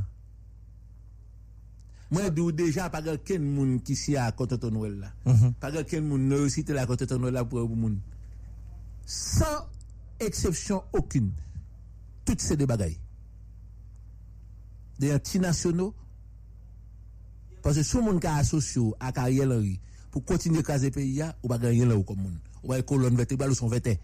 Mwen 2.12 2.26
so, 2.28 2.32
dou 2.36 2.52
deja 2.52 2.90
page 2.92 3.14
ken 3.24 3.44
moun 3.54 3.78
ki 3.84 3.94
si 3.96 4.16
a 4.20 4.26
kote 4.36 4.58
ton 4.60 4.76
wèl 4.82 4.98
la. 5.00 5.12
Mhm. 5.24 5.32
Uh 5.32 5.42
-huh. 5.42 5.52
Page 5.60 5.84
ken 5.88 6.04
moun 6.04 6.28
nou 6.28 6.48
si 6.48 6.64
te 6.64 6.72
la 6.76 6.86
kote 6.86 7.06
ton 7.08 7.22
wèl 7.24 7.32
la 7.32 7.44
pou 7.44 7.60
ou 7.60 7.76
moun. 7.76 8.00
San 9.06 9.64
eksepsyon 10.20 10.82
okun. 10.92 11.32
Tout 12.24 12.40
se 12.40 12.54
de 12.54 12.66
bagay. 12.66 12.98
De 14.98 15.06
yon 15.06 15.18
ti 15.20 15.38
nasyonou. 15.38 15.94
Pase 17.62 17.82
sou 17.82 18.02
moun 18.02 18.20
ka 18.20 18.36
asosyo 18.36 18.94
ak 19.00 19.18
a 19.18 19.30
yel 19.30 19.52
anri. 19.52 19.80
Pour 20.12 20.24
continuer 20.24 20.60
à 20.60 20.62
caser 20.62 20.90
pays, 20.90 21.14
ya, 21.14 21.36
ou 21.42 21.48
pas 21.48 21.58
gagner 21.58 21.86
là 21.86 21.96
ou 21.96 22.04
comme 22.04 22.20
moun. 22.20 22.38
Ou 22.62 22.68
pas 22.68 22.82
colonne 22.82 23.16
vertébrale 23.16 23.50
ou 23.50 23.54
son 23.54 23.66
verté. 23.66 23.98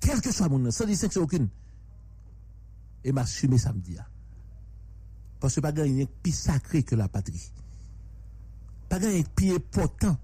Quel 0.00 0.20
que 0.20 0.32
soit 0.32 0.48
moun, 0.48 0.70
sans 0.72 0.86
distinction 0.86 1.22
aucune. 1.22 1.48
Et 3.04 3.12
m'assumer 3.12 3.58
samedi. 3.58 3.96
Parce 5.38 5.54
que 5.54 5.60
pas 5.60 5.72
gagner 5.72 6.08
plus 6.22 6.34
sacré 6.34 6.82
que 6.82 6.94
la 6.96 7.08
patrie. 7.08 7.52
Pas 8.88 8.98
gagner 8.98 9.24
plus 9.36 9.54
important 9.54 10.18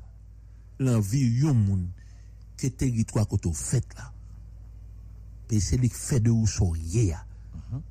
l'envie 0.79 1.21
yon 1.21 1.55
moun 1.55 1.91
que 2.57 2.69
territoire 2.69 3.29
koto 3.29 3.53
fait 3.53 3.87
là. 3.97 4.13
Et 5.51 5.61
c'est 5.61 5.77
lui 5.77 5.91
qui 5.91 5.97
fait 5.97 6.21
de 6.21 6.33
son 6.47 6.75
yé. 6.75 7.09
ya. 7.09 7.27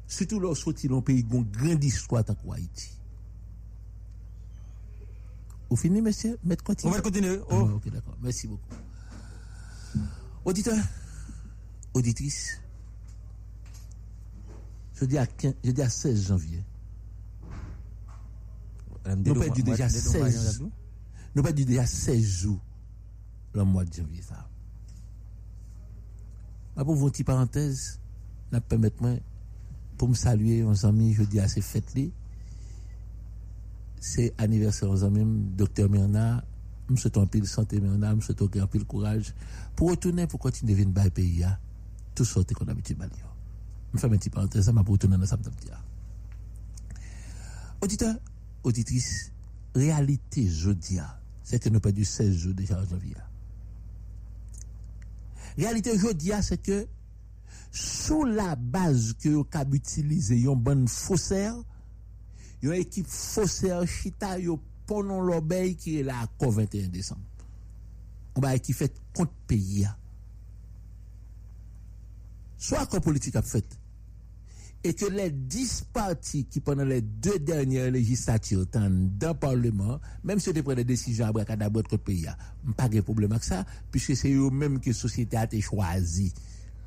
Surtout 0.07 0.39
lorsque 0.39 0.73
tu 0.73 0.87
dans 0.87 1.01
pays 1.01 1.23
gon 1.23 1.41
grande 1.41 1.83
histoire 1.83 2.25
tant 2.25 2.33
que 2.33 2.51
Haïti. 2.51 2.98
Vous 5.69 5.75
finissez, 5.75 6.01
monsieur? 6.01 6.39
On 6.43 6.49
va 6.49 6.55
continuer. 7.01 7.39
Ah, 7.49 7.53
Oh. 7.55 7.69
ok, 7.75 7.89
d'accord. 7.91 8.17
Merci 8.21 8.47
beaucoup. 8.47 8.63
Auditeur, 10.45 10.77
auditrice, 11.93 12.59
je 14.95 15.05
dis 15.05 15.17
à, 15.17 15.27
15 15.27 15.53
je 15.63 15.71
dis 15.71 15.81
à 15.81 15.89
16 15.89 16.27
janvier. 16.27 16.63
Nous 19.15 19.33
perdu 19.35 19.63
déjà 19.63 19.89
16 19.89 20.61
Nous 21.35 21.43
perdu 21.43 21.65
déjà 21.65 21.85
16 21.85 22.23
jours 22.23 22.59
le 23.53 23.63
mois 23.63 23.85
de 23.85 23.93
janvier. 23.93 24.21
Ça. 24.21 24.47
Ah, 26.75 26.83
pour 26.85 26.95
vous, 26.95 27.05
une 27.07 27.11
petite 27.11 27.27
parenthèse, 27.27 27.99
n'a 28.51 28.61
permettre 28.61 29.01
moi 29.01 29.15
pour 29.97 30.07
me 30.07 30.13
saluer 30.15 30.63
mes 30.63 30.85
amis, 30.85 31.13
je 31.13 31.23
dis 31.23 31.39
à 31.39 31.47
ces 31.47 31.61
fêtes-là. 31.61 32.03
C'est 33.99 34.33
anniversaire 34.37 34.89
aux 34.89 35.03
amis, 35.03 35.25
docteur 35.55 35.89
Mirna. 35.89 36.43
Je 36.89 36.95
souhaite 36.95 37.17
un 37.17 37.27
pile 37.27 37.45
santé 37.47 37.79
Mirna, 37.79 38.15
je 38.19 38.25
souhaite 38.25 38.41
un 38.57 38.67
pile 38.67 38.85
courage 38.85 39.33
pour 39.75 39.91
retourner, 39.91 40.25
pour 40.25 40.39
continuer 40.39 40.73
venir 40.73 40.93
dans 40.93 41.03
le 41.03 41.09
pays. 41.09 41.43
hein. 41.43 41.57
Tout 42.15 42.25
sorte 42.25 42.53
qu'on 42.53 42.65
a 42.65 42.71
habitué 42.71 42.95
à 42.99 43.05
Je 43.93 43.99
fais 43.99 44.07
une 44.07 44.17
petite 44.17 44.33
parenthèse, 44.33 44.65
ça 44.65 44.71
m'a 44.71 44.83
pour 44.83 44.93
retourner 44.93 45.17
dans 45.17 45.25
ça. 45.25 45.37
Auditeur, 47.81 48.15
auditrice, 48.63 49.31
réalité 49.75 50.47
jodia, 50.47 51.19
c'est 51.43 51.61
que 51.61 51.69
nous 51.69 51.79
perdu 51.79 52.03
16 52.05 52.35
jours 52.35 52.53
déjà 52.53 52.79
en 52.79 52.85
janvier. 52.85 53.15
Réalité 55.57 55.97
jodia, 55.97 56.41
c'est 56.41 56.57
que 56.61 56.87
sous 57.71 58.23
la 58.23 58.55
base 58.55 59.13
que 59.13 59.29
vous 59.29 59.45
utilisé 59.73 60.39
une 60.41 60.55
bonne 60.55 60.87
faussaire, 60.87 61.55
yon 62.63 62.77
ekip 62.79 63.07
foser 63.09 63.85
chita 63.89 64.35
yon 64.41 64.61
ponon 64.89 65.23
lobey 65.27 65.75
ki 65.79 65.99
e 66.01 66.05
la 66.07 66.23
akon 66.25 66.55
21 66.57 66.89
Desembre. 66.93 67.45
Ou 68.35 68.43
ba 68.43 68.55
ekip 68.57 68.77
fet 68.77 68.95
kont 69.17 69.31
peyi 69.49 69.83
ya. 69.85 69.93
So 72.59 72.79
akon 72.79 73.03
politik 73.05 73.37
ap 73.39 73.47
fet. 73.47 73.77
E 74.79 74.93
ke 74.95 75.09
le 75.11 75.25
10 75.51 75.73
parti 75.95 76.45
ki 76.47 76.61
pwennan 76.63 76.87
le 76.87 77.01
2 77.03 77.41
dernyer 77.43 77.89
legislatir 77.91 78.63
tan 78.71 78.93
dan 79.19 79.35
parleman, 79.39 79.99
menm 80.23 80.39
se 80.39 80.53
te 80.55 80.63
prene 80.63 80.85
desijan 80.87 81.33
abra 81.33 81.43
kadabot 81.47 81.87
kont 81.91 82.05
peyi 82.07 82.29
ya, 82.29 82.37
mpa 82.71 82.87
gen 82.91 83.03
problem 83.07 83.35
ak 83.35 83.43
sa, 83.47 83.65
pwiske 83.91 84.15
se 84.19 84.31
yo 84.31 84.47
menm 84.55 84.79
ki 84.83 84.95
sosyete 84.95 85.39
a 85.39 85.45
te 85.51 85.59
chwazi 85.63 86.29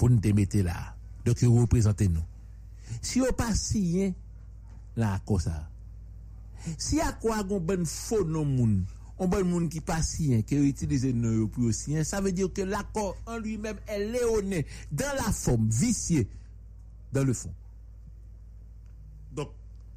pou 0.00 0.08
nou 0.08 0.24
te 0.24 0.32
mette 0.36 0.64
la. 0.64 0.94
Dok 1.26 1.44
yo 1.44 1.52
reprezenten 1.60 2.16
nou. 2.16 2.24
Si 3.00 3.20
yo 3.20 3.28
pa 3.36 3.52
siyen 3.56 4.16
comme 5.24 5.40
ça, 5.40 5.68
si 6.78 7.00
à 7.00 7.12
quoi 7.12 7.38
un 7.38 7.42
bon 7.42 7.84
faux 7.84 8.24
non 8.24 8.44
moun, 8.44 8.84
un 9.18 9.26
bon 9.26 9.44
moun 9.44 9.68
qui 9.68 9.80
pas 9.80 10.02
signé, 10.02 10.42
qui 10.42 10.56
utilise 10.56 11.06
nous 11.06 11.48
pour 11.48 11.72
signer, 11.72 12.04
ça 12.04 12.20
veut 12.20 12.32
dire 12.32 12.52
que 12.52 12.62
l'accord 12.62 13.16
en 13.26 13.38
lui-même 13.38 13.78
est 13.86 14.06
léoné 14.06 14.66
dans 14.90 15.14
la 15.16 15.32
forme, 15.32 15.68
vicié 15.68 16.28
dans 17.12 17.24
le 17.24 17.32
fond. 17.32 17.52
Donc, 19.32 19.50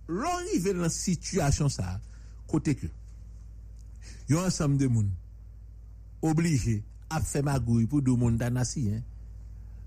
l'on 0.07 0.29
arrive 0.29 0.73
dans 0.73 0.81
la 0.81 0.89
situation 0.89 1.69
ça, 1.69 1.99
côté 2.47 2.75
que, 2.75 2.87
y 4.29 4.33
a 4.33 4.41
un 4.41 4.47
ensemble 4.47 4.77
de 4.77 4.87
moun, 4.87 5.09
obligé 6.21 6.83
à 7.09 7.21
faire 7.21 7.43
magouille 7.43 7.85
pour 7.85 8.01
deux 8.01 8.15
monde 8.15 8.37
dans 8.37 8.55
hein. 8.55 9.01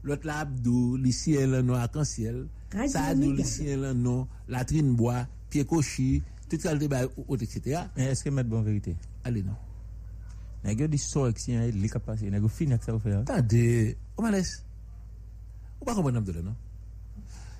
L'autre 0.08 0.26
là, 0.26 0.38
abdou, 0.40 0.96
l'ici 0.96 1.34
est 1.34 1.46
le 1.46 1.60
nom 1.60 1.74
arc-en-ciel, 1.74 2.46
Radio 2.72 2.88
ça 2.90 3.04
a 3.04 3.14
dit 3.14 3.26
Omega. 3.26 3.42
l'ici 3.42 3.66
est 3.68 3.76
le 3.76 3.92
nom, 3.92 4.26
latrine 4.48 4.94
bois, 4.96 5.26
pied 5.50 5.64
cochi, 5.66 6.22
tout 6.48 6.58
ça 6.58 6.72
le 6.72 6.78
débat, 6.78 7.02
etc. 7.40 7.80
Mais 7.96 8.04
est-ce 8.04 8.24
que 8.24 8.30
mettre 8.30 8.48
bonne 8.48 8.64
vérité? 8.64 8.96
Allez, 9.22 9.42
non. 9.42 9.52
Nèg 10.64 10.80
yo 10.80 10.88
di 10.90 10.98
so 10.98 11.26
ek 11.30 11.38
si 11.38 11.52
yon 11.52 11.68
li 11.78 11.86
ka 11.92 12.00
pase, 12.02 12.26
nèg 12.32 12.42
yo 12.42 12.48
fin 12.50 12.72
ak 12.74 12.82
sa 12.82 12.94
ou 12.96 12.98
fe. 12.98 13.12
hein? 13.14 13.20
Attendez, 13.28 13.96
on 14.16 14.22
m'a 14.24 14.32
laisse. 14.32 14.64
Ou 15.80 15.84
pas 15.84 15.94
comprendre 15.94 16.20
de 16.20 16.32
là, 16.32 16.42
non? 16.42 16.56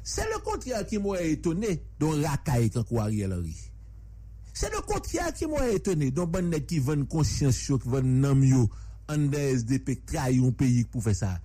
C'est 0.02 0.24
le 0.24 0.40
contraire 0.42 0.84
qui 0.84 0.98
m'a 0.98 1.20
étonné 1.22 1.82
dont 2.00 2.10
racaille 2.20 2.70
quand 2.70 2.84
Ariel 2.98 3.32
Henry. 3.32 3.54
C'est 4.52 4.72
le 4.74 4.80
contraire 4.80 5.32
qui 5.32 5.46
m'a 5.46 5.68
étonné 5.68 6.10
dont 6.10 6.26
bon 6.26 6.48
nèg 6.50 6.66
qui 6.66 6.80
vend 6.80 7.04
conscience 7.04 7.58
qui 7.58 7.72
vend 7.84 8.02
nam 8.02 8.42
yo, 8.42 8.68
en 9.08 9.18
des 9.30 9.58
SDP 9.58 10.04
trahi 10.04 10.44
un 10.44 10.50
pays 10.50 10.84
pour 10.84 11.02
faire 11.04 11.14
ça. 11.14 11.40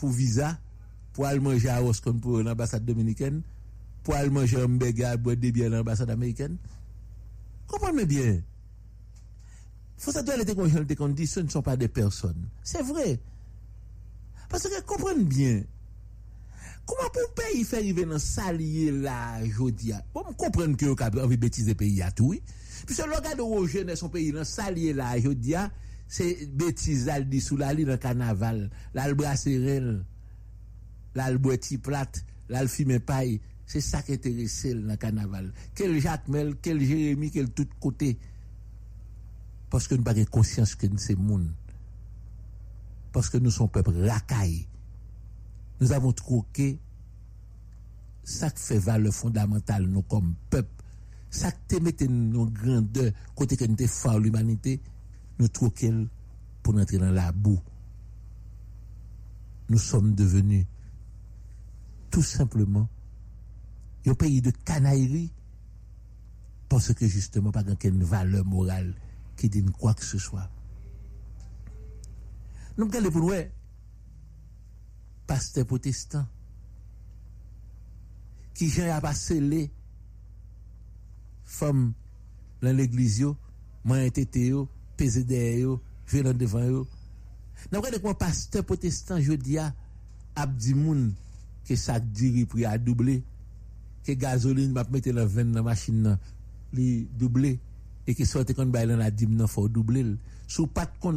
Pour 0.00 0.08
visa, 0.08 0.58
pour 1.12 1.26
aller 1.26 1.40
manger 1.40 1.68
à 1.68 1.82
Oscon 1.82 2.14
pour 2.14 2.38
l'ambassade 2.38 2.86
dominicaine, 2.86 3.42
pour 4.02 4.14
aller 4.14 4.30
manger 4.30 4.62
un 4.62 4.66
mbega, 4.66 5.18
boire 5.18 5.36
des 5.36 5.52
bières 5.52 5.66
à 5.66 5.76
l'ambassade 5.76 6.08
américaine. 6.08 6.56
Comprenez 7.66 8.06
bien. 8.06 8.40
Doit 10.02 10.38
être 10.38 10.54
conscient 10.54 10.86
qu'on 10.96 11.08
dit 11.10 11.26
ce 11.26 11.40
ne 11.40 11.48
sont 11.48 11.60
pas 11.60 11.76
des 11.76 11.88
personnes. 11.88 12.48
C'est 12.62 12.82
vrai. 12.82 13.20
Parce 14.48 14.62
que 14.62 14.80
comprenez 14.86 15.22
bien. 15.22 15.62
Comment 16.86 17.10
pour 17.10 17.34
pays 17.34 17.62
faire 17.62 17.80
arriver 17.80 18.06
dans 18.06 18.18
salier 18.18 18.90
là, 18.90 19.46
jodia? 19.46 20.02
Bon, 20.14 20.24
comprendre 20.38 20.78
que 20.78 20.86
vous 20.86 20.96
avez 20.98 21.20
envie 21.20 21.36
de 21.36 21.42
bêtiser 21.42 21.74
pays 21.74 22.00
à 22.00 22.10
tout, 22.10 22.28
oui. 22.28 22.42
Puisque 22.86 23.04
le 23.04 23.20
gars 23.20 23.34
de 23.34 23.42
Roger 23.42 23.84
dans 23.84 23.96
son 23.96 24.08
pays, 24.08 24.32
dans 24.32 24.44
salier 24.44 24.94
là, 24.94 25.20
jodia, 25.20 25.70
se 26.10 26.26
betiz 26.58 27.04
lal 27.06 27.28
di 27.30 27.38
sou 27.42 27.60
lali 27.60 27.86
nan 27.86 28.00
kanaval, 28.02 28.64
lal 28.96 29.14
brase 29.18 29.54
rel, 29.62 29.92
lal 31.14 31.38
bweti 31.42 31.78
plat, 31.78 32.18
lal 32.50 32.66
fime 32.72 32.98
pay, 33.06 33.36
se 33.70 33.78
sak 33.84 34.10
enterese 34.10 34.74
l 34.74 34.82
nan 34.88 34.98
kanaval. 34.98 35.46
Kel 35.78 35.94
jatmel, 36.02 36.56
kel 36.64 36.82
jeremi, 36.82 37.30
kel 37.30 37.52
tout 37.54 37.78
kote, 37.82 38.16
paske 39.70 39.94
nou 39.94 40.08
bagay 40.10 40.26
konsyans 40.26 40.74
ke 40.74 40.90
nou 40.90 40.98
se 40.98 41.14
moun, 41.14 41.46
paske 43.14 43.38
nou 43.38 43.54
son 43.54 43.70
pep 43.70 43.92
rakay, 43.94 44.64
nou 45.78 45.94
avon 45.94 46.16
troke, 46.18 46.72
sak 48.26 48.58
fe 48.58 48.82
vale 48.82 49.14
fondamental 49.14 49.86
nou 49.86 50.02
kom 50.10 50.34
pep, 50.50 50.66
sak 51.30 51.68
te 51.70 51.78
mette 51.78 52.10
nou 52.10 52.50
grande 52.50 53.12
kote 53.38 53.54
ke 53.54 53.70
nou 53.70 53.78
te 53.78 53.86
faw 53.86 54.18
l'umanite, 54.18 54.80
nous 55.40 55.48
troqué 55.48 55.90
pour 56.62 56.76
entrer 56.76 56.98
dans 56.98 57.10
la 57.10 57.32
boue. 57.32 57.60
Nous 59.70 59.78
sommes 59.78 60.14
devenus 60.14 60.66
tout 62.10 62.22
simplement 62.22 62.88
un 64.06 64.14
pays 64.14 64.42
de 64.42 64.50
canaillerie 64.50 65.32
parce 66.68 66.92
que 66.92 67.06
justement 67.06 67.50
pas 67.50 67.64
aucune 67.68 68.02
valeur 68.04 68.44
morale 68.44 68.94
qui 69.36 69.48
dit 69.48 69.64
quoi 69.78 69.94
que 69.94 70.04
ce 70.04 70.18
soit. 70.18 70.48
nous 72.76 72.86
regardons 72.86 73.10
pour 73.10 73.30
nous, 73.30 73.34
pasteur 75.26 75.66
protestant, 75.66 76.26
qui 78.54 78.68
j'ai 78.68 78.90
à 78.90 79.00
passer 79.00 79.40
les 79.40 79.70
femmes 81.44 81.92
dans 82.62 82.76
l'église, 82.76 83.26
moi, 83.84 84.10
tété, 84.10 84.52
pesé 85.00 85.24
derrière, 85.24 85.60
yo, 85.60 85.80
regardons 86.12 87.98
comment 88.02 88.14
pasteur 88.14 88.64
protestant, 88.64 89.18
je 89.20 89.32
dis, 89.32 89.56
a 89.56 89.72
dit 90.46 90.74
moun, 90.74 91.14
que 91.66 91.76
ça 91.76 92.00
diri 92.00 92.44
prix 92.44 92.66
a 92.66 92.76
doublé, 92.76 93.22
que 94.04 94.12
gasoline 94.12 94.72
va 94.72 94.84
mettre 94.90 95.10
la 95.10 95.24
veine 95.24 95.52
dans 95.52 95.60
la 95.60 95.62
machine, 95.62 96.02
nan, 96.02 96.18
li 96.72 97.08
doublé, 97.18 97.58
et 98.06 98.14
que 98.14 98.24
sorte 98.26 98.52
kon 98.54 98.66
bay 98.66 98.86
nan, 98.86 99.00
de 99.08 99.26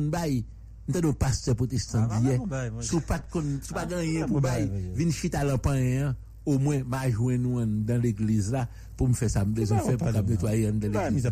bay, 0.10 0.44
pasteur 1.14 1.56
protestant 1.56 2.08
Ah, 2.10 2.22
Sous 2.82 3.02
pas 3.02 3.20
de 3.20 3.24
kon, 3.32 3.44
sous 3.62 3.74
pas 3.74 3.88
Ah, 3.90 4.28
pour 4.28 4.42
bah, 4.42 4.60
bay, 4.60 4.94
vin 4.96 5.12
chita 5.12 5.42
hein, 5.44 6.16
au 6.46 6.60
moins, 6.60 6.84
m'a 6.84 7.10
nous 7.10 7.66
dans 7.84 8.02
l'église 8.02 8.52
là, 8.52 8.68
pour 8.96 9.10
me 9.10 9.14
faire 9.14 9.30
ça, 9.30 9.44
me 9.44 9.54
besoin 9.54 9.80
faire 9.80 9.96
on 9.96 9.98
pour 9.98 10.12
parle, 10.12 10.26
nettoyer 10.26 10.70
en 10.70 10.74
de 10.74 10.88
l'église. 10.88 11.32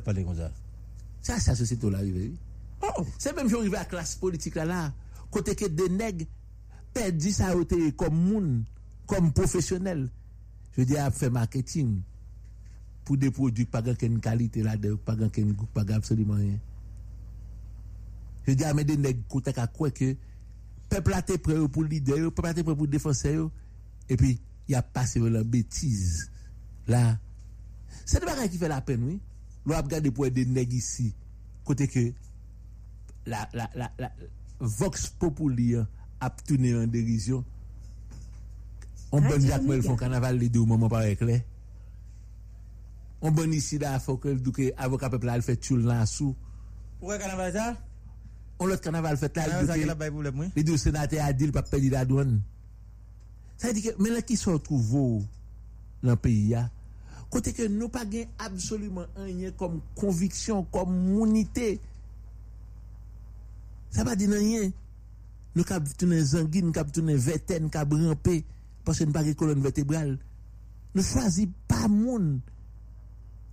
Ça 1.22 1.34
ça. 1.36 1.40
Ça, 1.40 1.40
c'est 1.40 1.52
la 1.52 1.56
société 1.56 1.90
là 1.90 1.98
arrivé. 2.00 2.32
oui. 2.32 3.06
C'est 3.20 3.36
même 3.36 3.48
si 3.48 3.56
on 3.56 3.60
arrive 3.60 3.76
à 3.76 3.80
la 3.80 3.86
classe 3.86 4.16
politique 4.16 4.56
là, 4.56 4.66
là, 4.66 4.94
côté 5.30 5.56
que 5.56 5.66
des 5.66 5.88
nègres 5.90 6.26
perdent 6.94 7.56
au 7.56 7.64
té- 7.64 7.92
comme 7.94 8.16
moun, 8.16 8.64
comme 9.08 9.32
professionnel. 9.32 10.10
Je 10.78 10.84
dis 10.84 10.98
à 10.98 11.12
faire 11.12 11.32
marketing 11.32 12.02
pour 13.06 13.18
des 13.18 13.30
produits 13.32 13.66
pas 13.66 13.82
de 13.82 13.94
qualité 13.94 14.64
là, 14.64 14.76
pas 15.06 15.16
de 15.16 15.28
goût, 15.52 15.66
pas 15.74 15.84
absolument 15.94 16.34
rien. 16.36 16.58
Je 18.48 18.54
dis 18.54 18.64
à 18.64 18.74
mes 18.74 18.84
des 18.84 18.98
nègres 18.98 19.22
côté 19.28 19.52
à 19.60 19.68
quoi 19.68 19.92
que 19.92 20.16
peuple 20.90 21.14
a 21.14 21.20
été 21.20 21.38
prêt 21.38 21.56
pour 21.68 21.84
leader, 21.84 22.32
peuple 22.32 22.48
a 22.48 22.52
été 22.52 22.64
prêt 22.64 22.76
pour 22.76 22.88
défenseur, 22.88 23.50
et 24.10 24.18
puis 24.18 24.40
il 24.68 24.76
a 24.76 24.82
passé 24.82 25.20
la 25.20 25.44
bêtise 25.44 26.32
là. 26.88 27.20
C'est 28.06 28.20
des 28.20 28.26
bagages 28.26 28.50
qui 28.50 28.58
fait 28.58 28.68
la 28.68 28.82
peine, 28.82 29.04
oui. 29.04 29.20
Lo 29.66 29.78
ap 29.78 29.90
gade 29.92 30.10
pou 30.14 30.26
e 30.26 30.34
de 30.34 30.46
neg 30.50 30.72
isi, 30.74 31.12
kote 31.68 31.86
ke 31.92 32.08
la, 33.30 33.46
la, 33.54 33.68
la, 33.78 33.92
la 34.02 34.10
vox 34.62 35.10
populi 35.22 35.76
ap 36.22 36.42
toune 36.46 36.74
an 36.80 36.90
derisyon, 36.92 37.44
on 39.12 39.26
bon 39.26 39.44
jak 39.46 39.64
mwen 39.66 39.84
fon 39.86 40.00
kanaval 40.00 40.38
li 40.40 40.50
di 40.50 40.62
ou 40.62 40.70
maman 40.70 40.90
parek 40.92 41.22
le. 41.28 41.40
On 43.22 43.34
bon 43.36 43.54
isi 43.54 43.78
da 43.82 44.00
fokel 44.02 44.40
duke 44.42 44.72
avoka 44.82 45.12
pepla 45.14 45.36
al 45.38 45.46
fet 45.46 45.62
choul 45.62 45.86
lan 45.86 46.08
sou. 46.10 46.34
Ouwe 47.02 47.18
kanaval 47.22 47.54
sa? 47.54 47.68
On 48.62 48.70
lot 48.70 48.82
kanaval 48.82 49.18
fet 49.22 49.38
la 49.38 49.62
duke, 49.62 50.50
li 50.56 50.64
di 50.64 50.74
ou 50.74 50.82
senate 50.82 51.22
adil 51.22 51.54
pa 51.54 51.66
pedi 51.66 51.90
la 51.94 52.06
douan. 52.06 52.40
Sa 53.62 53.74
di 53.76 53.84
ke, 53.86 53.94
men 54.02 54.16
la 54.18 54.26
ki 54.26 54.38
sou 54.40 54.62
trouvo 54.64 55.22
lan 56.02 56.18
peyi 56.18 56.56
ya, 56.56 56.66
côté 57.32 57.54
que 57.54 57.66
nous 57.68 57.90
pas 57.90 58.06
gain 58.06 58.26
absolument 58.38 59.06
rien 59.16 59.50
comme 59.52 59.82
conviction, 59.96 60.64
comme 60.66 61.18
unité. 61.26 61.80
Ça 63.90 64.04
va 64.04 64.16
dire 64.16 64.30
rien. 64.30 64.70
Nous 65.56 65.64
cap 65.64 65.84
tourner 65.98 66.22
zanguine, 66.22 66.72
cap 66.72 66.92
tourner 66.92 67.16
vertaine, 67.16 67.70
cap 67.70 67.92
ramper, 67.92 68.46
parce 68.86 69.00
que 69.00 69.06
nous 69.06 69.12
pas 69.12 69.34
colonne 69.34 69.62
vertébrale. 69.62 70.20
Nous 70.94 71.04
choisis 71.04 71.48
pas 71.68 71.88
moun. 71.88 72.42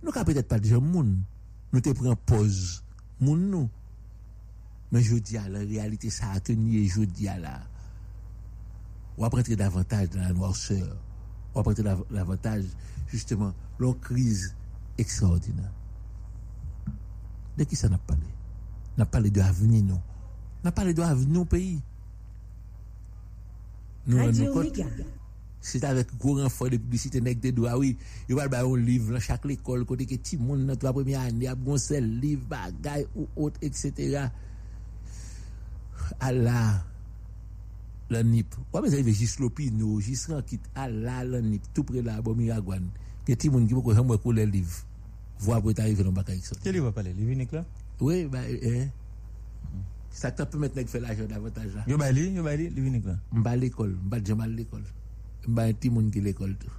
Nous 0.03 0.11
cap 0.11 0.27
peut-être 0.27 0.47
pas 0.47 0.59
déjà 0.59 0.79
moun. 0.79 1.23
Nous 1.73 1.81
te 1.81 1.89
prend 1.89 2.15
pause. 2.15 2.83
Nous. 3.21 3.69
Mais 4.91 5.01
je 5.01 5.15
dis 5.15 5.37
à 5.37 5.47
la 5.49 5.59
réalité, 5.59 6.09
ça 6.09 6.31
a 6.31 6.39
tenu 6.39 6.87
je 6.87 7.01
dis 7.01 7.27
à 7.27 7.37
la. 7.37 7.61
Va 9.17 9.27
rentrer 9.27 9.55
davantage 9.55 10.09
dans 10.09 10.21
la 10.21 10.33
noirceur. 10.33 10.97
Dav- 11.63 12.05
davantage, 12.11 12.65
justement, 13.07 13.53
dans 13.79 13.93
crise 13.93 14.55
extraordinaire. 14.97 15.71
De 17.57 17.63
qui 17.63 17.75
ça 17.75 17.89
n'a 17.89 17.97
parlé? 17.97 18.23
N'a 18.97 19.05
parlé 19.05 19.29
de 19.29 19.39
l'avenir, 19.39 19.83
non. 19.83 20.01
N'a 20.63 20.71
parlé 20.71 20.93
de 20.93 21.01
l'avenir 21.01 21.41
au 21.41 21.45
pays. 21.45 21.81
Nous, 24.07 24.17
nous, 24.17 24.63
c'est 25.61 25.83
avec 25.83 26.15
gros 26.17 26.35
renfort 26.41 26.69
de 26.69 26.77
publicité 26.77 27.19
nek 27.19 27.41
de 27.41 27.51
doigts 27.51 27.77
oui 27.77 27.97
il 28.29 28.35
va 28.35 28.47
ba 28.47 28.63
un 28.63 28.77
livre 28.77 29.11
dans 29.11 29.19
chaque 29.19 29.45
école 29.45 29.83
côté 29.85 30.05
que 30.05 30.15
ti 30.15 30.37
monde 30.37 30.65
dans 30.65 30.75
trois 30.75 30.93
première 30.93 31.19
année 31.19 31.47
a 31.47 31.55
seul 31.77 32.05
livre 32.05 32.45
bagay 32.47 33.05
ou 33.13 33.27
autre 33.35 33.59
etc. 33.61 34.27
Allah 36.19 36.83
lan 38.13 38.29
nip. 38.33 38.55
Wame 38.73 38.91
zay 38.91 39.03
ve 39.05 39.13
jislopi 39.15 39.69
nou, 39.73 40.01
jisran 40.03 40.43
kit 40.47 40.65
ala 40.77 41.21
lan 41.27 41.49
nip, 41.53 41.65
tout 41.73 41.87
pre 41.87 42.03
la 42.05 42.19
abomi 42.19 42.51
agwan. 42.53 42.89
Ke 43.27 43.37
ti 43.37 43.51
moun 43.53 43.67
ki 43.69 43.77
mou 43.77 43.85
kon 43.85 43.99
mwen 44.01 44.21
kou 44.21 44.33
le 44.35 44.45
liv. 44.49 44.79
Vwa 45.39 45.59
pou 45.61 45.71
ete 45.71 45.83
arrive 45.83 46.03
nan 46.03 46.15
baka 46.15 46.35
yik 46.35 46.47
sot. 46.49 46.59
Ke 46.63 46.73
liv 46.75 46.83
wapale? 46.87 47.13
Liv 47.15 47.29
inik 47.31 47.53
la? 47.55 47.63
Oui, 48.01 48.25
ba, 48.31 48.41
eh. 48.43 48.59
eh. 48.83 48.89
Sak 50.11 50.35
ta 50.39 50.47
pou 50.49 50.59
met 50.59 50.75
nek 50.75 50.89
fe 50.91 50.99
la 51.03 51.13
jod 51.15 51.31
avantaj 51.35 51.69
la. 51.77 51.85
Yo 51.87 51.99
bay 52.01 52.11
li? 52.15 52.25
Yo 52.35 52.43
bay 52.43 52.57
li? 52.59 52.67
Liv 52.73 52.89
inik 52.89 53.07
la? 53.07 53.15
Mba 53.31 53.55
l'ekol, 53.59 53.93
mba 54.07 54.19
djemal 54.23 54.51
l'ekol. 54.57 54.83
Mba 55.47 55.69
ti 55.79 55.91
moun 55.93 56.09
ki 56.11 56.23
l'ekol 56.25 56.55
tou. 56.59 56.73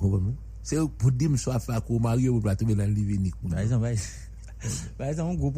Mwen 0.00 0.28
mwen? 0.28 0.40
Se 0.62 0.78
yo 0.78 0.86
pou 0.86 1.10
di 1.10 1.28
mswa 1.28 1.58
fa 1.60 1.80
kou 1.82 2.00
marye 2.02 2.30
ou 2.30 2.40
platou 2.42 2.70
men 2.70 2.78
nan 2.80 2.94
liv 2.94 3.10
inik. 3.18 3.36
Ba, 3.42 3.66
yon 3.66 3.82
bay 3.82 3.98
si. 4.00 4.31
par 4.98 5.08
exemple, 5.08 5.32
un 5.32 5.34
groupe, 5.34 5.56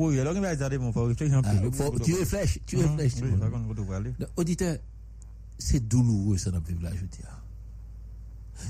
mon 0.79 0.93
faut 0.93 1.05
réfléchir 1.05 1.39
un 1.39 1.43
Ah, 1.45 1.55
peu. 1.57 2.01
tu 2.01 2.15
réfléchis 2.15 2.61
tu 2.67 2.77
Mhm, 2.77 2.83
réfléchis 2.97 3.23
auditeur 4.37 4.79
c'est 5.59 5.87
douloureux 5.87 6.37
ça 6.39 6.51
dans 6.51 6.59
le 6.67 6.75
village 6.75 6.97
je 7.01 7.07
dis 7.07 7.23
ah. 7.27 7.39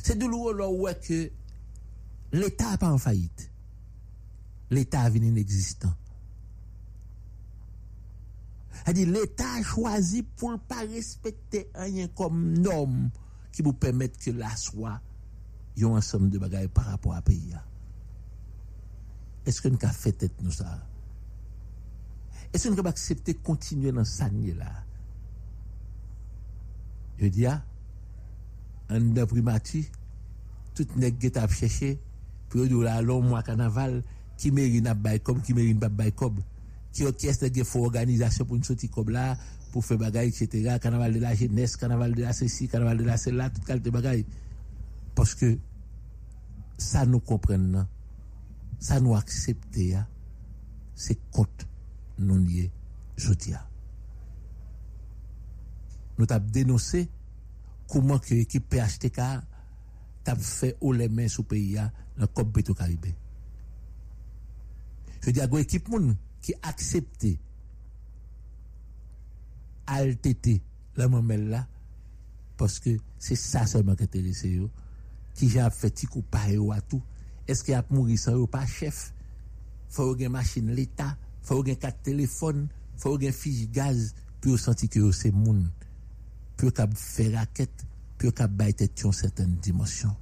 c'est 0.02 0.18
douloureux 0.18 0.56
là 0.56 0.68
où 0.68 0.86
est 0.88 1.00
que 1.06 1.30
l'état 2.32 2.72
n'est 2.72 2.78
pas 2.78 2.90
en 2.92 2.98
faillite 2.98 3.50
l'état 4.70 5.00
a 5.02 5.10
venu 5.10 5.28
inexistant 5.28 5.94
c'est-à-dire 8.84 9.08
l'État 9.08 9.50
a 9.58 9.62
choisi 9.62 10.22
pour 10.22 10.50
ne 10.52 10.56
pas 10.56 10.80
respecter 10.80 11.70
rien 11.74 12.06
comme 12.08 12.58
norme 12.58 13.10
qui 13.52 13.62
vous 13.62 13.72
permettre 13.72 14.18
que 14.18 14.30
la 14.30 14.54
soit 14.56 15.00
un 15.80 15.84
ensemble 15.86 16.28
de 16.28 16.38
bagages 16.38 16.68
par 16.68 16.86
rapport 16.86 17.14
à 17.14 17.22
pays. 17.22 17.54
Est-ce 19.46 19.60
que 19.60 19.68
nous 19.68 19.78
avons 19.82 19.92
fait 19.92 20.12
tête 20.12 20.32
nous 20.42 20.50
ça? 20.50 20.86
Est-ce 22.52 22.68
que 22.68 22.72
nous 22.72 22.78
avons 22.78 22.88
accepté 22.88 23.34
de 23.34 23.38
continuer 23.38 23.92
dans 23.92 24.04
ça 24.04 24.28
là? 24.28 24.84
Je 27.18 27.26
dis, 27.26 27.46
ah, 27.46 27.62
en 28.90 29.00
de 29.00 29.24
primati, 29.24 29.88
tout 30.74 30.86
nèg 30.96 31.18
qui 31.18 31.30
t'a 31.30 31.46
cherché, 31.48 32.00
pour 32.48 32.62
là, 32.64 33.00
long 33.02 33.22
mois 33.22 33.42
carnaval, 33.42 34.02
qui 34.36 34.50
mérite 34.50 34.84
bail 34.84 35.20
comme, 35.20 35.40
qui 35.40 35.54
mérite 35.54 35.78
bail 35.78 36.12
comme, 36.12 36.42
qui 36.92 37.04
orchestre 37.04 37.48
qui 37.48 37.64
faut 37.64 37.84
organisation 37.84 38.44
pour 38.44 38.56
une 38.56 38.64
sortie 38.64 38.88
comme 38.88 39.10
là, 39.10 39.36
pour 39.72 39.84
faire 39.84 39.98
bagaille, 39.98 40.28
etc. 40.28 40.78
Carnaval 40.80 41.12
de 41.14 41.18
la 41.20 41.34
jeunesse, 41.34 41.76
carnaval 41.76 42.14
de 42.14 42.22
la 42.22 42.32
ceci, 42.32 42.68
carnaval 42.68 42.98
de 42.98 43.04
la 43.04 43.16
celle-là, 43.16 43.50
toute 43.50 43.64
qualité 43.64 43.90
de 43.90 43.94
bagaille. 43.94 44.26
Parce 45.14 45.34
que, 45.34 45.58
ça 46.78 47.06
nous 47.06 47.20
ça 48.84 49.00
nous 49.00 49.16
accepte, 49.16 49.78
hein. 49.78 50.06
c'est 50.94 51.18
compte 51.30 51.66
nous 52.18 52.36
lié, 52.36 52.70
ah. 53.54 53.66
Nous 56.18 56.26
avons 56.28 56.46
dénoncé 56.50 57.08
comment 57.88 58.18
que 58.18 58.34
l'équipe 58.34 58.68
PHTK 58.68 59.16
t'a 60.22 60.36
fait 60.36 60.76
haut 60.82 60.92
les 60.92 61.08
mains 61.08 61.28
sous 61.28 61.40
le 61.40 61.46
pays 61.48 61.78
hein, 61.78 61.90
dans 62.18 62.28
le 62.36 62.44
Beto 62.44 62.74
Caribé. 62.74 63.14
Je 65.22 65.30
dis 65.30 65.40
à 65.40 65.46
une 65.46 65.56
équipe 65.56 65.88
qui 66.42 66.52
a 66.52 66.68
accepté 66.68 67.40
altéter 69.86 70.62
la 70.96 71.08
mamelle 71.08 71.48
là 71.48 71.66
parce 72.58 72.78
que 72.80 72.98
c'est 73.18 73.34
ça 73.34 73.66
seulement 73.66 73.96
qui 73.96 74.04
intéresse 74.04 74.44
yo 74.44 74.70
qui 75.34 75.48
j'ai 75.48 75.66
fait 75.70 75.88
petit 75.90 76.06
coup 76.06 76.20
pas 76.20 76.50
yo 76.50 76.70
eske 77.50 77.74
ap 77.76 77.90
mouri 77.92 78.16
san 78.20 78.38
yo 78.38 78.48
pa 78.50 78.64
chef, 78.68 79.10
fò 79.92 80.08
ou 80.08 80.18
gen 80.18 80.32
machin 80.34 80.72
l'Etat, 80.74 81.18
fò 81.44 81.58
ou 81.58 81.66
gen 81.66 81.78
kat 81.80 82.00
telefon, 82.06 82.66
fò 83.00 83.12
ou 83.12 83.20
gen 83.20 83.34
fij 83.36 83.66
gaz, 83.74 84.12
pi 84.40 84.52
ou 84.52 84.60
santi 84.60 84.88
ki 84.90 85.02
yo 85.04 85.12
se 85.14 85.30
moun, 85.34 85.66
pi 86.58 86.68
ou 86.68 86.74
kap 86.74 86.94
fè 86.98 87.30
raket, 87.34 87.84
pi 88.18 88.28
ou 88.30 88.36
kap 88.36 88.52
bayte 88.56 88.88
tyon 88.92 89.14
seten 89.16 89.56
dimensyon. 89.64 90.14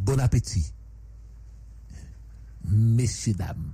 Bon 0.00 0.20
apeti, 0.24 0.62
mesye 2.64 3.34
dam, 3.36 3.68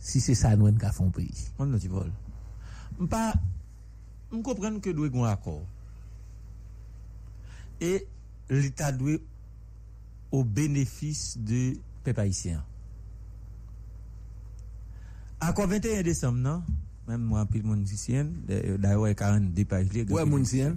si 0.00 0.22
se 0.22 0.36
sa 0.38 0.54
nouen 0.56 0.78
ka 0.80 0.92
fon 0.94 1.10
peyi. 1.12 1.34
Mpa, 3.00 3.20
mkopren 4.30 4.78
ke 4.82 4.94
dwe 4.94 5.10
gwen 5.10 5.28
akor, 5.28 5.64
e 7.80 7.98
L'État 8.50 8.92
doit 8.92 9.18
au 10.32 10.44
bénéfice 10.44 11.38
de 11.38 11.74
peuple 12.04 12.20
haïtien. 12.20 12.64
Akor 15.40 15.66
21 15.68 16.02
décembre, 16.02 16.38
non? 16.38 16.62
Même 17.08 17.22
moi, 17.22 17.46
pile 17.46 17.64
moun 17.64 17.86
sisien, 17.86 18.26
d'ailleurs, 18.46 19.14
42 19.14 19.64
pages. 19.64 19.88
li, 19.92 20.02
Ouais, 20.02 20.24
moun 20.24 20.44
sien. 20.44 20.76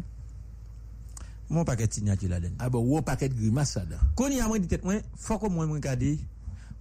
Mon 1.49 1.65
paquet 1.65 1.87
de 1.87 1.93
signature 1.93 2.29
là-dedans. 2.29 2.55
Ah 2.59 2.69
bon, 2.69 2.79
ou 2.79 3.01
paquet 3.01 3.29
de 3.29 3.35
grimace 3.35 3.73
ça. 3.73 3.83
Quand 4.15 4.27
il 4.27 4.37
y 4.37 4.39
a 4.39 4.47
moins 4.47 4.59
de 4.59 4.65
tête, 4.65 4.83
moi, 4.83 4.95
faut 5.15 5.37
que 5.37 5.47
moi, 5.47 5.67
moi, 5.67 5.75
regarder 5.75 6.17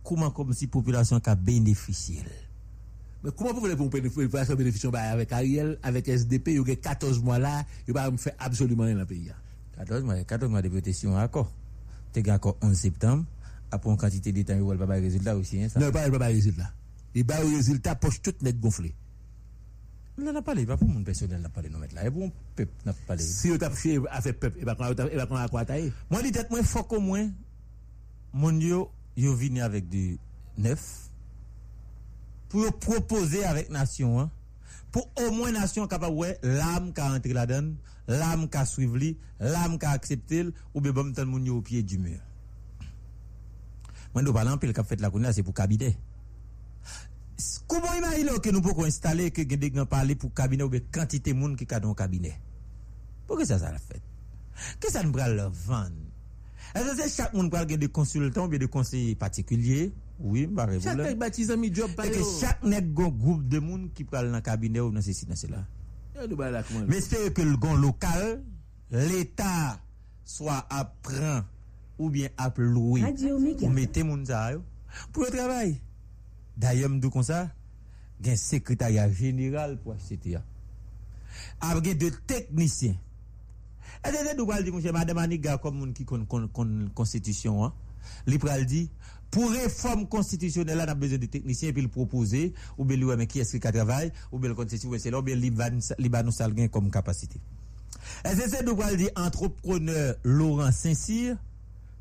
comment, 0.05 0.31
comme 0.31 0.52
si 0.52 0.69
population 0.69 1.19
qui 1.20 1.28
a 1.28 1.35
bénéficié. 1.35 2.23
Mais 3.23 3.31
comment 3.36 3.52
vous 3.52 3.60
voulez 3.60 3.77
pour 3.77 3.90
faire 3.90 4.56
bénéficier 4.56 4.90
bah, 4.90 5.02
avec 5.02 5.32
Ariel, 5.32 5.78
avec 5.82 6.09
SDP, 6.09 6.48
il 6.48 6.69
y 6.69 6.73
a 6.73 6.77
14 6.77 7.23
mois 7.23 7.39
là, 7.39 7.64
il 7.86 7.94
va 7.94 8.10
faire 8.16 8.35
absolument 8.39 8.85
rien 8.85 8.94
dans 8.94 9.01
le 9.01 9.06
pays. 9.06 9.31
14 9.78 10.07
mwa, 10.07 10.19
14 10.24 10.53
mwa 10.53 10.62
depi 10.65 10.81
yo 10.81 10.85
te 10.85 10.94
si 10.97 11.07
yon 11.07 11.20
akor. 11.20 11.49
Te 12.12 12.23
gen 12.24 12.36
akor 12.36 12.57
11 12.61 12.81
septem, 12.81 13.24
apon 13.73 13.97
kantite 14.01 14.35
de 14.35 14.44
tan 14.49 14.61
yo 14.61 14.69
wèl 14.70 14.81
ba 14.81 14.89
bay 14.90 15.01
rezultat 15.05 15.39
ou 15.39 15.47
si 15.47 15.61
yon 15.61 15.73
sa. 15.73 15.81
Non, 15.81 15.93
ba 15.94 16.05
yon 16.07 16.16
ba 16.16 16.27
bay 16.27 16.36
rezultat. 16.36 16.74
Yon 17.16 17.28
bay 17.28 17.47
rezultat 17.49 18.01
poch 18.03 18.20
tout 18.24 18.44
net 18.44 18.61
gonfle. 18.61 18.93
Mwen 20.16 20.28
la 20.28 20.35
la 20.36 20.43
pale, 20.44 20.66
pa 20.69 20.77
pou 20.77 20.85
moun 20.85 21.07
personel 21.07 21.40
la 21.40 21.49
pale 21.53 21.70
nou 21.73 21.81
met 21.81 21.94
la. 21.97 22.05
E 22.05 22.12
pou 22.12 22.27
moun 22.27 22.32
pep 22.59 22.73
na 22.85 22.93
pale. 23.09 23.24
Si 23.24 23.49
yo 23.49 23.57
tap 23.61 23.73
fye 23.77 23.97
a 24.12 24.20
fe 24.24 24.35
pep, 24.36 24.59
e 24.61 24.66
bakon 24.69 25.40
akwa 25.40 25.65
taye. 25.69 25.89
Mwen 26.11 26.27
li 26.27 26.35
tet 26.36 26.53
mwen 26.53 26.69
fok 26.69 26.93
ou 26.99 27.01
mwen, 27.01 27.31
moun 28.36 28.61
yo 28.61 28.85
yo 29.16 29.32
vini 29.40 29.65
avèk 29.65 29.89
di 29.89 30.05
9, 30.61 30.85
pou 32.53 32.66
yo 32.66 32.74
propose 32.85 33.40
avèk 33.49 33.73
nasyon 33.73 34.27
an, 34.27 34.31
pou 34.93 35.09
ou 35.19 35.32
mwen 35.35 35.56
nasyon 35.56 35.89
kapab 35.90 36.14
wè, 36.16 36.36
lam 36.44 36.93
ka 36.97 37.09
antre 37.16 37.35
la 37.36 37.47
den, 37.48 37.73
lam 38.10 38.47
ka 38.52 38.66
suiv 38.69 38.94
li, 39.01 39.14
lam 39.40 39.78
ka 39.81 39.94
akseptel, 39.97 40.52
ou 40.73 40.85
be 40.85 40.93
bom 40.94 41.12
tan 41.16 41.31
moun 41.31 41.48
yo 41.48 41.59
ou 41.59 41.66
piye 41.66 41.82
du 41.82 41.98
mur. 42.02 42.20
Mwen 44.12 44.27
do 44.28 44.35
palan 44.36 44.60
pil 44.60 44.74
kap 44.77 44.89
fet 44.89 45.01
la 45.01 45.10
koun 45.12 45.24
la, 45.24 45.32
se 45.32 45.44
pou 45.44 45.56
kabide. 45.56 45.94
Kou 47.66 47.81
bon 47.81 47.97
ima 47.97 48.12
ilo 48.20 48.36
ke 48.44 48.52
nou 48.52 48.62
pou 48.64 48.77
kon 48.77 48.90
installe, 48.90 49.31
ke 49.35 49.47
gen 49.48 49.60
dek 49.62 49.77
nan 49.78 49.89
pale 49.89 50.14
pou 50.20 50.32
kabine 50.36 50.66
ou 50.66 50.73
be 50.73 50.82
kantite 50.93 51.32
moun 51.35 51.56
ki 51.56 51.66
ka 51.69 51.81
don 51.82 51.97
kabine. 51.97 52.35
Pou 53.27 53.40
ke 53.40 53.47
sa 53.48 53.59
sa 53.62 53.73
la 53.73 53.81
fet? 53.81 54.05
Ke 54.82 54.93
sa 54.93 55.02
nou 55.02 55.16
pral 55.16 55.39
la 55.39 55.48
van? 55.64 55.94
E 56.73 56.82
se 56.85 56.94
se 57.01 57.09
chak 57.16 57.32
moun 57.36 57.48
pral 57.52 57.66
gen 57.70 57.81
de 57.81 57.89
konsultan 57.89 58.44
ou 58.44 58.52
be 58.52 58.60
de 58.60 58.69
konseye 58.70 59.16
patikulye, 59.19 59.89
Oui, 60.23 60.47
bah, 60.47 60.69
Chaque 60.81 60.99
nèg 60.99 61.19
baptise 61.19 61.57
mi 61.59 61.74
job 61.74 61.90
pa 61.97 62.07
Et 62.07 62.11
que 62.12 62.23
chaque 62.40 62.62
nèg 62.62 62.93
gon 62.94 63.09
groupe 63.09 63.49
de 63.49 63.59
monde 63.59 63.93
qui 63.93 64.05
prend 64.05 64.23
dans 64.23 64.31
le 64.31 64.40
cabinet 64.40 64.78
ou 64.78 64.93
dans 64.93 65.03
ceci, 65.03 65.27
dans 65.27 65.35
cela. 65.35 65.66
Mais 66.86 67.01
c'est 67.01 67.32
que 67.35 67.43
le 67.43 67.57
gon 67.57 67.74
local, 67.74 68.44
l'État 68.90 69.81
soit 70.24 70.65
apprend 70.70 71.43
ou 71.99 72.09
bien 72.09 72.28
à 72.36 72.53
louer. 72.57 73.03
Radio 73.03 73.39
Méga. 73.39 73.66
Ou 73.66 73.70
mettez 73.70 74.05
moun 74.05 74.24
yo 74.24 74.62
pour 75.12 75.24
le 75.24 75.31
travail. 75.31 75.81
D'ailleurs, 76.57 76.90
m'dou 76.90 77.11
comme 77.11 77.23
ça, 77.24 77.51
gen 78.23 78.36
secrétariat 78.36 79.11
général 79.11 79.78
pour 79.78 79.94
HCTA. 79.94 80.44
Avec 81.61 81.99
de 81.99 82.11
techniciens. 82.11 82.97
Et 84.07 84.11
de 84.11 84.36
nous 84.36 84.47
mon 84.73 84.81
cher, 84.81 84.93
madame 84.93 85.19
Aniga, 85.19 85.59
comme 85.59 85.78
moun 85.78 85.93
qui 85.93 86.05
kon 86.05 86.27
constitution, 86.94 87.65
hein, 87.65 87.73
li 88.27 88.39
pral 88.39 88.65
di, 88.66 88.86
pour 89.33 89.51
réforme 89.51 90.07
constitutionnelle, 90.07 90.77
là, 90.77 90.85
on 90.87 90.91
a 90.91 90.95
besoin 90.95 91.17
de 91.17 91.25
techniciens, 91.27 91.71
et 91.71 91.73
puis 91.73 91.81
le 91.81 91.89
proposer, 91.89 92.53
ou 92.77 92.85
bien 92.85 92.99
lui, 92.99 93.07
mais 93.17 93.27
qui 93.27 93.41
est-ce 93.41 93.57
qui 93.57 93.67
a 93.67 93.73
travaillé, 93.73 94.13
ou 94.31 94.39
bien 94.39 94.51
le 94.51 94.55
constitution, 94.55 94.93
c'est 94.99 95.11
là, 95.11 95.19
ou 95.21 95.23
bien 95.23 95.35
li 95.35 95.49
va 95.49 95.71
li 95.71 96.09
ba 96.11 96.23
nous 96.23 96.33
comme 96.69 96.91
capacité. 96.91 97.41
Et 98.27 98.37
c'est 98.37 98.49
ça, 98.51 98.63
nous 98.63 98.77
pral 98.77 98.97
di, 98.97 99.09
entrepreneur 99.17 100.15
Laurent 100.23 100.71
Saint-Cyr, 100.71 101.37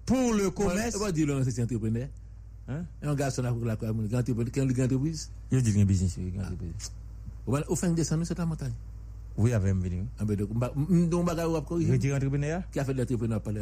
pour 0.05 0.33
le 0.33 0.49
commerce. 0.51 0.97
On 0.97 0.99
va 0.99 1.11
dire, 1.13 1.25
Laurent, 1.25 1.43
c'est 1.49 1.63
entrepreneur. 1.63 2.09
Hein? 2.67 2.83
Et 3.01 3.07
un 3.07 3.15
garçon 3.15 3.43
a 3.45 3.51
la 3.65 3.75
quoi, 3.77 3.93
quelle 4.51 4.67
grande 4.67 4.91
entreprise? 4.91 5.31
Je 5.53 5.59
dis 5.59 5.79
un 5.79 5.85
business, 5.85 6.17
oui, 6.17 6.31
grand 6.31 6.43
entreprise. 6.43 6.91
Au 7.47 7.57
au 7.71 7.75
fin 7.75 7.89
de 7.89 7.95
descendre, 7.95 8.25
c'est 8.25 8.37
la 8.37 8.45
montagne. 8.45 8.73
Oui, 9.37 9.53
avec 9.53 9.73
Mbeling. 9.73 10.07
Ah, 10.19 10.25
donc, 10.25 11.25
bagaille 11.25 11.45
ou 11.45 11.55
après 11.55 11.75
Retire 11.75 12.15
entrepreneur 12.15 12.63
Qui 12.71 12.79
a 12.79 12.85
fait 12.85 12.93
l'entrepreneur 12.93 13.41
par 13.41 13.53
là. 13.53 13.61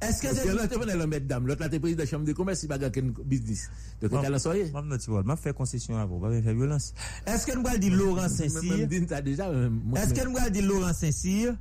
Est-ce 0.00 0.22
que 0.22 0.34
c'est 0.34 0.52
l'entrepreneur, 0.52 0.96
la 0.96 1.06
mesdames 1.06 1.46
L'autre, 1.46 1.60
la 1.62 1.68
président 1.68 1.90
de 1.90 2.02
la 2.02 2.06
chambre 2.06 2.24
de 2.24 2.32
commerce, 2.32 2.62
il 2.62 2.68
bagaille 2.68 2.90
qu'un 2.90 3.12
business. 3.24 3.70
Donc, 4.00 4.12
on 4.12 4.18
a 4.18 4.30
la 4.30 4.38
soirée. 4.38 4.70
Mme 4.72 4.88
Notibol, 4.88 5.24
m'a 5.24 5.36
fait 5.36 5.54
concession 5.54 5.96
avant, 5.98 6.18
m'a 6.18 6.30
fait 6.30 6.54
violence. 6.54 6.94
Est-ce 7.26 7.46
que 7.46 7.56
nous 7.56 7.66
allons 7.66 7.78
dire 7.78 7.94
Laurent 7.94 8.28
Saint-Cyr 8.28 8.72
Est-ce 8.72 10.14
que 10.14 10.28
nous 10.28 10.36
allons 10.36 10.50
dire 10.50 10.66
Laurent 10.66 10.92
Saint-Cyr 10.92 11.54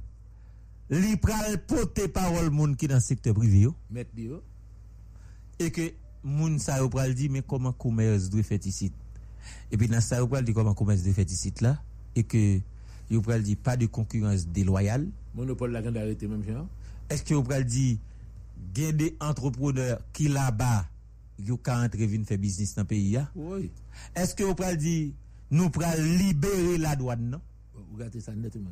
Li 0.91 1.15
pral 1.21 1.55
pote 1.69 2.09
parol 2.13 2.49
moun 2.53 2.75
ki 2.77 2.89
nan 2.91 3.01
sektor 3.03 3.35
privi 3.37 3.63
yo. 3.65 3.73
Met 3.93 4.11
di 4.15 4.27
yo. 4.29 4.41
E 5.61 5.69
ke 5.73 5.93
moun 6.23 6.59
sa 6.61 6.79
yo 6.81 6.89
pral 6.91 7.15
di, 7.17 7.29
men 7.31 7.45
koman 7.47 7.75
koumez 7.79 8.27
dwe 8.33 8.43
fetisit. 8.45 8.93
E 9.71 9.79
pi 9.79 9.89
nan 9.91 10.03
sa 10.03 10.19
yo 10.21 10.27
pral 10.31 10.45
di 10.45 10.55
koman 10.55 10.75
koumez 10.77 11.05
dwe 11.05 11.15
fetisit 11.15 11.63
la, 11.65 11.77
e 12.15 12.25
ke... 12.27 12.43
que 13.13 13.17
yo 13.17 13.21
pral 13.21 13.43
di 13.43 13.55
pas 13.55 13.77
de 13.77 13.85
concurrence 13.85 14.47
déloyale. 14.47 15.07
monopole 15.35 15.71
la 15.71 15.81
grande 15.81 15.97
arrêté, 15.97 16.27
même 16.27 16.43
genre. 16.43 16.67
Est-ce 17.09 17.23
que 17.23 17.33
vous 17.33 17.43
pral 17.43 17.65
di 17.65 17.99
gen 18.73 18.97
des 18.97 19.15
entrepreneurs 19.19 19.99
qui 20.13 20.27
là-bas 20.27 20.87
yo 21.39 21.57
ka 21.57 21.83
entre 21.83 21.97
vin 21.97 22.23
faire 22.23 22.37
business 22.37 22.75
dans 22.75 22.81
le 22.81 22.87
pays 22.87 23.11
ya? 23.11 23.29
Oui. 23.35 23.71
Est-ce 24.15 24.35
que 24.35 24.43
vous 24.43 24.55
pral 24.55 24.77
di 24.77 25.13
nous 25.51 25.69
pral 25.69 26.01
libérer 26.01 26.77
la 26.77 26.95
douane 26.95 27.29
non? 27.29 27.41
Vous 27.75 27.95
regardez 27.95 28.19
ça 28.19 28.33
net, 28.33 28.55
même. 28.55 28.67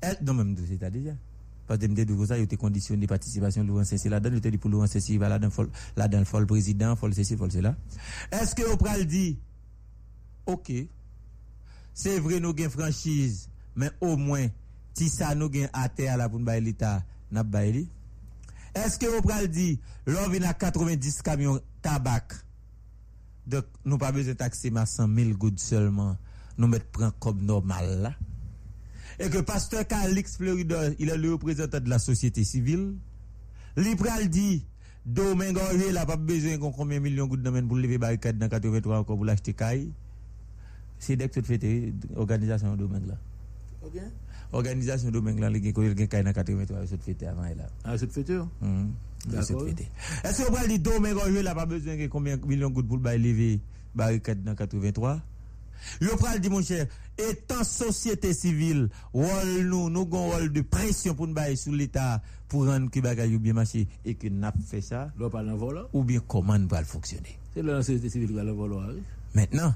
Elle, 0.00 0.18
non, 0.22 0.34
même 0.34 0.56
c'est 0.66 0.90
déjà. 0.90 1.12
Parce 1.66 1.80
que 1.80 1.86
me 1.86 1.94
dit 1.94 2.26
ça, 2.26 2.36
il 2.36 2.42
était 2.42 2.56
conditionné 2.56 3.06
participation 3.06 3.62
de 3.62 3.68
Laurent 3.68 3.84
Saint-Cyr 3.84 4.10
là-dedans, 4.10 4.34
il 4.34 4.38
était 4.38 4.50
dit 4.50 4.58
pour 4.58 4.70
Laurent 4.70 4.86
Saint-Cyr, 4.86 5.18
va 5.18 5.30
là-dedans, 5.30 5.50
là-dedans, 5.96 6.24
faut 6.24 6.38
le 6.40 6.46
président, 6.46 6.94
faut 6.94 7.06
le 7.06 7.14
ceci, 7.14 7.36
faut 7.36 7.44
le 7.44 7.50
cela. 7.50 7.74
Est-ce 8.30 8.54
que 8.54 8.62
vous 8.62 8.76
pral 8.76 9.06
dit, 9.06 9.38
ok, 10.44 10.72
Se 11.94 12.16
vre 12.22 12.40
nou 12.42 12.56
gen 12.58 12.72
franchise, 12.74 13.46
men 13.78 13.94
o 14.02 14.16
mwen, 14.18 14.50
ti 14.98 15.06
sa 15.10 15.32
nou 15.38 15.50
gen 15.52 15.70
ate 15.74 16.08
ala 16.10 16.26
pou 16.30 16.42
nou 16.42 16.50
bay 16.50 16.62
li 16.62 16.74
ta, 16.78 16.98
nap 17.34 17.48
bay 17.50 17.70
li. 17.74 17.84
Eske 18.74 19.06
ou 19.06 19.22
pral 19.22 19.46
di, 19.46 19.76
lor 20.10 20.32
vin 20.32 20.46
a 20.48 20.54
90 20.58 21.22
kamyon 21.26 21.62
tabak, 21.84 22.34
dek 23.46 23.68
nou 23.86 24.00
pa 24.02 24.10
beze 24.14 24.34
takse 24.38 24.72
ma 24.74 24.82
100.000 24.88 25.38
goud 25.38 25.62
seulement, 25.62 26.18
nou 26.58 26.70
met 26.70 26.84
pran 26.94 27.14
kob 27.22 27.42
normal 27.42 27.90
la. 28.08 28.14
E 29.14 29.28
ke 29.30 29.44
pasteur 29.46 29.86
Kalix 29.86 30.34
Florida, 30.40 30.88
il 30.98 31.12
a 31.12 31.16
le 31.16 31.30
reprezentant 31.36 31.78
de 31.78 31.90
la 31.90 32.00
sosyete 32.02 32.42
sivil, 32.42 32.96
li 33.78 33.94
pral 33.98 34.26
di, 34.26 34.64
do 35.04 35.34
men 35.38 35.54
gorye 35.54 35.92
la 35.94 36.06
pa 36.08 36.16
beze 36.18 36.56
kon 36.58 36.74
konbyen 36.74 37.04
milyon 37.04 37.30
goud 37.30 37.44
nan 37.44 37.54
men 37.54 37.70
pou 37.70 37.78
leve 37.78 38.00
barikad 38.02 38.40
nan 38.40 38.50
83 38.50 39.04
kon 39.04 39.14
pou 39.14 39.28
lachte 39.28 39.54
kaye, 39.54 39.92
C'est 41.04 41.16
dès 41.16 41.28
que 41.28 41.38
tu 41.38 41.42
fais 41.42 41.92
organisation 42.16 42.74
Domingue 42.76 43.08
là. 43.08 43.18
Ok. 43.84 44.00
Organisation 44.52 45.10
Domingue 45.10 45.38
là, 45.38 45.50
il 45.50 45.62
y 45.62 45.68
a 45.68 46.02
un 46.02 46.06
caille 46.06 46.24
dans 46.24 46.32
83, 46.32 46.86
ça 46.86 46.96
fait 46.96 47.26
avant 47.26 47.42
là. 47.42 47.68
Ah, 47.84 47.98
c'est 47.98 48.10
fait, 48.10 48.24
oh? 48.30 48.48
Mhm. 48.62 48.90
D'accord. 49.26 49.66
Est-ce 49.68 50.42
que 50.44 50.50
vous 50.50 50.56
allez 50.56 50.78
dire 50.78 50.92
Domingue 50.94 51.18
il 51.28 51.42
n'a 51.42 51.54
pas 51.54 51.66
besoin 51.66 51.96
de 51.96 52.06
combien 52.06 52.38
de 52.38 52.46
millions 52.46 52.70
de 52.70 52.74
gouttes 52.74 52.88
pour 52.88 52.96
lever 52.96 53.60
barricade 53.94 54.42
dans 54.42 54.54
83? 54.54 55.20
Yo 56.00 56.16
pral 56.16 56.40
di 56.40 56.48
mon 56.48 56.62
cher, 56.62 56.86
étant 57.18 57.62
société 57.62 58.32
civile, 58.32 58.88
rôle 59.12 59.66
nous, 59.68 59.90
nous 59.90 60.00
avons 60.00 60.32
un 60.32 60.36
rôle 60.38 60.52
de 60.52 60.62
pression 60.62 61.14
pour 61.14 61.26
nous 61.26 61.34
bailler 61.34 61.56
sur 61.56 61.72
l'État 61.72 62.22
pour 62.48 62.66
rendre 62.66 62.90
que 62.90 63.00
bagay 63.00 63.28
yo 63.28 63.38
bien 63.38 63.52
marché 63.52 63.86
et 64.06 64.14
que 64.14 64.28
n'a 64.28 64.54
fait 64.66 64.80
ça. 64.80 65.12
Parle 65.30 65.50
volant. 65.50 65.84
Ou 65.92 66.02
bien 66.02 66.20
comment 66.26 66.58
nous 66.58 66.68
va 66.68 66.82
fonctionner. 66.84 67.38
C'est 67.52 67.62
la 67.62 67.82
société 67.82 68.08
civile 68.08 68.28
qui 68.28 68.34
va 68.34 68.44
le 68.44 68.52
volant. 68.52 68.80
oui. 68.88 69.02
Maintenant, 69.34 69.74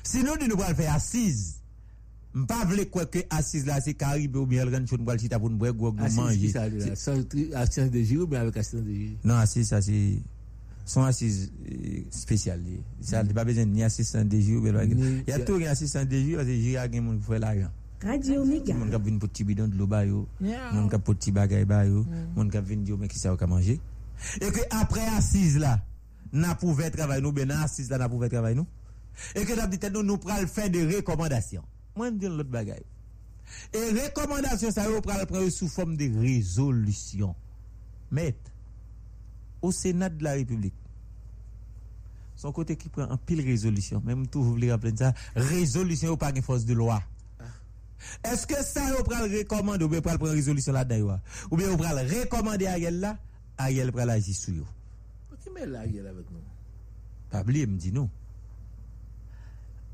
Sinon 0.00 0.40
di 0.40 0.48
nou 0.48 0.60
pral 0.60 0.74
fè 0.78 0.88
asiz. 0.92 1.62
Mpa 2.32 2.62
vle 2.64 2.86
kwe 2.88 3.04
ke 3.12 3.22
asiz 3.36 3.66
la 3.68 3.76
se 3.84 3.92
karib 3.98 4.38
ou 4.40 4.48
bien 4.48 4.64
el 4.64 4.72
ren 4.72 4.86
chon 4.88 5.04
pral 5.04 5.18
chita 5.20 5.36
pou 5.40 5.52
nou 5.52 5.60
bwe 5.60 5.72
gwo 5.76 5.90
gwo 5.92 6.08
manje. 6.16 6.22
Asiz 6.22 6.40
ki 6.40 6.52
sa 6.52 6.64
li 6.68 7.48
la? 7.52 7.64
Asiz 7.64 7.90
de 7.92 8.04
jiri 8.04 8.22
ou 8.24 8.30
bien 8.30 8.40
avèk 8.40 8.62
asiz 8.62 8.80
de 8.80 8.88
jiri? 8.88 9.16
Non 9.24 9.36
asiz 9.42 9.68
sa 9.74 9.82
se... 9.84 9.98
Son 10.88 11.04
asiz 11.06 11.44
eh, 11.68 12.00
spesyal 12.10 12.64
li. 12.64 12.80
Sa 13.04 13.20
mm. 13.20 13.28
li 13.28 13.36
pa 13.36 13.44
bezen 13.46 13.70
ni 13.70 13.84
asiz 13.84 14.08
san 14.16 14.32
de 14.32 14.40
jiri 14.40 14.56
ou 14.56 14.64
bien 14.64 14.80
avèk... 14.80 15.28
Ya 15.28 15.42
tou 15.44 15.60
gen 15.60 15.74
asiz 15.74 15.92
san 15.92 16.08
de 16.08 16.24
jiri 16.24 16.40
ou 16.40 16.48
se 16.48 16.56
jiri 16.56 16.80
a 16.80 16.88
gen 16.88 17.04
moun 17.04 17.20
pou 17.20 17.36
fè 17.36 17.42
la 17.42 17.52
gen. 17.58 17.70
Radio 18.02 18.40
Omega. 18.42 18.74
Moun 18.74 18.90
kap 18.90 19.04
vin 19.06 19.20
pou 19.20 19.30
ti 19.30 19.44
bidon 19.46 19.70
dlo 19.70 19.86
ba 19.86 20.00
yo. 20.08 20.24
Moun 20.40 20.88
kap 20.90 21.04
pou 21.04 21.14
ti 21.14 21.30
bagay 21.36 21.68
ba 21.68 21.84
yo. 21.84 22.06
Mm. 22.08 22.28
Moun 22.38 22.50
kap 22.50 22.64
vin 22.66 22.82
diyo 22.88 22.96
men 22.98 23.12
ki 23.12 23.20
sa 23.20 23.36
ou 23.36 23.38
ka 23.38 23.46
manje. 23.50 23.76
E 24.40 24.48
ke 24.56 24.64
apre 24.72 25.04
asiz 25.18 25.60
la, 25.60 25.76
na 26.32 26.56
pou 26.56 26.72
vè 26.74 26.88
travay 26.94 27.20
nou, 27.20 27.36
ben 27.36 27.52
asiz 27.60 27.92
la 27.92 28.00
na 28.00 28.08
pou 28.08 28.24
vè 28.24 28.32
travay 28.32 28.56
nou. 28.56 28.66
Et 29.34 29.44
que 29.44 29.66
dit 29.66 29.78
nous 29.92 30.02
nous 30.02 30.18
pral 30.18 30.46
faire 30.48 30.70
des 30.70 30.96
recommandations. 30.96 31.64
Moi 31.96 32.10
me 32.10 32.18
dis 32.18 32.26
l'autre 32.26 32.50
bagay. 32.50 32.82
Et 33.72 33.90
recommandations 33.90 34.70
ça 34.70 34.84
pral 35.02 35.26
prendre 35.26 35.48
sous 35.48 35.68
forme 35.68 35.96
de 35.96 36.20
résolution. 36.20 37.34
Mais 38.10 38.34
au 39.60 39.72
Sénat 39.72 40.08
de 40.08 40.22
la 40.24 40.32
République 40.32 40.74
son 42.42 42.50
côté 42.50 42.74
qui 42.76 42.88
prend 42.88 43.08
un 43.08 43.16
pile 43.16 43.40
résolution, 43.40 44.02
même 44.04 44.26
tout 44.26 44.42
vous 44.42 44.50
voulez 44.50 44.72
rappeler 44.72 44.96
ça, 44.96 45.14
résolution 45.36 46.10
ou 46.10 46.16
pas 46.16 46.30
une 46.30 46.42
force 46.42 46.64
de 46.64 46.74
loi. 46.74 47.00
Est-ce 48.24 48.48
que 48.48 48.60
ça, 48.64 48.82
vous 48.96 49.04
pral 49.04 49.30
recommander 49.32 49.84
ou 49.84 49.88
bien 49.88 50.00
pral 50.00 50.18
prendre 50.18 50.32
résolution 50.32 50.72
là-dedans, 50.72 51.20
ou 51.52 51.56
bien 51.56 51.68
vous 51.68 51.76
recommander 51.76 52.66
à 52.66 52.72
Ariel 52.72 52.98
là, 52.98 53.16
Ariel 53.56 53.92
pral 53.92 54.10
agir 54.10 54.34
sur 54.34 54.54
yo? 54.54 54.64
Qui 55.40 55.50
met 55.50 55.60
est 55.60 56.00
avec 56.00 56.30
nous? 56.32 56.40
Pas 57.30 57.42
oublier, 57.42 57.66
me 57.66 57.78
dit 57.78 57.92
non. 57.92 58.10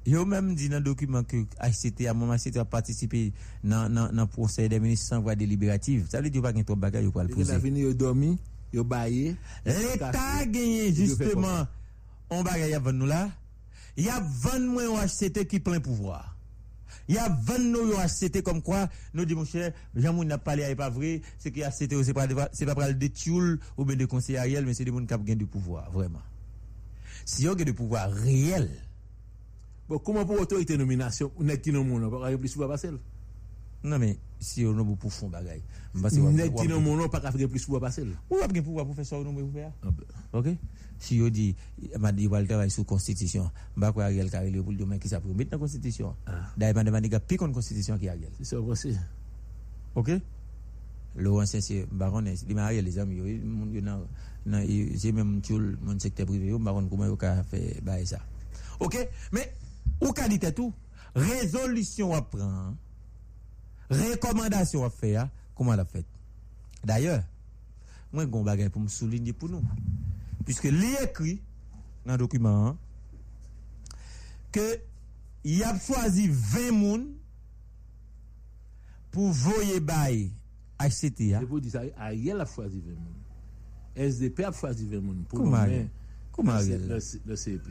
Yo 0.08 0.24
même 0.24 0.54
dit 0.54 0.70
dans 0.70 0.78
le 0.78 0.84
document 0.84 1.22
que 1.22 1.36
HCT 1.60 2.08
a 2.08 2.14
moment 2.14 2.34
HCT 2.34 2.56
a 2.56 2.64
participé 2.64 3.30
dans 3.62 3.92
dans 3.92 4.26
conseil 4.26 4.66
des 4.66 4.80
ministres 4.80 5.08
sans 5.08 5.20
voix 5.20 5.34
délibérative. 5.34 6.06
Ça 6.08 6.22
veut 6.22 6.30
dire 6.30 6.40
pas 6.40 6.48
qu'il 6.48 6.60
y 6.60 6.62
a 6.62 6.64
trop 6.64 6.76
de 6.76 6.80
bagages 6.80 7.06
pour 7.10 7.20
le 7.20 7.28
Et 7.28 7.32
que 7.34 7.38
la 7.40 7.44
poser. 7.44 7.58
vini 7.58 7.80
yo 7.80 7.92
dormi, 7.92 8.38
yo 8.72 8.84
baye. 8.84 9.36
L'État 9.66 10.12
a 10.14 10.46
gagné 10.46 10.94
justement 10.94 11.66
on 12.30 12.42
bagage 12.42 12.72
à 12.72 12.92
nous 12.92 13.04
là. 13.04 13.28
Il 13.98 14.06
y 14.06 14.08
a 14.08 14.18
20 14.18 14.60
moins 14.60 14.98
un 14.98 15.06
HCT 15.06 15.46
qui 15.46 15.60
plein 15.60 15.78
pouvoir. 15.78 16.34
Il 17.06 17.16
y 17.16 17.18
a 17.18 17.28
20 17.28 17.58
nous 17.58 17.92
un 17.98 18.06
HCT 18.06 18.40
comme 18.42 18.62
quoi 18.62 18.88
nous 19.12 19.26
dit 19.26 19.34
mon 19.34 19.44
cher, 19.44 19.72
Jean 19.94 20.14
moun 20.14 20.26
n'a 20.26 20.38
parlé 20.38 20.62
est 20.62 20.74
pas 20.74 20.88
vrai, 20.88 21.20
c'est 21.38 21.50
que 21.50 21.60
HCT 21.60 22.02
c'est 22.02 22.14
pas 22.14 22.26
c'est 22.54 22.64
pas 22.64 22.74
pour 22.74 22.84
le 22.84 22.94
détioul 22.94 23.60
ou 23.76 23.84
bien 23.84 23.96
de 23.96 24.06
conseiller 24.06 24.38
Ariel 24.38 24.64
mais 24.64 24.72
c'est 24.72 24.86
des 24.86 24.90
gens 24.90 25.04
qui 25.04 25.12
ont 25.12 25.36
du 25.36 25.44
pouvoir 25.44 25.90
vraiment. 25.90 26.22
Si 27.26 27.46
on 27.46 27.52
a 27.52 27.56
du 27.56 27.74
pouvoir 27.74 28.10
réel, 28.10 28.70
Bon, 29.88 29.98
comment 29.98 30.24
pour 30.26 30.38
autorité 30.38 30.76
nomination, 30.76 31.32
net 31.40 31.62
qui 31.62 31.72
non 31.72 31.82
mon, 31.82 32.10
pas 32.10 32.36
plus 32.36 32.52
pouvoir 32.52 32.68
passer. 32.68 32.90
non 33.82 33.98
mais 33.98 34.18
si 34.38 34.64
on 34.66 34.78
a 34.78 34.96
pour 34.96 35.12
fond 35.12 35.28
bagage. 35.28 35.62
Net 35.94 36.54
qui 36.54 36.68
non 36.68 36.80
mon, 36.80 37.08
pas 37.08 37.20
faire 37.20 37.48
plus 37.48 37.64
pouvoir 37.64 37.80
passer. 37.80 38.04
Ou 38.30 38.36
pas 38.36 38.48
pouvoir 38.48 38.84
pour 38.84 38.94
faire 38.94 39.06
ça 39.06 39.18
ou 39.18 39.24
non 39.24 39.32
pour 39.32 39.50
faire? 39.50 39.72
Ah 39.82 39.88
ben. 39.90 40.04
OK 40.38 40.56
Si 40.98 41.16
yo 41.16 41.30
dit 41.30 41.54
m'a 41.98 42.12
dit 42.12 42.26
va 42.26 42.44
travailler 42.44 42.70
sur 42.70 42.84
constitution, 42.84 43.50
ba 43.76 43.92
quoi 43.92 44.04
Ariel 44.04 44.30
Carré 44.30 44.50
pour 44.50 44.72
dire 44.72 44.86
mais 44.86 44.98
qui 44.98 45.08
ça 45.08 45.20
pour 45.20 45.34
mettre 45.34 45.52
dans 45.52 45.58
constitution. 45.58 46.14
D'ailleurs 46.56 46.74
m'a 46.74 46.84
demandé 46.84 47.08
gars 47.08 47.20
pire 47.20 47.38
constitution 47.38 47.96
qui 47.96 48.08
Ariel. 48.08 48.30
C'est 48.36 48.44
ça 48.44 48.60
aussi. 48.60 48.94
OK 49.94 50.10
Laurent 51.16 51.46
c'est 51.46 51.86
baron 51.90 52.22
il 52.26 52.54
m'a 52.54 52.64
Ariel 52.64 52.84
les 52.84 52.98
amis 52.98 53.40
c'est 54.98 55.12
même 55.12 55.40
mon 55.82 55.98
secteur 55.98 56.26
privé 56.26 56.52
baron 56.58 56.86
comment 56.88 57.06
yo 57.06 57.16
ka 57.16 57.42
faire 57.44 57.80
bail 57.82 58.06
ça. 58.06 58.18
OK 58.80 59.08
Mais 59.32 59.52
ou 60.00 60.12
dit 60.28 60.38
tout? 60.54 60.72
Résolution 61.14 62.14
à 62.14 62.22
prendre 62.22 62.74
recommandation 63.90 64.84
à 64.84 64.90
faire 64.90 65.28
comment 65.54 65.74
l'a 65.74 65.84
fait 65.84 66.04
D'ailleurs, 66.84 67.22
moi 68.12 68.24
j'ai 68.30 68.38
un 68.38 68.42
bagage 68.42 68.68
pour 68.70 68.82
me 68.82 68.88
souligner 68.88 69.32
pour 69.32 69.48
nous. 69.48 69.62
Puisque 70.44 70.64
li 70.64 70.94
écrit 71.02 71.40
dans 72.06 72.12
le 72.12 72.18
document 72.18 72.68
hein, 72.68 72.76
que 74.52 74.78
il 75.44 75.62
a 75.62 75.78
choisi 75.78 76.28
20 76.28 76.72
moun 76.72 77.06
pour 79.10 79.30
voyer 79.30 79.80
bail 79.80 80.30
HCTA. 80.78 81.40
Je 81.40 81.46
vous 81.46 81.60
dis 81.60 81.70
ça, 81.70 81.82
Ariel 81.96 82.40
a 82.40 82.46
choisi 82.46 82.80
20 82.80 82.90
moun. 82.94 83.14
SDP 83.96 84.40
a 84.44 84.52
choisi 84.52 84.86
20 84.86 85.00
moun. 85.00 85.24
Pour 85.24 85.40
Comment 85.40 85.56
Ariel? 85.56 85.88
Comment 86.32 86.52
le- 86.52 86.58
Ariel? 86.58 86.86
Le 86.88 86.98
le 87.26 87.36
CEP. 87.36 87.62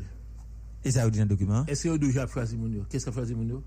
Et 0.88 0.92
ça 0.92 1.04
vous 1.04 1.12
dit 1.12 1.20
le 1.20 1.26
document 1.26 1.66
Est-ce 1.68 1.84
que 1.84 1.90
vous 1.90 1.98
déjà 1.98 2.26
choisi 2.28 2.56
moun 2.56 2.72
yo? 2.74 2.84
Qu'est-ce 2.90 3.06
que 3.06 3.12
choisi 3.12 3.36
moun 3.36 3.50
yo? 3.50 3.64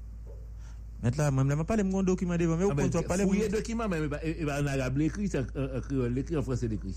Maintenant, 1.03 1.33
moi, 1.33 1.45
je 1.49 1.55
ne 1.55 1.63
parle 1.63 1.83
de 1.83 1.85
mon 1.85 2.03
document 2.03 2.37
devant, 2.37 2.55
Ah 2.61 2.65
vous 2.65 2.75
ben, 2.75 2.91
comptez 2.91 3.05
parler 3.07 3.25
Fouillez 3.25 3.49
le 3.49 3.57
document, 3.57 3.89
mais 3.89 3.99
il 4.39 4.45
va 4.45 4.61
en 4.63 4.67
arabe 4.67 4.99
l'écrit, 4.99 5.31
en- 5.35 5.77
en 5.77 5.81
créole, 5.81 6.13
l'écrit 6.13 6.37
en 6.37 6.43
français 6.43 6.69
l'écrit. 6.69 6.95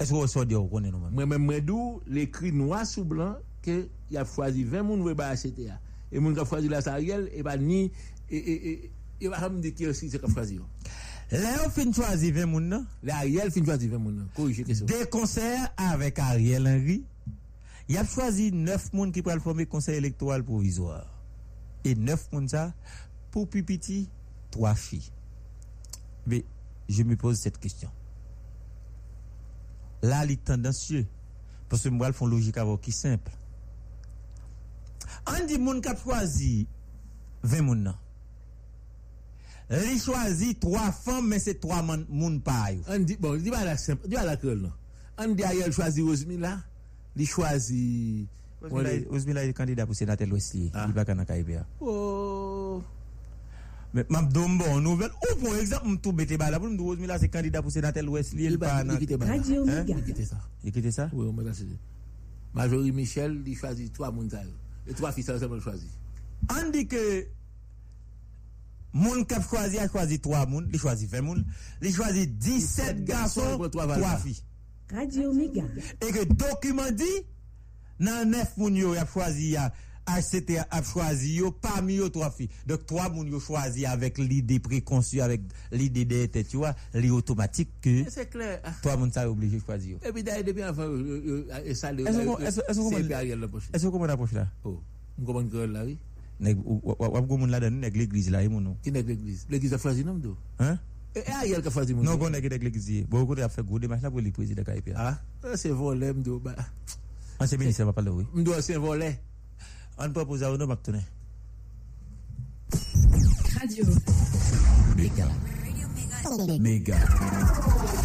Est-ce 0.00 0.10
que 0.10 0.14
vous 0.14 0.26
sortez 0.26 0.54
vous 0.54 0.66
connaissez 0.66 0.92
nous 0.92 0.98
Moi-même, 1.10 1.44
moi, 1.44 1.60
d'où 1.60 2.00
l'écrit 2.06 2.52
noir 2.52 2.86
sur 2.86 3.04
blanc 3.04 3.36
que 3.62 3.86
il 4.10 4.16
a 4.16 4.24
choisi 4.24 4.62
20 4.64 4.82
moun 4.84 5.04
qui 5.06 5.14
va 5.14 5.28
acheter. 5.28 5.68
Et 6.12 6.18
moun 6.20 6.34
qui 6.34 6.40
a 6.40 6.44
choisi 6.44 6.68
la 6.68 6.78
Ariel, 6.88 7.28
et 7.32 7.42
pas 7.42 7.56
ni, 7.56 7.90
et, 8.30 8.36
et, 8.36 8.70
et, 8.84 8.90
il 9.20 9.28
va 9.28 9.48
me 9.48 9.60
dire 9.60 9.74
qui 9.74 9.86
aussi 9.86 10.08
c'est 10.10 10.18
qui 10.18 10.24
a 10.30 10.34
choisi. 10.34 10.54
yo. 10.56 10.62
Là, 11.30 11.38
on 11.66 11.70
fin 11.70 11.92
choisir 11.92 12.34
20 12.34 12.46
moun, 12.46 12.68
non? 12.68 12.84
Là, 13.02 13.16
Ariel 13.18 13.50
fin 13.52 13.64
choisi 13.64 13.86
20 13.88 13.98
moun. 13.98 14.26
Corrigez 14.34 14.64
question. 14.64 14.86
Des 14.86 15.06
concerts 15.08 15.72
avec 15.76 16.18
Ariel 16.18 16.66
Henry, 16.66 17.04
il 17.88 17.96
a 17.96 18.04
choisi 18.04 18.52
9 18.52 18.92
moun 18.92 19.12
qui 19.12 19.22
pourraient 19.22 19.40
former 19.40 19.66
conseil 19.66 19.96
électoral 19.96 20.44
provisoire. 20.44 21.06
Et 21.84 21.94
9 21.94 22.32
moun 22.32 22.48
ça, 22.48 22.74
pour 23.30 23.48
Pipiti, 23.48 24.08
3 24.50 24.74
filles. 24.74 25.10
Mais 26.26 26.44
je 26.88 27.02
me 27.02 27.16
pose 27.16 27.38
cette 27.38 27.58
question. 27.58 27.90
Là, 30.02 30.24
il 30.24 30.32
est 30.32 30.44
tendancieux. 30.44 31.06
Parce 31.68 31.82
que 31.82 31.88
moi, 31.88 32.12
font 32.12 32.26
logique 32.26 32.56
avec 32.56 32.80
qui 32.80 32.92
simple. 32.92 33.32
On 35.26 35.46
dit 35.46 35.58
moun 35.58 35.80
qui 35.80 35.88
a 35.88 35.96
choisi 35.96 36.66
20 37.42 37.62
moun 37.62 37.82
nan. 37.82 37.94
Li 39.70 39.98
choisi 40.00 40.54
3 40.54 40.92
femmes, 40.92 41.28
mais 41.28 41.38
c'est 41.38 41.60
3 41.60 41.82
moun 42.08 42.40
pa 42.40 42.72
yo. 42.72 42.80
On 42.88 42.98
dit, 42.98 43.16
bon, 43.16 43.36
dis 43.36 43.50
pas 43.50 43.64
la 43.64 43.76
simple, 43.76 44.08
dis 44.08 44.14
pas 44.14 44.24
la 44.24 44.36
non. 44.54 44.72
On 45.18 45.28
dit 45.34 45.44
Ariel 45.44 45.72
choisi 45.72 46.00
Rosemilla, 46.00 46.58
il 47.18 47.26
choisi. 47.26 48.26
Osmila 49.10 49.44
est 49.44 49.52
candidat 49.52 49.86
pour 49.86 49.94
sénateur 49.94 50.28
Wesley. 50.28 50.70
Il 50.86 50.92
va 50.92 51.04
kana 51.04 51.24
KPA. 51.24 51.66
Oh. 51.80 52.82
Mais 53.94 54.04
m'a 54.08 54.22
donne 54.22 54.58
bon 54.58 54.80
nouvelle 54.80 55.10
ou 55.10 55.36
pour 55.40 55.54
exemple 55.56 55.88
me 55.88 55.96
tout 55.96 56.12
bête 56.12 56.36
bala 56.36 56.58
dire 56.58 56.84
Osmila 56.84 57.18
c'est 57.18 57.28
candidat 57.28 57.62
pour 57.62 57.70
sénateur 57.70 58.04
Wesley 58.10 58.44
il 58.44 58.58
pas 58.58 58.82
il 58.84 58.98
quitte 58.98 59.18
Bala. 59.18 59.32
Radio 59.32 59.64
Hein? 59.68 59.84
Ça. 60.24 60.36
Il 60.64 60.72
quitte 60.72 60.90
ça 60.90 61.08
Oui, 61.12 61.26
on 61.28 61.32
m'a 61.32 61.44
dit. 61.44 61.78
Majorie 62.54 62.92
Michel, 62.92 63.42
il 63.46 63.56
choisit 63.56 63.92
trois 63.92 64.10
moun 64.10 64.28
ça 64.28 64.42
yo. 64.42 64.50
Et 64.86 64.94
trois 64.94 65.12
filles 65.12 65.30
ensemble 65.30 65.60
choisi. 65.60 65.88
On 66.50 66.70
dit 66.70 66.86
que 66.86 67.26
moun 68.92 69.24
a 69.30 69.42
choisi 69.42 69.78
a 69.78 69.88
choisi 69.88 70.18
3 70.18 70.46
moun, 70.46 70.68
il 70.72 70.78
choisi 70.78 71.06
20 71.06 71.22
moun, 71.22 71.44
il 71.82 71.94
choisi 71.94 72.26
17 72.26 73.04
garçons, 73.04 73.58
3 73.70 74.16
filles. 74.18 74.42
Radio 74.92 75.32
Méga. 75.32 75.62
Et 76.06 76.12
que 76.12 76.24
document 76.24 76.90
dit 76.92 77.04
dans 78.00 78.28
9 78.28 78.56
moun 78.56 78.76
yo 78.76 78.92
a 78.94 79.04
choisi 79.06 79.56
a 79.56 79.72
HCT 80.06 80.56
a 80.70 80.82
choisi 80.82 81.34
yo 81.36 81.50
parmi 81.50 81.96
yo 81.96 82.08
3 82.08 82.30
filles. 82.30 82.48
Donc 82.66 82.86
3 82.86 83.10
moun 83.10 83.28
yo 83.28 83.40
choisi 83.40 83.84
avec 83.84 84.16
l'idée 84.18 84.58
préconçue 84.60 85.20
avec 85.20 85.42
l'idée 85.72 86.04
de 86.06 86.26
tête, 86.26 86.48
tu 86.48 86.56
vois, 86.56 86.74
li 86.94 87.10
automatique 87.10 87.68
que 87.82 88.08
C'est 88.08 88.30
clair. 88.30 88.62
3 88.82 88.96
moun 88.96 89.12
ça 89.12 89.28
obligé 89.28 89.58
de 89.58 89.62
choisir. 89.64 89.98
Et 90.06 90.12
puis 90.12 90.22
d'ailleurs, 90.22 90.44
depuis 90.44 90.62
avant, 90.62 90.84
euh, 90.84 91.46
euh, 91.50 91.74
ça, 91.74 91.92
le- 91.92 92.06
Est-ce 92.08 92.16
que- 92.18 92.22
euh, 92.22 92.72
vous 92.74 92.84
comprenez- 93.90 94.06
l'approche 94.06 94.32
là 94.32 94.48
Oh, 94.64 94.80
vous 95.18 95.26
comprenez 95.26 95.50
que 95.50 95.56
là, 95.58 95.84
oui? 95.84 95.98
Ou 96.64 96.80
ou- 96.84 96.94
ou 96.98 97.36
moun 97.36 97.50
là 97.50 97.58
l'église 97.58 98.30
là 98.30 98.42
et. 98.44 98.48
Qui 98.82 98.90
que 98.92 99.08
l'église? 99.08 99.44
L'église 99.50 99.74
a 99.74 99.78
choisi 99.78 100.04
nom 100.04 100.14
d'eau. 100.14 100.36
Hein 100.60 100.78
E, 101.18 101.24
e 101.26 101.34
a 101.34 101.44
yel 101.46 101.62
ka 101.62 101.70
fati 101.74 101.94
moun. 101.94 102.06
Non 102.06 102.18
kon 102.20 102.30
negi 102.30 102.50
dek 102.52 102.62
l'egliziye. 102.62 103.06
Bo 103.10 103.24
kote 103.26 103.42
ap 103.42 103.54
fek 103.54 103.66
gode 103.66 103.90
mach 103.90 104.02
la 104.04 104.12
pou 104.12 104.22
li 104.22 104.30
prezide 104.34 104.62
ka 104.66 104.72
ah, 104.74 104.78
epya. 104.78 104.94
Ha? 104.94 105.56
Se 105.58 105.72
volè 105.74 106.12
mdou 106.14 106.38
ba. 106.44 106.54
An 107.42 107.50
se 107.50 107.58
minister 107.58 107.88
pa 107.88 107.96
pale 107.96 108.14
wè. 108.14 108.26
Mdou 108.38 108.62
se 108.62 108.78
volè. 108.78 109.10
An 109.98 110.14
pa 110.14 110.22
pou 110.28 110.38
zavou 110.38 110.60
nou 110.60 110.70
map 110.70 110.84
toune. 110.86 111.02
Radio. 113.58 113.84
Mega. 114.94 115.26
Mega. 116.60 116.98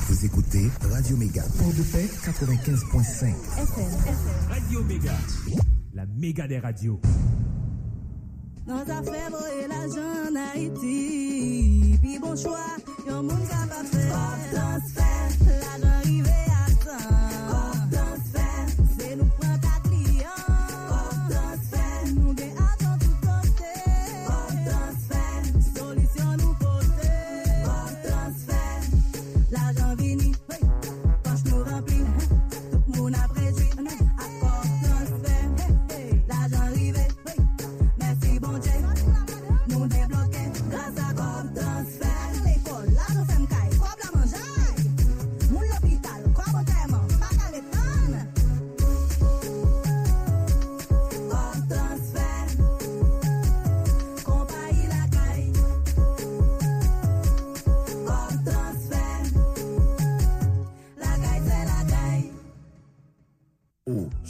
Vous 0.08 0.26
écoutez 0.26 0.72
Radio 0.90 1.18
Mega. 1.18 1.44
Port 1.60 1.74
de 1.74 1.84
paix 1.92 2.10
95.5. 2.26 3.36
FM. 3.58 3.94
FM. 4.08 4.50
Radio 4.50 4.84
Mega. 4.84 5.18
La 5.94 6.06
méga 6.08 6.48
des 6.48 6.60
radios. 6.60 7.00
Nan 8.66 8.86
zafè 8.88 9.24
bo 9.32 9.42
e 9.60 9.68
la 9.68 9.82
jan 9.94 10.34
na 10.34 10.46
iti 10.56 11.98
Pi 12.02 12.18
bon 12.22 12.36
chwa, 12.42 12.64
yon 13.08 13.28
moun 13.28 13.44
ka 13.50 13.62
pa 13.72 13.82
fè 13.92 14.06
Pop 14.12 14.40
dans 14.56 14.88
fè, 14.96 15.12
la 15.64 15.74
jan 15.84 16.00
rive 16.06 16.43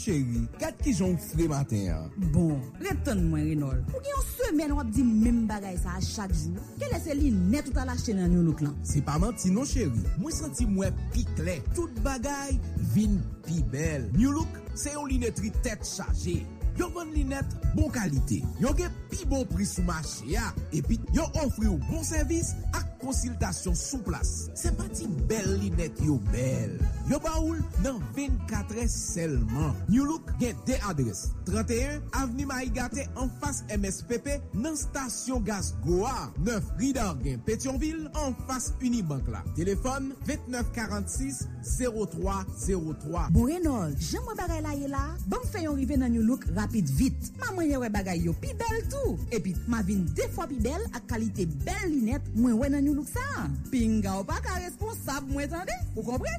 chéri, 0.03 0.43
kat 0.61 0.79
ki 0.83 0.93
jon 0.97 1.15
fre 1.29 1.47
matin. 1.51 2.09
Bon, 2.33 2.57
retan 2.83 3.21
mwen 3.29 3.47
Renol. 3.51 3.81
Ou 3.93 4.01
gen 4.01 4.11
yon 4.11 4.25
semen 4.33 4.75
wap 4.77 4.89
di 4.95 5.05
mem 5.07 5.43
bagay 5.49 5.77
sa 5.81 5.97
a 5.99 6.03
chak 6.03 6.33
jou. 6.35 6.63
Ke 6.81 6.89
lese 6.91 7.15
li 7.17 7.31
net 7.33 7.69
ou 7.71 7.75
talache 7.75 8.15
nan 8.17 8.33
yon 8.33 8.49
louk 8.49 8.63
lan. 8.65 8.73
Se 8.87 9.03
pa 9.05 9.19
manti 9.21 9.53
non 9.53 9.67
chéri, 9.69 10.03
mwen 10.19 10.35
senti 10.35 10.67
mwen 10.69 10.97
pikle. 11.15 11.59
Tout 11.77 12.03
bagay 12.05 12.57
vin 12.95 13.19
pi 13.47 13.63
bel. 13.73 14.09
New 14.17 14.33
Look 14.33 14.59
se 14.75 14.95
yon 14.95 15.07
linetri 15.11 15.53
tet 15.63 15.85
chaje. 15.87 16.41
Yo 16.77 16.89
van 16.89 17.11
linet 17.13 17.45
bon 17.75 17.91
kalite. 17.93 18.41
Yo 18.61 18.73
gen 18.77 18.93
pi 19.11 19.21
bon 19.29 19.45
pri 19.51 19.67
sou 19.69 19.85
mache 19.85 20.25
ya. 20.31 20.47
Ah. 20.49 20.63
Epi 20.73 20.97
yo 21.13 21.27
ofri 21.43 21.69
ou 21.69 21.77
bon 21.89 22.01
servis 22.07 22.53
ak 22.73 22.92
konsiltasyon 23.03 23.75
sou 23.77 24.01
plas. 24.05 24.31
Se 24.57 24.71
pati 24.77 25.07
bel 25.29 25.49
linet 25.61 25.99
yo 26.03 26.17
bel. 26.31 26.77
Yo 27.11 27.19
baoul 27.23 27.59
nan 27.83 27.99
24 28.15 28.87
selman. 28.91 29.75
New 29.89 30.07
Look 30.07 30.31
gen 30.39 30.57
de 30.67 30.77
adres. 30.87 31.25
31 31.49 32.01
Aveni 32.19 32.47
Mahigate 32.47 33.07
an 33.19 33.31
fas 33.41 33.61
MSPP 33.73 34.39
nan 34.55 34.77
stasyon 34.79 35.43
gas 35.45 35.73
Goa. 35.85 36.31
9 36.39 36.73
Ridar 36.79 37.17
gen 37.23 37.41
Petionville 37.45 38.07
an 38.23 38.35
fas 38.47 38.71
Unibank 38.83 39.27
la. 39.31 39.43
Telefon 39.57 40.13
2946 40.27 41.43
0303. 41.63 43.27
Buenol, 43.35 43.93
jen 43.99 44.23
mwen 44.25 44.39
bagay 44.39 44.63
la 44.63 44.75
ye 44.77 44.89
la. 44.91 45.03
Bon 45.31 45.43
fèyon 45.51 45.77
rive 45.79 45.99
nan 45.99 46.13
New 46.15 46.23
Look 46.27 46.47
rapid 46.55 46.89
vit. 46.97 47.31
Maman 47.43 47.67
yewe 47.67 47.91
bagay 47.93 48.23
yo 48.27 48.35
pi 48.39 48.55
bel 48.59 48.81
tou. 48.91 49.17
Epi 49.35 49.55
ma 49.71 49.83
vin 49.85 50.05
defwa 50.15 50.47
pi 50.49 50.59
bel 50.63 50.83
ak 50.93 51.07
kalite 51.11 51.47
bel 51.65 51.87
linet 51.91 52.31
mwen 52.37 52.57
wè 52.59 52.71
nan 52.71 52.79
New 52.79 52.87
Look. 52.87 52.92
moulouk 52.93 53.09
sa. 53.09 53.49
Pinga 53.73 54.21
ou 54.21 54.25
pa 54.25 54.37
ka 54.37 54.61
responsab 54.61 55.25
mwen 55.25 55.49
tande. 55.49 55.73
Ou 55.97 56.05
kompren? 56.05 56.37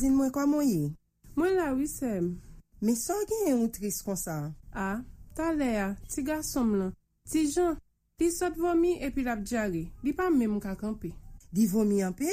Magazin 0.00 0.16
mwen 0.16 0.30
kwa 0.30 0.46
mwen 0.46 0.68
ye? 0.68 0.92
Mwen 1.36 1.54
la 1.54 1.72
wisem. 1.72 2.38
Me 2.80 2.94
son 2.96 3.20
gen 3.28 3.50
yon 3.50 3.68
tris 3.68 3.98
kon 4.00 4.16
sa? 4.16 4.48
A, 4.72 5.02
ta 5.36 5.50
le 5.52 5.66
a, 5.76 5.88
ti 6.08 6.22
gasom 6.24 6.70
lan. 6.78 6.94
Ti 7.28 7.42
jan, 7.52 7.74
li 8.16 8.30
sot 8.32 8.56
vomi 8.56 8.94
epi 9.04 9.20
lap 9.26 9.42
diare. 9.44 9.82
Li 10.00 10.14
pa 10.16 10.30
mwen 10.30 10.54
mwen 10.54 10.62
kakampi. 10.64 11.10
Di 11.52 11.66
vomi 11.68 12.00
anpe? 12.00 12.32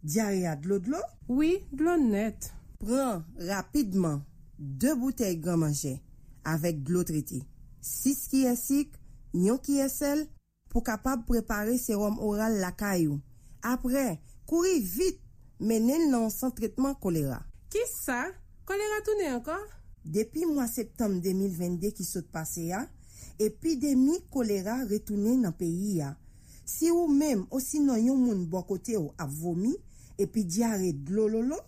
Diare 0.00 0.46
a 0.48 0.54
dlo 0.56 0.78
dlo? 0.80 1.02
Oui, 1.28 1.58
dlo 1.72 1.98
net. 2.00 2.48
Pren 2.80 3.20
rapidman 3.50 4.22
2 4.56 4.94
bouteille 4.96 5.42
gran 5.44 5.60
manje 5.60 5.98
avek 6.48 6.80
dlo 6.88 7.04
triti. 7.04 7.42
6 7.84 8.30
ki 8.32 8.46
esik, 8.48 8.96
nyon 9.36 9.60
ki 9.60 9.82
esel 9.84 10.24
pou 10.72 10.80
kapab 10.80 11.28
prepare 11.28 11.76
serum 11.76 12.16
oral 12.16 12.56
lakayou. 12.64 13.20
Apre, 13.60 14.14
kouri 14.48 14.80
vit 14.80 15.20
menen 15.60 16.10
nan 16.10 16.30
san 16.30 16.52
tretman 16.54 16.96
kolera. 17.00 17.40
Ki 17.70 17.82
sa? 17.90 18.24
Kolera 18.64 19.00
toune 19.06 19.30
ankon? 19.34 19.64
Depi 20.04 20.44
mwa 20.46 20.66
septem 20.68 21.18
2022 21.24 21.92
ki 21.96 22.04
sot 22.04 22.28
pase 22.32 22.68
ya, 22.68 22.82
epidemi 23.40 24.18
kolera 24.30 24.82
retoune 24.88 25.36
nan 25.40 25.54
peyi 25.58 25.98
ya. 25.98 26.14
Si 26.64 26.90
ou 26.92 27.08
mem 27.08 27.44
osi 27.52 27.80
nan 27.84 28.00
yon 28.00 28.20
moun 28.20 28.46
bokote 28.52 28.96
ou 28.96 29.12
ap 29.20 29.30
vomi, 29.32 29.74
epi 30.20 30.44
diare 30.48 30.92
dlololo, 31.06 31.58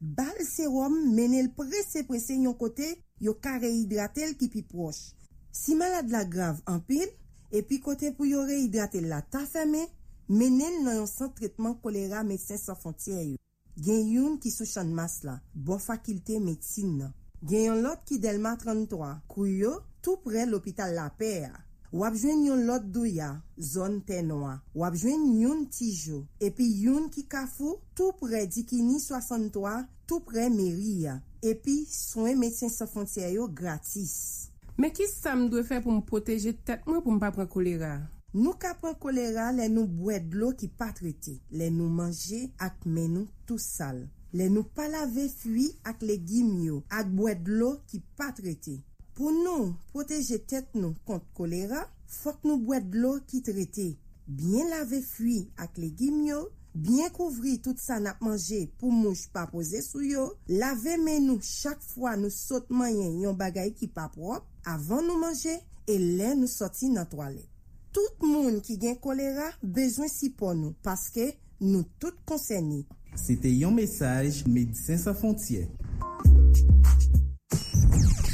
bal 0.00 0.40
serum 0.46 0.96
menel 1.14 1.50
prese 1.56 2.04
prese 2.06 2.36
yon 2.38 2.56
kote 2.58 2.90
yo 3.22 3.34
kare 3.42 3.70
hidratel 3.70 4.34
ki 4.38 4.50
pi 4.52 4.62
proche. 4.66 5.14
Si 5.54 5.76
malade 5.78 6.10
la 6.10 6.24
grav 6.26 6.58
anpil, 6.70 7.06
epi 7.54 7.78
kote 7.82 8.10
pou 8.16 8.26
yo 8.26 8.42
rehidratel 8.46 9.06
la 9.10 9.20
ta 9.22 9.44
feme, 9.46 9.86
Menel 10.28 10.78
nan 10.80 11.02
yon 11.02 11.10
san 11.10 11.32
tretman 11.36 11.74
kolera 11.82 12.22
Medsen 12.24 12.60
San 12.60 12.78
fontye 12.80 13.18
yo. 13.32 13.40
Gen 13.74 14.06
yon 14.08 14.38
ki 14.40 14.52
sou 14.54 14.64
chan 14.64 14.88
mas 14.94 15.18
la, 15.26 15.40
bon 15.52 15.82
fakilte 15.82 16.38
medsin 16.40 16.94
nan. 17.00 17.12
Gen 17.44 17.66
yon 17.66 17.82
lot 17.84 18.06
ki 18.08 18.16
delma 18.22 18.54
33, 18.56 19.10
kou 19.28 19.44
yo, 19.50 19.74
tou 20.00 20.22
pre 20.24 20.46
l'opital 20.48 20.94
la 20.96 21.10
per. 21.18 21.42
ya. 21.48 21.64
Wap 21.94 22.16
jwen 22.18 22.40
yon 22.46 22.64
lot 22.66 22.86
douya, 22.90 23.28
zon 23.60 24.00
tenwa. 24.02 24.56
Wap 24.74 24.96
jwen 24.98 25.28
yon 25.38 25.60
tijou, 25.70 26.24
epi 26.42 26.70
yon 26.86 27.10
ki 27.12 27.22
kafou, 27.30 27.76
tou 27.94 28.16
pre 28.18 28.46
dikini 28.50 28.96
63, 28.98 29.84
tou 30.08 30.24
pre 30.26 30.48
meri 30.50 31.04
ya. 31.04 31.20
Epi 31.44 31.82
soen 31.90 32.40
Medsen 32.40 32.72
sa 32.72 32.88
fontye 32.90 33.28
yo 33.36 33.46
gratis. 33.46 34.48
Me 34.80 34.88
ki 34.90 35.06
sa 35.06 35.36
m 35.38 35.46
dwe 35.52 35.62
fe 35.68 35.78
pou 35.84 35.94
m 35.94 36.00
poteje 36.02 36.56
tet 36.66 36.88
mwen 36.88 37.04
pou 37.04 37.14
m 37.14 37.20
pa 37.22 37.30
pre 37.36 37.46
kolera? 37.52 37.98
Nou 38.34 38.56
ka 38.58 38.72
pran 38.80 38.96
kolera 38.98 39.52
le 39.54 39.68
nou 39.70 39.86
bwèd 39.86 40.24
d'lo 40.32 40.48
ki 40.58 40.66
pa 40.74 40.88
trete, 40.96 41.36
le 41.54 41.68
nou 41.70 41.86
manje 41.86 42.40
ak 42.66 42.80
men 42.82 43.12
nou 43.14 43.28
tou 43.46 43.62
sal. 43.62 44.00
Le 44.34 44.48
nou 44.50 44.66
palave 44.74 45.28
fwi 45.30 45.68
ak 45.86 46.02
le 46.02 46.16
gim 46.18 46.48
yo, 46.64 46.80
ak 46.90 47.12
bwèd 47.14 47.44
d'lo 47.46 47.68
ki 47.92 48.00
pa 48.18 48.32
trete. 48.34 48.80
Pou 49.14 49.30
nou 49.30 49.68
proteje 49.92 50.40
tet 50.50 50.74
nou 50.74 50.98
kont 51.06 51.30
kolera, 51.38 51.84
fok 52.10 52.42
nou 52.42 52.58
bwèd 52.66 52.90
d'lo 52.96 53.14
ki 53.30 53.44
trete. 53.46 53.92
Bien 54.26 54.66
lave 54.74 54.98
fwi 55.06 55.44
ak 55.54 55.78
le 55.78 55.94
gim 55.94 56.18
yo, 56.26 56.42
bien 56.74 57.14
kouvri 57.14 57.60
tout 57.62 57.78
sa 57.78 58.00
nap 58.02 58.18
manje 58.18 58.64
pou 58.82 58.90
mouj 58.90 59.28
pa 59.30 59.46
pose 59.46 59.86
sou 59.86 60.02
yo, 60.02 60.32
lave 60.50 60.98
men 61.06 61.30
nou 61.30 61.38
chak 61.38 61.86
fwa 61.94 62.18
nou 62.18 62.34
sot 62.34 62.74
mayen 62.74 63.20
yon 63.22 63.38
bagay 63.38 63.70
ki 63.78 63.94
pa 63.94 64.10
prop, 64.10 64.42
avan 64.66 65.06
nou 65.06 65.22
manje, 65.22 65.60
e 65.86 66.02
le 66.02 66.34
nou 66.34 66.50
soti 66.50 66.90
nan 66.90 67.06
toalet. 67.06 67.53
Tout 67.94 68.26
moun 68.26 68.56
ki 68.66 68.74
gen 68.82 68.96
kolera 68.98 69.52
bezwen 69.62 70.10
sipon 70.10 70.58
nou, 70.58 70.74
paske 70.82 71.28
nou 71.62 71.86
tout 72.02 72.16
konseni. 72.26 72.82
Sete 73.14 73.52
yon 73.54 73.76
mesaj 73.78 74.42
Medisen 74.50 74.98
Sa 74.98 75.14
Fontye. 75.14 75.68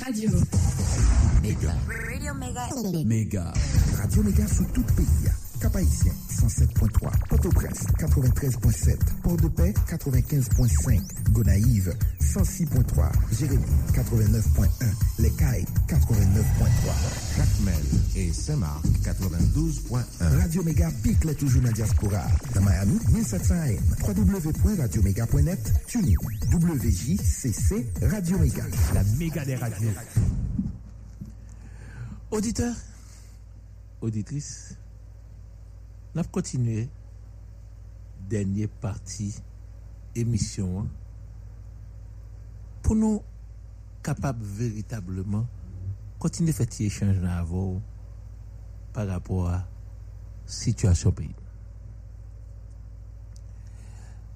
Radio 0.01 0.33
Mega 1.43 1.77
Radio 1.93 2.35
Mega 2.35 2.67
Mega 3.05 3.45
Radio 4.01 4.25
Mega 4.25 4.49
sou 4.49 4.65
tout 4.73 4.97
peyi 4.97 5.29
Kapayisyen, 5.61 6.15
107.3. 6.29 7.11
Port-au-Prince, 7.29 7.85
93.7. 7.99 8.97
Port-de-Paix, 9.23 9.75
95.5. 9.89 11.01
Gonaïve, 11.33 11.95
106.3. 12.21 13.13
Jérémy, 13.39 13.65
89.1. 13.93 14.69
Lecaille, 15.19 15.67
89.3. 15.87 17.37
Jacmel 17.37 17.75
et 18.17 18.33
Saint-Marc, 18.33 18.85
92.1. 19.05 20.39
Radio 20.41 20.63
Mega 20.63 20.91
pique 21.03 21.25
les 21.25 21.35
toujou 21.35 21.61
na 21.61 21.71
diaspora. 21.73 22.27
Na 22.55 22.61
Miami, 22.63 22.99
1700 23.13 23.55
AM. 23.55 23.85
www.radiomega.net. 24.09 25.73
Tunis, 25.87 26.17
WJCC, 26.51 27.87
Radio 28.03 28.39
Mega. 28.39 28.65
La 28.95 29.05
méga 29.19 29.45
des 29.45 29.57
radios. 29.57 29.91
Auditeur, 32.31 32.75
auditrice, 34.01 34.77
n'a 36.15 36.25
continué 36.25 36.89
dernière 38.29 38.69
partie 38.69 39.35
émission 40.15 40.89
pour 42.83 42.97
nous 42.97 43.23
capables 44.03 44.45
véritablement 44.45 45.47
continuer 46.19 46.53
faire 46.53 46.67
petit 46.67 46.85
échange 46.85 47.17
avant 47.25 47.81
par 48.93 49.07
rapport 49.07 49.49
à 49.49 49.67
situation 50.47 51.13
pays. 51.13 51.35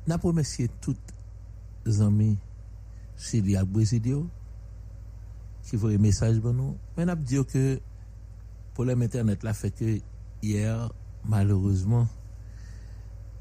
N'a 0.06 0.16
remercié 0.16 0.68
tous 0.80 0.96
les 1.84 2.00
amis 2.00 2.38
Syrie 3.16 3.54
et 3.54 3.64
Brésil 3.64 4.24
qui 5.62 5.76
voient 5.76 5.96
message 5.98 6.40
pour 6.40 6.52
nous. 6.52 6.76
Mais 6.96 7.04
n'a 7.04 7.16
dit 7.16 7.38
que 7.44 7.80
problème 8.74 9.02
internet 9.02 9.42
là 9.42 9.54
fait 9.54 9.70
que 9.70 9.98
hier 10.42 10.90
malheureusement 11.24 12.08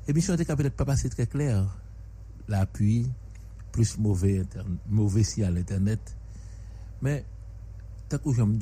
l'émission 0.07 0.33
était 0.33 0.55
peut-être 0.55 0.75
pas 0.75 0.85
passée 0.85 1.09
très 1.09 1.27
claire. 1.27 1.65
L'appui 2.47 3.09
plus 3.71 3.97
mauvais 3.97 4.43
mauvais 4.87 5.23
signal 5.23 5.57
internet. 5.57 6.15
Mais 7.01 7.25
tant 8.09 8.17
que 8.17 8.33
j'aime 8.33 8.59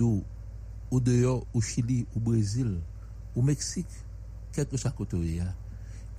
ou 0.91 0.99
dehors 0.99 1.45
au 1.53 1.61
Chili, 1.61 2.06
au 2.15 2.19
Brésil, 2.19 2.80
au 3.35 3.41
Mexique, 3.41 3.88
quel 4.52 4.68
que 4.68 4.77
soit 4.77 4.91
côté 4.91 5.41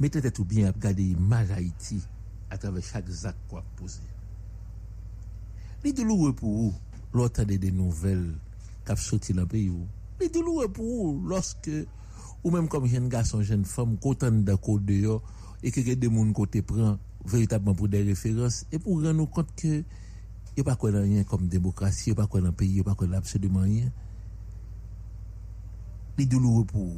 mettez 0.00 0.30
tout 0.30 0.44
bien 0.44 0.68
à 0.68 0.72
regarder 0.72 1.02
l'image 1.02 1.50
Haïti 1.50 2.02
à 2.50 2.58
travers 2.58 2.82
chaque 2.82 3.08
acte 3.24 3.38
qu'on 3.48 3.58
a 3.58 3.64
posé. 3.76 4.00
Les 5.84 5.92
douloureux 5.92 6.34
pour 6.34 6.50
vous, 6.50 6.74
l'autre 7.12 7.44
des 7.44 7.70
nouvelles 7.70 8.34
qui 8.86 8.96
sorti 8.96 9.32
dans 9.32 9.42
le 9.42 9.48
pays. 9.48 9.72
Les 10.20 10.28
douloureux 10.28 10.68
pour 10.68 10.84
vous, 10.84 11.26
lorsque, 11.26 11.70
ou 12.44 12.51
même 12.51 12.69
comme 12.69 12.86
jeune 12.86 13.09
garçon, 13.09 13.43
jeune 13.43 13.64
femme, 13.64 13.97
content 13.98 14.32
côté 14.60 15.01
dehors, 15.01 15.23
et 15.62 15.70
que 15.70 15.81
des 15.81 16.10
gens 16.10 16.32
côté 16.32 16.62
prend 16.62 16.98
véritablement 17.24 17.74
pour 17.74 17.89
des 17.89 18.02
références, 18.02 18.66
et 18.73 18.78
pour 18.78 19.02
rendre 19.02 19.28
compte 19.28 19.55
que 19.55 19.85
il 20.55 20.56
n'y 20.56 20.60
a 20.60 20.64
pas 20.64 20.77
quoi 20.77 20.93
dans 20.93 21.01
rien 21.01 21.24
comme 21.24 21.48
démocratie, 21.48 22.10
il 22.10 22.12
n'y 22.12 22.19
a 22.19 22.23
pas 22.23 22.27
quoi 22.27 22.43
dans 22.43 22.52
pays, 22.52 22.69
il 22.69 22.74
n'y 22.74 22.81
a 22.81 22.85
pas 22.85 22.94
quoi 22.94 23.06
dans 23.06 23.16
absolument 23.16 23.60
rien. 23.60 23.90
Les 26.19 26.27
douloureux 26.27 26.66
pour 26.66 26.93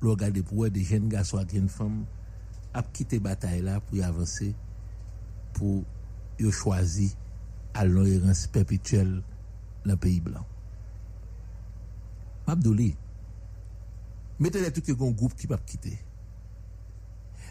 le 0.00 0.10
regarder 0.10 0.42
pour 0.42 0.68
des 0.70 0.82
jeunes 0.82 1.08
garçons 1.08 1.38
et 1.38 1.44
des 1.44 1.58
jeunes 1.58 1.68
femmes, 1.68 2.04
à 2.74 2.82
quitter 2.82 3.20
bataille 3.20 3.64
pour 3.86 3.98
y 3.98 4.02
avancer, 4.02 4.54
pour 5.52 5.84
y 6.40 6.50
choisir 6.50 7.10
à 7.74 7.84
l'ignorance 7.84 8.48
perpétuelle 8.48 9.22
dans 9.84 9.92
le 9.92 9.96
pays 9.96 10.20
blanc. 10.20 10.44
Meten 14.40 14.64
etou 14.64 14.84
ke 14.84 14.96
gen 14.96 15.12
goup 15.20 15.34
ki 15.36 15.50
pap 15.50 15.64
kite. 15.68 15.92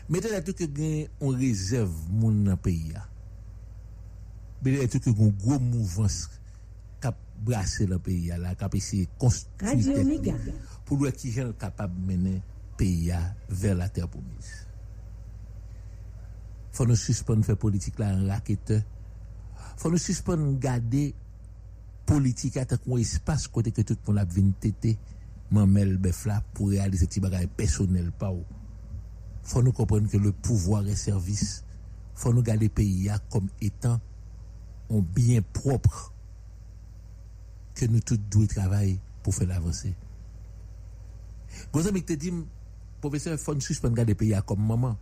Meten 0.09 0.33
etou 0.33 0.57
ke 0.57 0.65
gen 0.73 1.11
on 1.21 1.35
rezerv 1.37 1.93
moun 2.09 2.41
nan 2.47 2.57
peyi 2.61 2.95
ya. 2.95 3.03
Meten 4.63 4.87
etou 4.87 5.03
ke 5.05 5.13
gen 5.13 5.35
goup 5.43 5.61
mouvans 5.61 6.23
kap 7.03 7.19
brase 7.45 7.85
nan 7.89 8.01
peyi 8.03 8.31
ya 8.31 8.39
la, 8.41 8.55
kap 8.57 8.73
ese 8.75 9.03
konstituite 9.21 10.33
pou 10.87 10.97
lwa 10.97 11.13
ki 11.13 11.35
jen 11.35 11.53
kapab 11.61 11.93
mene 11.93 12.39
peyi 12.79 13.11
ya 13.11 13.21
ver 13.53 13.77
la 13.77 13.91
ter 13.93 14.09
pou 14.09 14.25
mis. 14.25 14.49
Fon 16.73 16.89
nou 16.89 16.97
suspon 16.97 17.45
fè 17.45 17.53
politik 17.59 18.01
la 18.01 18.09
an 18.15 18.25
rakete. 18.31 18.81
Fon 19.77 19.93
nou 19.93 20.01
suspon 20.01 20.55
gade 20.63 21.11
politik 22.09 22.57
atak 22.57 22.89
mwen 22.89 23.05
espas 23.05 23.45
kote 23.53 23.69
ke 23.75 23.85
tout 23.85 24.01
moun 24.09 24.21
ap 24.25 24.33
vin 24.33 24.49
tete. 24.57 24.95
Mamel 25.51 25.97
bœuf 25.97 26.25
là 26.25 26.43
pour 26.53 26.69
réaliser 26.69 27.07
des 27.07 27.19
bagages 27.19 27.47
personnels 27.47 28.11
pas 28.11 28.31
ou. 28.31 28.43
faut 29.43 29.63
nous 29.63 29.71
comprendre 29.71 30.09
que 30.09 30.17
le 30.17 30.31
pouvoir 30.31 30.87
est 30.87 30.95
service. 30.95 31.63
faut 32.13 32.33
nous 32.33 32.43
garder 32.43 32.69
pays 32.69 33.09
comme 33.29 33.47
étant 33.61 33.99
un 34.91 34.99
bien 34.99 35.41
propre 35.41 36.13
que 37.75 37.85
nous 37.85 38.01
tous 38.01 38.19
devons 38.29 38.45
travailler 38.45 38.99
pour 39.23 39.33
faire 39.33 39.47
l'avancer. 39.47 39.95
Gonzame 41.71 42.01
te 42.01 42.13
dit, 42.13 42.33
professeur, 42.99 43.33
il 43.33 43.39
faut 43.39 43.53
nous 43.53 43.61
suspendre 43.61 43.95
garder 43.95 44.15
pays 44.15 44.35
comme 44.45 44.65
maman. 44.65 44.97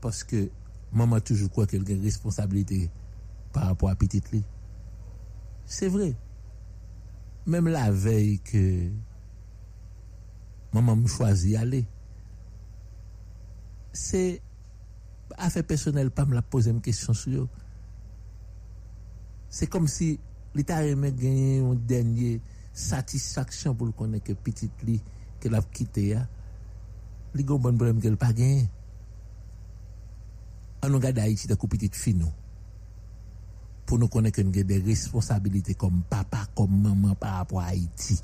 Parce 0.00 0.24
que 0.24 0.50
maman 0.92 1.20
toujours 1.20 1.50
croit 1.50 1.66
qu'elle 1.66 1.84
a 1.86 1.90
une 1.90 2.02
responsabilité 2.02 2.90
par 3.52 3.66
rapport 3.66 3.90
à 3.90 3.94
petite. 3.94 4.28
C'est 5.66 5.88
vrai. 5.88 6.14
Même 7.48 7.68
la 7.68 7.90
veille 7.90 8.40
que 8.40 8.90
maman 10.74 10.96
me 10.96 11.08
choisit 11.08 11.56
aller, 11.56 11.86
c'est 13.90 14.42
affaire 15.38 15.64
personnelle, 15.64 16.10
pas 16.10 16.26
me 16.26 16.34
la 16.34 16.42
poser 16.42 16.70
une 16.70 16.82
question 16.82 17.14
sur 17.14 17.44
eux. 17.44 17.48
C'est 19.48 19.66
comme 19.66 19.88
si 19.88 20.20
l'État 20.54 20.84
aimait 20.84 21.10
gagner 21.10 21.60
une 21.60 21.74
dernière 21.86 22.38
satisfaction 22.74 23.74
pour 23.74 23.86
le 23.86 23.92
connaître 23.92 24.26
que 24.26 24.34
petite 24.34 24.82
li 24.82 25.00
qu'elle 25.40 25.54
a 25.54 25.62
quitté, 25.62 26.08
ya. 26.08 26.28
li 27.34 27.44
gon 27.44 27.58
bon 27.58 27.74
problème 27.74 27.98
qu'elle 27.98 28.18
pas 28.18 28.34
gagné. 28.34 28.68
On 30.82 30.90
nous 30.90 31.00
garde 31.00 31.18
Haïti 31.18 31.46
de 31.46 31.54
petite 31.54 31.96
fille. 31.96 32.22
Pour 33.88 33.98
nous 33.98 34.08
connaître 34.08 34.40
a 34.40 34.42
des 34.44 34.78
responsabilités 34.80 35.72
comme 35.72 36.02
papa, 36.10 36.46
comme 36.54 36.82
maman 36.82 37.14
par 37.14 37.36
rapport 37.36 37.60
à 37.60 37.68
Haïti. 37.68 38.20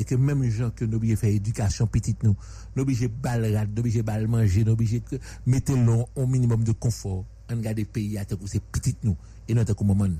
Et 0.00 0.04
que 0.04 0.16
même 0.16 0.42
les 0.42 0.50
gens 0.50 0.70
que 0.70 0.84
nous 0.84 0.96
obligés 0.96 1.14
faire 1.14 1.30
éducation 1.30 1.86
petite 1.86 2.24
nous, 2.24 2.34
nous 2.74 2.82
obligés 2.82 3.06
bal 3.06 3.54
rat, 3.54 3.66
nous 3.66 3.78
obligés 3.78 4.02
bal 4.02 4.26
manger, 4.26 4.64
nous 4.64 4.72
obligés 4.72 5.00
que 5.00 5.14
mettre 5.46 5.74
l'on 5.74 6.08
au 6.16 6.26
minimum 6.26 6.64
de 6.64 6.72
confort. 6.72 7.24
On 7.48 7.56
regarde 7.56 7.76
les 7.76 7.84
pays 7.84 8.18
à 8.18 8.24
que 8.24 8.34
c'est 8.46 8.64
petite 8.64 9.04
nous 9.04 9.16
et 9.46 9.54
non 9.54 9.64
comme 9.64 9.86
maman. 9.86 10.16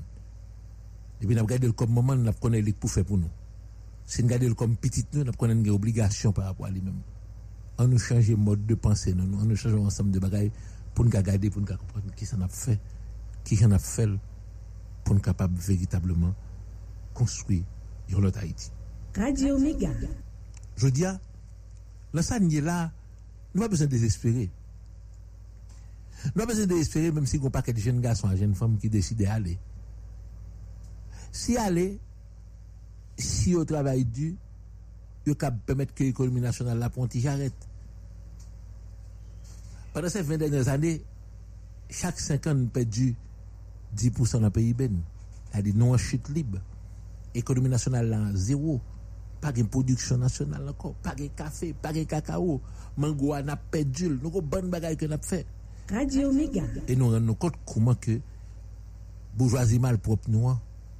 Et 1.19 1.25
puis 1.25 1.35
nous 1.35 1.41
regardons 1.41 1.73
comme 1.73 1.93
maman, 1.93 2.15
nous 2.15 2.31
connaissons 2.31 2.65
les 2.65 2.71
pour 2.71 2.89
faire 2.89 3.03
pour 3.03 3.17
nous. 3.17 3.29
Si 4.05 4.23
nous 4.23 4.29
regardons 4.29 4.53
comme 4.53 4.77
petite 4.77 5.13
nous, 5.15 5.25
nous 5.25 5.33
connaissons 5.33 5.63
des 5.63 5.69
obligations 5.69 6.31
par 6.31 6.45
rapport 6.45 6.67
à 6.67 6.69
lui-même. 6.69 7.01
On 7.77 7.89
nous 7.89 7.99
change 7.99 8.31
mode 8.31 8.65
de 8.65 8.75
pensée, 8.75 9.13
nous, 9.13 9.37
on 9.37 9.43
nous 9.43 9.57
change 9.57 9.75
ensemble 9.75 10.11
de 10.11 10.19
bagages 10.19 10.51
pour 10.93 11.03
nous 11.03 11.11
regarder, 11.11 11.49
pour 11.49 11.59
nous 11.59 11.67
comprendre 11.67 12.15
qui 12.15 12.25
s'en 12.25 12.39
a 12.39 12.47
fait, 12.47 12.79
qui 13.43 13.55
s'en 13.55 13.71
a 13.71 13.79
fait 13.79 14.09
pour 15.03 15.15
nous 15.15 15.21
capables 15.21 15.57
véritablement 15.57 16.33
construire 17.13 17.63
une 18.09 18.25
autre 18.25 18.39
Haïti. 18.39 18.71
Radio 19.15 19.57
Méga. 19.57 19.89
Je 20.77 20.87
dis, 20.87 21.05
ah, 21.05 21.19
là, 22.13 22.91
nous 23.53 23.61
pas 23.61 23.67
besoin 23.67 23.87
de 23.87 23.91
désespérer. 23.91 24.49
Nous 26.25 26.31
pas 26.33 26.45
besoin 26.45 26.65
de 26.65 26.69
désespérer, 26.69 27.11
même 27.11 27.25
si 27.25 27.39
on 27.41 27.49
pas 27.49 27.61
que 27.61 27.71
de 27.71 27.79
jeunes 27.79 28.01
garçons 28.01 28.31
et 28.31 28.37
jeunes 28.37 28.55
femmes 28.55 28.77
qui 28.77 28.89
décident 28.89 29.25
d'aller. 29.25 29.57
Si 31.31 31.57
aller, 31.57 31.99
si 33.17 33.55
au 33.55 33.65
travail 33.65 34.05
dur, 34.05 34.33
il 35.25 35.35
permettre 35.35 35.93
que 35.93 36.03
l'économie 36.03 36.41
nationale 36.41 36.79
la 36.79 36.89
ponte 36.89 37.11
j'arrête. 37.15 37.53
Pendant 39.93 40.09
ces 40.09 40.21
20 40.21 40.37
dernières 40.37 40.67
années, 40.69 41.03
chaque 41.89 42.19
5 42.19 42.47
ans, 42.47 42.55
nous 42.55 42.67
perdu 42.67 43.15
10% 43.97 44.33
dans 44.33 44.39
le 44.41 44.49
PIB. 44.49 44.89
C'est-à-dire, 45.51 45.73
nous 45.75 45.93
en 45.93 45.97
chute 45.97 46.29
libre. 46.29 46.59
Économie 47.33 47.69
nationale 47.69 48.09
là, 48.09 48.29
zéro. 48.33 48.79
Pas 49.39 49.51
de 49.51 49.63
production 49.63 50.17
nationale 50.17 50.67
encore. 50.69 50.93
Pas 50.95 51.15
de 51.15 51.27
café, 51.27 51.73
pas 51.73 51.91
de 51.91 52.03
cacao. 52.03 52.61
Mango, 52.97 53.33
on 53.33 53.47
a 53.47 53.55
perdu. 53.55 54.09
Nous 54.09 54.29
avons 54.29 54.41
bonne 54.41 54.69
bagaille 54.69 54.97
que 54.97 55.05
nous 55.05 55.13
avons 55.13 55.23
fait. 55.23 55.45
Radio 55.89 56.31
Méga. 56.31 56.63
Et 56.87 56.95
nous 56.95 57.09
rendons 57.09 57.33
compte 57.33 57.55
comment 57.65 57.95
que 57.95 58.19
bourgeoisie 59.35 59.79
malpropre 59.79 60.29
nous, 60.29 60.49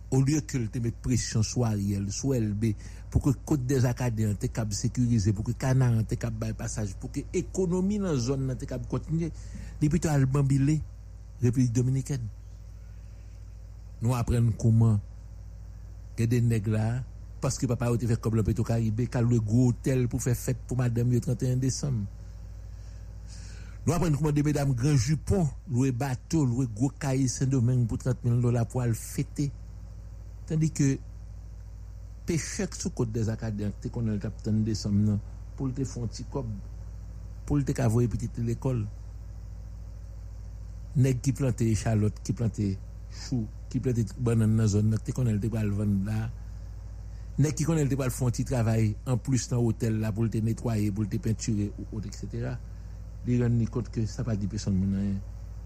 au 0.09 0.21
lieu 0.21 0.41
que 0.41 0.57
te 0.57 0.79
mette 0.79 0.95
pression 0.95 1.43
soit 1.43 1.69
Ariel, 1.69 2.11
soit 2.11 2.39
LB, 2.39 2.73
pour 3.09 3.21
que 3.21 3.29
côte 3.45 3.65
des 3.65 3.85
acadiens 3.85 4.33
te 4.33 4.47
cap 4.47 4.71
sécurisé, 4.73 5.31
pour 5.33 5.45
que 5.45 5.51
Canaan 5.51 6.03
te 6.03 6.15
cap 6.15 6.33
passage, 6.57 6.95
pour 6.95 7.11
que 7.11 7.21
économie 7.33 7.99
dans 7.99 8.11
la 8.11 8.17
zone 8.17 8.55
te 8.57 8.65
cap 8.65 8.85
continuer, 8.87 9.31
République 11.41 11.71
Dominicaine. 11.71 12.27
Nous 14.01 14.15
apprenons 14.15 14.51
comment 14.57 14.99
que 16.15 16.23
des 16.23 16.41
nègres 16.41 16.71
là, 16.71 17.03
parce 17.39 17.57
que 17.57 17.65
papa 17.67 17.87
a 17.87 17.93
été 17.93 18.07
fait 18.07 18.19
comme 18.19 18.35
le 18.35 18.43
Caribé, 18.43 19.07
qu'a 19.07 19.21
le 19.21 19.39
gros 19.39 19.69
hôtel 19.69 20.07
pour 20.07 20.21
faire 20.21 20.35
fête 20.35 20.57
pour 20.67 20.77
madame 20.77 21.11
le 21.11 21.19
31 21.19 21.57
décembre. 21.57 22.05
Nous 23.85 23.93
apprenons 23.93 24.17
comment 24.17 24.31
des 24.31 24.43
mesdames 24.43 24.73
grand 24.73 24.95
jupon, 24.95 25.47
louer 25.69 25.91
bateau, 25.91 26.45
louer 26.45 26.67
gros 26.75 26.89
cahier 26.89 27.27
Saint-Domingue 27.27 27.87
pour 27.87 27.97
30 27.97 28.17
000 28.23 28.37
dollars 28.37 28.67
pour 28.67 28.81
aller 28.81 28.93
fêter. 28.93 29.51
Tandis 30.45 30.71
que 30.71 30.97
péché 32.25 32.65
sous 32.77 32.89
côte 32.91 33.11
des 33.11 33.29
acadiens, 33.29 33.71
te 33.81 33.87
qu'on 33.87 34.07
a 34.07 34.11
le 34.11 34.17
capitaine 34.17 34.63
décembre, 34.63 34.97
non, 34.97 35.19
pour 35.55 35.73
te 35.73 35.83
font 35.83 36.07
petit 36.07 36.23
cob, 36.25 36.45
pour 37.45 37.63
te 37.63 37.71
cavoyer 37.71 38.07
petite 38.07 38.37
l'école. 38.37 38.85
Nèg 40.95 41.21
qui 41.21 41.31
plante 41.33 41.61
échalote, 41.61 42.19
qui 42.23 42.33
plante 42.33 42.59
chou, 43.09 43.47
ki 43.71 43.81
ple 43.83 43.93
te 43.95 44.05
banan 44.19 44.57
nan 44.59 44.69
zon 44.69 44.91
nan, 44.91 45.01
te 45.01 45.15
konel 45.15 45.39
te 45.41 45.49
pal 45.51 45.71
vand 45.75 46.07
la, 46.09 46.27
nek 47.41 47.55
ki 47.57 47.65
konel 47.67 47.89
te 47.89 47.97
pal 47.99 48.11
fon 48.13 48.33
ti 48.35 48.45
travay, 48.47 48.91
an 49.09 49.19
plus 49.23 49.47
nan 49.51 49.63
hotel 49.63 50.01
la, 50.03 50.11
pou 50.15 50.29
te 50.31 50.41
netwaye, 50.43 50.91
pou 50.95 51.07
te 51.09 51.19
pinture, 51.23 51.69
ou 51.79 51.99
ot, 51.99 52.07
etc. 52.09 52.51
Li 53.27 53.37
ren 53.41 53.55
ni 53.57 53.67
kont 53.69 53.87
ke 53.93 54.03
sa 54.09 54.25
pa 54.27 54.35
di 54.37 54.49
peson 54.51 54.75
mounayen, 54.75 55.19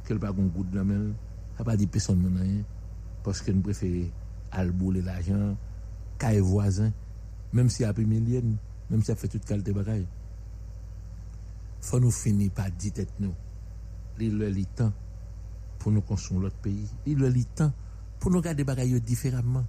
kel 0.07 0.19
pa 0.22 0.34
kon 0.36 0.52
gout 0.53 0.69
damel, 0.73 1.10
sa 1.57 1.65
pa 1.68 1.77
di 1.80 1.88
peson 1.91 2.19
mounayen, 2.19 2.61
poske 3.26 3.53
nou 3.53 3.65
preferi 3.65 4.06
alboule 4.56 5.02
la 5.06 5.18
jan, 5.26 5.56
kaye 6.22 6.44
voisin, 6.44 6.91
menm 7.56 7.72
si 7.72 7.88
api 7.88 8.06
milyen, 8.07 8.56
menm 8.90 9.02
si 9.03 9.14
ap 9.14 9.22
fe 9.22 9.32
tout 9.32 9.48
kalte 9.48 9.73
bagay. 9.76 10.03
Fon 11.86 12.03
nou 12.03 12.14
fini 12.14 12.52
pa 12.53 12.68
di 12.69 12.91
tet 12.94 13.11
nou, 13.22 13.34
li 14.19 14.30
lè 14.34 14.52
li 14.53 14.65
tan, 14.77 14.94
pou 15.80 15.94
nou 15.94 16.06
konson 16.07 16.44
lòt 16.44 16.61
peyi, 16.64 16.86
li 17.07 17.15
lè 17.19 17.32
li 17.34 17.44
tan, 17.57 17.73
pour 18.20 18.32
nous 18.32 18.42
garder 18.42 18.64
bagaille 18.64 19.00
différemment. 19.02 19.66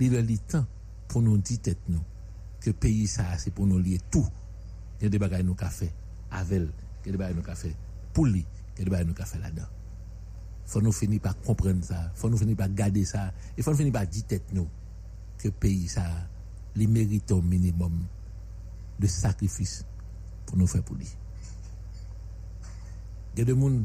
Il 0.00 0.12
le 0.12 0.20
lit 0.20 0.40
temps 0.40 0.66
pour 1.06 1.22
nous 1.22 1.38
dire 1.38 1.74
nous 1.88 2.02
que 2.60 2.70
pays 2.70 3.06
ça 3.06 3.38
c'est 3.38 3.52
pour 3.52 3.66
nous 3.66 3.78
lier 3.78 4.00
tout. 4.10 4.26
Il 5.00 5.04
y 5.04 5.06
a 5.06 5.10
des 5.10 5.18
bagailles 5.18 5.44
nous 5.44 5.56
fait 5.56 5.92
avec 6.30 6.62
il 7.04 7.06
y 7.06 7.08
a 7.08 7.12
des 7.12 7.18
bagailles 7.18 7.36
nous 7.36 7.54
fait 7.54 7.76
pour 8.12 8.26
lui, 8.26 8.44
il 8.74 8.78
y 8.78 8.82
a 8.82 8.84
des 8.84 8.90
bagailles 8.90 9.06
nous 9.06 9.24
fait 9.24 9.38
là-dedans. 9.38 9.68
Faut 10.66 10.80
nous 10.80 10.92
finir 10.92 11.20
par 11.20 11.38
comprendre 11.40 11.84
ça, 11.84 12.10
faut 12.14 12.30
nous 12.30 12.36
finir 12.36 12.56
par 12.56 12.68
garder 12.68 13.04
ça, 13.04 13.32
et 13.56 13.62
faut 13.62 13.70
nous 13.70 13.76
finir 13.76 13.92
par 13.92 14.06
dire 14.06 14.40
nous 14.52 14.68
que 15.38 15.48
pays 15.48 15.88
ça, 15.88 16.04
il 16.76 16.88
mérite 16.88 17.30
au 17.32 17.42
minimum 17.42 18.06
de 19.02 19.10
sakrifis 19.10 19.82
pou 20.46 20.58
nou 20.58 20.70
fè 20.70 20.82
pou 20.84 20.98
li. 20.98 21.08
Gen 23.36 23.48
de 23.48 23.54
moun, 23.56 23.82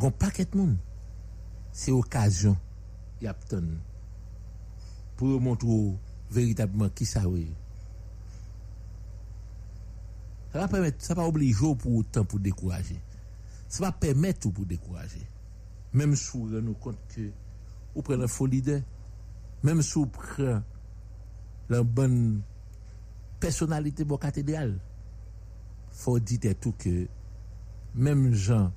gon 0.00 0.14
paket 0.14 0.54
moun, 0.56 0.76
se 0.78 0.93
okasyon 1.94 2.54
yap 3.24 3.42
ton 3.50 3.66
pou 5.18 5.32
yo 5.32 5.40
montrou 5.42 5.94
veritabman 6.34 6.90
ki 6.94 7.06
sa 7.08 7.24
we. 7.26 7.46
Sa 10.54 10.62
va 10.62 10.68
permet, 10.70 11.00
sa 11.02 11.16
va 11.18 11.26
oblijo 11.26 11.72
pou 11.78 11.98
outan 11.98 12.26
pou 12.30 12.42
dekouraje. 12.42 12.94
Sa 13.66 13.86
va 13.86 13.92
permet 13.98 14.46
ou 14.46 14.54
pou 14.54 14.66
dekouraje. 14.70 15.22
Mem 15.94 16.14
sou 16.18 16.46
ren 16.50 16.66
nou 16.66 16.78
kont 16.82 16.98
ke 17.14 17.28
ou 17.94 18.02
pren 18.06 18.22
la 18.22 18.30
folide, 18.30 18.80
mem 19.66 19.82
sou 19.86 20.06
pren 20.14 20.62
la 21.70 21.82
bon 21.86 22.40
personalite 23.42 24.06
bo 24.06 24.18
katedral, 24.20 24.74
fò 25.94 26.16
dite 26.18 26.54
tout 26.58 26.74
ke 26.82 27.06
mem 27.94 28.32
jan 28.34 28.72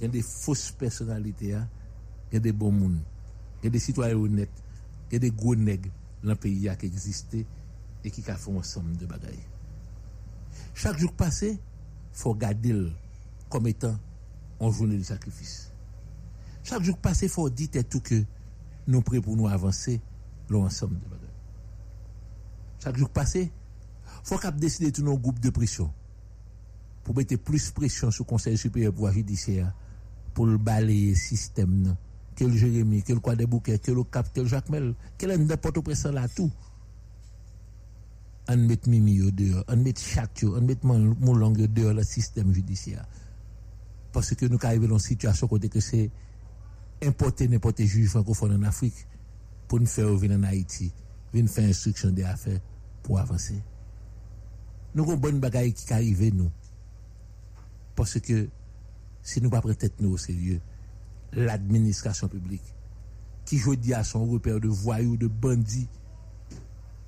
gen 0.00 0.12
de 0.12 0.20
fos 2.30 2.38
personalite 2.38 2.38
ya, 2.38 2.38
gen 2.38 2.42
de 2.42 2.52
bon 2.52 2.70
moun, 2.72 3.00
gen 3.62 3.72
de 3.72 3.78
sitwaye 3.78 4.14
ou 4.14 4.28
net, 4.28 4.50
gen 5.10 5.20
de 5.20 5.30
gwo 5.30 5.54
neg 5.58 5.90
lan 6.22 6.38
peyi 6.38 6.68
ya 6.68 6.76
ki 6.78 6.86
egziste 6.86 7.44
e 8.04 8.10
ki 8.10 8.22
ka 8.22 8.36
fon 8.38 8.62
som 8.62 8.86
de 8.96 9.06
bagay. 9.06 9.36
Chak 10.74 10.98
jouk 11.00 11.16
pase, 11.18 11.56
fò 12.14 12.34
gadil 12.38 12.90
kom 13.50 13.66
etan 13.66 13.98
an 14.60 14.70
jounen 14.70 14.98
di 14.98 15.04
sakrifis. 15.04 15.70
Chak 16.62 16.84
jouk 16.84 17.00
pase, 17.02 17.28
fò 17.28 17.48
dite 17.50 17.82
tout 17.82 18.04
ke 18.04 18.22
nou 18.86 19.02
pre 19.02 19.20
pou 19.20 19.36
nou 19.36 19.50
avanse 19.50 19.98
lò 20.50 20.64
an 20.66 20.70
som 20.74 20.92
de 20.94 21.06
bagay. 21.10 21.32
Chak 22.80 23.00
jouk 23.00 23.12
pase, 23.16 23.48
fò 24.22 24.38
kap 24.40 24.58
deside 24.60 24.92
tout 24.92 25.06
nou 25.06 25.18
goup 25.18 25.40
de 25.40 25.50
presyon 25.54 25.90
pou 27.00 27.16
mette 27.16 27.38
plus 27.40 27.70
presyon 27.74 28.12
sou 28.12 28.28
konsey 28.28 28.58
superior 28.60 28.92
pou 28.92 29.08
avidisye 29.08 29.56
ya 29.62 29.70
pou 30.36 30.44
l 30.46 30.58
baleye 30.60 31.16
sistem 31.18 31.72
nan 31.80 31.96
ke 31.96 32.09
l 32.46 32.56
Jeremie, 32.56 33.02
ke 33.06 33.14
l 33.16 33.20
Kwa 33.24 33.36
de 33.38 33.46
Bouke, 33.50 33.76
ke 33.78 33.94
l 33.94 34.02
Kap, 34.12 34.30
ke 34.34 34.44
l 34.44 34.48
Jacquemelle, 34.50 34.94
ke 35.18 35.26
l 35.28 35.34
an 35.34 35.46
de 35.48 35.56
Port-au-Pressin 35.56 36.14
la 36.16 36.28
tout. 36.28 36.50
An 38.50 38.62
met 38.66 38.86
mimi 38.90 39.18
deyo, 39.36 39.64
an 39.70 39.82
met 39.84 39.98
chak 39.98 40.42
yo, 40.42 40.54
an 40.58 40.66
met 40.66 40.82
yo 40.82 41.66
deyo 41.66 41.92
la 41.94 42.04
sistem 42.04 42.52
judisya. 42.52 43.06
Parce 44.12 44.34
ke 44.34 44.48
nou 44.50 44.58
ka 44.58 44.70
arrive 44.70 44.88
lon 44.90 45.02
situasyon 45.02 45.50
kote 45.50 45.70
ke 45.70 45.82
se 45.84 46.08
importe 47.06 47.46
nepote 47.48 47.86
juj 47.86 48.08
francofone 48.10 48.56
an 48.58 48.66
Afrik 48.68 48.96
pou 49.70 49.78
nou 49.78 49.90
fè 49.90 50.02
ou 50.02 50.18
vin 50.18 50.34
an 50.34 50.48
Haiti, 50.48 50.90
vin 51.32 51.46
fè 51.50 51.68
instruksyon 51.68 52.16
de 52.16 52.26
afe 52.26 52.56
pou 53.04 53.20
avanse. 53.20 53.54
Nou 54.94 55.06
kon 55.06 55.20
bon 55.22 55.38
bagay 55.42 55.70
ki 55.70 55.86
ka 55.86 56.00
arrive 56.00 56.32
nou. 56.34 56.50
Parce 57.94 58.18
ke 58.24 58.42
si 59.22 59.42
nou 59.42 59.52
pa 59.52 59.62
pretet 59.62 59.94
nou 60.02 60.16
au 60.16 60.20
serye, 61.30 61.46
l'administrasyon 61.46 62.30
publik, 62.30 62.62
ki 63.46 63.58
jodi 63.58 63.94
a 63.94 64.02
son 64.04 64.26
repère 64.30 64.60
de 64.60 64.68
voyou, 64.68 65.16
de 65.16 65.26
bandi, 65.26 65.86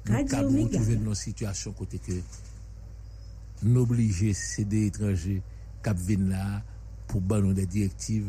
nou 0.08 0.26
ka 0.30 0.42
pou 0.42 0.66
touve 0.70 0.96
nou 1.02 1.14
situasyon 1.18 1.74
kote 1.78 2.00
ke 2.02 2.18
n'oblige 3.62 4.32
sede 4.34 4.86
etranje 4.88 5.38
kap 5.82 5.98
vin 6.02 6.28
la 6.32 6.62
pou 7.10 7.22
ban 7.22 7.44
nou 7.44 7.54
de 7.54 7.66
direktiv 7.66 8.26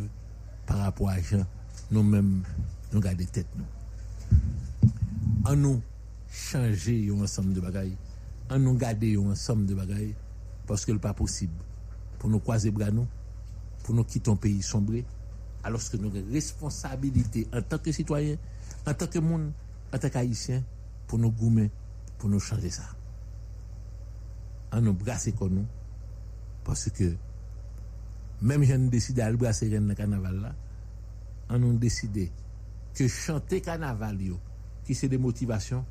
par 0.70 0.84
rapport 0.84 1.10
a 1.10 1.18
jan 1.22 1.48
nou 1.90 2.06
menm 2.06 2.44
nou 2.92 3.02
gade 3.02 3.26
tet 3.34 3.50
nou. 3.58 3.66
An 5.50 5.58
nou 5.60 5.82
chanje 6.34 6.94
yon 6.94 7.26
ansam 7.26 7.50
de 7.54 7.62
bagay, 7.64 7.92
an 8.54 8.62
nou 8.62 8.78
gade 8.78 9.10
yon 9.16 9.34
ansam 9.34 9.66
de 9.70 9.78
bagay, 9.78 10.14
paske 10.70 10.94
l 10.94 11.02
pa 11.02 11.16
posib 11.18 11.54
pou 12.22 12.30
nou 12.32 12.42
kwaze 12.42 12.70
bra 12.74 12.94
nou, 12.94 13.10
pou 13.84 13.98
nou 13.98 14.06
kiton 15.64 15.72
peyi 15.72 15.72
sombre, 15.72 15.72
aloske 15.72 15.98
nou 16.00 16.12
gen 16.12 16.26
responsabilite 16.34 17.46
an 17.54 17.64
tanke 17.64 17.94
sitwayen, 17.94 18.38
an 18.86 18.96
tanke 18.98 19.22
moun, 19.22 19.54
an 19.92 20.00
tanke 20.00 20.20
haisyen, 20.20 20.64
pou 21.08 21.18
nou 21.18 21.32
goumen, 21.32 21.70
pou 22.20 22.30
nou 22.30 22.40
chanje 22.40 22.74
sa. 22.76 22.84
An 24.74 24.84
nou 24.84 24.94
brase 24.94 25.34
kon 25.38 25.54
nou, 25.54 25.66
paske 26.66 27.14
mem 28.44 28.64
jen 28.68 28.86
nou 28.86 28.92
deside 28.92 29.24
al 29.24 29.38
brase 29.40 29.70
ren 29.72 29.88
na 29.88 29.96
kanaval 29.96 30.42
la, 30.44 30.54
an 31.50 31.62
nou 31.62 31.78
deside 31.80 32.30
ke 32.94 33.08
chante 33.08 33.62
kanaval 33.64 34.20
yo, 34.20 34.40
ki 34.84 34.96
se 34.96 35.08
de 35.08 35.18
motivasyon, 35.18 35.84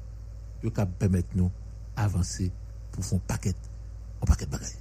yo 0.62 0.70
kap 0.70 0.90
pemet 1.00 1.32
nou 1.34 1.50
avanse 1.96 2.50
pou 2.92 3.02
fon 3.02 3.22
paket, 3.26 3.56
ou 4.20 4.28
paket 4.28 4.50
bagay. 4.52 4.76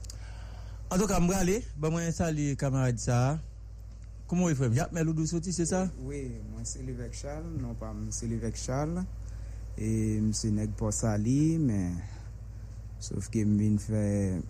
En 0.91 0.97
tout 0.97 1.07
cas, 1.07 1.21
m'brale, 1.23 1.61
ba 1.79 1.87
mwen 1.87 2.11
sali 2.11 2.51
kamarade 2.59 2.99
sa. 2.99 3.39
Koumou 4.31 4.47
e 4.47 4.55
frem? 4.55 4.71
Yap 4.79 4.95
Meloudou 4.95 5.27
soti, 5.27 5.51
se 5.51 5.67
sa? 5.67 5.83
Oui, 5.99 6.23
mwen 6.53 6.63
se 6.63 6.79
Livek 6.87 7.11
Charles, 7.19 7.51
non 7.59 7.75
pa 7.75 7.91
mwen 7.91 8.15
se 8.15 8.31
Livek 8.31 8.55
Charles. 8.55 9.03
E 9.75 9.91
mse 10.23 10.55
neg 10.55 10.71
po 10.79 10.87
sali, 10.95 11.59
men... 11.59 11.99
Sof 13.01 13.31
ke 13.33 13.41
m 13.41 13.55
vin 13.57 13.79
fè 13.81 14.01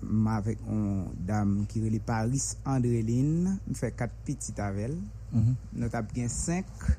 m 0.04 0.26
avèk 0.28 0.60
an 0.70 0.82
dam 1.28 1.54
ki 1.72 1.86
rele 1.86 2.02
Paris 2.04 2.50
Andreline, 2.68 3.54
m 3.64 3.78
fè 3.80 3.94
kat 3.96 4.12
pitit 4.28 4.58
avèl, 4.60 4.98
mm 5.32 5.40
-hmm. 5.40 5.56
not 5.80 5.96
ap 5.96 6.12
gen 6.14 6.28
5, 6.28 6.90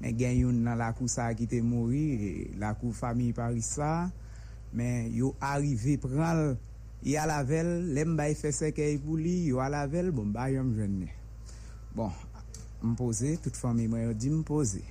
men 0.00 0.16
gen 0.16 0.38
yon 0.38 0.62
nan 0.64 0.80
lakou 0.80 1.06
sa 1.12 1.28
ki 1.36 1.46
te 1.46 1.60
mori, 1.60 2.48
lakou 2.56 2.96
fami 2.96 3.28
Paris 3.36 3.68
sa, 3.76 4.08
men 4.72 5.12
yo 5.12 5.34
arrive 5.38 5.98
pral, 6.00 6.56
yo 7.04 7.20
alavel, 7.20 7.92
lem 7.92 8.16
bay 8.16 8.32
fè 8.34 8.50
sekey 8.50 8.96
pou 8.96 9.20
li, 9.20 9.36
yo 9.52 9.60
alavel, 9.60 10.10
bon 10.16 10.32
bay 10.32 10.56
yon 10.56 10.72
jwenne. 10.72 11.12
Bon, 11.96 12.12
mpoze, 12.82 13.38
tout 13.40 13.56
fami 13.56 13.86
mwen 13.88 14.02
yo 14.04 14.14
di 14.14 14.28
mpoze. 14.30 14.82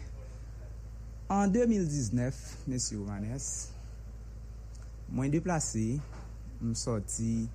An 1.29 1.51
2019, 1.53 2.31
Monsie 2.67 2.97
Oumanes, 2.97 3.67
mwen 5.13 5.29
deplase, 5.31 5.99
msoti, 6.61 7.45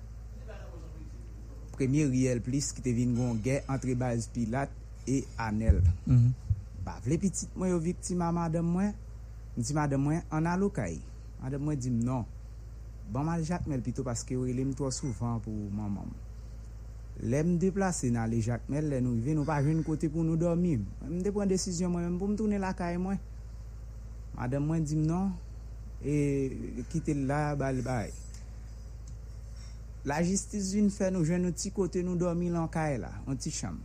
premye 1.75 2.07
riel 2.07 2.39
plis 2.45 2.71
ki 2.71 2.85
te 2.85 2.95
vin 2.95 3.11
gon 3.17 3.43
gen 3.43 3.67
entre 3.75 3.97
baz 3.99 4.29
pilat 4.31 4.71
e 5.03 5.19
anel. 5.35 5.83
Mm 6.07 6.15
-hmm. 6.15 6.31
Ba, 6.85 6.95
vle 7.03 7.17
pitit 7.17 7.51
mwen 7.55 7.75
yo 7.75 7.79
viktima 7.79 8.31
madem 8.31 8.71
mwen, 8.71 8.93
mti 9.57 9.73
madem 9.73 10.01
mwen 10.01 10.23
an 10.31 10.47
alokay. 10.47 10.99
Madem 11.41 11.61
mwen 11.61 11.79
di 11.79 11.89
m 11.89 11.99
non. 12.03 12.25
Ban 13.11 13.25
mal 13.25 13.43
jak 13.43 13.67
mel 13.67 13.81
pito 13.81 14.03
paske 14.03 14.33
yo 14.33 14.45
relem 14.45 14.73
to 14.73 14.91
soufan 14.91 15.39
pou 15.39 15.69
maman 15.71 16.07
mwen. 16.07 16.30
Lem 17.21 17.59
deplase 17.61 18.09
nan 18.09 18.31
le 18.31 18.39
jakmel 18.41 18.87
le 18.89 18.97
nou 19.05 19.19
ve 19.21 19.35
nou 19.37 19.45
pa 19.45 19.59
jen 19.61 19.83
kote 19.85 20.09
pou 20.09 20.25
nou 20.25 20.39
dormi. 20.41 20.79
Mwen 21.03 21.21
de 21.21 21.33
pren 21.33 21.51
desisyon 21.51 21.93
mwen 21.93 22.07
mwen 22.07 22.17
pou 22.17 22.31
m 22.31 22.33
toune 22.39 22.57
la 22.61 22.71
kaye 22.77 22.97
mwen. 22.97 23.19
Madame 24.33 24.65
mwen 24.65 24.87
di 24.89 24.97
m 24.97 25.05
non. 25.05 25.29
E 26.01 26.15
kite 26.89 27.13
la 27.13 27.53
bal 27.59 27.83
bay. 27.85 28.09
La 30.09 30.17
jistis 30.25 30.73
vin 30.73 30.89
fè 30.89 31.11
nou 31.13 31.27
jen 31.27 31.45
nou 31.45 31.53
ti 31.53 31.69
kote 31.75 32.01
nou 32.01 32.17
dormi 32.17 32.49
lan 32.49 32.65
kaye 32.73 32.97
la. 33.03 33.13
An 33.29 33.37
ti 33.37 33.53
cham. 33.53 33.77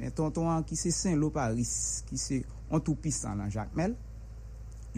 Men 0.00 0.10
tonton 0.18 0.50
an 0.50 0.66
ki 0.66 0.74
se 0.78 0.90
sen 0.94 1.18
lo 1.22 1.30
paris. 1.30 2.02
Ki 2.10 2.18
se 2.18 2.42
an 2.74 2.82
tou 2.82 2.98
pisan 2.98 3.38
lan 3.38 3.54
jakmel. 3.54 3.94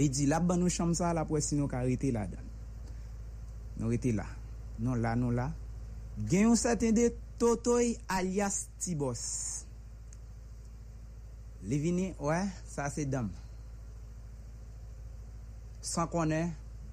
Li 0.00 0.08
di 0.08 0.24
la 0.30 0.40
ban 0.40 0.56
nou 0.64 0.72
cham 0.72 0.96
sa 0.96 1.12
la 1.12 1.28
pou 1.28 1.36
esi 1.36 1.60
nou 1.60 1.68
ka 1.68 1.84
rete 1.84 2.08
la 2.16 2.24
dan. 2.30 2.52
Nou 3.76 3.92
rete 3.92 4.16
la. 4.16 4.30
Non 4.80 4.96
la 4.96 5.12
non 5.12 5.36
la. 5.36 5.50
Gen 6.24 6.48
yon 6.48 6.56
saten 6.56 6.96
det. 6.96 7.26
Totoy 7.40 7.96
alias 8.04 8.66
Tibos. 8.76 9.20
Li 11.64 11.78
vini, 11.80 12.10
wè, 12.20 12.36
ouais, 12.36 12.50
sa 12.68 12.90
se 12.92 13.06
dam. 13.08 13.30
San 15.80 16.10
konè, 16.12 16.42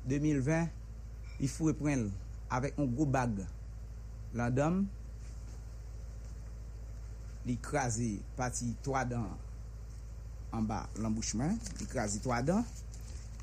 2020, 0.08 0.70
i 1.44 1.50
fwe 1.52 1.74
pren 1.76 2.06
l, 2.06 2.14
avèk 2.56 2.80
an 2.80 2.88
gro 2.94 3.10
bag. 3.12 3.44
La 4.40 4.48
dam, 4.48 4.86
li 7.44 7.58
krasi 7.68 8.14
pati 8.40 8.72
3 8.88 9.04
dan 9.12 9.28
an 10.56 10.64
ba 10.72 10.86
l'embouchman, 10.96 11.60
li 11.82 11.92
krasi 11.92 12.24
3 12.24 12.40
dan, 12.48 12.64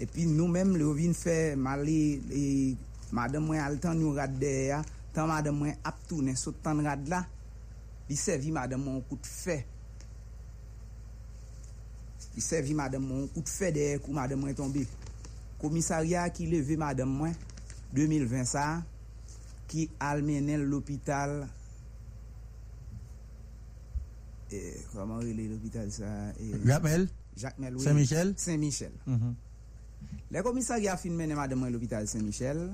epi 0.01 0.25
nou 0.33 0.49
mèm 0.49 0.73
li 0.81 0.89
vini 0.97 1.21
fè 1.21 1.53
mali, 1.53 2.01
madame 3.13 3.45
mwen 3.51 3.61
al 3.61 3.77
tan 3.81 4.01
nou 4.01 4.17
rade 4.17 4.41
de 4.41 4.57
ya, 4.73 4.81
tan 5.15 5.31
madame 5.31 5.59
mwen 5.59 5.79
ap 5.87 6.03
tan 6.63 6.83
rad 6.85 7.09
la, 7.09 7.25
li 8.09 8.17
servi 8.17 8.51
madame 8.53 8.83
mwen 8.85 9.03
kout 9.09 9.27
fe. 9.27 9.65
Li 12.35 12.43
servi 12.43 12.75
madame 12.75 13.07
mwen 13.07 13.29
kout 13.35 13.49
fe 13.49 13.71
de 13.73 13.99
kou 14.03 14.13
madame 14.13 14.43
mwen 14.43 14.55
tombe. 14.59 14.87
Komisaria 15.63 16.27
ki 16.35 16.47
leve 16.51 16.77
madame 16.77 17.15
mwen, 17.15 17.37
2020 17.95 18.49
sa, 18.51 18.65
ki 19.71 19.89
almenen 20.03 20.67
l'hopital, 20.69 21.45
e, 24.51 24.61
koman 24.93 25.23
rele 25.23 25.49
l'hopital 25.53 25.91
sa? 25.95 26.11
Jacmel? 26.67 27.09
Jacmel, 27.39 27.77
oui. 27.77 27.83
Saint-Michel? 27.83 28.35
Saint-Michel. 28.37 28.93
Mhm. 29.07 29.35
Le 30.31 30.43
komisaria 30.43 30.97
fin 31.01 31.15
menen 31.17 31.39
madame 31.39 31.63
mwen 31.63 31.73
l'hopital 31.73 32.09
Saint-Michel, 32.11 32.67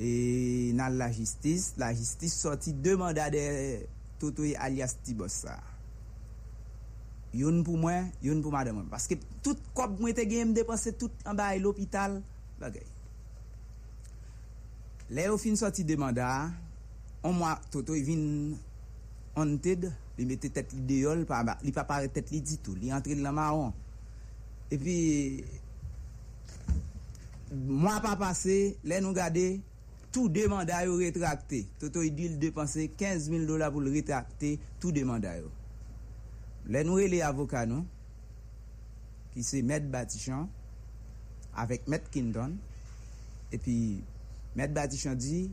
e 0.00 0.72
nan 0.76 0.96
la 0.96 1.10
jistis, 1.12 1.74
la 1.80 1.90
jistis 1.92 2.34
soti 2.40 2.72
de 2.72 2.96
mandade 2.96 3.42
Totoye 4.20 4.56
alias 4.60 4.96
Tibossa. 5.04 5.58
Yon 7.36 7.60
pou 7.64 7.78
mwen, 7.80 8.08
yon 8.24 8.40
pou 8.42 8.52
madame 8.52 8.80
mwen. 8.80 8.88
Paske 8.92 9.18
tout 9.44 9.60
kop 9.76 9.94
mwen 10.00 10.16
te 10.16 10.24
gen 10.28 10.50
mdepose 10.50 10.94
tout 10.98 11.28
an 11.28 11.38
bay 11.38 11.60
e 11.60 11.62
l'opital 11.62 12.18
bagay. 12.60 12.84
Le 15.10 15.28
yo 15.28 15.38
fin 15.42 15.56
soti 15.58 15.84
de 15.86 15.96
mandade, 16.00 16.50
an 17.24 17.36
mwa 17.36 17.54
Totoye 17.72 18.02
vin 18.06 18.24
onted, 19.38 19.88
li 20.18 20.26
mette 20.28 20.50
tet 20.52 20.72
li 20.76 20.84
deyol, 20.88 21.24
li 21.24 21.72
pa 21.76 21.86
pare 21.88 22.10
tet 22.12 22.32
li 22.32 22.40
ditou, 22.44 22.76
li 22.76 22.92
entre 22.92 23.16
la 23.20 23.36
maron. 23.36 23.74
E 24.70 24.80
pi... 24.80 24.96
Mwa 27.50 27.96
pa 27.98 28.14
pase, 28.14 28.76
lè 28.86 29.00
nou 29.02 29.10
gade, 29.16 29.58
tout 30.12 30.28
demanda 30.32 30.82
yo 30.86 30.98
retrakte. 31.00 31.64
Toto 31.80 32.02
yi 32.04 32.10
dil 32.14 32.36
depanse 32.42 32.88
15.000 32.98 33.46
dola 33.48 33.70
pou 33.72 33.82
l 33.82 33.90
retrakte 33.94 34.56
tout 34.82 34.92
demanda 34.94 35.36
yo. 35.38 35.50
Le 36.70 36.82
nou 36.86 37.00
e 37.02 37.08
le 37.10 37.22
avoka 37.24 37.64
nou, 37.66 37.86
ki 39.34 39.44
se 39.46 39.62
Med 39.66 39.86
Batichan, 39.90 40.48
avek 41.58 41.86
Med 41.90 42.06
Kindon, 42.12 42.56
epi 43.54 43.74
Med 44.58 44.74
Batichan 44.74 45.18
di, 45.18 45.46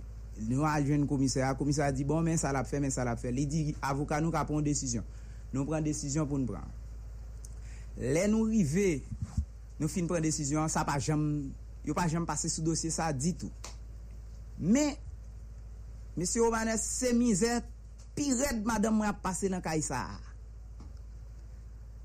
nou 0.49 0.67
aljwen 0.69 1.05
komisera, 1.09 1.53
komisera 1.57 1.93
di, 1.93 2.05
bon 2.05 2.25
men 2.25 2.37
salap 2.41 2.69
fe, 2.69 2.81
men 2.83 2.93
salap 2.93 3.21
fe. 3.21 3.31
Li 3.33 3.47
di, 3.49 3.63
avoka 3.85 4.19
nou 4.21 4.33
ka 4.33 4.43
pon 4.49 4.65
desisyon. 4.65 5.05
Nou 5.53 5.65
pren 5.69 5.85
desisyon 5.85 6.27
pou 6.29 6.41
nou 6.41 6.49
pren. 6.49 6.75
Le 7.97 8.27
nou 8.29 8.49
rive, 8.49 8.99
nou 9.79 9.89
fin 9.89 10.09
pren 10.09 10.25
desisyon, 10.25 10.69
sa 10.69 10.85
pa 10.85 10.99
jem, 11.01 11.23
yo 11.87 11.95
pa 11.97 12.05
jem 12.11 12.27
pase 12.27 12.51
sou 12.53 12.65
dosye 12.65 12.91
sa 12.93 13.09
di 13.15 13.33
tou. 13.37 13.53
Men, 14.57 14.95
misi 16.17 16.41
Omanes 16.41 16.81
se 16.81 17.13
mizè 17.13 17.59
piret 18.17 18.63
madame 18.65 18.97
mwen 18.97 19.11
ap 19.11 19.21
pase 19.21 19.51
nan 19.51 19.61
bon 19.61 19.69
Kaisa. 19.69 20.01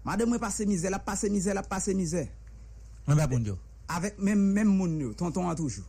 Madame 0.05 0.35
mwen 0.35 0.43
pase 0.43 0.67
mizè, 0.69 0.91
la 0.91 1.01
pase 1.03 1.31
mizè, 1.33 1.55
la 1.55 1.63
pase 1.63 1.95
mizè. 1.97 2.27
Mwen 3.07 3.19
ba 3.19 3.29
moun 3.31 3.47
yo. 3.53 3.59
Avèk 3.93 4.19
men 4.23 4.41
men 4.55 4.69
moun 4.71 4.99
yo, 5.01 5.13
tonton 5.19 5.49
an 5.51 5.57
toujou. 5.59 5.85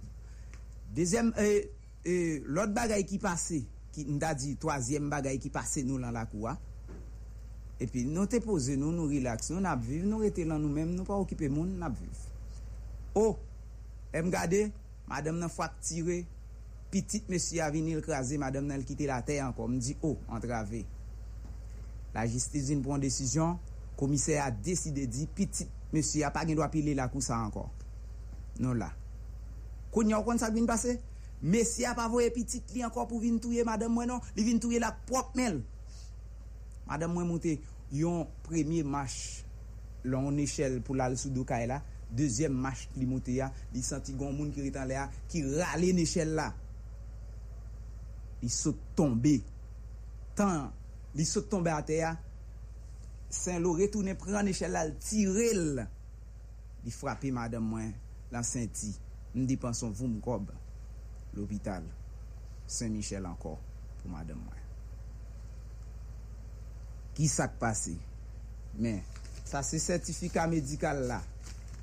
Dezem, 0.94 1.32
e, 1.38 1.44
e, 1.44 1.48
euh, 1.48 2.12
euh, 2.12 2.44
lot 2.54 2.74
bagay 2.76 3.04
ki 3.10 3.18
pase, 3.22 3.64
ki 3.94 4.06
nda 4.10 4.34
di 4.38 4.56
toazyem 4.62 5.10
bagay 5.10 5.40
ki 5.42 5.50
pase 5.54 5.84
nou 5.86 6.02
lan 6.02 6.14
la 6.14 6.26
kouwa, 6.30 6.56
epi 7.82 8.04
nou 8.08 8.30
te 8.30 8.40
pose 8.44 8.78
nou, 8.80 8.94
nou 8.94 9.10
relax, 9.12 9.50
nou 9.54 9.64
nap 9.64 9.82
viv, 9.84 10.06
nou 10.06 10.24
rete 10.24 10.46
lan 10.48 10.62
nou 10.62 10.72
menm, 10.74 10.94
nou 10.96 11.08
pa 11.08 11.18
okipe 11.20 11.50
moun, 11.52 11.76
nap 11.82 11.98
viv. 12.00 12.22
Ou, 13.14 13.34
oh, 13.34 14.14
em 14.14 14.30
gade, 14.34 14.68
madame 15.10 15.42
nan 15.42 15.52
fwa 15.54 15.70
tire, 15.82 16.24
pitit 16.94 17.30
monsi 17.32 17.62
avini 17.62 17.96
l 17.98 18.02
krasi, 18.06 18.38
madame 18.38 18.70
nan 18.70 18.82
l 18.82 18.86
kite 18.86 19.08
la 19.10 19.22
tey 19.26 19.42
anko, 19.42 19.66
mdi 19.68 19.96
o, 20.02 20.14
oh, 20.14 20.34
antrave. 20.36 20.84
La 22.14 22.28
jistizine 22.30 22.86
pon 22.86 23.02
desisyon, 23.02 23.58
komise 23.98 24.38
a 24.38 24.52
deside 24.54 25.08
di, 25.10 25.26
pitit 25.26 25.72
monsi 25.94 26.22
a 26.26 26.30
pa 26.34 26.46
gen 26.46 26.60
do 26.60 26.66
apile 26.66 26.94
la 26.98 27.10
kousa 27.10 27.40
anko. 27.40 27.66
Non 28.62 28.78
la. 28.78 28.92
Koun 29.94 30.14
yon 30.14 30.26
kon 30.26 30.42
sa 30.42 30.52
bin 30.54 30.70
pase? 30.70 31.00
Monsi 31.44 31.88
a 31.90 31.96
pa 31.98 32.06
voye 32.12 32.30
pitit 32.34 32.70
li 32.76 32.86
anko 32.86 33.08
pou 33.10 33.22
vin 33.24 33.40
touye 33.42 33.66
madame 33.68 33.98
mwen 33.98 34.14
non, 34.14 34.22
li 34.38 34.46
vin 34.46 34.62
touye 34.62 34.82
la 34.82 34.94
prop 35.10 35.34
mel. 35.40 35.64
Madame 36.86 37.18
mwen 37.18 37.32
monte 37.32 37.58
yon 37.94 38.28
premye 38.46 38.86
mash 38.86 39.42
lon 40.06 40.38
eshel 40.44 40.78
pou 40.86 40.98
lal 41.00 41.18
sou 41.18 41.34
do 41.34 41.46
kay 41.48 41.66
la, 41.72 41.82
Dezyem 42.14 42.54
mach 42.54 42.86
li 42.94 43.08
moute 43.10 43.34
ya, 43.34 43.50
li 43.74 43.82
santi 43.82 44.14
goun 44.14 44.36
moun 44.38 44.52
ki 44.54 44.62
ritan 44.62 44.86
le 44.86 44.94
ya, 45.00 45.08
ki 45.32 45.42
rale 45.58 45.90
nechel 45.98 46.36
la. 46.38 46.52
li 48.44 48.52
sot 48.52 48.80
tombe. 48.98 49.38
Tan 50.38 50.68
li 51.16 51.26
sot 51.28 51.48
tombe 51.52 51.72
a 51.72 51.80
teya, 51.86 52.14
Saint 53.34 53.64
Lô 53.64 53.74
retounen 53.80 54.18
pran 54.20 54.50
echel 54.52 54.76
al 54.78 54.92
tirel. 55.02 55.82
Li 56.84 56.94
frape 56.94 57.32
madame 57.34 57.66
mwen 57.66 57.94
lan 58.34 58.46
Saint-Ti. 58.46 58.92
Ndi 59.34 59.58
panson 59.58 59.96
voun 59.96 60.20
mkob 60.20 60.52
l'opital 61.34 61.88
Saint-Michel 62.70 63.26
anko 63.26 63.56
pou 64.02 64.12
madame 64.12 64.44
mwen. 64.44 64.60
Ki 67.18 67.30
sak 67.30 67.58
pase? 67.62 67.96
Men, 68.78 69.02
sa 69.46 69.64
se 69.66 69.80
sertifika 69.82 70.46
medikal 70.50 71.02
la. 71.10 71.24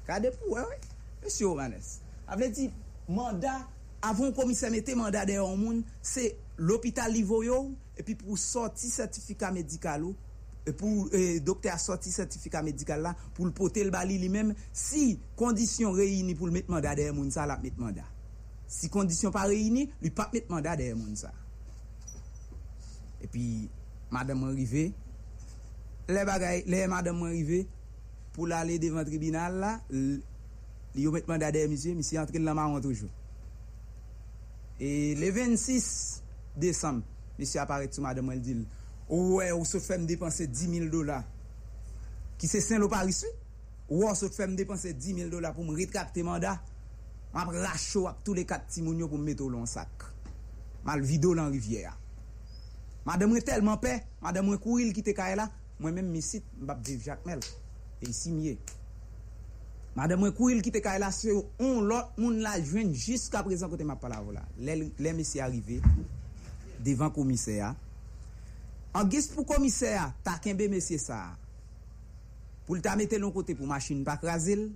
Kade 0.06 0.30
pou 0.36 0.54
wè 0.54 0.68
wè? 0.68 0.80
monsi 1.22 1.44
Oranes. 1.44 2.00
Avle 2.26 2.50
di, 2.50 2.70
manda, 3.08 3.68
avon 4.02 4.32
komise 4.32 4.70
mette 4.70 4.94
manda 4.96 5.24
de 5.26 5.36
yon 5.38 5.56
moun, 5.58 5.82
se 6.02 6.30
l'opital 6.60 7.12
li 7.14 7.22
voyon, 7.26 7.72
epi 7.98 8.14
pou 8.20 8.36
sorti 8.40 8.90
sertifika 8.92 9.50
medikal 9.54 10.04
ou, 10.08 10.16
pou 10.76 11.08
eh, 11.16 11.40
dokte 11.42 11.70
a 11.72 11.78
sorti 11.80 12.12
sertifika 12.12 12.60
medikal 12.62 13.02
la, 13.04 13.14
pou 13.34 13.48
l'pote 13.48 13.82
l'bali 13.86 14.18
li 14.20 14.28
mem, 14.32 14.52
si 14.76 15.14
kondisyon 15.40 15.96
reyini 15.96 16.36
pou 16.38 16.50
l'met 16.50 16.68
manda 16.70 16.94
deye 16.98 17.14
moun 17.16 17.32
sa, 17.32 17.48
l'ap 17.48 17.64
met 17.64 17.78
manda. 17.80 18.04
Si 18.70 18.90
kondisyon 18.92 19.32
pa 19.34 19.46
reyini, 19.50 19.88
li 20.04 20.12
pap 20.14 20.34
met 20.36 20.50
manda 20.52 20.76
deye 20.78 20.94
moun 20.94 21.16
sa. 21.18 21.32
Epi, 23.24 23.68
madame 24.12 24.44
m'enrive, 24.44 24.90
le 26.10 26.24
bagay, 26.26 26.64
le 26.68 26.86
madame 26.88 27.18
m'enrive, 27.18 27.64
pou 28.36 28.46
l'ale 28.46 28.78
devan 28.82 29.08
tribunal 29.08 29.58
la, 29.64 29.74
li 29.90 31.06
yo 31.06 31.12
met 31.14 31.28
manda 31.30 31.50
deye 31.54 31.68
misye, 31.72 31.96
misye 31.96 32.20
antre 32.20 32.40
l'anman 32.40 32.76
an 32.76 32.84
toujou. 32.84 33.10
E 34.80 35.14
le 35.18 35.28
26, 35.34 36.22
Desem, 36.56 37.02
misye 37.38 37.60
aparet 37.62 37.94
sou 37.94 38.04
madame 38.06 38.34
el 38.34 38.42
dil. 38.44 38.64
Ouwe, 39.10 39.50
ou 39.56 39.66
sot 39.66 39.84
fèm 39.84 40.06
depanse 40.08 40.46
10.000 40.46 40.90
dola. 40.90 41.20
Ki 42.40 42.48
se 42.50 42.62
sen 42.64 42.82
lo 42.82 42.88
Paris 42.90 43.24
ou? 43.26 43.36
Ouwe, 43.90 44.10
ou 44.10 44.18
sot 44.18 44.34
fèm 44.36 44.56
depanse 44.58 44.94
10.000 44.94 45.30
dola 45.32 45.54
pou 45.56 45.66
m 45.66 45.74
retrapte 45.78 46.22
manda. 46.26 46.58
M 47.30 47.38
ap 47.38 47.52
racho 47.54 48.08
ap 48.10 48.24
tou 48.26 48.34
le 48.34 48.42
kat 48.48 48.66
timoun 48.74 48.98
yo 48.98 49.08
pou 49.10 49.18
m 49.20 49.28
meto 49.28 49.46
lon 49.50 49.68
sak. 49.70 50.08
Mal 50.86 51.02
vido 51.06 51.32
lan 51.36 51.52
rivyera. 51.54 51.92
Madame 53.06 53.34
mwen 53.34 53.44
telman 53.46 53.78
pe, 53.80 53.94
madame 54.22 54.50
mwen 54.50 54.60
kouril 54.62 54.90
ki 54.96 55.04
te 55.06 55.14
kae 55.16 55.36
la, 55.38 55.46
mwen 55.80 55.94
men 55.96 56.10
misit 56.10 56.46
mbap 56.58 56.82
div 56.84 57.04
jakmel. 57.06 57.42
E 58.00 58.08
isi 58.10 58.34
miye. 58.34 58.56
Madame 59.94 60.24
mwen 60.24 60.34
kouril 60.34 60.62
ki 60.64 60.72
te 60.74 60.82
kae 60.82 60.98
la, 61.02 61.12
se 61.14 61.30
yo 61.30 61.44
on 61.62 61.86
lot 61.86 62.18
moun 62.18 62.40
la 62.42 62.56
jwen 62.58 62.90
jiska 62.96 63.44
prezan 63.46 63.70
kote 63.70 63.86
m 63.86 63.94
ap 63.94 64.02
pala 64.02 64.20
vola. 64.24 64.42
Le, 64.58 64.76
le 64.98 65.14
misi 65.14 65.40
arrive, 65.40 65.78
devan 66.84 67.12
komiseya. 67.14 67.74
An 68.96 69.10
gis 69.10 69.28
pou 69.30 69.46
komiseya, 69.46 70.08
ta 70.26 70.38
kenbe 70.42 70.66
mesye 70.72 70.98
sa. 70.98 71.20
Pou 72.66 72.78
lta 72.78 72.96
mette 72.98 73.18
lon 73.20 73.32
kote 73.34 73.54
pou 73.58 73.68
machin 73.70 74.02
pa 74.06 74.16
krasil. 74.20 74.68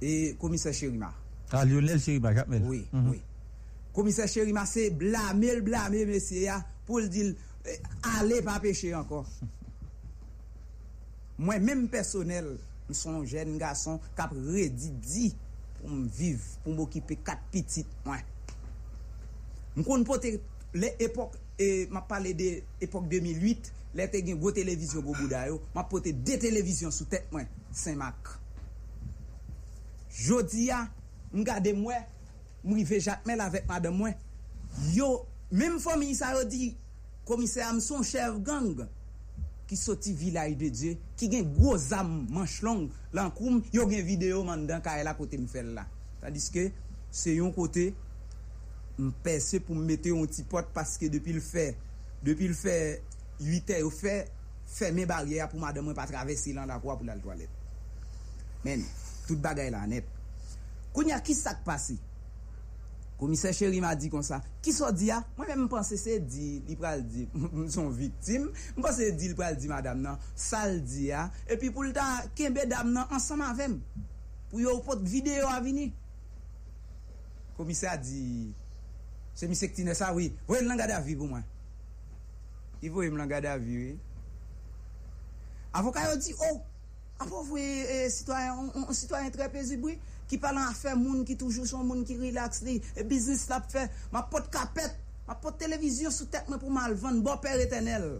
E 0.00 0.34
komiser 0.38 0.74
Cherima. 0.76 1.10
Ah, 1.50 1.64
Lionel 1.64 2.00
Cheriba, 2.00 2.34
Japmel. 2.34 2.62
Oui, 2.68 2.84
oui. 2.92 3.20
Komiser 3.94 4.28
Cherima 4.28 4.66
se 4.66 4.90
blame 4.94 5.52
l 5.56 5.62
blame 5.66 6.04
mesye 6.06 6.44
ya 6.46 6.60
pou 6.86 7.02
l 7.02 7.08
dil 7.10 7.32
eh, 7.66 7.78
ale 8.16 8.40
pa 8.46 8.58
peche 8.62 8.92
ankon. 8.94 9.26
Mwen 11.38 11.62
menm 11.66 11.86
personel, 11.90 12.52
m 12.88 12.96
son 12.96 13.24
jen 13.26 13.58
gason 13.60 13.98
kap 14.18 14.32
redi 14.34 14.92
di 15.02 15.28
pou 15.78 15.90
m 15.90 16.06
viv, 16.10 16.42
pou 16.64 16.74
m 16.74 16.82
okipe 16.86 17.18
kat 17.26 17.42
pitit 17.52 17.90
mwen. 18.06 18.22
M 19.78 19.84
kon 19.86 20.02
pote 20.06 20.34
le 20.74 20.90
epok, 20.98 21.36
e, 21.58 21.86
ma 21.94 22.02
pale 22.02 22.34
de 22.36 22.50
epok 22.82 23.06
2008, 23.10 23.70
le 23.98 24.06
te 24.10 24.20
gen 24.26 24.40
go 24.42 24.50
televizyon 24.54 25.06
go 25.06 25.14
bouda 25.14 25.44
yo, 25.48 25.60
ma 25.76 25.84
pote 25.86 26.10
de 26.12 26.36
televizyon 26.42 26.92
sou 26.94 27.06
tet 27.10 27.30
mwen, 27.32 27.46
Saint-Marc. 27.70 28.34
Jodi 30.18 30.66
ya, 30.72 30.82
m 31.30 31.46
gade 31.46 31.72
mwen, 31.78 32.02
m 32.64 32.74
rive 32.74 32.98
jatmel 33.04 33.46
avèk 33.46 33.70
madè 33.70 33.94
mwen, 33.94 34.18
yo, 34.96 35.12
mèm 35.54 35.78
fòmi 35.82 36.10
sa 36.18 36.34
yo 36.34 36.42
di, 36.48 36.72
komise 37.28 37.62
am 37.62 37.78
son 37.84 38.02
chev 38.06 38.42
gang, 38.42 38.82
ki 39.68 39.76
soti 39.76 40.14
vilay 40.16 40.56
de 40.58 40.72
Diyo, 40.72 40.96
ki 41.20 41.28
gen 41.30 41.48
gwo 41.54 41.76
zam 41.78 42.10
manch 42.32 42.62
long 42.64 42.88
lankoum, 43.14 43.60
yo 43.72 43.84
gen 43.90 44.06
video 44.06 44.42
man 44.46 44.66
dan 44.66 44.82
ka 44.82 44.96
el 44.98 45.10
akote 45.10 45.38
mi 45.38 45.48
fel 45.50 45.74
la. 45.76 45.84
Tadis 46.22 46.48
ke, 46.50 46.70
se 47.12 47.36
yon 47.36 47.52
kote, 47.54 47.90
mpese 48.98 49.60
pou 49.62 49.78
mwete 49.78 50.10
yon 50.12 50.28
ti 50.30 50.44
pot 50.48 50.68
paske 50.74 51.08
depi 51.12 51.36
l 51.36 51.42
fè, 51.44 51.70
depi 52.26 52.50
l 52.50 52.56
fè 52.58 52.76
8 53.38 53.78
e 53.78 53.84
ou 53.86 53.94
fè, 53.94 54.16
fè 54.68 54.90
mè 54.94 55.06
barye 55.08 55.40
a 55.42 55.48
pou 55.50 55.62
madè 55.62 55.82
mwen 55.84 55.96
pa 55.96 56.08
travesi 56.10 56.54
lan 56.56 56.68
la 56.70 56.80
kwa 56.82 56.98
pou 56.98 57.06
la 57.06 57.16
l 57.16 57.22
toalet. 57.22 57.50
Men, 58.66 58.82
tout 59.28 59.38
bagay 59.42 59.70
la 59.70 59.86
net. 59.90 60.06
Koun 60.94 61.12
ya 61.12 61.20
ki 61.22 61.36
sak 61.38 61.62
pasi? 61.66 61.98
Komise 63.18 63.50
cheri 63.54 63.80
ma 63.82 63.96
di 63.98 64.06
kon 64.10 64.22
sa, 64.22 64.38
ki 64.62 64.70
so 64.74 64.90
di 64.94 65.08
ya? 65.08 65.18
Ah? 65.18 65.24
Mwen 65.40 65.48
mwen 65.50 65.64
mpense 65.66 65.96
se 65.98 66.20
di, 66.22 66.60
li 66.68 66.76
pral 66.78 67.02
di, 67.02 67.24
mson 67.34 67.90
viktim, 67.94 68.46
mpense 68.76 69.10
di 69.18 69.32
li 69.32 69.38
pral 69.38 69.58
di 69.58 69.70
madame 69.70 70.04
nan, 70.04 70.20
sal 70.38 70.78
di 70.86 71.08
ya, 71.08 71.24
ah. 71.26 71.50
epi 71.50 71.72
pou 71.74 71.86
lta 71.86 72.06
kembe 72.38 72.66
dam 72.70 72.92
nan 72.94 73.10
ansam 73.14 73.42
avèm, 73.42 73.74
pou 74.52 74.62
yo 74.62 74.76
pot 74.86 75.02
videyo 75.02 75.50
avini. 75.50 75.90
Komise 77.58 77.90
a 77.90 77.98
di... 77.98 78.22
Se 79.38 79.46
mi 79.46 79.54
sektine 79.54 79.94
sa 79.94 80.10
wè, 80.16 80.26
wè 80.48 80.58
l 80.58 80.66
e 80.66 80.66
langade 80.66 80.96
avi 80.96 81.14
pou 81.14 81.30
mwen. 81.30 81.44
I 82.82 82.90
vou 82.90 83.06
e 83.06 83.10
m 83.12 83.18
langade 83.20 83.46
avi 83.46 83.76
wè. 83.78 83.92
Avokat 85.78 86.08
yo 86.10 86.16
di, 86.24 86.34
oh, 86.42 86.58
apou 87.22 87.44
vwe 87.46 87.62
eh, 87.62 88.08
sitwayen 88.10 89.30
trepezibwi, 89.34 89.94
ki 90.28 90.40
palan 90.42 90.72
afe 90.72 90.90
moun 90.98 91.22
ki 91.28 91.36
toujou 91.38 91.68
son 91.70 91.86
moun 91.86 92.02
ki 92.08 92.18
relax 92.18 92.64
li, 92.66 92.80
e 92.98 93.06
biznis 93.06 93.46
la 93.52 93.60
pou 93.62 93.76
fe, 93.76 93.84
ma 94.10 94.24
pot 94.26 94.50
kapet, 94.50 94.98
ma 95.28 95.38
pot 95.38 95.54
televizyon 95.60 96.14
sou 96.14 96.26
tek 96.32 96.50
mwen 96.50 96.58
pou 96.58 96.74
mal 96.74 96.98
van, 96.98 97.22
bo 97.22 97.36
per 97.44 97.62
etenel. 97.62 98.10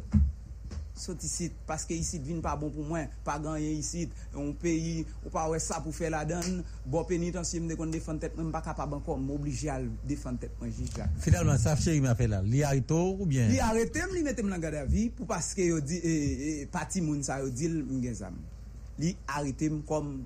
sot 1.01 1.23
isit, 1.27 1.55
paske 1.69 1.97
isit 1.97 2.25
vin 2.27 2.41
pa 2.45 2.55
bon 2.59 2.73
pou 2.75 2.85
mwen, 2.87 3.09
pa 3.27 3.39
ganyen 3.43 3.79
isit, 3.79 4.13
on 4.37 4.51
peyi, 4.59 5.05
ou 5.25 5.33
pa 5.35 5.47
wè 5.51 5.61
sa 5.63 5.81
pou 5.85 5.95
fè 5.95 6.11
la 6.13 6.25
dan, 6.29 6.61
bo 6.89 7.05
penitansye 7.09 7.63
mde 7.65 7.79
kon 7.79 7.93
defan 7.95 8.21
tèt, 8.23 8.37
mwen 8.39 8.53
baka 8.55 8.75
pa 8.79 8.87
banko, 8.91 9.17
mwen 9.17 9.39
oblije 9.39 9.73
al 9.73 9.89
defan 10.09 10.39
tèt 10.41 10.55
mwen 10.61 10.75
jika. 10.77 11.09
Finalman, 11.25 11.61
saf 11.63 11.83
chè 11.85 11.97
yon 11.97 12.11
apè 12.13 12.29
la, 12.31 12.43
li 12.45 12.63
harito 12.67 12.99
ou 13.15 13.29
bien? 13.31 13.51
Li 13.53 13.63
haritem, 13.63 14.13
li 14.17 14.25
metem 14.27 14.53
lan 14.53 14.63
gade 14.63 14.83
avi, 14.83 15.09
pou 15.15 15.29
paske 15.31 15.71
yo 15.71 15.81
di, 15.85 16.03
eh, 16.03 16.47
eh, 16.53 16.63
pati 16.73 17.03
moun 17.05 17.25
sa 17.27 17.41
yo 17.43 17.51
dil 17.55 17.81
mwen 17.83 18.05
gen 18.05 18.21
zam. 18.23 18.39
Li 18.99 19.15
haritem 19.31 19.83
kom 19.89 20.17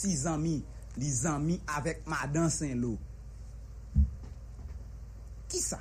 ti 0.00 0.16
zami, 0.16 0.58
li 1.00 1.12
zami 1.12 1.60
avèk 1.76 2.04
madan 2.10 2.50
sen 2.52 2.78
lo. 2.80 2.96
Ki 5.50 5.58
sa? 5.58 5.80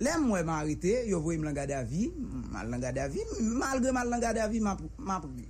Lem 0.00 0.22
mwen 0.24 0.46
mwen 0.46 0.56
arete, 0.56 0.92
yo 1.10 1.20
vwe 1.20 1.36
m 1.36 1.44
langa 1.44 1.66
davi, 1.68 2.06
mal 2.50 2.70
langa 2.72 2.92
davi, 2.96 3.20
malgre 3.60 3.92
mal 3.92 4.08
langa 4.08 4.32
davi, 4.32 4.60
man 4.60 4.78
proubi. 5.20 5.44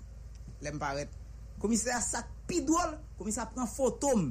Lem 0.65 0.79
paret. 0.81 1.13
Komisè 1.63 1.93
a 1.95 2.01
sak 2.03 2.27
pidwol, 2.51 2.97
komisè 3.19 3.45
a 3.45 3.47
pren 3.53 3.69
fotom. 3.71 4.25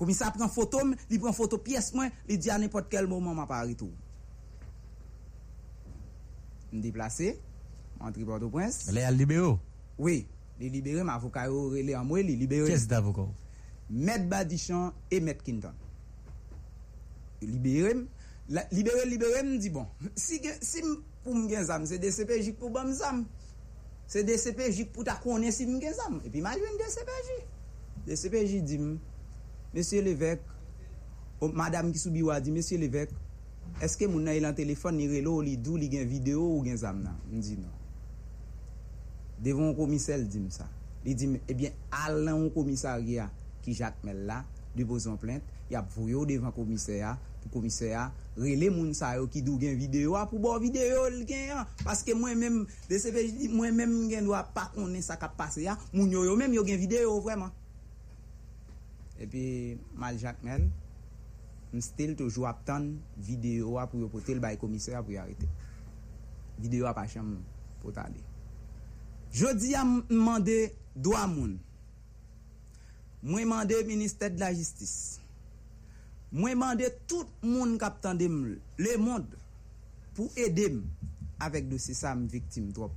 Komisè 0.00 0.24
a 0.24 0.32
pren 0.32 0.48
fotom, 0.52 0.94
li 1.10 1.18
pren 1.20 1.36
foto 1.36 1.58
piyes 1.60 1.90
mwen, 1.92 2.08
li 2.30 2.38
di 2.40 2.52
an 2.54 2.64
epot 2.64 2.88
kel 2.88 3.10
mouman 3.10 3.36
mwen 3.36 3.50
paret 3.50 3.84
ou. 3.84 3.92
M 6.72 6.80
deplase, 6.80 7.34
mantri 8.00 8.24
Porto 8.24 8.48
Prince. 8.48 8.94
Le 8.96 9.04
al 9.04 9.18
libero? 9.20 9.58
Oui, 10.00 10.22
li 10.62 10.72
libere, 10.72 11.04
m 11.04 11.12
avoka 11.12 11.44
yo 11.50 11.66
rele 11.74 11.98
an 11.98 12.08
mwen, 12.08 12.24
li 12.30 12.40
libere. 12.40 12.70
Kè 12.70 12.80
se 12.80 12.88
d'avoka 12.88 13.26
ou? 13.28 13.36
Met 13.90 14.24
Badichan 14.30 14.94
et 15.10 15.20
Met 15.20 15.44
Kinton. 15.44 15.76
liberem, 17.42 18.06
libere 18.72 19.04
liberem 19.08 19.58
di 19.58 19.70
bon, 19.70 19.86
si, 20.14 20.40
gen, 20.42 20.56
si 20.62 20.82
pou 21.24 21.36
m 21.36 21.46
gen 21.50 21.64
zam, 21.68 21.86
se 21.88 22.00
DCPJ 22.00 22.54
pou 22.60 22.72
bam 22.74 22.92
zam, 22.96 23.24
se 24.10 24.24
DCPJ 24.26 24.90
pou 24.94 25.06
ta 25.06 25.16
konen 25.22 25.54
si 25.54 25.68
m 25.68 25.78
gen 25.82 25.96
zam, 25.96 26.20
epi 26.26 26.42
ma 26.44 26.56
lwen 26.58 26.78
DCPJ. 26.80 27.40
DCPJ 28.08 28.60
di 28.66 28.80
m, 28.80 28.94
Monsie 29.70 30.02
Levek, 30.02 30.42
oh, 31.38 31.52
madame 31.54 31.92
ki 31.94 32.00
soubi 32.02 32.24
wadi, 32.26 32.52
Monsie 32.54 32.80
Levek, 32.80 33.12
eske 33.84 34.08
moun 34.10 34.26
nan 34.26 34.38
ilan 34.38 34.56
telefon 34.56 34.96
ni 34.98 35.06
relo 35.10 35.36
li 35.44 35.54
dou 35.60 35.78
li 35.78 35.86
gen 35.92 36.08
video 36.10 36.42
ou 36.42 36.64
gen 36.66 36.80
zam 36.80 37.04
nan? 37.04 37.20
M 37.30 37.44
di 37.44 37.54
nan. 37.60 37.76
Devon 39.40 39.70
komisel 39.78 40.26
di 40.28 40.42
m 40.42 40.50
sa. 40.52 40.66
Li 41.04 41.14
di 41.16 41.30
m, 41.30 41.38
ebyen, 41.48 41.72
eh 41.72 42.00
alan 42.02 42.48
komisaria 42.52 43.30
ki 43.64 43.76
jakmel 43.78 44.26
la, 44.28 44.42
bozon 44.86 45.16
plente, 45.16 45.44
yap 45.70 45.90
vouyo 45.94 46.24
devan 46.26 46.52
komiseya, 46.52 47.16
pou 47.42 47.58
komise 47.58 47.90
a, 47.96 48.08
rele 48.38 48.70
moun 48.72 48.92
sa 48.96 49.12
yo 49.18 49.26
ki 49.30 49.42
dou 49.44 49.60
gen 49.60 49.78
videyo 49.78 50.16
a 50.18 50.26
pou 50.30 50.42
bo 50.42 50.52
videyo 50.62 51.06
l 51.10 51.22
gen 51.28 51.54
a. 51.58 51.64
Paske 51.84 52.14
mwen 52.16 52.38
men, 52.40 52.58
de 52.90 53.00
sepe 53.02 53.24
jdi, 53.26 53.50
mwen 53.52 53.76
men 53.76 53.94
gen 54.10 54.28
do 54.28 54.36
a 54.36 54.42
pa 54.44 54.68
konen 54.74 55.04
sa 55.04 55.18
kap 55.20 55.36
pase 55.38 55.66
a, 55.68 55.76
moun 55.94 56.12
yo 56.12 56.24
yo 56.28 56.36
men 56.38 56.54
yo 56.56 56.64
gen 56.66 56.80
videyo 56.80 57.16
vreman. 57.24 57.52
Epi, 59.20 59.76
mal 60.00 60.16
jakmel, 60.20 60.68
m 61.70 61.84
stil 61.84 62.16
toujou 62.18 62.48
ap 62.48 62.64
tan 62.66 62.92
videyo 63.20 63.76
a 63.78 63.86
pou 63.90 64.00
yo 64.02 64.10
potel 64.12 64.40
bay 64.42 64.58
komise 64.60 64.96
a 64.96 65.04
pou 65.04 65.14
yo 65.14 65.22
arete. 65.22 65.48
Videyo 66.60 66.88
a 66.88 66.96
pa 66.96 67.06
chanm 67.08 67.38
pou 67.80 67.92
tade. 67.94 68.20
Jodi 69.32 69.76
a 69.78 69.84
mande 69.84 70.72
do 70.96 71.14
a 71.14 71.26
moun. 71.30 71.58
Mwen 73.22 73.48
mande 73.48 73.76
Ministèd 73.86 74.38
la 74.40 74.52
Jistis. 74.52 75.19
mwen 76.32 76.58
mande 76.58 76.88
tout 77.10 77.28
moun 77.42 77.76
kap 77.80 78.00
tan 78.04 78.18
dem 78.18 78.42
le 78.78 78.96
moun 78.98 79.26
pou 80.16 80.30
edem 80.38 80.82
avèk 81.40 81.70
dosi 81.70 81.94
sa 81.96 82.14
m 82.14 82.26
viktim 82.30 82.72
drop. 82.74 82.94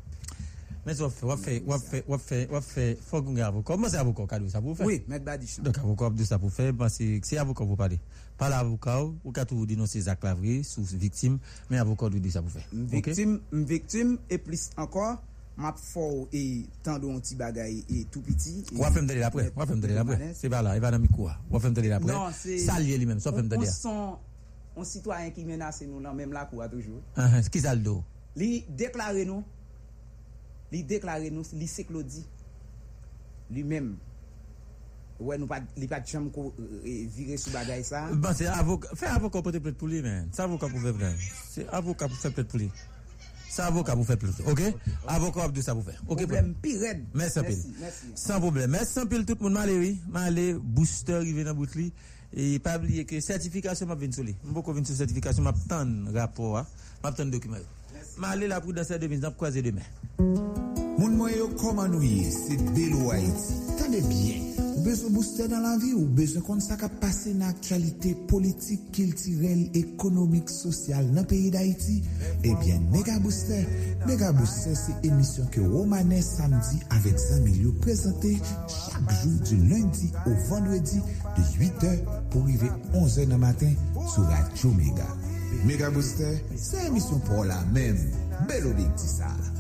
Mè 0.84 0.91
sou 0.97 1.07
wap 1.07 1.39
fè, 1.39 1.61
wap 1.64 1.80
fè, 1.80 2.01
wap 2.11 2.19
fè, 2.19 2.38
wap 2.51 2.65
fè, 2.68 2.85
fòk 3.07 3.30
mwen 3.30 3.45
avokop. 3.45 3.80
Mwen 3.80 3.91
se 3.93 3.99
avokop 4.01 4.27
kadou 4.27 4.51
sa 4.51 4.60
pou 4.60 4.76
fè? 4.76 4.84
Oui, 4.84 4.97
mèk 5.07 5.23
badichan. 5.23 5.64
Donk 5.64 5.77
avokop 5.80 6.18
dou 6.19 6.27
sa 6.27 6.41
pou 6.41 6.51
fè, 6.51 6.73
panse 6.76 7.07
se 7.23 7.39
avokop 7.39 7.69
pou 7.72 7.80
pale. 7.80 8.01
Pal 8.39 8.51
avokop, 8.57 9.14
ou 9.23 9.31
katou 9.35 9.64
denonse 9.69 10.01
Zak 10.03 10.26
Lavri 10.27 10.57
sou 10.68 10.84
viktim, 10.99 11.38
mè 11.72 11.80
avokop 11.80 12.11
dou 12.11 12.19
dou 12.19 12.35
sa 12.35 12.43
pou 12.43 12.51
fè. 12.51 12.65
M 12.76 12.89
viktim, 12.91 13.38
m 13.53 13.64
viktim, 13.69 14.18
e 14.27 14.41
plis 14.43 14.73
ankor, 14.76 15.22
map 15.56 15.78
fò 15.78 16.28
e 16.34 16.66
tando 16.82 17.10
an 17.14 17.22
ti 17.22 17.36
bagay 17.36 17.84
e 17.88 18.04
tou 18.12 18.22
piti. 18.26 18.64
Wafèm 18.78 19.08
tèlè 19.08 19.22
l'apre, 19.22 19.50
wafèm 19.56 19.82
tèlè 19.82 19.98
l'apre. 19.98 20.32
Se 20.38 20.50
va 20.50 20.64
la, 20.66 20.76
e 20.78 20.82
va 20.82 20.92
nan 20.92 21.02
mi 21.02 21.10
kouwa. 21.12 21.36
Wafèm 21.52 21.76
tèlè 21.78 21.92
l'apre. 21.92 22.10
Non, 22.10 22.32
Salye 22.34 22.98
li 22.98 23.10
men, 23.10 23.22
so 23.22 23.34
fèm 23.36 23.52
tèlè. 23.52 23.68
On 23.68 23.76
son, 23.76 24.16
on 24.82 24.88
sitwayen 24.90 25.34
ki 25.36 25.46
menase 25.46 25.86
nou 25.90 26.02
nan 26.02 26.18
menm 26.18 26.34
la 26.34 26.48
kouwa 26.50 26.70
toujou. 26.72 27.04
Ki 27.14 27.22
uh-huh, 27.22 27.60
sal 27.68 27.84
do? 27.86 28.00
Li 28.40 28.64
deklare 28.68 29.28
nou, 29.30 29.44
li 30.74 30.82
deklare 30.90 31.30
nou, 31.34 31.46
li 31.60 31.70
sek 31.70 31.94
lodi. 31.94 32.26
Li 33.54 33.66
menm. 33.68 33.94
Ouè 35.22 35.38
nou 35.38 35.48
pat, 35.48 35.68
li 35.78 35.86
pat 35.88 36.08
chanm 36.10 36.32
ko 36.34 36.48
e, 36.58 36.64
euh, 36.82 37.04
vire 37.14 37.38
sou 37.38 37.54
bagay 37.54 37.86
sa. 37.86 38.08
Bon, 38.10 38.34
se 38.36 38.50
avok, 38.50 38.90
fè 38.98 39.12
avok 39.14 39.38
an 39.38 39.46
pote 39.46 39.62
plet 39.62 39.78
pou 39.78 39.92
li 39.92 40.02
men. 40.04 40.34
Se 40.34 40.42
avok 40.44 40.66
an 40.66 40.74
pou 40.74 40.82
vè 40.82 40.96
vè. 40.98 41.14
Se 41.52 41.68
avok 41.70 42.02
an 42.04 42.12
pou 42.12 42.20
fè 42.26 42.34
plet 42.34 42.50
pou 42.50 42.64
li. 42.64 42.72
Sa 43.54 43.68
avoka 43.70 43.94
pou 43.94 44.08
fè 44.08 44.18
plus. 44.18 44.40
Ok? 44.50 44.64
Avoka 45.14 45.44
wap 45.44 45.54
di 45.54 45.62
sa 45.62 45.76
pou 45.78 45.86
fè. 45.86 45.94
Ok? 46.08 46.24
Problem 46.24 46.56
pi 46.64 46.74
red. 46.82 47.04
Mersi 47.14 47.42
apil. 47.44 47.60
San 48.18 48.42
problem. 48.42 48.72
Mersi 48.74 48.98
apil 49.04 49.28
tout 49.30 49.44
moun. 49.46 49.54
Male 49.54 49.78
oui. 49.78 49.94
Male. 50.10 50.54
Booster 50.58 51.22
rive 51.22 51.46
nan 51.46 51.58
bout 51.58 51.78
li. 51.78 51.92
E 52.34 52.58
pa 52.66 52.80
bliye 52.82 53.06
ke 53.06 53.20
sertifikasyon 53.22 53.92
map 53.92 54.02
vin 54.02 54.16
sou 54.16 54.26
li. 54.26 54.34
Mbo 54.50 54.64
ko 54.66 54.74
vin 54.74 54.88
sou 54.90 54.98
sertifikasyon 54.98 55.46
map 55.46 55.60
tan 55.70 55.94
rapor 56.16 56.64
a. 56.64 56.66
Map 57.04 57.20
tan 57.20 57.30
dokumen. 57.34 57.62
Male 58.18 58.50
la 58.50 58.58
pou 58.64 58.74
dansè 58.74 58.98
demis 59.02 59.22
nan 59.22 59.36
pou 59.36 59.46
kwaze 59.46 59.62
demen. 59.66 59.86
Moun 60.98 61.14
mwen 61.20 61.38
yo 61.38 61.52
komanouye 61.62 62.26
se 62.34 62.58
Belo 62.74 63.12
Haiti. 63.14 63.62
Tande 63.78 64.02
bien. 64.10 64.53
bezon 64.84 65.14
booster 65.15 65.47
nan 65.51 65.64
lan 65.64 65.80
vi 65.81 65.93
ou, 65.95 66.05
bezon 66.18 66.43
kon 66.45 66.61
sa 66.64 66.77
ka 66.80 66.89
pase 67.01 67.34
nan 67.35 67.53
aktualite 67.53 68.14
politik, 68.30 68.84
kiltirel, 68.95 69.65
ekonomik, 69.80 70.51
sosyal 70.51 71.07
nan 71.15 71.27
peyi 71.30 71.51
d'Haïti, 71.53 71.99
eh 72.43 72.51
ebyen 72.51 72.84
Mega 72.91 73.19
Booster. 73.19 73.65
Mega 74.07 74.31
Booster 74.35 74.76
se 74.76 74.95
emisyon 75.07 75.47
ke 75.53 75.64
Romane 75.64 76.22
samdi 76.26 76.81
avek 76.97 77.18
zanmi 77.19 77.55
liyo 77.57 77.73
prezante 77.84 78.35
chak 78.68 79.15
jou 79.22 79.39
di 79.47 79.61
lundi 79.69 80.11
ou 80.26 80.35
vendredi 80.49 81.01
de 81.38 81.47
8h 81.60 81.95
pou 82.34 82.45
rive 82.49 82.72
11h 82.93 83.27
nan 83.31 83.43
matin 83.45 83.73
sou 84.03 84.27
Radio 84.30 84.76
Mega. 84.77 85.10
Mega 85.64 85.91
Booster 85.91 86.38
se 86.57 86.88
emisyon 86.89 87.23
pou 87.30 87.47
la 87.47 87.64
men. 87.72 87.99
Bel 88.49 88.72
obik 88.73 88.95
di 88.99 89.07
sa. 89.07 89.53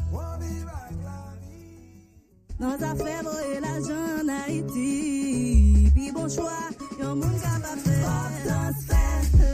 Nan 2.63 2.77
zafè 2.79 3.15
bo 3.25 3.33
e 3.53 3.59
la 3.59 3.73
jan 3.87 4.25
na 4.27 4.37
iti 4.47 5.91
Pi 5.95 6.05
bon 6.15 6.29
chwa, 6.31 6.59
yon 6.99 7.19
moun 7.19 7.35
kapap 7.43 7.79
fè 7.83 7.97
Pop 8.05 8.33
dans 8.47 8.85
fè 8.87 9.52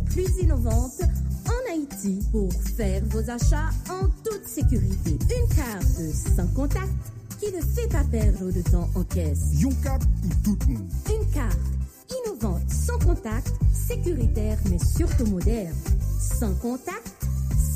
la 0.00 0.10
plus 0.10 0.42
innovante 0.42 1.02
en 1.46 1.72
Haïti 1.72 2.20
pour 2.30 2.52
faire 2.76 3.02
vos 3.06 3.30
achats 3.30 3.70
en 3.88 4.08
toute 4.24 4.46
sécurité. 4.46 5.12
Une 5.12 5.56
carte 5.56 6.36
sans 6.36 6.46
contact 6.48 6.90
qui 7.38 7.52
ne 7.52 7.60
fait 7.60 7.88
pas 7.88 8.04
perdre 8.04 8.52
de 8.52 8.62
temps 8.62 8.88
en 8.94 9.02
caisse. 9.04 9.54
Yon 9.54 9.70
carte 9.82 10.02
pour 10.22 10.56
tout 10.56 10.58
le 10.68 10.74
monde. 10.74 10.88
Une 11.08 11.30
carte 11.32 11.58
innovante 12.24 12.70
sans 12.70 12.98
contact, 12.98 13.52
sécuritaire 13.72 14.58
mais 14.70 14.78
surtout 14.78 15.26
moderne. 15.26 15.76
Sans 16.20 16.54
contact, 16.54 17.12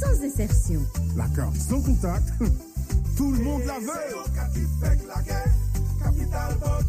sans 0.01 0.25
insertion. 0.25 0.81
La 1.17 1.29
carte 1.29 1.57
sans 1.57 1.81
contact, 1.81 2.29
tout 3.17 3.33
le 3.33 3.39
monde 3.43 3.63
la 3.67 3.79
veut. 3.79 5.64
Capital 6.15 6.57
vote. 6.59 6.85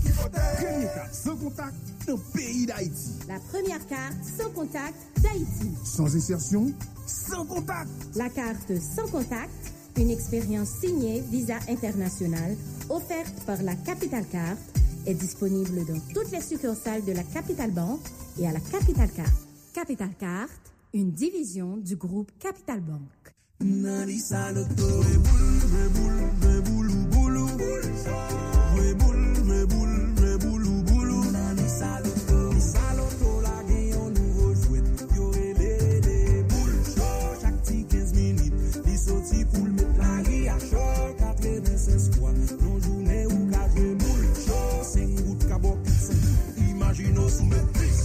Première 0.56 0.94
carte 0.94 1.14
sans 1.14 1.36
contact 1.36 1.76
dans 2.08 2.14
le 2.16 2.22
pays 2.34 2.66
d'Haïti. 2.66 3.12
La 3.28 3.40
première 3.40 3.86
carte 3.88 4.24
sans 4.24 4.50
contact 4.52 4.96
d'Haïti. 5.22 5.72
Sans 5.84 6.16
insertion, 6.16 6.72
sans 7.06 7.46
contact. 7.46 7.90
La 8.16 8.30
carte 8.30 8.72
sans 8.80 9.08
contact, 9.08 9.52
une 9.98 10.10
expérience 10.10 10.70
signée 10.82 11.22
Visa 11.32 11.58
International, 11.70 12.56
offerte 12.90 13.44
par 13.46 13.62
la 13.64 13.76
Capital 13.76 14.26
Carte, 14.28 14.60
est 15.06 15.14
disponible 15.14 15.86
dans 15.86 16.00
toutes 16.14 16.32
les 16.32 16.42
succursales 16.42 17.06
de 17.06 17.12
la 17.12 17.24
Capital 17.24 17.72
Bank 17.72 18.00
et 18.40 18.48
à 18.48 18.52
la 18.52 18.60
Capital 18.60 19.10
Carte. 19.12 19.30
Capital 19.74 20.10
Carte, 20.20 20.52
une 20.94 21.12
division 21.12 21.78
du 21.78 21.96
groupe 21.96 22.32
Capital 22.40 22.82
Bank. 22.82 23.02
soti 39.06 39.44
pou 39.52 39.66
l'met 39.66 40.00
la 40.02 40.14
ri 40.26 40.40
a 40.50 40.58
chou 40.64 41.14
Katre 41.20 41.54
men 41.66 41.78
se 41.78 42.00
skwa, 42.08 42.34
non 42.34 42.80
jounen 42.80 43.30
ou 43.30 43.44
kajwe 43.54 43.92
moul 44.02 44.26
Chou, 44.42 44.82
sen 44.94 45.14
kout 45.20 45.48
kabok, 45.52 45.94
sen 45.94 46.22
kout 46.26 46.64
Imagino 46.70 47.30
sou 47.30 47.50
men 47.52 47.70
plis 47.78 48.05